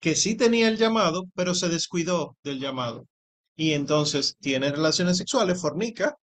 que 0.00 0.14
sí 0.16 0.36
tenía 0.36 0.68
el 0.68 0.78
llamado, 0.78 1.24
pero 1.34 1.54
se 1.54 1.68
descuidó 1.68 2.36
del 2.44 2.60
llamado. 2.60 3.06
Y 3.56 3.72
entonces 3.72 4.36
tiene 4.40 4.70
relaciones 4.70 5.18
sexuales, 5.18 5.60
fornica, 5.60 6.16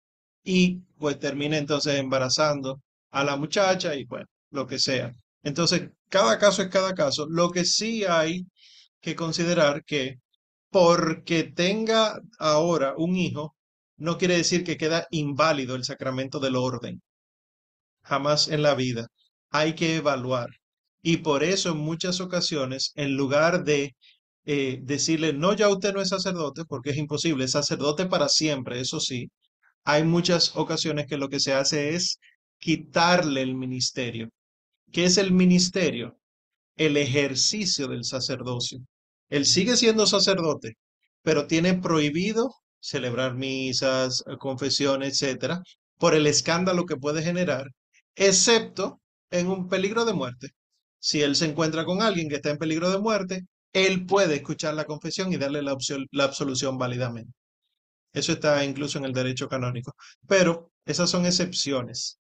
y 0.45 0.79
pues 0.99 1.19
termina 1.19 1.59
entonces 1.59 1.99
embarazando 1.99 2.81
a 3.11 3.25
la 3.25 3.37
muchacha 3.37 3.95
y 3.97 4.05
bueno, 4.05 4.27
lo 4.51 4.67
que 4.67 4.79
sea. 4.79 5.13
Entonces, 5.43 5.91
cada 6.09 6.39
caso 6.39 6.63
es 6.63 6.69
cada 6.69 6.95
caso. 6.95 7.27
Lo 7.29 7.51
que 7.51 7.65
sí 7.65 8.05
hay 8.05 8.47
que 9.01 9.15
considerar 9.17 9.85
que 9.85 10.19
porque 10.71 11.45
tenga 11.45 12.21
ahora 12.39 12.95
un 12.97 13.17
hijo, 13.17 13.57
no 13.97 14.19
quiere 14.19 14.37
decir 14.37 14.65
que 14.65 14.77
queda 14.77 15.07
inválido 15.11 15.77
el 15.77 15.85
sacramento 15.85 16.41
del 16.41 16.57
orden. 16.57 17.03
Jamás 18.05 18.49
en 18.49 18.63
la 18.63 18.75
vida. 18.75 19.09
Hay 19.51 19.75
que 19.75 19.97
evaluar. 19.97 20.51
Y 21.03 21.19
por 21.19 21.45
eso 21.45 21.73
en 21.73 21.79
muchas 21.79 22.21
ocasiones, 22.21 22.93
en 22.97 23.17
lugar 23.17 23.65
de 23.65 23.95
eh, 24.47 24.81
decirle, 24.83 25.33
no, 25.33 25.55
ya 25.55 25.69
usted 25.69 25.93
no 25.95 26.01
es 26.01 26.09
sacerdote, 26.11 26.65
porque 26.67 26.91
es 26.91 26.97
imposible, 26.99 27.45
es 27.45 27.53
sacerdote 27.53 28.07
para 28.07 28.29
siempre, 28.29 28.81
eso 28.81 29.01
sí, 29.01 29.31
hay 29.85 30.05
muchas 30.05 30.57
ocasiones 30.57 31.07
que 31.07 31.19
lo 31.19 31.29
que 31.29 31.41
se 31.41 31.53
hace 31.55 31.95
es 31.95 32.19
quitarle 32.59 33.43
el 33.43 33.55
ministerio. 33.55 34.31
¿Qué 34.93 35.05
es 35.05 35.19
el 35.19 35.33
ministerio? 35.33 36.19
El 36.77 36.97
ejercicio 36.97 37.89
del 37.89 38.05
sacerdocio. 38.05 38.81
Él 39.29 39.47
sigue 39.47 39.77
siendo 39.77 40.07
sacerdote, 40.07 40.75
pero 41.23 41.47
tiene 41.47 41.75
prohibido 41.75 42.51
celebrar 42.81 43.35
misas, 43.35 44.23
eh, 44.27 44.37
confesiones, 44.39 45.23
etcétera, 45.23 45.63
por 45.99 46.15
el 46.15 46.27
escándalo 46.27 46.87
que 46.87 46.97
puede 46.97 47.23
generar, 47.23 47.67
excepto 48.17 49.01
en 49.31 49.49
un 49.49 49.69
peligro 49.69 50.05
de 50.05 50.13
muerte. 50.15 50.51
Si 50.99 51.23
él 51.23 51.37
se 51.37 51.47
encuentra 51.47 51.85
con 51.85 52.03
alguien 52.03 52.29
que 52.29 52.37
está 52.37 52.51
en 52.51 52.59
peligro 52.59 52.91
de 52.91 52.99
muerte, 52.99 53.47
él 53.73 54.07
puede 54.07 54.37
escuchar 54.37 54.75
la 54.75 54.85
confesión 54.85 55.33
y 55.33 55.37
darle 55.37 55.63
la, 55.63 55.77
la 56.13 56.25
absolución 56.25 56.79
válidamente. 56.79 57.33
Eso 58.13 58.33
está 58.33 58.65
incluso 58.65 58.99
en 58.99 59.05
el 59.05 59.13
derecho 59.13 59.49
canónico. 59.49 59.95
Pero 60.27 60.71
esas 60.87 61.11
son 61.11 61.27
excepciones. 61.27 62.21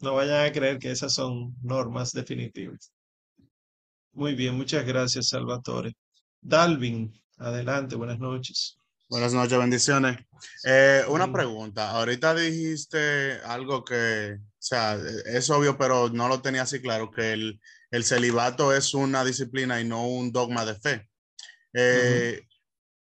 No 0.00 0.14
vayan 0.14 0.44
a 0.44 0.52
creer 0.52 0.78
que 0.78 0.90
esas 0.90 1.14
son 1.14 1.54
normas 1.62 2.12
definitivas. 2.12 2.92
Muy 4.12 4.34
bien, 4.34 4.56
muchas 4.56 4.84
gracias, 4.84 5.28
Salvatore. 5.28 5.94
Dalvin, 6.40 7.12
adelante, 7.38 7.96
buenas 7.96 8.18
noches. 8.18 8.78
Buenas 9.08 9.32
noches, 9.32 9.56
bendiciones. 9.56 10.18
Eh, 10.64 11.04
una 11.08 11.32
pregunta. 11.32 11.92
Ahorita 11.92 12.34
dijiste 12.34 13.38
algo 13.44 13.84
que, 13.84 14.38
sea, 14.66 14.98
es 15.26 15.48
obvio, 15.50 15.78
pero 15.78 16.08
no 16.08 16.28
lo 16.28 16.42
tenía 16.42 16.62
así 16.62 16.80
claro, 16.80 17.10
que 17.10 17.32
el, 17.32 17.60
el 17.90 18.04
celibato 18.04 18.74
es 18.74 18.94
una 18.94 19.24
disciplina 19.24 19.80
y 19.80 19.84
no 19.84 20.06
un 20.08 20.32
dogma 20.32 20.64
de 20.64 20.74
fe. 20.74 21.08
Eh, 21.72 22.42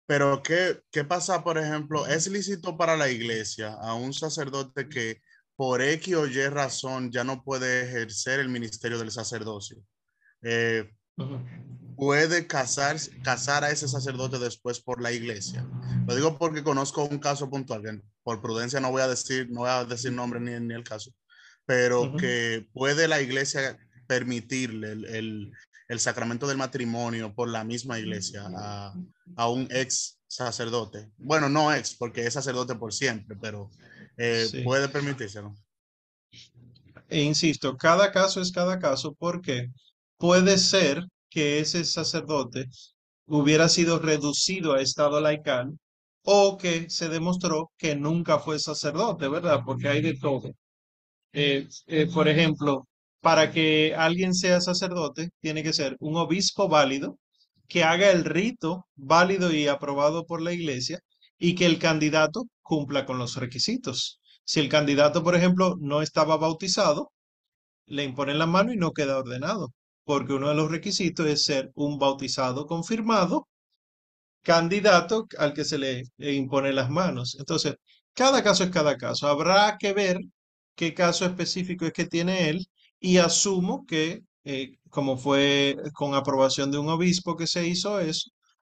pero 0.06 0.41
¿qué, 0.41 0.81
¿qué 0.91 1.03
pasa, 1.03 1.44
por 1.44 1.57
ejemplo? 1.57 2.07
¿Es 2.07 2.27
lícito 2.27 2.77
para 2.77 2.95
la 2.95 3.10
iglesia 3.10 3.73
a 3.73 3.94
un 3.94 4.14
sacerdote 4.14 4.88
que 4.88 5.22
por 5.56 5.81
X 5.81 6.15
o 6.15 6.26
Y 6.26 6.48
razón 6.48 7.11
ya 7.11 7.23
no 7.23 7.44
puede 7.44 7.84
ejercer 7.84 8.40
el 8.40 8.49
ministerio 8.49 8.98
del 8.98 9.11
sacerdocio? 9.11 9.77
Eh, 10.41 10.90
puede 11.98 12.48
casar, 12.48 12.98
casar 13.23 13.65
a 13.65 13.72
ese 13.72 13.88
sacerdote 13.88 14.40
después 14.40 14.80
por 14.80 15.02
la 15.02 15.11
iglesia. 15.11 15.68
Lo 16.07 16.15
digo 16.15 16.38
porque 16.38 16.64
conozco 16.64 17.03
un 17.03 17.19
caso 17.19 17.49
puntual, 17.49 17.81
que 17.81 18.02
por 18.23 18.41
prudencia 18.41 18.80
no 18.80 18.91
voy 18.91 19.02
a 19.02 19.07
decir, 19.07 19.49
no 19.49 19.61
voy 19.61 19.69
a 19.69 19.84
decir 19.84 20.14
nombre 20.14 20.40
ni, 20.40 20.57
ni 20.60 20.73
el 20.73 20.84
caso, 20.84 21.11
pero 21.69 22.15
que 22.17 22.65
puede 22.73 23.07
la 23.07 23.21
iglesia 23.21 23.77
permitirle 24.07 24.93
el, 24.93 25.51
el, 25.87 25.99
sacramento 25.99 26.47
del 26.47 26.57
matrimonio 26.57 27.35
por 27.35 27.47
la 27.47 27.63
misma 27.63 27.99
iglesia 27.99 28.41
a, 28.57 28.91
a, 29.35 29.49
un 29.49 29.67
ex 29.69 30.17
sacerdote. 30.25 31.11
Bueno, 31.19 31.47
no 31.47 31.71
ex, 31.71 31.93
porque 31.93 32.25
es 32.25 32.33
sacerdote 32.33 32.73
por 32.73 32.91
siempre, 32.91 33.37
pero 33.39 33.69
eh, 34.17 34.63
puede 34.63 34.89
permitírselo. 34.89 35.53
E 37.07 37.21
insisto, 37.21 37.77
cada 37.77 38.11
caso 38.11 38.41
es 38.41 38.51
cada 38.51 38.79
caso 38.79 39.13
porque 39.13 39.67
puede 40.17 40.57
ser 40.57 41.05
que 41.29 41.59
ese 41.59 41.85
sacerdote 41.85 42.67
hubiera 43.27 43.69
sido 43.69 43.99
reducido 43.99 44.73
a 44.73 44.81
estado 44.81 45.21
laical 45.21 45.77
o 46.23 46.57
que 46.57 46.89
se 46.89 47.09
demostró 47.09 47.71
que 47.77 47.95
nunca 47.95 48.39
fue 48.39 48.57
sacerdote, 48.57 49.27
¿verdad? 49.27 49.61
Porque 49.63 49.87
hay 49.87 50.01
de 50.01 50.17
todo. 50.17 50.51
Eh, 51.34 51.68
eh, 51.88 52.07
por 52.14 52.27
ejemplo, 52.27 52.88
para 53.22 53.51
que 53.51 53.93
alguien 53.95 54.34
sea 54.34 54.61
sacerdote, 54.61 55.30
tiene 55.41 55.64
que 55.64 55.73
ser 55.73 55.95
un 55.99 56.15
obispo 56.18 56.68
válido, 56.69 57.18
que 57.68 57.84
haga 57.84 58.11
el 58.11 58.26
rito 58.26 58.88
válido 58.95 59.53
y 59.53 59.68
aprobado 59.68 60.26
por 60.26 60.41
la 60.41 60.53
iglesia 60.53 60.99
y 61.38 61.56
que 61.56 61.65
el 61.65 61.80
candidato 61.80 62.45
cumpla 62.61 63.06
con 63.06 63.18
los 63.19 63.35
requisitos. 63.35 64.19
Si 64.43 64.60
el 64.60 64.69
candidato, 64.69 65.23
por 65.23 65.35
ejemplo, 65.35 65.76
no 65.80 66.01
estaba 66.01 66.38
bautizado, 66.38 67.11
le 67.88 68.03
imponen 68.06 68.39
la 68.39 68.47
mano 68.47 68.73
y 68.73 68.77
no 68.77 68.91
queda 68.93 69.18
ordenado 69.18 69.73
porque 70.06 70.34
uno 70.34 70.49
de 70.49 70.56
los 70.56 70.72
requisitos 70.72 71.27
es 71.27 71.45
ser 71.45 71.72
un 71.76 71.99
bautizado 71.99 72.65
confirmado, 72.65 73.47
candidato 74.43 75.27
al 75.38 75.53
que 75.53 75.65
se 75.65 75.77
le 75.77 76.03
impone 76.18 76.73
las 76.73 76.89
manos. 76.89 77.35
Entonces, 77.39 77.76
cada 78.14 78.43
caso 78.43 78.64
es 78.64 78.72
cada 78.72 78.97
caso. 78.97 79.27
Habrá 79.27 79.77
que 79.80 79.93
ver 79.93 80.19
qué 80.80 80.93
caso 80.93 81.26
específico 81.26 81.85
es 81.85 81.93
que 81.93 82.06
tiene 82.06 82.49
él 82.49 82.68
y 82.99 83.18
asumo 83.18 83.85
que, 83.85 84.22
eh, 84.45 84.77
como 84.89 85.18
fue 85.18 85.76
con 85.93 86.15
aprobación 86.15 86.72
de 86.72 86.77
un 86.80 86.89
obispo 86.89 87.35
que 87.38 87.47
se 87.47 87.68
hizo 87.68 87.99
eso, 87.99 88.30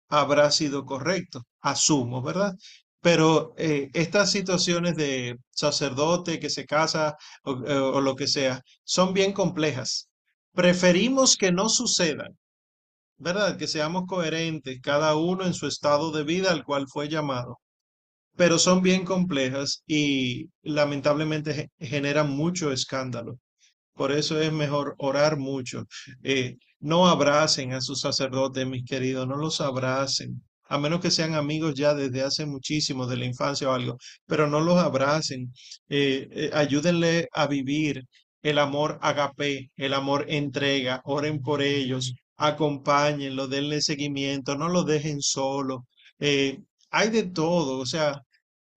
habrá 0.08 0.50
sido 0.50 0.84
correcto. 0.86 1.42
Asumo, 1.60 2.22
¿verdad? 2.22 2.54
Pero 3.00 3.54
eh, 3.58 3.90
estas 3.94 4.30
situaciones 4.32 4.96
de 4.96 5.36
sacerdote 5.50 6.40
que 6.40 6.50
se 6.50 6.66
casa 6.66 7.16
o, 7.44 7.52
o, 7.52 8.00
lo 8.00 8.16
que 8.16 8.28
sea 8.28 8.62
son 8.84 9.14
bien 9.14 9.32
complejas 9.32 10.08
preferimos 10.54 11.36
que 11.36 11.52
no 11.52 11.68
sucedan, 11.68 12.36
¿verdad? 13.18 13.56
Que 13.58 13.66
seamos 13.68 14.04
coherentes, 14.06 14.80
cada 14.82 15.16
uno 15.16 15.44
en 15.46 15.54
su 15.54 15.66
estado 15.66 16.12
de 16.12 16.24
vida 16.24 16.50
al 16.52 16.64
cual 16.64 16.86
fue 16.88 17.08
llamado, 17.08 17.58
pero 18.40 18.58
son 18.58 18.80
bien 18.80 19.04
complejas 19.04 19.82
y 19.86 20.48
lamentablemente 20.62 21.70
generan 21.78 22.30
mucho 22.30 22.72
escándalo. 22.72 23.38
Por 23.94 24.12
eso 24.12 24.40
es 24.40 24.50
mejor 24.50 24.94
orar 24.96 25.36
mucho. 25.36 25.84
Eh, 26.22 26.56
no 26.78 27.06
abracen 27.06 27.74
a 27.74 27.82
sus 27.82 28.00
sacerdotes, 28.00 28.66
mis 28.66 28.86
queridos, 28.86 29.28
no 29.28 29.36
los 29.36 29.60
abracen, 29.60 30.42
a 30.70 30.78
menos 30.78 31.00
que 31.02 31.10
sean 31.10 31.34
amigos 31.34 31.74
ya 31.74 31.92
desde 31.94 32.22
hace 32.22 32.46
muchísimo, 32.46 33.06
de 33.06 33.18
la 33.18 33.26
infancia 33.26 33.68
o 33.68 33.72
algo, 33.74 33.98
pero 34.26 34.46
no 34.48 34.60
los 34.60 34.78
abracen. 34.78 35.52
Eh, 35.90 36.26
eh, 36.32 36.50
ayúdenle 36.54 37.28
a 37.34 37.46
vivir 37.46 38.06
el 38.42 38.58
amor 38.58 38.98
agape, 39.02 39.70
el 39.76 39.92
amor 39.92 40.24
entrega, 40.28 41.02
oren 41.04 41.42
por 41.42 41.60
ellos, 41.60 42.14
acompáñenlo, 42.38 43.48
denle 43.48 43.82
seguimiento, 43.82 44.56
no 44.56 44.70
lo 44.70 44.84
dejen 44.84 45.20
solo. 45.20 45.84
Hay 46.90 47.10
de 47.10 47.24
todo, 47.24 47.78
o 47.78 47.86
sea, 47.86 48.22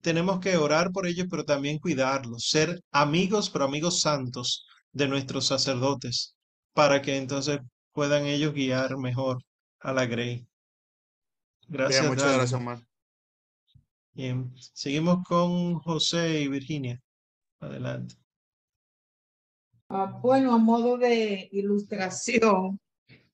tenemos 0.04 0.40
que 0.40 0.58
orar 0.58 0.92
por 0.92 1.08
ellos, 1.08 1.28
pero 1.30 1.46
también 1.46 1.80
cuidarlos, 1.80 2.50
ser 2.50 2.82
amigos, 2.92 3.50
pero 3.50 3.66
amigos 3.66 4.02
santos 4.02 4.68
de 4.92 5.08
nuestros 5.08 5.48
sacerdotes, 5.48 6.36
para 6.74 7.02
que 7.02 7.16
entonces 7.18 7.60
puedan 7.94 8.26
ellos 8.26 8.54
guiar 8.54 8.98
mejor 8.98 9.42
a 9.80 9.94
la 9.94 10.06
Grey. 10.06 10.46
Gracias. 11.70 12.06
muchas 12.06 12.34
gracias, 12.34 12.54
Omar. 12.54 12.80
Bien, 14.12 14.52
seguimos 14.74 15.24
con 15.26 15.76
José 15.80 16.42
y 16.42 16.48
Virginia. 16.50 17.02
Adelante. 17.62 18.16
Ah, 19.88 20.20
bueno, 20.22 20.54
a 20.54 20.58
modo 20.58 20.98
de 20.98 21.48
ilustración, 21.54 22.78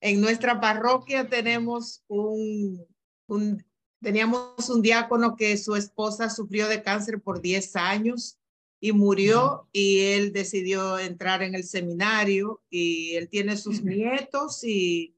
en 0.01 0.21
nuestra 0.21 0.61
parroquia 0.61 1.27
tenemos 1.27 2.03
un, 2.07 2.85
un, 3.27 3.65
teníamos 4.01 4.69
un 4.69 4.81
diácono 4.81 5.35
que 5.35 5.57
su 5.57 5.75
esposa 5.75 6.29
sufrió 6.29 6.67
de 6.67 6.81
cáncer 6.83 7.21
por 7.21 7.41
10 7.41 7.75
años 7.75 8.37
y 8.79 8.93
murió 8.93 9.67
y 9.73 9.99
él 9.99 10.31
decidió 10.31 10.99
entrar 10.99 11.43
en 11.43 11.53
el 11.55 11.65
seminario 11.65 12.61
y 12.69 13.15
él 13.15 13.27
tiene 13.29 13.57
sus 13.57 13.83
nietos 13.83 14.63
y, 14.63 15.15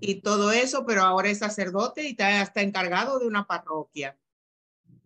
y 0.00 0.16
todo 0.16 0.52
eso, 0.52 0.86
pero 0.86 1.02
ahora 1.02 1.30
es 1.30 1.38
sacerdote 1.38 2.04
y 2.04 2.10
está, 2.10 2.42
está 2.42 2.62
encargado 2.62 3.18
de 3.18 3.26
una 3.26 3.46
parroquia. 3.46 4.16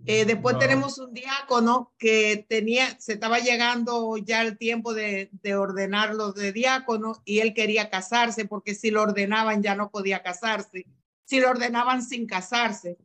Eh, 0.04 0.24
después 0.24 0.58
tenemos 0.58 0.98
un 0.98 1.12
diácono 1.12 1.92
que 1.98 2.46
tenía, 2.48 3.00
se 3.00 3.14
estaba 3.14 3.40
llegando 3.40 4.16
ya 4.18 4.42
el 4.42 4.56
tiempo 4.56 4.94
de, 4.94 5.30
de 5.32 5.56
ordenarlo 5.56 6.32
de 6.32 6.52
diácono 6.52 7.22
y 7.24 7.40
él 7.40 7.54
quería 7.54 7.90
casarse 7.90 8.44
porque 8.44 8.74
si 8.74 8.90
lo 8.90 9.02
ordenaban 9.02 9.62
ya 9.62 9.74
no 9.74 9.90
podía 9.90 10.22
casarse, 10.22 10.86
si 11.26 11.40
lo 11.40 11.50
ordenaban 11.50 12.02
sin 12.02 12.26
casarse. 12.26 12.96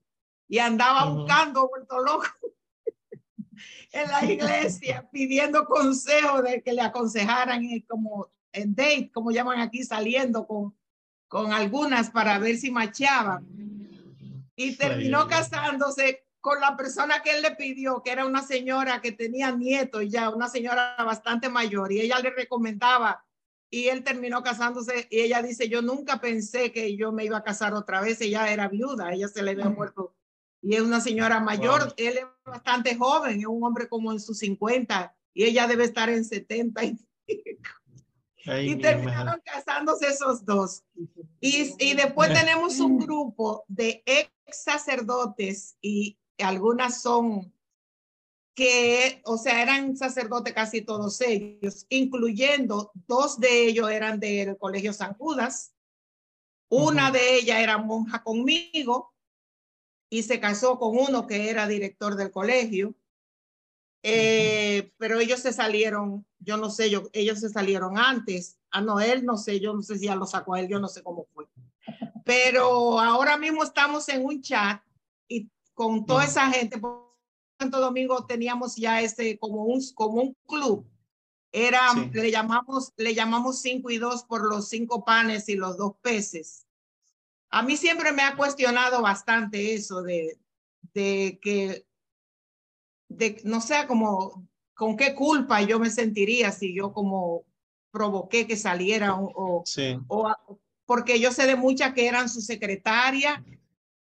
Y 0.48 0.60
andaba 0.60 1.06
buscando 1.06 1.68
vuelto 1.68 2.00
loco 2.00 2.28
en 3.92 4.08
la 4.10 4.24
iglesia 4.26 5.10
pidiendo 5.12 5.66
consejo 5.66 6.42
de 6.42 6.62
que 6.62 6.74
le 6.74 6.82
aconsejaran 6.82 7.68
como 7.88 8.32
en 8.54 8.76
date, 8.76 9.12
como 9.14 9.32
llaman 9.32 9.60
aquí, 9.60 9.84
saliendo 9.84 10.46
con, 10.46 10.76
con 11.28 11.52
algunas 11.54 12.10
para 12.10 12.38
ver 12.38 12.58
si 12.58 12.72
machaban. 12.72 13.46
Y 14.56 14.76
terminó 14.76 15.28
casándose 15.28 16.26
con 16.42 16.60
la 16.60 16.76
persona 16.76 17.22
que 17.24 17.32
él 17.32 17.42
le 17.42 17.52
pidió, 17.52 18.02
que 18.04 18.12
era 18.12 18.26
una 18.26 18.42
señora 18.42 19.00
que 19.00 19.12
tenía 19.12 19.52
nietos 19.52 20.04
ya, 20.10 20.30
una 20.30 20.50
señora 20.50 20.96
bastante 21.00 21.50
mayor, 21.50 21.92
y 21.92 22.02
ella 22.02 22.20
le 22.20 22.32
recomendaba, 22.32 23.24
y 23.72 23.88
él 23.88 24.04
terminó 24.04 24.44
casándose, 24.44 25.08
y 25.10 25.22
ella 25.22 25.42
dice, 25.42 25.70
yo 25.70 25.82
nunca 25.82 26.20
pensé 26.20 26.74
que 26.74 26.98
yo 26.98 27.14
me 27.14 27.24
iba 27.24 27.38
a 27.38 27.44
casar 27.44 27.74
otra 27.74 28.02
vez, 28.02 28.20
ella 28.20 28.52
era 28.52 28.68
viuda, 28.68 29.14
ella 29.14 29.30
se 29.30 29.42
le 29.42 29.52
había 29.52 29.70
muerto, 29.70 30.14
y 30.62 30.76
es 30.76 30.82
una 30.82 31.00
señora 31.00 31.40
mayor, 31.40 31.94
él 31.96 32.18
es 32.18 32.26
bastante 32.46 32.96
joven, 32.98 33.40
es 33.40 33.46
un 33.46 33.64
hombre 33.64 33.88
como 33.88 34.12
en 34.12 34.20
sus 34.20 34.40
50, 34.40 35.16
y 35.34 35.46
ella 35.46 35.68
debe 35.68 35.86
estar 35.86 36.10
en 36.10 36.26
70 36.26 36.84
y, 36.84 36.98
y 38.46 38.76
terminaron 38.76 39.42
casándose 39.46 40.08
esos 40.08 40.46
dos. 40.46 40.84
Y, 41.40 41.74
y 41.80 41.94
después 41.96 42.34
tenemos 42.34 42.80
un 42.82 43.00
grupo 43.00 43.64
de 43.70 44.04
ex 44.06 44.30
sacerdotes 44.52 45.78
y 45.82 46.20
algunas 46.38 47.02
son 47.02 47.54
que, 48.54 49.22
o 49.26 49.38
sea, 49.38 49.62
eran 49.62 49.96
sacerdotes 49.96 50.54
casi 50.54 50.82
todos 50.82 51.22
ellos, 51.22 51.86
incluyendo 51.90 52.92
dos 53.08 53.40
de 53.40 53.68
ellos 53.68 53.90
eran 53.90 54.20
del 54.20 54.58
Colegio 54.58 54.94
San 54.94 55.14
Judas, 55.14 55.74
una 56.70 57.12
de 57.12 57.36
ellas 57.36 57.60
era 57.60 57.78
monja 57.78 58.24
conmigo 58.24 59.14
y 60.10 60.24
se 60.24 60.40
casó 60.40 60.78
con 60.78 60.98
uno 60.98 61.28
que 61.28 61.50
era 61.50 61.68
director 61.68 62.16
del 62.16 62.32
colegio, 62.32 62.96
eh, 64.04 64.92
pero 64.98 65.20
ellos 65.20 65.40
se 65.40 65.54
salieron, 65.54 66.26
yo 66.40 66.58
no 66.58 66.70
sé, 66.70 66.90
yo, 66.90 67.04
ellos 67.14 67.40
se 67.40 67.50
salieron 67.50 67.98
antes, 67.98 68.58
a 68.72 68.82
Noel, 68.82 69.26
no 69.26 69.38
sé, 69.38 69.60
yo 69.60 69.74
no 69.74 69.82
sé 69.82 69.98
si 69.98 70.06
ya 70.06 70.16
lo 70.16 70.26
sacó 70.26 70.56
a 70.56 70.60
él, 70.60 70.68
yo 70.68 70.80
no 70.80 70.88
sé 70.88 71.04
cómo 71.04 71.28
fue, 71.34 71.48
pero 72.26 73.00
ahora 73.00 73.38
mismo 73.38 73.64
estamos 73.64 74.08
en 74.10 74.26
un 74.26 74.42
chat 74.42 74.82
con 75.74 76.06
toda 76.06 76.26
esa 76.26 76.50
gente. 76.52 76.80
Santo 77.62 77.80
Domingo 77.80 78.26
teníamos 78.26 78.76
ya 78.76 79.02
ese 79.02 79.38
como 79.38 79.66
un, 79.66 79.80
como 79.94 80.22
un 80.24 80.36
club. 80.48 80.84
Era, 81.52 81.94
le 82.12 82.32
llamamos, 82.32 82.92
le 82.98 83.14
llamamos 83.14 83.62
cinco 83.62 83.92
y 83.92 84.00
dos 84.00 84.24
por 84.24 84.50
los 84.50 84.68
cinco 84.68 85.06
panes 85.06 85.48
y 85.48 85.56
los 85.56 85.78
dos 85.78 85.94
peces. 86.02 86.66
A 87.52 87.62
mí 87.62 87.78
siempre 87.78 88.14
me 88.14 88.24
ha 88.24 88.36
cuestionado 88.36 89.04
bastante 89.04 89.76
eso 89.76 90.02
de, 90.02 90.40
de 90.94 91.38
que, 91.40 91.86
de, 93.10 93.40
no 93.44 93.62
sé, 93.62 93.86
como, 93.88 94.48
con 94.74 94.98
qué 94.98 95.14
culpa 95.14 95.62
yo 95.62 95.78
me 95.78 95.92
sentiría 95.92 96.52
si 96.52 96.74
yo 96.74 96.92
como 96.94 97.44
provoqué 97.92 98.48
que 98.48 98.58
saliera 98.58 99.14
o, 99.16 99.64
o, 100.08 100.60
porque 100.86 101.20
yo 101.20 101.32
sé 101.32 101.46
de 101.46 101.58
muchas 101.58 101.94
que 101.94 102.08
eran 102.08 102.28
su 102.28 102.42
secretaria, 102.42 103.44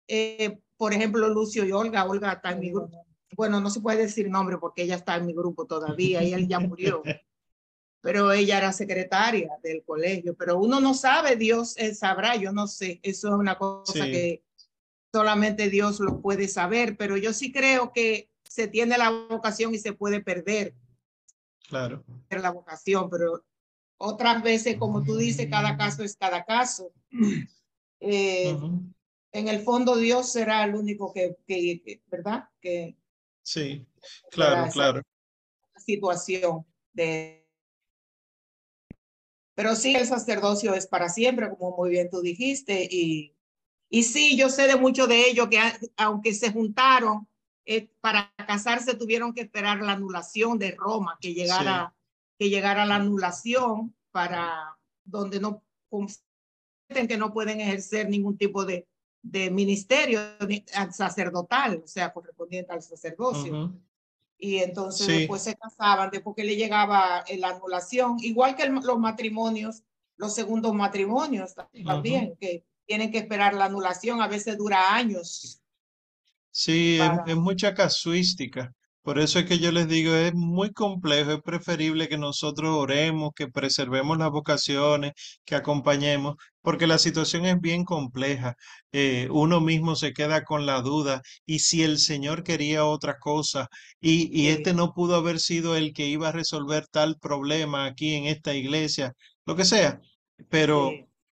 eh, 0.10 0.60
por 0.76 0.94
ejemplo, 0.94 1.30
Lucio 1.30 1.64
y 1.64 1.72
Olga, 1.72 2.03
Olga 2.06 2.34
está 2.34 2.52
en 2.52 2.60
mi 2.60 2.72
grupo. 2.72 3.06
Bueno, 3.36 3.60
no 3.60 3.70
se 3.70 3.82
puede 3.82 4.03
decir 4.03 4.30
nombre 4.30 4.57
porque 4.57 4.84
ella 4.84 4.95
está 4.95 5.16
en 5.16 5.26
mi 5.26 5.34
grupo 5.34 5.66
todavía 5.66 6.24
y 6.24 6.34
él 6.34 6.48
ya 6.48 6.60
murió. 6.60 7.03
pero 8.06 8.32
ella 8.32 8.60
era 8.60 8.72
secretaria 8.72 9.49
del 9.64 9.84
colegio, 9.84 10.36
pero 10.36 10.60
uno 10.60 10.80
no 10.80 10.94
sabe, 10.94 11.36
Dios 11.38 11.76
sabrá, 11.95 12.36
yo 12.36 12.52
no 12.52 12.68
sé, 12.68 12.99
eso 13.02 13.30
es 13.30 13.34
una 13.34 13.57
cosa 13.57 14.06
que 14.06 14.44
solamente 15.12 15.72
Dios 15.72 15.99
lo 15.99 16.22
puede 16.22 16.48
saber, 16.48 16.98
pero 16.98 17.18
yo 17.18 17.34
sí 17.34 17.52
creo 17.52 17.91
que 17.94 18.30
se 18.48 18.68
tiene 18.68 18.99
la 18.99 19.10
vocación 19.10 19.74
y 19.74 19.80
se 19.80 19.94
puede 19.94 20.22
perder. 20.22 20.76
Claro. 21.68 22.03
La 22.30 22.52
vocación, 22.52 23.10
pero 23.10 23.44
otras 23.98 24.44
veces, 24.44 24.78
como 24.78 25.03
tú 25.03 25.18
dices, 25.18 25.48
cada 25.49 25.76
caso 25.76 26.03
es 26.03 26.16
cada 26.16 26.45
caso. 26.45 26.91
Eh, 28.07 28.56
en 29.32 29.48
el 29.48 29.62
fondo 29.62 29.95
Dios 29.95 30.32
será 30.32 30.64
el 30.66 30.76
único 30.76 31.12
que, 31.12 31.38
que 31.48 32.02
¿verdad? 32.07 32.49
Que, 32.62 32.95
sí, 33.45 33.85
claro, 34.31 34.72
claro. 34.72 35.01
Situación 35.77 36.65
de 36.93 37.45
pero 39.55 39.73
sí, 39.76 39.95
el 39.95 40.05
sacerdocio 40.05 40.73
es 40.73 40.85
para 40.85 41.07
siempre, 41.07 41.49
como 41.49 41.77
muy 41.77 41.89
bien 41.89 42.09
tú 42.09 42.22
dijiste. 42.22 42.88
Y, 42.91 43.34
y 43.89 44.03
sí, 44.03 44.38
yo 44.38 44.49
sé 44.49 44.67
de 44.67 44.76
mucho 44.76 45.07
de 45.07 45.30
ellos 45.30 45.47
que 45.47 45.59
aunque 45.95 46.34
se 46.34 46.51
juntaron 46.51 47.27
eh, 47.65 47.89
para 48.01 48.34
casarse, 48.35 48.95
tuvieron 48.95 49.34
que 49.34 49.41
esperar 49.41 49.81
la 49.81 49.93
anulación 49.93 50.59
de 50.59 50.72
Roma, 50.72 51.17
que 51.22 51.34
llegara, 51.34 51.95
que 52.38 52.49
llegara 52.49 52.85
la 52.85 52.97
anulación 52.97 53.95
para 54.11 54.77
donde 55.05 55.39
no 55.39 55.63
que 56.89 57.17
no 57.17 57.34
pueden 57.34 57.61
ejercer 57.61 58.09
ningún 58.09 58.38
tipo 58.38 58.65
de, 58.65 58.85
de 59.26 59.49
ministerio 59.49 60.19
sacerdotal, 60.91 61.81
o 61.84 61.88
sea, 61.88 62.14
correspondiente 62.14 62.72
al 62.72 62.84
sacerdocio 62.84 63.73
y 64.38 64.57
entonces 64.57 65.07
después 65.07 65.41
se 65.41 65.56
casaban, 65.56 66.11
después 66.11 66.35
que 66.35 66.43
le 66.43 66.56
llegaba 66.56 67.23
la 67.38 67.49
anulación, 67.49 68.18
igual 68.19 68.56
que 68.56 68.68
los 68.68 68.99
matrimonios, 68.99 69.84
los 70.18 70.35
segundos 70.35 70.73
matrimonios 70.73 71.56
también, 71.85 72.35
que 72.39 72.64
tienen 72.85 73.11
que 73.11 73.18
esperar 73.18 73.56
la 73.56 73.65
anulación, 73.65 74.22
a 74.22 74.27
veces 74.27 74.57
dura 74.57 74.93
años. 74.93 75.60
Sí, 76.52 76.99
es, 77.26 77.35
mucha 77.35 77.73
casuística. 77.73 78.73
Por 79.06 79.19
eso 79.19 79.40
es 79.40 79.45
que 79.45 79.60
yo 79.60 79.72
les 79.72 79.88
digo, 79.88 80.15
es 80.15 80.34
muy 80.34 80.72
complejo, 80.73 81.32
es 81.34 81.41
preferible 81.41 82.10
que 82.10 82.18
nosotros 82.18 82.76
oremos, 82.76 83.32
que 83.36 83.48
preservemos 83.48 84.18
las 84.18 84.32
vocaciones, 84.32 85.14
que 85.45 85.56
acompañemos, 85.56 86.36
porque 86.61 86.88
la 86.88 86.98
situación 86.98 87.45
es 87.45 87.61
bien 87.61 87.86
compleja. 87.86 88.56
Eh, 88.91 89.27
uno 89.32 89.61
mismo 89.61 89.95
se 89.95 90.11
queda 90.14 90.44
con 90.44 90.65
la 90.65 90.82
duda, 90.82 91.22
y 91.45 91.60
si 91.60 91.84
el 91.84 91.99
Señor 91.99 92.44
quería 92.44 92.86
otra 92.86 93.18
cosa, 93.19 93.68
y, 94.02 94.30
y 94.38 94.48
este 94.49 94.73
no 94.73 94.94
pudo 94.94 95.15
haber 95.15 95.40
sido 95.40 95.76
el 95.76 95.94
que 95.94 96.07
iba 96.07 96.30
a 96.30 96.32
resolver 96.32 96.88
tal 96.88 97.18
problema 97.19 97.86
aquí 97.86 98.15
en 98.15 98.26
esta 98.26 98.56
iglesia, 98.56 99.14
lo 99.45 99.56
que 99.56 99.65
sea, 99.65 100.02
pero 100.49 100.91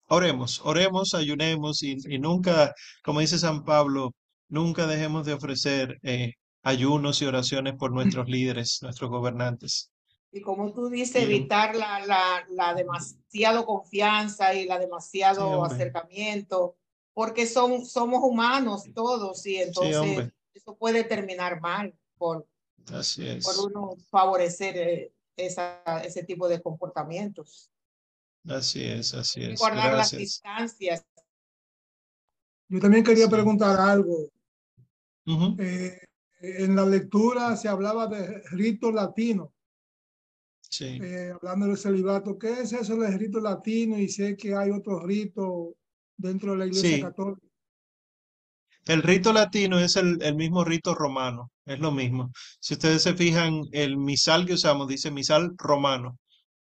oremos, 0.07 0.61
oremos, 0.63 1.13
ayunemos, 1.13 1.83
y, 1.83 1.97
y 2.09 2.19
nunca, 2.19 2.73
como 3.03 3.19
dice 3.19 3.37
San 3.39 3.63
Pablo, 3.63 4.13
nunca 4.47 4.87
dejemos 4.87 5.25
de 5.25 5.33
ofrecer 5.33 5.97
eh, 6.03 6.33
ayunos 6.63 7.21
y 7.21 7.25
oraciones 7.25 7.75
por 7.75 7.91
nuestros 7.91 8.27
líderes, 8.29 8.79
nuestros 8.81 9.09
gobernantes. 9.09 9.91
Y 10.31 10.41
como 10.41 10.71
tú 10.73 10.89
dices, 10.89 11.23
evitar 11.23 11.75
la, 11.75 12.05
la, 12.05 12.45
la, 12.51 12.75
demasiado 12.75 13.65
confianza 13.65 14.53
y 14.53 14.65
la 14.65 14.77
demasiado 14.77 15.63
acercamiento, 15.65 16.77
porque 17.13 17.47
son, 17.47 17.83
somos 17.83 18.21
humanos 18.23 18.83
todos 18.93 19.43
y 19.47 19.57
entonces 19.57 20.31
eso 20.53 20.75
puede 20.77 21.03
terminar 21.03 21.59
mal 21.61 21.95
por, 22.17 22.47
Así 22.93 23.27
es. 23.27 23.43
por 23.43 23.71
uno 23.71 23.95
favorecer 24.11 24.77
eh, 24.77 25.13
esa, 25.35 25.81
ese 26.03 26.23
tipo 26.23 26.47
de 26.47 26.61
comportamientos. 26.61 27.71
Así 28.47 28.83
es, 28.83 29.15
así 29.15 29.43
es. 29.43 29.59
Guardar 29.59 29.93
las 29.95 30.11
distancias. 30.11 31.03
Yo 32.67 32.79
también 32.79 33.03
quería 33.03 33.27
preguntar 33.27 33.79
algo. 33.79 34.29
eh, 35.57 35.99
en 36.39 36.75
la 36.75 36.85
lectura 36.85 37.55
se 37.55 37.67
hablaba 37.67 38.07
de 38.07 38.41
rito 38.51 38.91
latino. 38.91 39.53
Sí. 40.61 40.99
Eh, 41.01 41.33
hablando 41.35 41.67
del 41.67 41.77
celibato, 41.77 42.37
¿qué 42.37 42.61
es 42.61 42.73
eso 42.73 42.95
del 42.97 43.17
rito 43.17 43.39
latino? 43.39 43.97
Y 43.97 44.07
sé 44.07 44.37
que 44.37 44.55
hay 44.55 44.69
otros 44.69 45.03
ritos 45.03 45.73
dentro 46.15 46.51
de 46.51 46.57
la 46.57 46.65
Iglesia 46.67 47.01
Católica. 47.01 47.41
El 48.85 49.03
rito 49.03 49.33
latino 49.33 49.79
es 49.79 49.95
el, 49.97 50.21
el, 50.21 50.35
mismo 50.35 50.63
rito 50.63 50.95
romano, 50.95 51.51
es 51.65 51.79
lo 51.79 51.91
mismo. 51.91 52.31
Si 52.59 52.73
ustedes 52.73 53.03
se 53.03 53.13
fijan, 53.13 53.61
el 53.71 53.97
misal 53.97 54.45
que 54.45 54.53
usamos 54.53 54.87
dice 54.87 55.11
misal 55.11 55.53
romano, 55.57 56.17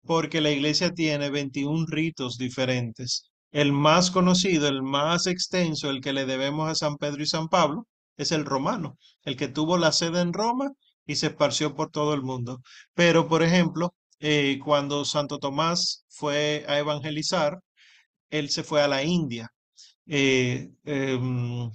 porque 0.06 0.40
la 0.40 0.50
iglesia 0.50 0.92
tiene 0.94 1.30
21 1.30 1.86
ritos 1.88 2.38
diferentes. 2.38 3.30
El 3.52 3.72
más 3.72 4.10
conocido, 4.10 4.68
el 4.68 4.82
más 4.82 5.26
extenso, 5.26 5.90
el 5.90 6.00
que 6.00 6.12
le 6.12 6.26
debemos 6.26 6.70
a 6.70 6.74
San 6.74 6.96
Pedro 6.96 7.22
y 7.22 7.26
San 7.26 7.48
Pablo, 7.48 7.86
es 8.16 8.32
el 8.32 8.44
romano, 8.44 8.98
el 9.24 9.36
que 9.36 9.48
tuvo 9.48 9.78
la 9.78 9.92
sede 9.92 10.20
en 10.20 10.32
Roma 10.32 10.72
y 11.06 11.16
se 11.16 11.28
esparció 11.28 11.74
por 11.74 11.90
todo 11.90 12.14
el 12.14 12.22
mundo. 12.22 12.60
Pero, 12.94 13.28
por 13.28 13.42
ejemplo, 13.42 13.94
eh, 14.20 14.58
cuando 14.64 15.04
Santo 15.04 15.38
Tomás 15.38 16.04
fue 16.08 16.64
a 16.68 16.78
evangelizar, 16.78 17.60
él 18.30 18.50
se 18.50 18.64
fue 18.64 18.82
a 18.82 18.88
la 18.88 19.02
India. 19.04 19.50
Eh, 20.06 20.70
em, 20.84 21.70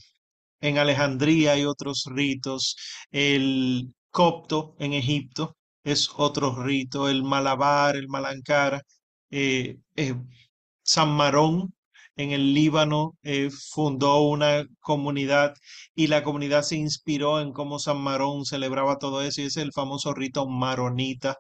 en 0.62 0.78
Alejandría 0.78 1.54
hay 1.54 1.66
otros 1.66 2.06
ritos. 2.08 2.76
El 3.12 3.94
copto 4.12 4.76
en 4.80 4.94
Egipto 4.94 5.58
es 5.84 6.10
otro 6.18 6.64
rito. 6.64 7.10
El 7.10 7.24
malabar, 7.24 7.96
el 7.98 8.08
malankara. 8.10 8.82
Eh, 9.32 9.78
San 10.84 11.10
Marón 11.10 11.74
en 12.22 12.32
el 12.32 12.54
Líbano 12.54 13.18
eh, 13.24 13.50
fundó 13.72 14.22
una 14.22 14.66
comunidad 14.80 15.54
y 15.96 16.08
la 16.08 16.24
comunidad 16.24 16.64
se 16.64 16.78
inspiró 16.78 17.40
en 17.42 17.52
cómo 17.54 17.80
San 17.80 18.00
Marón 18.00 18.46
celebraba 18.46 18.98
todo 18.98 19.22
eso 19.22 19.42
y 19.42 19.46
es 19.46 19.58
el 19.58 19.72
famoso 19.74 20.14
rito 20.14 20.48
maronita. 20.48 21.38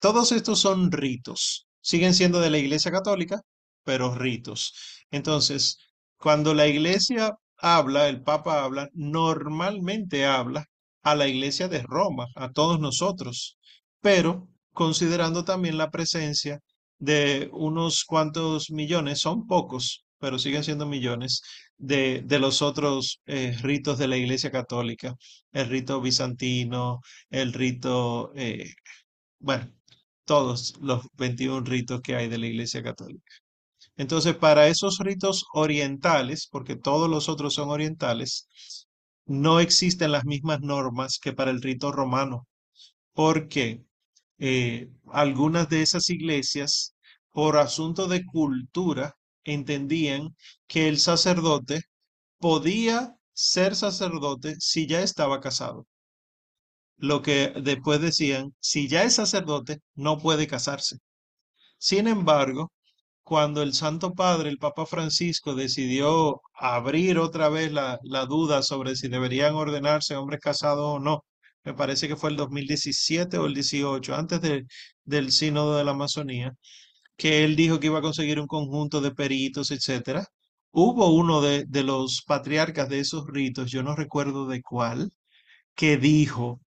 Todos 0.00 0.32
estos 0.32 0.60
son 0.60 0.92
ritos, 0.92 1.66
siguen 1.80 2.14
siendo 2.14 2.40
de 2.40 2.50
la 2.50 2.58
Iglesia 2.58 2.90
Católica, 2.92 3.40
pero 3.84 4.14
ritos. 4.14 4.74
Entonces, 5.10 5.78
cuando 6.18 6.54
la 6.54 6.66
Iglesia 6.66 7.34
habla, 7.58 8.08
el 8.08 8.22
Papa 8.22 8.64
habla, 8.64 8.88
normalmente 8.92 10.26
habla 10.26 10.66
a 11.02 11.14
la 11.14 11.28
Iglesia 11.28 11.68
de 11.68 11.82
Roma, 11.82 12.26
a 12.36 12.50
todos 12.50 12.80
nosotros, 12.80 13.58
pero 14.00 14.48
considerando 14.72 15.44
también 15.44 15.78
la 15.78 15.90
presencia 15.90 16.60
de 16.98 17.50
unos 17.52 18.04
cuantos 18.04 18.70
millones, 18.70 19.20
son 19.20 19.46
pocos, 19.46 20.03
pero 20.18 20.38
siguen 20.38 20.64
siendo 20.64 20.86
millones, 20.86 21.42
de, 21.76 22.22
de 22.24 22.38
los 22.38 22.62
otros 22.62 23.20
eh, 23.26 23.56
ritos 23.62 23.98
de 23.98 24.08
la 24.08 24.16
Iglesia 24.16 24.50
Católica, 24.50 25.14
el 25.52 25.68
rito 25.68 26.00
bizantino, 26.00 27.00
el 27.30 27.52
rito, 27.52 28.32
eh, 28.36 28.72
bueno, 29.40 29.72
todos 30.24 30.74
los 30.80 31.06
21 31.14 31.64
ritos 31.66 32.00
que 32.02 32.16
hay 32.16 32.28
de 32.28 32.38
la 32.38 32.46
Iglesia 32.46 32.82
Católica. 32.82 33.32
Entonces, 33.96 34.36
para 34.36 34.68
esos 34.68 34.98
ritos 34.98 35.44
orientales, 35.54 36.48
porque 36.50 36.76
todos 36.76 37.08
los 37.10 37.28
otros 37.28 37.54
son 37.54 37.70
orientales, 37.70 38.48
no 39.26 39.60
existen 39.60 40.12
las 40.12 40.24
mismas 40.24 40.60
normas 40.60 41.18
que 41.20 41.32
para 41.32 41.50
el 41.50 41.62
rito 41.62 41.92
romano, 41.92 42.46
porque 43.14 43.84
eh, 44.38 44.90
algunas 45.12 45.68
de 45.68 45.82
esas 45.82 46.10
iglesias, 46.10 46.94
por 47.32 47.58
asunto 47.58 48.08
de 48.08 48.24
cultura, 48.24 49.16
entendían 49.44 50.36
que 50.66 50.88
el 50.88 50.98
sacerdote 50.98 51.82
podía 52.38 53.16
ser 53.32 53.76
sacerdote 53.76 54.56
si 54.58 54.86
ya 54.86 55.02
estaba 55.02 55.40
casado. 55.40 55.86
Lo 56.96 57.22
que 57.22 57.52
después 57.62 58.00
decían, 58.00 58.54
si 58.60 58.88
ya 58.88 59.04
es 59.04 59.14
sacerdote, 59.14 59.80
no 59.94 60.18
puede 60.18 60.46
casarse. 60.46 60.96
Sin 61.78 62.08
embargo, 62.08 62.72
cuando 63.22 63.62
el 63.62 63.74
Santo 63.74 64.14
Padre, 64.14 64.50
el 64.50 64.58
Papa 64.58 64.86
Francisco, 64.86 65.54
decidió 65.54 66.42
abrir 66.54 67.18
otra 67.18 67.48
vez 67.48 67.72
la, 67.72 67.98
la 68.04 68.26
duda 68.26 68.62
sobre 68.62 68.96
si 68.96 69.08
deberían 69.08 69.54
ordenarse 69.54 70.16
hombres 70.16 70.40
casados 70.40 70.96
o 70.96 71.00
no, 71.00 71.24
me 71.64 71.74
parece 71.74 72.08
que 72.08 72.16
fue 72.16 72.30
el 72.30 72.36
2017 72.36 73.38
o 73.38 73.46
el 73.46 73.54
18, 73.54 74.14
antes 74.14 74.40
de, 74.42 74.66
del 75.04 75.32
sínodo 75.32 75.76
de 75.76 75.84
la 75.84 75.92
Amazonía, 75.92 76.52
que 77.16 77.44
él 77.44 77.56
dijo 77.56 77.80
que 77.80 77.86
iba 77.88 77.98
a 77.98 78.02
conseguir 78.02 78.40
un 78.40 78.46
conjunto 78.46 79.00
de 79.00 79.12
peritos, 79.12 79.70
etcétera. 79.70 80.26
Hubo 80.72 81.08
uno 81.14 81.40
de, 81.40 81.64
de 81.66 81.82
los 81.84 82.22
patriarcas 82.26 82.88
de 82.88 83.00
esos 83.00 83.26
ritos, 83.28 83.70
yo 83.70 83.82
no 83.82 83.94
recuerdo 83.96 84.46
de 84.48 84.62
cuál, 84.62 85.12
que 85.74 85.96
dijo, 85.96 86.60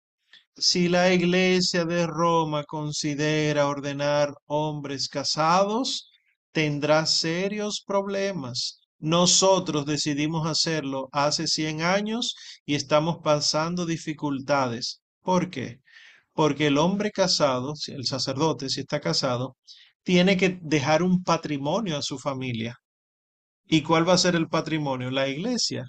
si 0.57 0.89
la 0.89 1.13
iglesia 1.13 1.85
de 1.85 2.07
Roma 2.07 2.63
considera 2.63 3.67
ordenar 3.67 4.33
hombres 4.47 5.09
casados, 5.09 6.09
tendrá 6.51 7.05
serios 7.05 7.83
problemas. 7.85 8.81
Nosotros 8.99 9.85
decidimos 9.85 10.47
hacerlo 10.47 11.09
hace 11.11 11.47
100 11.47 11.81
años 11.81 12.35
y 12.65 12.75
estamos 12.75 13.19
pasando 13.23 13.85
dificultades. 13.85 15.01
¿Por 15.21 15.49
qué? 15.51 15.81
porque 16.37 16.67
el 16.67 16.77
hombre 16.77 17.09
casado, 17.11 17.73
el 17.87 18.05
sacerdote, 18.05 18.69
si 18.69 18.81
está 18.81 18.99
casado, 19.01 19.57
tiene 20.07 20.37
que 20.37 20.57
dejar 20.61 21.03
un 21.03 21.21
patrimonio 21.21 21.97
a 21.97 22.01
su 22.01 22.17
familia. 22.17 22.79
¿Y 23.67 23.83
cuál 23.83 24.07
va 24.07 24.13
a 24.13 24.17
ser 24.17 24.37
el 24.37 24.47
patrimonio? 24.47 25.11
La 25.11 25.27
iglesia, 25.27 25.83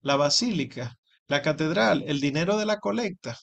la 0.00 0.14
basílica, 0.14 0.96
la 1.26 1.42
catedral, 1.42 2.04
el 2.06 2.20
dinero 2.20 2.56
de 2.56 2.66
la 2.66 2.78
colecta. 2.78 3.36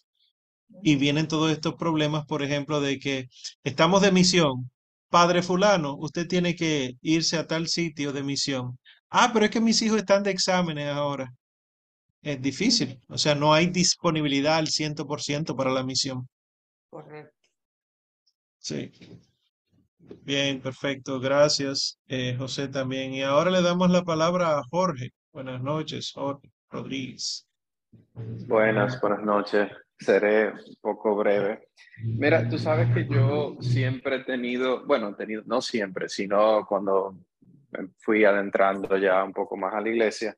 Y 0.84 0.96
vienen 0.96 1.28
todos 1.28 1.52
estos 1.52 1.76
problemas, 1.76 2.26
por 2.28 2.44
ejemplo, 2.44 2.80
de 2.80 2.98
que 2.98 3.28
estamos 3.66 4.02
de 4.02 4.14
misión. 4.14 4.72
Padre 5.10 5.44
fulano, 5.44 5.98
usted 5.98 6.26
tiene 6.30 6.56
que 6.56 6.94
irse 7.02 7.38
a 7.38 7.46
tal 7.46 7.68
sitio 7.68 8.14
de 8.14 8.24
misión. 8.24 8.80
Ah, 9.10 9.32
pero 9.34 9.44
es 9.46 9.52
que 9.52 9.60
mis 9.60 9.82
hijos 9.82 9.98
están 9.98 10.24
de 10.24 10.32
exámenes 10.32 10.88
ahora. 10.88 11.30
Es 12.22 12.42
difícil. 12.42 13.02
O 13.10 13.18
sea, 13.18 13.36
no 13.36 13.54
hay 13.54 13.68
disponibilidad 13.68 14.56
al 14.56 14.70
100% 14.70 15.58
para 15.58 15.72
la 15.72 15.84
misión. 15.84 16.30
Correcto. 16.90 17.36
Sí. 18.60 18.92
Bien, 20.24 20.62
perfecto. 20.62 21.20
Gracias, 21.20 22.00
eh, 22.08 22.36
José 22.38 22.68
también. 22.68 23.14
Y 23.14 23.24
ahora 23.24 23.52
le 23.52 23.62
damos 23.62 23.90
la 23.90 24.04
palabra 24.04 24.58
a 24.58 24.64
Jorge. 24.70 25.12
Buenas 25.32 25.62
noches, 25.62 26.12
Jorge 26.14 26.50
Rodríguez. 26.70 27.48
Buenas, 28.48 29.00
buenas 29.02 29.24
noches. 29.24 29.70
Seré 29.98 30.52
un 30.52 30.76
poco 30.82 31.16
breve. 31.16 31.70
Mira, 32.04 32.50
tú 32.50 32.58
sabes 32.58 32.94
que 32.94 33.08
yo 33.08 33.58
siempre 33.62 34.18
he 34.18 34.24
tenido, 34.24 34.86
bueno, 34.86 35.16
tenido, 35.16 35.44
no 35.46 35.62
siempre, 35.62 36.10
sino 36.10 36.66
cuando 36.66 37.16
fui 37.98 38.26
adentrando 38.26 38.98
ya 38.98 39.24
un 39.24 39.34
poco 39.34 39.56
más 39.56 39.74
a 39.74 39.82
la 39.82 39.90
iglesia, 39.90 40.36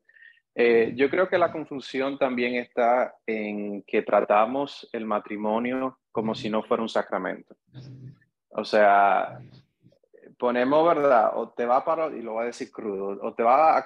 eh, 0.56 0.94
yo 0.96 1.10
creo 1.10 1.28
que 1.28 1.38
la 1.38 1.52
confusión 1.52 2.18
también 2.20 2.56
está 2.56 3.16
en 3.26 3.82
que 3.84 4.04
tratamos 4.04 4.88
el 4.92 5.06
matrimonio 5.06 6.00
como 6.12 6.36
si 6.36 6.50
no 6.50 6.62
fuera 6.62 6.84
un 6.84 6.90
sacramento. 6.90 7.56
O 8.50 8.64
sea, 8.64 9.40
ponemos, 10.44 10.86
¿verdad? 10.86 11.32
O 11.36 11.52
te 11.52 11.66
va 11.66 11.86
para, 11.86 12.08
y 12.08 12.22
lo 12.22 12.34
voy 12.34 12.44
a 12.44 12.48
decir 12.48 12.70
crudo, 12.70 13.18
o 13.22 13.34
te 13.34 13.44
va 13.44 13.78
a, 13.78 13.86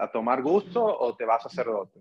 a, 0.00 0.10
tomar 0.10 0.40
gusto 0.40 0.82
o 0.82 1.14
te 1.14 1.26
vas 1.26 1.44
a 1.44 1.50
sacerdote. 1.50 2.00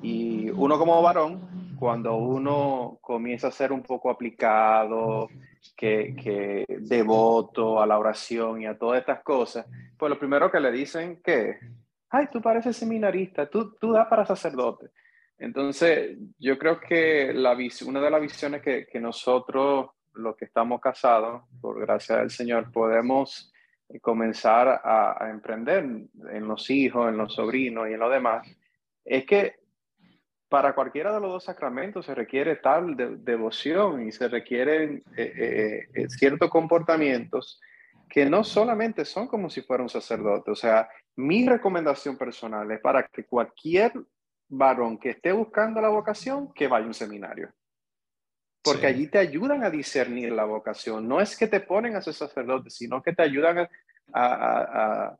Y 0.00 0.48
uno 0.48 0.78
como 0.78 1.02
varón, 1.02 1.76
cuando 1.78 2.16
uno 2.16 2.96
comienza 3.02 3.48
a 3.48 3.50
ser 3.50 3.70
un 3.70 3.82
poco 3.82 4.08
aplicado, 4.08 5.28
que, 5.76 6.16
que 6.16 6.64
devoto 6.66 7.82
a 7.82 7.86
la 7.86 7.98
oración 7.98 8.62
y 8.62 8.66
a 8.66 8.78
todas 8.78 9.00
estas 9.00 9.22
cosas, 9.22 9.66
pues 9.98 10.08
lo 10.08 10.18
primero 10.18 10.50
que 10.50 10.58
le 10.58 10.72
dicen 10.72 11.20
que 11.22 11.58
ay, 12.08 12.28
tú 12.32 12.40
pareces 12.40 12.78
seminarista, 12.78 13.44
tú, 13.50 13.74
tú 13.78 13.92
das 13.92 14.06
para 14.08 14.24
sacerdote. 14.24 14.86
Entonces, 15.36 16.16
yo 16.38 16.58
creo 16.58 16.80
que 16.80 17.34
la 17.34 17.54
una 17.86 18.00
de 18.00 18.10
las 18.10 18.22
visiones 18.22 18.62
que, 18.62 18.86
que 18.86 19.00
nosotros, 19.00 19.90
los 20.16 20.36
que 20.36 20.46
estamos 20.46 20.80
casados, 20.80 21.42
por 21.60 21.80
gracia 21.80 22.16
del 22.16 22.30
Señor, 22.30 22.72
podemos 22.72 23.52
comenzar 24.00 24.80
a, 24.84 25.28
emprender 25.30 25.84
en 25.84 26.48
los 26.48 26.68
hijos, 26.70 27.08
en 27.08 27.16
los 27.16 27.34
sobrinos 27.34 27.88
y 27.88 27.92
en 27.92 28.00
lo 28.00 28.10
demás, 28.10 28.46
es 29.04 29.24
que 29.24 29.56
para 30.48 30.74
cualquiera 30.74 31.12
de 31.12 31.20
los 31.20 31.30
dos 31.30 31.44
sacramentos 31.44 32.06
se 32.06 32.14
requiere 32.14 32.56
tal 32.56 32.96
devoción 33.24 34.06
y 34.06 34.12
se 34.12 34.28
requieren 34.28 35.02
eh, 35.16 35.32
eh, 35.36 35.88
eh, 35.94 36.08
ciertos 36.08 36.50
comportamientos 36.50 37.60
que 38.08 38.24
no 38.26 38.44
solamente 38.44 39.04
son 39.04 39.26
como 39.26 39.50
si 39.50 39.62
fuera 39.62 39.82
un 39.82 39.88
sacerdote, 39.88 40.50
o 40.50 40.54
sea, 40.54 40.88
mi 41.16 41.46
recomendación 41.46 42.16
personal 42.16 42.70
es 42.70 42.80
para 42.80 43.06
que 43.08 43.24
cualquier 43.24 43.92
varón 44.48 44.98
que 44.98 45.10
esté 45.10 45.32
buscando 45.32 45.80
la 45.80 45.88
vocación, 45.88 46.52
que 46.52 46.68
vaya 46.68 46.84
a 46.84 46.88
un 46.88 46.94
seminario. 46.94 47.52
Porque 48.66 48.86
allí 48.86 49.06
te 49.06 49.18
ayudan 49.18 49.62
a 49.62 49.70
discernir 49.70 50.32
la 50.32 50.44
vocación. 50.44 51.06
No 51.06 51.20
es 51.20 51.36
que 51.36 51.46
te 51.46 51.60
ponen 51.60 51.94
a 51.94 52.02
ser 52.02 52.14
sacerdote, 52.14 52.68
sino 52.68 53.00
que 53.00 53.12
te 53.12 53.22
ayudan 53.22 53.68
a, 54.12 55.16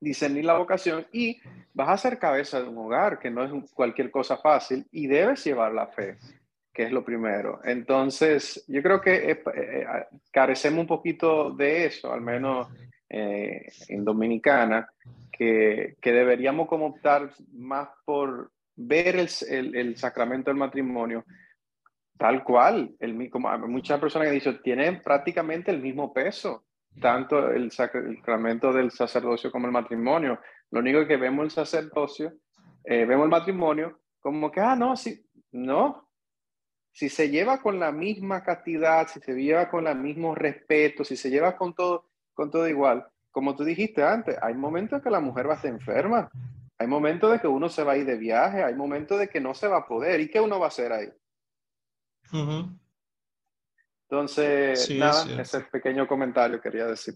discernir 0.00 0.44
la 0.44 0.58
vocación 0.58 1.06
y 1.10 1.40
vas 1.72 1.88
a 1.88 1.96
ser 1.96 2.18
cabeza 2.18 2.60
de 2.60 2.68
un 2.68 2.78
hogar, 2.78 3.18
que 3.18 3.30
no 3.30 3.44
es 3.44 3.70
cualquier 3.72 4.10
cosa 4.10 4.36
fácil, 4.36 4.86
y 4.90 5.06
debes 5.06 5.44
llevar 5.44 5.72
la 5.72 5.86
fe, 5.86 6.18
que 6.72 6.84
es 6.84 6.92
lo 6.92 7.04
primero. 7.04 7.60
Entonces, 7.64 8.64
yo 8.68 8.82
creo 8.82 9.00
que 9.00 9.30
eh, 9.30 9.42
eh, 9.54 9.86
carecemos 10.30 10.80
un 10.80 10.86
poquito 10.86 11.50
de 11.50 11.86
eso, 11.86 12.12
al 12.12 12.20
menos 12.20 12.68
eh, 13.08 13.68
en 13.88 14.04
Dominicana, 14.04 14.88
que, 15.32 15.96
que, 16.00 16.12
deberíamos 16.12 16.68
como 16.68 16.86
optar 16.86 17.30
más 17.52 17.88
por 18.04 18.50
ver 18.76 19.16
el, 19.16 19.28
el, 19.74 19.96
sacramento 19.96 20.50
del 20.50 20.58
matrimonio 20.58 21.24
tal 22.18 22.42
cual. 22.44 22.94
El, 22.98 23.30
como 23.30 23.56
muchas 23.68 24.00
personas 24.00 24.28
que 24.28 24.34
dicen, 24.34 24.60
tienen 24.62 25.02
prácticamente 25.02 25.70
el 25.70 25.80
mismo 25.80 26.12
peso, 26.12 26.64
tanto 27.00 27.50
el 27.50 27.70
sacramento 27.70 28.72
del 28.72 28.90
sacerdocio 28.90 29.50
como 29.50 29.66
el 29.66 29.72
matrimonio. 29.72 30.40
Lo 30.70 30.80
único 30.80 31.06
que 31.06 31.16
vemos 31.16 31.44
el 31.44 31.50
sacerdocio, 31.50 32.32
eh, 32.84 33.04
vemos 33.04 33.24
el 33.24 33.30
matrimonio 33.30 34.00
como 34.20 34.50
que, 34.50 34.60
ah, 34.60 34.74
no, 34.74 34.96
sí, 34.96 35.24
no. 35.52 36.08
Si 36.92 37.08
se 37.08 37.28
lleva 37.28 37.60
con 37.62 37.78
la 37.78 37.92
misma 37.92 38.42
cantidad, 38.42 39.06
si 39.06 39.20
se 39.20 39.34
lleva 39.34 39.68
con 39.68 39.86
el 39.86 39.96
mismo 39.98 40.34
respeto, 40.34 41.04
si 41.04 41.16
se 41.16 41.30
lleva 41.30 41.56
con 41.56 41.74
todo, 41.74 42.10
con 42.34 42.50
todo 42.50 42.66
igual. 42.66 43.06
Como 43.30 43.54
tú 43.54 43.62
dijiste 43.62 44.02
antes, 44.02 44.36
hay 44.42 44.54
momentos 44.54 45.00
que 45.00 45.10
la 45.10 45.20
mujer 45.20 45.46
va 45.46 45.52
a 45.52 45.56
estar 45.56 45.70
enferma, 45.70 46.28
hay 46.78 46.86
momentos 46.86 47.30
de 47.30 47.38
que 47.38 47.46
uno 47.46 47.68
se 47.68 47.84
va 47.84 47.92
a 47.92 47.96
ir 47.98 48.06
de 48.06 48.16
viaje, 48.16 48.64
hay 48.64 48.74
momentos 48.74 49.18
de 49.18 49.28
que 49.28 49.40
no 49.40 49.54
se 49.54 49.68
va 49.68 49.78
a 49.78 49.86
poder. 49.86 50.20
¿Y 50.20 50.28
qué 50.28 50.40
uno 50.40 50.58
va 50.58 50.66
a 50.66 50.68
hacer 50.68 50.92
ahí? 50.92 51.08
Entonces, 54.08 54.90
nada, 54.90 55.40
ese 55.40 55.60
pequeño 55.62 56.06
comentario 56.06 56.60
quería 56.60 56.86
decir. 56.86 57.14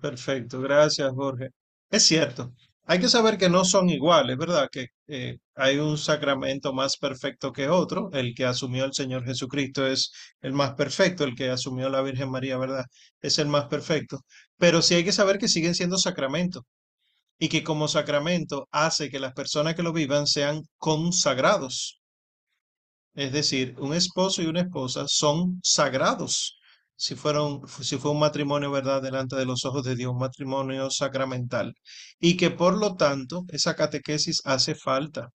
Perfecto, 0.00 0.60
gracias 0.60 1.10
Jorge. 1.12 1.50
Es 1.90 2.04
cierto, 2.04 2.52
hay 2.84 3.00
que 3.00 3.08
saber 3.08 3.36
que 3.36 3.50
no 3.50 3.64
son 3.66 3.90
iguales, 3.90 4.36
¿verdad? 4.38 4.68
Que 4.72 4.88
eh, 5.08 5.38
hay 5.54 5.78
un 5.78 5.98
sacramento 5.98 6.72
más 6.72 6.96
perfecto 6.96 7.52
que 7.52 7.68
otro. 7.68 8.10
El 8.14 8.34
que 8.34 8.46
asumió 8.46 8.84
el 8.86 8.94
Señor 8.94 9.24
Jesucristo 9.26 9.86
es 9.86 10.10
el 10.40 10.52
más 10.54 10.72
perfecto, 10.74 11.24
el 11.24 11.34
que 11.34 11.50
asumió 11.50 11.90
la 11.90 12.00
Virgen 12.02 12.30
María, 12.30 12.56
¿verdad? 12.56 12.84
Es 13.20 13.38
el 13.38 13.48
más 13.48 13.66
perfecto. 13.66 14.20
Pero 14.56 14.80
sí 14.82 14.94
hay 14.94 15.04
que 15.04 15.12
saber 15.12 15.38
que 15.38 15.48
siguen 15.48 15.74
siendo 15.74 15.98
sacramento 15.98 16.66
y 17.38 17.48
que 17.48 17.64
como 17.64 17.88
sacramento 17.88 18.68
hace 18.72 19.10
que 19.10 19.20
las 19.20 19.34
personas 19.34 19.74
que 19.74 19.82
lo 19.82 19.92
vivan 19.92 20.26
sean 20.26 20.62
consagrados. 20.78 22.00
Es 23.14 23.32
decir, 23.32 23.74
un 23.78 23.94
esposo 23.94 24.42
y 24.42 24.46
una 24.46 24.60
esposa 24.62 25.04
son 25.08 25.60
sagrados 25.62 26.58
si, 26.98 27.14
fueron, 27.14 27.62
si 27.80 27.96
fue 27.98 28.10
un 28.10 28.18
matrimonio, 28.18 28.70
¿verdad?, 28.72 29.00
delante 29.02 29.36
de 29.36 29.46
los 29.46 29.64
ojos 29.64 29.84
de 29.84 29.96
Dios, 29.96 30.12
un 30.12 30.18
matrimonio 30.18 30.90
sacramental. 30.90 31.74
Y 32.20 32.36
que 32.36 32.50
por 32.50 32.76
lo 32.76 32.96
tanto 32.96 33.44
esa 33.50 33.76
catequesis 33.76 34.42
hace 34.44 34.74
falta. 34.74 35.30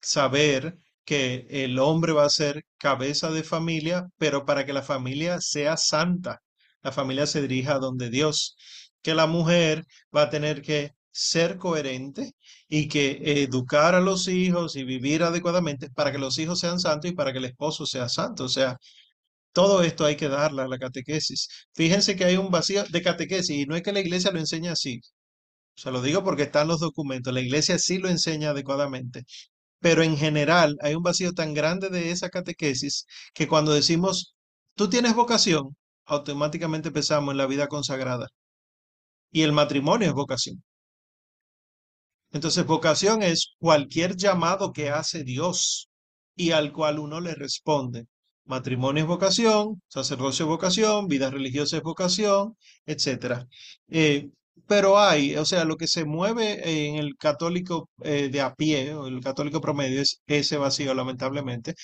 Saber 0.00 0.78
que 1.04 1.46
el 1.50 1.78
hombre 1.78 2.12
va 2.12 2.24
a 2.24 2.30
ser 2.30 2.64
cabeza 2.78 3.30
de 3.30 3.42
familia, 3.44 4.06
pero 4.18 4.46
para 4.46 4.66
que 4.66 4.72
la 4.72 4.82
familia 4.82 5.40
sea 5.40 5.76
santa, 5.76 6.40
la 6.82 6.92
familia 6.92 7.26
se 7.26 7.42
dirija 7.42 7.74
a 7.74 7.78
donde 7.78 8.10
Dios, 8.10 8.56
que 9.02 9.14
la 9.14 9.26
mujer 9.26 9.84
va 10.16 10.22
a 10.22 10.30
tener 10.30 10.62
que 10.62 10.92
ser 11.12 11.58
coherente 11.58 12.32
y 12.68 12.88
que 12.88 13.20
educar 13.42 13.94
a 13.94 14.00
los 14.00 14.28
hijos 14.28 14.76
y 14.76 14.84
vivir 14.84 15.22
adecuadamente 15.22 15.90
para 15.90 16.12
que 16.12 16.18
los 16.18 16.38
hijos 16.38 16.60
sean 16.60 16.78
santos 16.80 17.10
y 17.10 17.14
para 17.14 17.32
que 17.32 17.38
el 17.38 17.46
esposo 17.46 17.86
sea 17.86 18.08
santo. 18.08 18.44
O 18.44 18.48
sea, 18.48 18.76
todo 19.52 19.82
esto 19.82 20.04
hay 20.04 20.16
que 20.16 20.28
darle 20.28 20.62
a 20.62 20.68
la 20.68 20.78
catequesis. 20.78 21.48
Fíjense 21.74 22.16
que 22.16 22.24
hay 22.24 22.36
un 22.36 22.50
vacío 22.50 22.84
de 22.84 23.02
catequesis 23.02 23.50
y 23.56 23.66
no 23.66 23.76
es 23.76 23.82
que 23.82 23.92
la 23.92 24.00
iglesia 24.00 24.30
lo 24.32 24.38
enseñe 24.40 24.68
así. 24.68 25.00
Se 25.74 25.90
lo 25.90 26.02
digo 26.02 26.24
porque 26.24 26.44
están 26.44 26.68
los 26.68 26.80
documentos. 26.80 27.32
La 27.34 27.40
iglesia 27.40 27.78
sí 27.78 27.98
lo 27.98 28.08
enseña 28.08 28.50
adecuadamente. 28.50 29.24
Pero 29.80 30.02
en 30.02 30.16
general 30.16 30.76
hay 30.82 30.94
un 30.94 31.02
vacío 31.02 31.32
tan 31.32 31.54
grande 31.54 31.88
de 31.90 32.10
esa 32.12 32.28
catequesis 32.30 33.06
que 33.34 33.48
cuando 33.48 33.72
decimos, 33.72 34.34
tú 34.76 34.88
tienes 34.90 35.14
vocación, 35.14 35.76
automáticamente 36.06 36.90
pensamos 36.92 37.32
en 37.32 37.38
la 37.38 37.46
vida 37.46 37.68
consagrada. 37.68 38.28
Y 39.32 39.42
el 39.42 39.52
matrimonio 39.52 40.08
es 40.08 40.14
vocación. 40.14 40.62
Entonces, 42.32 42.64
vocación 42.66 43.22
es 43.22 43.54
cualquier 43.58 44.16
llamado 44.16 44.72
que 44.72 44.90
hace 44.90 45.24
Dios 45.24 45.88
y 46.36 46.52
al 46.52 46.72
cual 46.72 46.98
uno 46.98 47.20
le 47.20 47.34
responde. 47.34 48.06
Matrimonio 48.44 49.02
es 49.04 49.08
vocación, 49.08 49.82
sacerdocio 49.88 50.44
es 50.46 50.48
vocación, 50.48 51.06
vida 51.08 51.30
religiosa 51.30 51.76
es 51.78 51.82
vocación, 51.82 52.56
etc. 52.86 53.46
Eh, 53.88 54.30
pero 54.66 54.98
hay, 54.98 55.36
o 55.36 55.44
sea, 55.44 55.64
lo 55.64 55.76
que 55.76 55.88
se 55.88 56.04
mueve 56.04 56.86
en 56.88 56.96
el 56.96 57.16
católico 57.16 57.90
eh, 58.02 58.28
de 58.30 58.40
a 58.40 58.54
pie, 58.54 58.94
o 58.94 59.06
el 59.08 59.20
católico 59.20 59.60
promedio, 59.60 60.00
es 60.02 60.20
ese 60.26 60.56
vacío, 60.56 60.94
lamentablemente. 60.94 61.74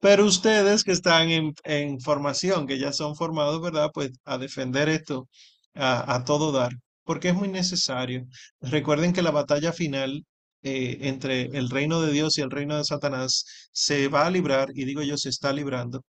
Pero 0.00 0.24
ustedes 0.26 0.84
que 0.84 0.92
están 0.92 1.30
en, 1.30 2.00
formación, 2.00 2.66
que 2.66 2.78
ya 2.78 2.92
son 2.92 3.16
formados, 3.16 3.60
¿verdad? 3.62 3.90
Pues 3.92 4.10
a 4.24 4.38
defender 4.38 4.88
esto 4.88 5.28
a 5.74 6.24
todo 6.24 6.52
dar, 6.52 6.72
porque 7.04 7.28
es 7.30 7.34
muy 7.34 7.48
necesario. 7.48 8.26
Recuerden 8.60 9.12
que 9.12 9.22
la 9.22 9.30
batalla 9.30 9.72
final 9.72 10.24
eh, 10.62 10.98
entre 11.02 11.44
el 11.56 11.70
reino 11.70 12.00
de 12.02 12.12
Dios 12.12 12.38
y 12.38 12.42
el 12.42 12.50
reino 12.50 12.76
de 12.76 12.84
Satanás 12.84 13.44
se 13.72 14.08
va 14.08 14.26
a 14.26 14.30
librar, 14.30 14.68
y 14.74 14.84
digo 14.84 15.02
yo, 15.02 15.16
se 15.16 15.30
está 15.30 15.52
librando, 15.52 16.02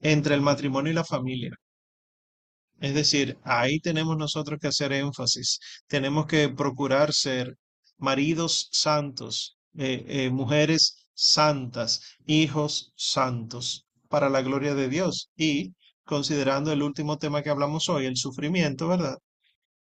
entre 0.00 0.34
el 0.34 0.42
matrimonio 0.42 0.92
y 0.92 0.94
la 0.96 1.04
familia. 1.04 1.52
Es 2.80 2.94
decir, 2.94 3.38
ahí 3.44 3.80
tenemos 3.80 4.16
nosotros 4.16 4.58
que 4.60 4.68
hacer 4.68 4.92
énfasis. 4.92 5.58
Tenemos 5.86 6.26
que 6.26 6.48
procurar 6.48 7.12
ser 7.12 7.56
maridos 7.98 8.68
santos, 8.72 9.58
eh, 9.76 10.04
eh, 10.08 10.30
mujeres 10.30 11.06
santas, 11.14 12.00
hijos 12.26 12.92
santos, 12.96 13.86
para 14.08 14.28
la 14.30 14.42
gloria 14.42 14.74
de 14.74 14.88
Dios. 14.88 15.30
Y 15.36 15.74
considerando 16.04 16.72
el 16.72 16.82
último 16.82 17.18
tema 17.18 17.42
que 17.42 17.50
hablamos 17.50 17.88
hoy, 17.88 18.06
el 18.06 18.16
sufrimiento, 18.16 18.88
¿verdad? 18.88 19.18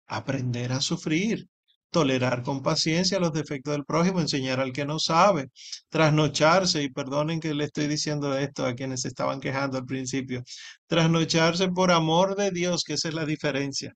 Aprender 0.06 0.72
a 0.72 0.80
sufrir 0.80 1.48
tolerar 1.90 2.42
con 2.42 2.62
paciencia 2.62 3.18
los 3.18 3.32
defectos 3.32 3.72
del 3.72 3.84
prójimo, 3.84 4.20
enseñar 4.20 4.60
al 4.60 4.72
que 4.72 4.84
no 4.84 4.98
sabe, 4.98 5.48
trasnocharse, 5.88 6.82
y 6.82 6.90
perdonen 6.90 7.40
que 7.40 7.54
le 7.54 7.64
estoy 7.64 7.86
diciendo 7.86 8.36
esto 8.36 8.66
a 8.66 8.74
quienes 8.74 9.04
estaban 9.06 9.40
quejando 9.40 9.78
al 9.78 9.86
principio, 9.86 10.42
trasnocharse 10.86 11.68
por 11.68 11.90
amor 11.90 12.36
de 12.36 12.50
Dios, 12.50 12.84
que 12.84 12.94
esa 12.94 13.08
es 13.08 13.14
la 13.14 13.24
diferencia, 13.24 13.94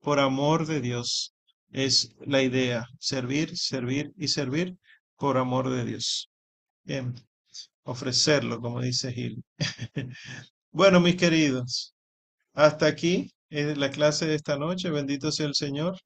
por 0.00 0.20
amor 0.20 0.66
de 0.66 0.80
Dios 0.80 1.34
es 1.72 2.14
la 2.24 2.42
idea, 2.42 2.86
servir, 3.00 3.56
servir 3.56 4.12
y 4.16 4.28
servir 4.28 4.76
por 5.16 5.36
amor 5.36 5.70
de 5.70 5.84
Dios. 5.84 6.30
Bien, 6.84 7.12
ofrecerlo, 7.82 8.60
como 8.60 8.80
dice 8.80 9.12
Gil. 9.12 9.42
bueno, 10.70 11.00
mis 11.00 11.16
queridos, 11.16 11.94
hasta 12.54 12.86
aquí 12.86 13.32
la 13.50 13.90
clase 13.90 14.26
de 14.26 14.34
esta 14.36 14.56
noche, 14.58 14.90
bendito 14.90 15.32
sea 15.32 15.46
el 15.46 15.54
Señor 15.54 15.96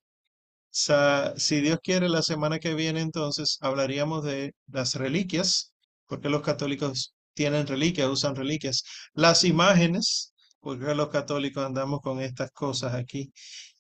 si 0.71 1.61
Dios 1.61 1.79
quiere, 1.83 2.09
la 2.09 2.23
semana 2.23 2.59
que 2.59 2.75
viene 2.75 3.01
entonces 3.01 3.59
hablaríamos 3.61 4.25
de 4.25 4.55
las 4.69 4.95
reliquias, 4.95 5.73
porque 6.07 6.29
los 6.29 6.43
católicos 6.43 7.15
tienen 7.35 7.67
reliquias, 7.67 8.09
usan 8.09 8.37
reliquias, 8.37 8.85
las 9.15 9.45
imágenes, 9.45 10.33
porque 10.61 10.95
los 10.95 11.09
católicos 11.09 11.65
andamos 11.65 12.01
con 12.01 12.21
estas 12.21 12.51
cosas 12.53 12.95
aquí, 12.95 13.33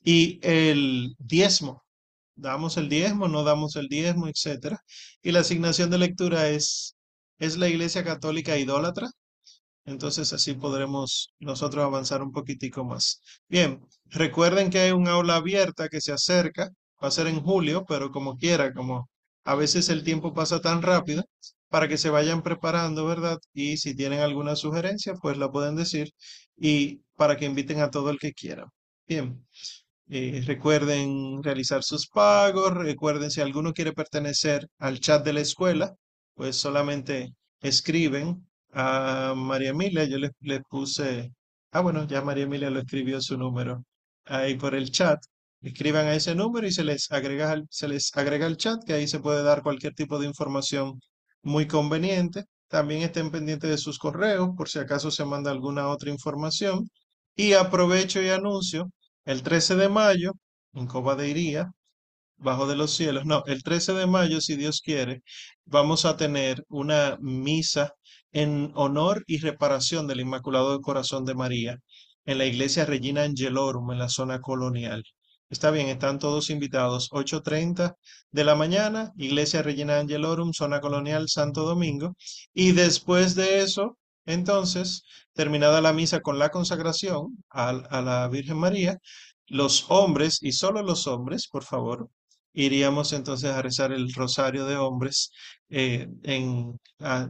y 0.03 0.41
el 0.43 1.15
diezmo, 1.19 1.85
damos 2.35 2.77
el 2.77 2.89
diezmo, 2.89 3.29
no 3.29 3.45
damos 3.45 3.77
el 3.77 3.89
diezmo, 3.89 4.29
etcétera. 4.29 4.81
Y 5.23 5.33
la 5.33 5.41
asignación 5.41 5.91
de 5.91 5.99
lectura 5.99 6.49
es, 6.49 6.97
¿es 7.39 7.59
la 7.59 7.69
Iglesia 7.69 8.05
Católica 8.05 8.57
idólatra? 8.59 9.11
Entonces 9.85 10.33
así 10.33 10.55
podremos 10.55 11.35
nosotros 11.39 11.85
avanzar 11.85 12.23
un 12.23 12.33
poquitico 12.33 12.85
más. 12.85 13.21
Bien, 13.49 13.87
recuerden 14.07 14.71
que 14.71 14.81
hay 14.81 14.93
un 14.93 15.09
aula 15.09 15.37
abierta 15.37 15.89
que 15.89 16.01
se 16.01 16.13
acerca 16.13 16.71
va 17.03 17.09
a 17.09 17.11
ser 17.11 17.27
en 17.27 17.41
julio, 17.43 17.85
pero 17.89 18.11
como 18.11 18.37
quiera, 18.37 18.73
como 18.75 19.09
a 19.45 19.55
veces 19.55 19.89
el 19.89 20.05
tiempo 20.05 20.35
pasa 20.35 20.61
tan 20.61 20.83
rápido, 20.83 21.25
para 21.69 21.89
que 21.89 21.99
se 21.99 22.11
vayan 22.11 22.43
preparando, 22.43 23.07
¿verdad? 23.07 23.39
Y 23.55 23.77
si 23.79 23.95
tienen 23.95 24.21
alguna 24.21 24.57
sugerencia, 24.57 25.15
pues 25.15 25.39
la 25.39 25.51
pueden 25.51 25.77
decir 25.77 26.11
y 26.57 27.03
para 27.17 27.37
que 27.37 27.47
inviten 27.47 27.81
a 27.81 27.91
todo 27.91 28.11
el 28.11 28.19
que 28.19 28.33
quiera. 28.33 28.67
Bien, 29.07 29.47
eh, 30.09 30.43
recuerden 30.47 31.43
realizar 31.43 31.83
sus 31.85 32.09
pagos, 32.09 32.75
recuerden 32.75 33.31
si 33.31 33.41
alguno 33.41 33.73
quiere 33.73 33.93
pertenecer 33.93 34.67
al 34.79 35.01
chat 35.01 35.25
de 35.25 35.33
la 35.33 35.41
escuela, 35.41 35.95
pues 36.35 36.57
solamente 36.57 37.35
escriben 37.61 38.47
a 38.73 39.35
María 39.37 39.71
Emilia, 39.71 40.05
yo 40.05 40.19
les 40.19 40.61
puse, 40.69 41.33
ah 41.73 41.81
bueno, 41.81 42.07
ya 42.07 42.23
María 42.23 42.45
Emilia 42.45 42.71
lo 42.71 42.81
escribió 42.81 43.21
su 43.21 43.37
número 43.39 43.85
ahí 44.27 44.55
por 44.57 44.75
el 44.75 44.91
chat, 44.91 45.21
escriban 45.61 46.07
a 46.07 46.15
ese 46.15 46.35
número 46.35 46.67
y 46.67 46.73
se 46.73 46.85
les 46.85 47.11
agrega, 47.11 47.57
se 47.71 47.89
les 47.89 48.11
agrega 48.17 48.47
el 48.47 48.57
chat, 48.57 48.83
que 48.85 48.95
ahí 48.95 49.07
se 49.09 49.21
puede 49.21 49.43
dar 49.43 49.63
cualquier 49.63 49.95
tipo 49.95 50.19
de 50.19 50.27
información 50.27 51.01
muy 51.43 51.67
conveniente. 51.67 52.45
También 52.69 53.03
estén 53.03 53.31
pendientes 53.31 53.69
de 53.71 53.79
sus 53.79 53.99
correos 53.99 54.51
por 54.57 54.69
si 54.69 54.79
acaso 54.79 55.11
se 55.11 55.25
manda 55.25 55.51
alguna 55.51 55.89
otra 55.89 56.11
información. 56.11 56.89
Y 57.37 57.55
aprovecho 57.55 58.23
y 58.23 58.29
anuncio 58.31 58.91
el 59.25 59.43
13 59.43 59.77
de 59.77 59.89
mayo 59.89 60.33
en 60.75 60.87
Coba 60.87 61.17
de 61.17 61.29
Iría, 61.29 61.71
bajo 62.39 62.67
de 62.67 62.77
los 62.77 62.93
cielos. 62.93 63.25
No, 63.27 63.43
el 63.47 63.63
13 63.63 63.93
de 63.95 64.07
mayo, 64.07 64.41
si 64.41 64.57
Dios 64.57 64.81
quiere, 64.83 65.23
vamos 65.65 66.05
a 66.05 66.17
tener 66.17 66.65
una 66.69 67.17
misa 67.21 67.95
en 68.33 68.73
honor 68.75 69.25
y 69.27 69.39
reparación 69.39 70.07
del 70.07 70.21
Inmaculado 70.21 70.81
Corazón 70.81 71.25
de 71.25 71.35
María 71.35 71.79
en 72.25 72.39
la 72.39 72.47
iglesia 72.47 72.85
Regina 72.85 73.25
Angelorum 73.25 73.91
en 73.93 73.99
la 73.99 74.09
zona 74.09 74.41
colonial. 74.41 75.05
Está 75.51 75.73
bien, 75.73 75.89
están 75.89 76.19
todos 76.21 76.49
invitados. 76.51 77.11
8.30 77.11 77.97
de 78.31 78.45
la 78.45 78.55
mañana, 78.55 79.13
Iglesia 79.17 79.63
Regina 79.63 79.99
Angelorum, 79.99 80.53
zona 80.53 80.81
colonial, 80.81 81.29
Santo 81.29 81.65
Domingo. 81.65 82.15
Y 82.55 82.73
después 82.73 83.35
de 83.35 83.63
eso, 83.63 83.99
entonces, 84.27 85.03
terminada 85.33 85.81
la 85.81 85.93
misa 85.93 86.21
con 86.21 86.39
la 86.39 86.51
consagración 86.51 87.43
a, 87.51 87.73
la 87.73 88.29
Virgen 88.29 88.59
María, 88.59 88.99
los 89.49 89.87
hombres, 89.91 90.39
y 90.41 90.53
solo 90.53 90.83
los 90.83 91.07
hombres, 91.09 91.49
por 91.49 91.65
favor, 91.65 92.09
iríamos 92.53 93.13
entonces 93.13 93.51
a 93.51 93.63
rezar 93.63 93.93
el 93.93 94.13
rosario 94.15 94.67
de 94.67 94.77
hombres 94.77 95.33
eh, 95.69 96.09
en, 96.23 96.79
a, 97.01 97.29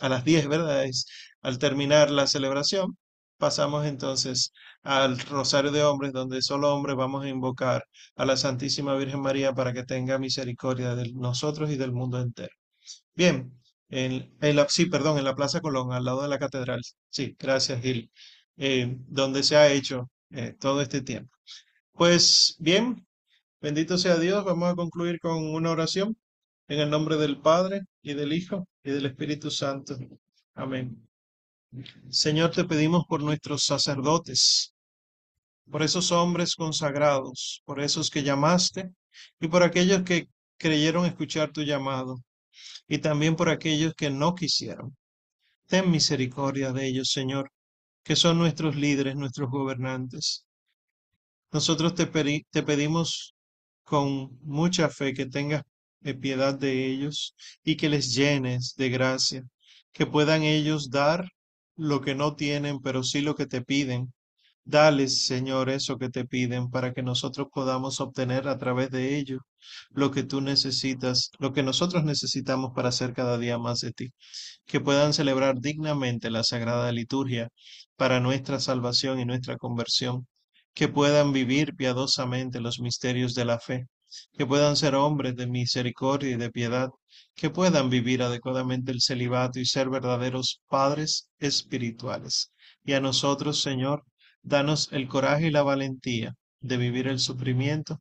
a, 0.00 0.08
las 0.08 0.24
10, 0.24 0.48
¿verdad? 0.48 0.84
Es, 0.84 1.06
al 1.42 1.58
terminar 1.58 2.10
la 2.10 2.26
celebración, 2.26 2.96
pasamos 3.38 3.86
entonces 3.86 4.52
al 4.82 5.18
Rosario 5.18 5.70
de 5.72 5.82
Hombres, 5.84 6.12
donde 6.12 6.42
solo 6.42 6.74
hombres 6.74 6.96
vamos 6.96 7.24
a 7.24 7.28
invocar 7.28 7.84
a 8.16 8.24
la 8.24 8.36
Santísima 8.36 8.94
Virgen 8.96 9.20
María 9.20 9.52
para 9.54 9.72
que 9.72 9.84
tenga 9.84 10.18
misericordia 10.18 10.94
de 10.94 11.12
nosotros 11.12 11.70
y 11.70 11.76
del 11.76 11.92
mundo 11.92 12.20
entero. 12.20 12.54
Bien, 13.14 13.52
en, 13.90 14.32
la, 14.40 14.68
sí, 14.68 14.86
perdón, 14.86 15.18
en 15.18 15.24
la 15.24 15.34
Plaza 15.34 15.60
Colón, 15.60 15.92
al 15.92 16.04
lado 16.04 16.22
de 16.22 16.28
la 16.28 16.38
catedral. 16.38 16.80
Sí, 17.10 17.36
gracias, 17.38 17.80
Gil. 17.82 18.10
Eh, 18.56 18.96
donde 19.06 19.42
se 19.42 19.56
ha 19.56 19.70
hecho 19.72 20.10
eh, 20.30 20.54
todo 20.58 20.82
este 20.82 21.00
tiempo. 21.02 21.36
Pues 21.92 22.56
bien, 22.60 23.06
bendito 23.60 23.98
sea 23.98 24.16
Dios. 24.18 24.44
Vamos 24.44 24.72
a 24.72 24.76
concluir 24.76 25.20
con 25.20 25.54
una 25.54 25.70
oración 25.70 26.16
en 26.68 26.80
el 26.80 26.90
nombre 26.90 27.16
del 27.16 27.40
Padre 27.40 27.82
y 28.02 28.14
del 28.14 28.32
Hijo 28.32 28.68
y 28.82 28.90
del 28.90 29.06
Espíritu 29.06 29.50
Santo. 29.50 29.96
Amén. 30.54 31.08
Señor, 32.10 32.50
te 32.50 32.64
pedimos 32.64 33.04
por 33.06 33.22
nuestros 33.22 33.64
sacerdotes, 33.64 34.74
por 35.70 35.82
esos 35.82 36.12
hombres 36.12 36.54
consagrados, 36.54 37.62
por 37.64 37.80
esos 37.80 38.10
que 38.10 38.22
llamaste 38.22 38.90
y 39.40 39.48
por 39.48 39.62
aquellos 39.62 40.02
que 40.02 40.28
creyeron 40.56 41.04
escuchar 41.04 41.52
tu 41.52 41.62
llamado 41.62 42.22
y 42.88 42.98
también 42.98 43.36
por 43.36 43.48
aquellos 43.50 43.94
que 43.94 44.10
no 44.10 44.34
quisieron. 44.34 44.96
Ten 45.66 45.90
misericordia 45.90 46.72
de 46.72 46.86
ellos, 46.86 47.10
Señor, 47.10 47.50
que 48.02 48.16
son 48.16 48.38
nuestros 48.38 48.74
líderes, 48.76 49.16
nuestros 49.16 49.50
gobernantes. 49.50 50.46
Nosotros 51.52 51.94
te, 51.94 52.06
te 52.50 52.62
pedimos 52.62 53.34
con 53.88 54.38
mucha 54.42 54.88
fe 54.90 55.14
que 55.14 55.26
tengas 55.26 55.62
piedad 56.14 56.54
de 56.58 56.86
ellos 56.86 57.34
y 57.64 57.76
que 57.76 57.88
les 57.88 58.14
llenes 58.14 58.74
de 58.76 58.88
gracia, 58.90 59.42
que 59.92 60.06
puedan 60.06 60.42
ellos 60.42 60.90
dar 60.90 61.28
lo 61.76 62.00
que 62.00 62.14
no 62.14 62.34
tienen, 62.36 62.80
pero 62.80 63.02
sí 63.02 63.20
lo 63.20 63.34
que 63.34 63.46
te 63.46 63.62
piden. 63.62 64.12
Dales, 64.64 65.26
Señor, 65.26 65.70
eso 65.70 65.96
que 65.98 66.10
te 66.10 66.26
piden 66.26 66.70
para 66.70 66.92
que 66.92 67.02
nosotros 67.02 67.48
podamos 67.52 68.00
obtener 68.00 68.48
a 68.48 68.58
través 68.58 68.90
de 68.90 69.18
ello 69.18 69.38
lo 69.90 70.10
que 70.10 70.22
tú 70.24 70.40
necesitas, 70.42 71.30
lo 71.38 71.52
que 71.52 71.62
nosotros 71.62 72.04
necesitamos 72.04 72.72
para 72.74 72.90
hacer 72.90 73.14
cada 73.14 73.38
día 73.38 73.58
más 73.58 73.80
de 73.80 73.92
ti. 73.92 74.12
Que 74.66 74.80
puedan 74.80 75.14
celebrar 75.14 75.60
dignamente 75.60 76.30
la 76.30 76.44
sagrada 76.44 76.92
liturgia 76.92 77.48
para 77.96 78.20
nuestra 78.20 78.60
salvación 78.60 79.20
y 79.20 79.24
nuestra 79.24 79.56
conversión. 79.56 80.26
Que 80.78 80.88
puedan 80.88 81.32
vivir 81.32 81.74
piadosamente 81.74 82.60
los 82.60 82.78
misterios 82.80 83.34
de 83.34 83.44
la 83.44 83.58
fe. 83.58 83.86
Que 84.36 84.46
puedan 84.46 84.76
ser 84.76 84.94
hombres 84.94 85.34
de 85.36 85.46
misericordia 85.46 86.30
y 86.30 86.36
de 86.36 86.50
piedad 86.50 86.88
que 87.34 87.50
puedan 87.50 87.90
vivir 87.90 88.22
adecuadamente 88.22 88.92
el 88.92 89.00
celibato 89.00 89.58
y 89.60 89.64
ser 89.64 89.90
verdaderos 89.90 90.60
padres 90.68 91.30
espirituales. 91.38 92.52
Y 92.84 92.92
a 92.94 93.00
nosotros, 93.00 93.60
Señor, 93.60 94.04
danos 94.42 94.88
el 94.92 95.08
coraje 95.08 95.48
y 95.48 95.50
la 95.50 95.62
valentía 95.62 96.34
de 96.60 96.76
vivir 96.76 97.06
el 97.08 97.18
sufrimiento 97.18 98.00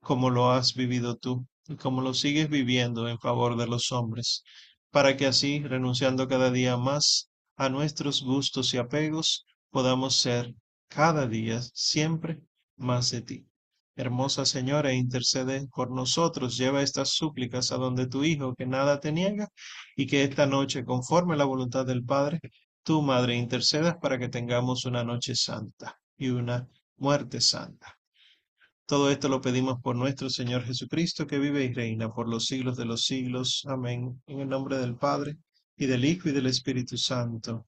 como 0.00 0.30
lo 0.30 0.52
has 0.52 0.74
vivido 0.74 1.16
tú 1.16 1.46
y 1.66 1.76
como 1.76 2.02
lo 2.02 2.14
sigues 2.14 2.48
viviendo 2.48 3.08
en 3.08 3.18
favor 3.18 3.56
de 3.56 3.66
los 3.66 3.90
hombres, 3.90 4.44
para 4.90 5.16
que 5.16 5.26
así, 5.26 5.60
renunciando 5.60 6.28
cada 6.28 6.50
día 6.50 6.76
más 6.76 7.30
a 7.56 7.68
nuestros 7.68 8.22
gustos 8.22 8.74
y 8.74 8.78
apegos, 8.78 9.44
podamos 9.70 10.16
ser 10.16 10.54
cada 10.94 11.26
día 11.26 11.60
siempre 11.72 12.40
más 12.76 13.10
de 13.10 13.22
ti. 13.22 13.46
Hermosa 13.96 14.44
Señora, 14.44 14.92
intercede 14.92 15.66
por 15.74 15.90
nosotros, 15.90 16.56
lleva 16.56 16.82
estas 16.82 17.10
súplicas 17.10 17.72
a 17.72 17.76
donde 17.76 18.06
tu 18.06 18.22
Hijo, 18.22 18.54
que 18.54 18.66
nada 18.66 19.00
te 19.00 19.10
niega, 19.10 19.48
y 19.96 20.06
que 20.06 20.22
esta 20.22 20.46
noche, 20.46 20.84
conforme 20.84 21.36
la 21.36 21.46
voluntad 21.46 21.84
del 21.84 22.04
Padre, 22.04 22.38
tu 22.84 23.02
Madre 23.02 23.34
intercedas 23.36 23.96
para 24.00 24.18
que 24.18 24.28
tengamos 24.28 24.84
una 24.84 25.02
noche 25.02 25.34
santa 25.34 25.98
y 26.16 26.28
una 26.28 26.68
muerte 26.96 27.40
santa. 27.40 27.98
Todo 28.86 29.10
esto 29.10 29.28
lo 29.28 29.40
pedimos 29.40 29.80
por 29.80 29.96
nuestro 29.96 30.30
Señor 30.30 30.62
Jesucristo, 30.64 31.26
que 31.26 31.38
vive 31.40 31.64
y 31.64 31.72
reina 31.72 32.12
por 32.12 32.28
los 32.28 32.44
siglos 32.44 32.76
de 32.76 32.84
los 32.84 33.04
siglos. 33.04 33.64
Amén. 33.66 34.22
En 34.26 34.40
el 34.40 34.48
nombre 34.48 34.78
del 34.78 34.94
Padre, 34.94 35.38
y 35.76 35.86
del 35.86 36.04
Hijo, 36.04 36.28
y 36.28 36.32
del 36.32 36.46
Espíritu 36.46 36.96
Santo. 36.96 37.66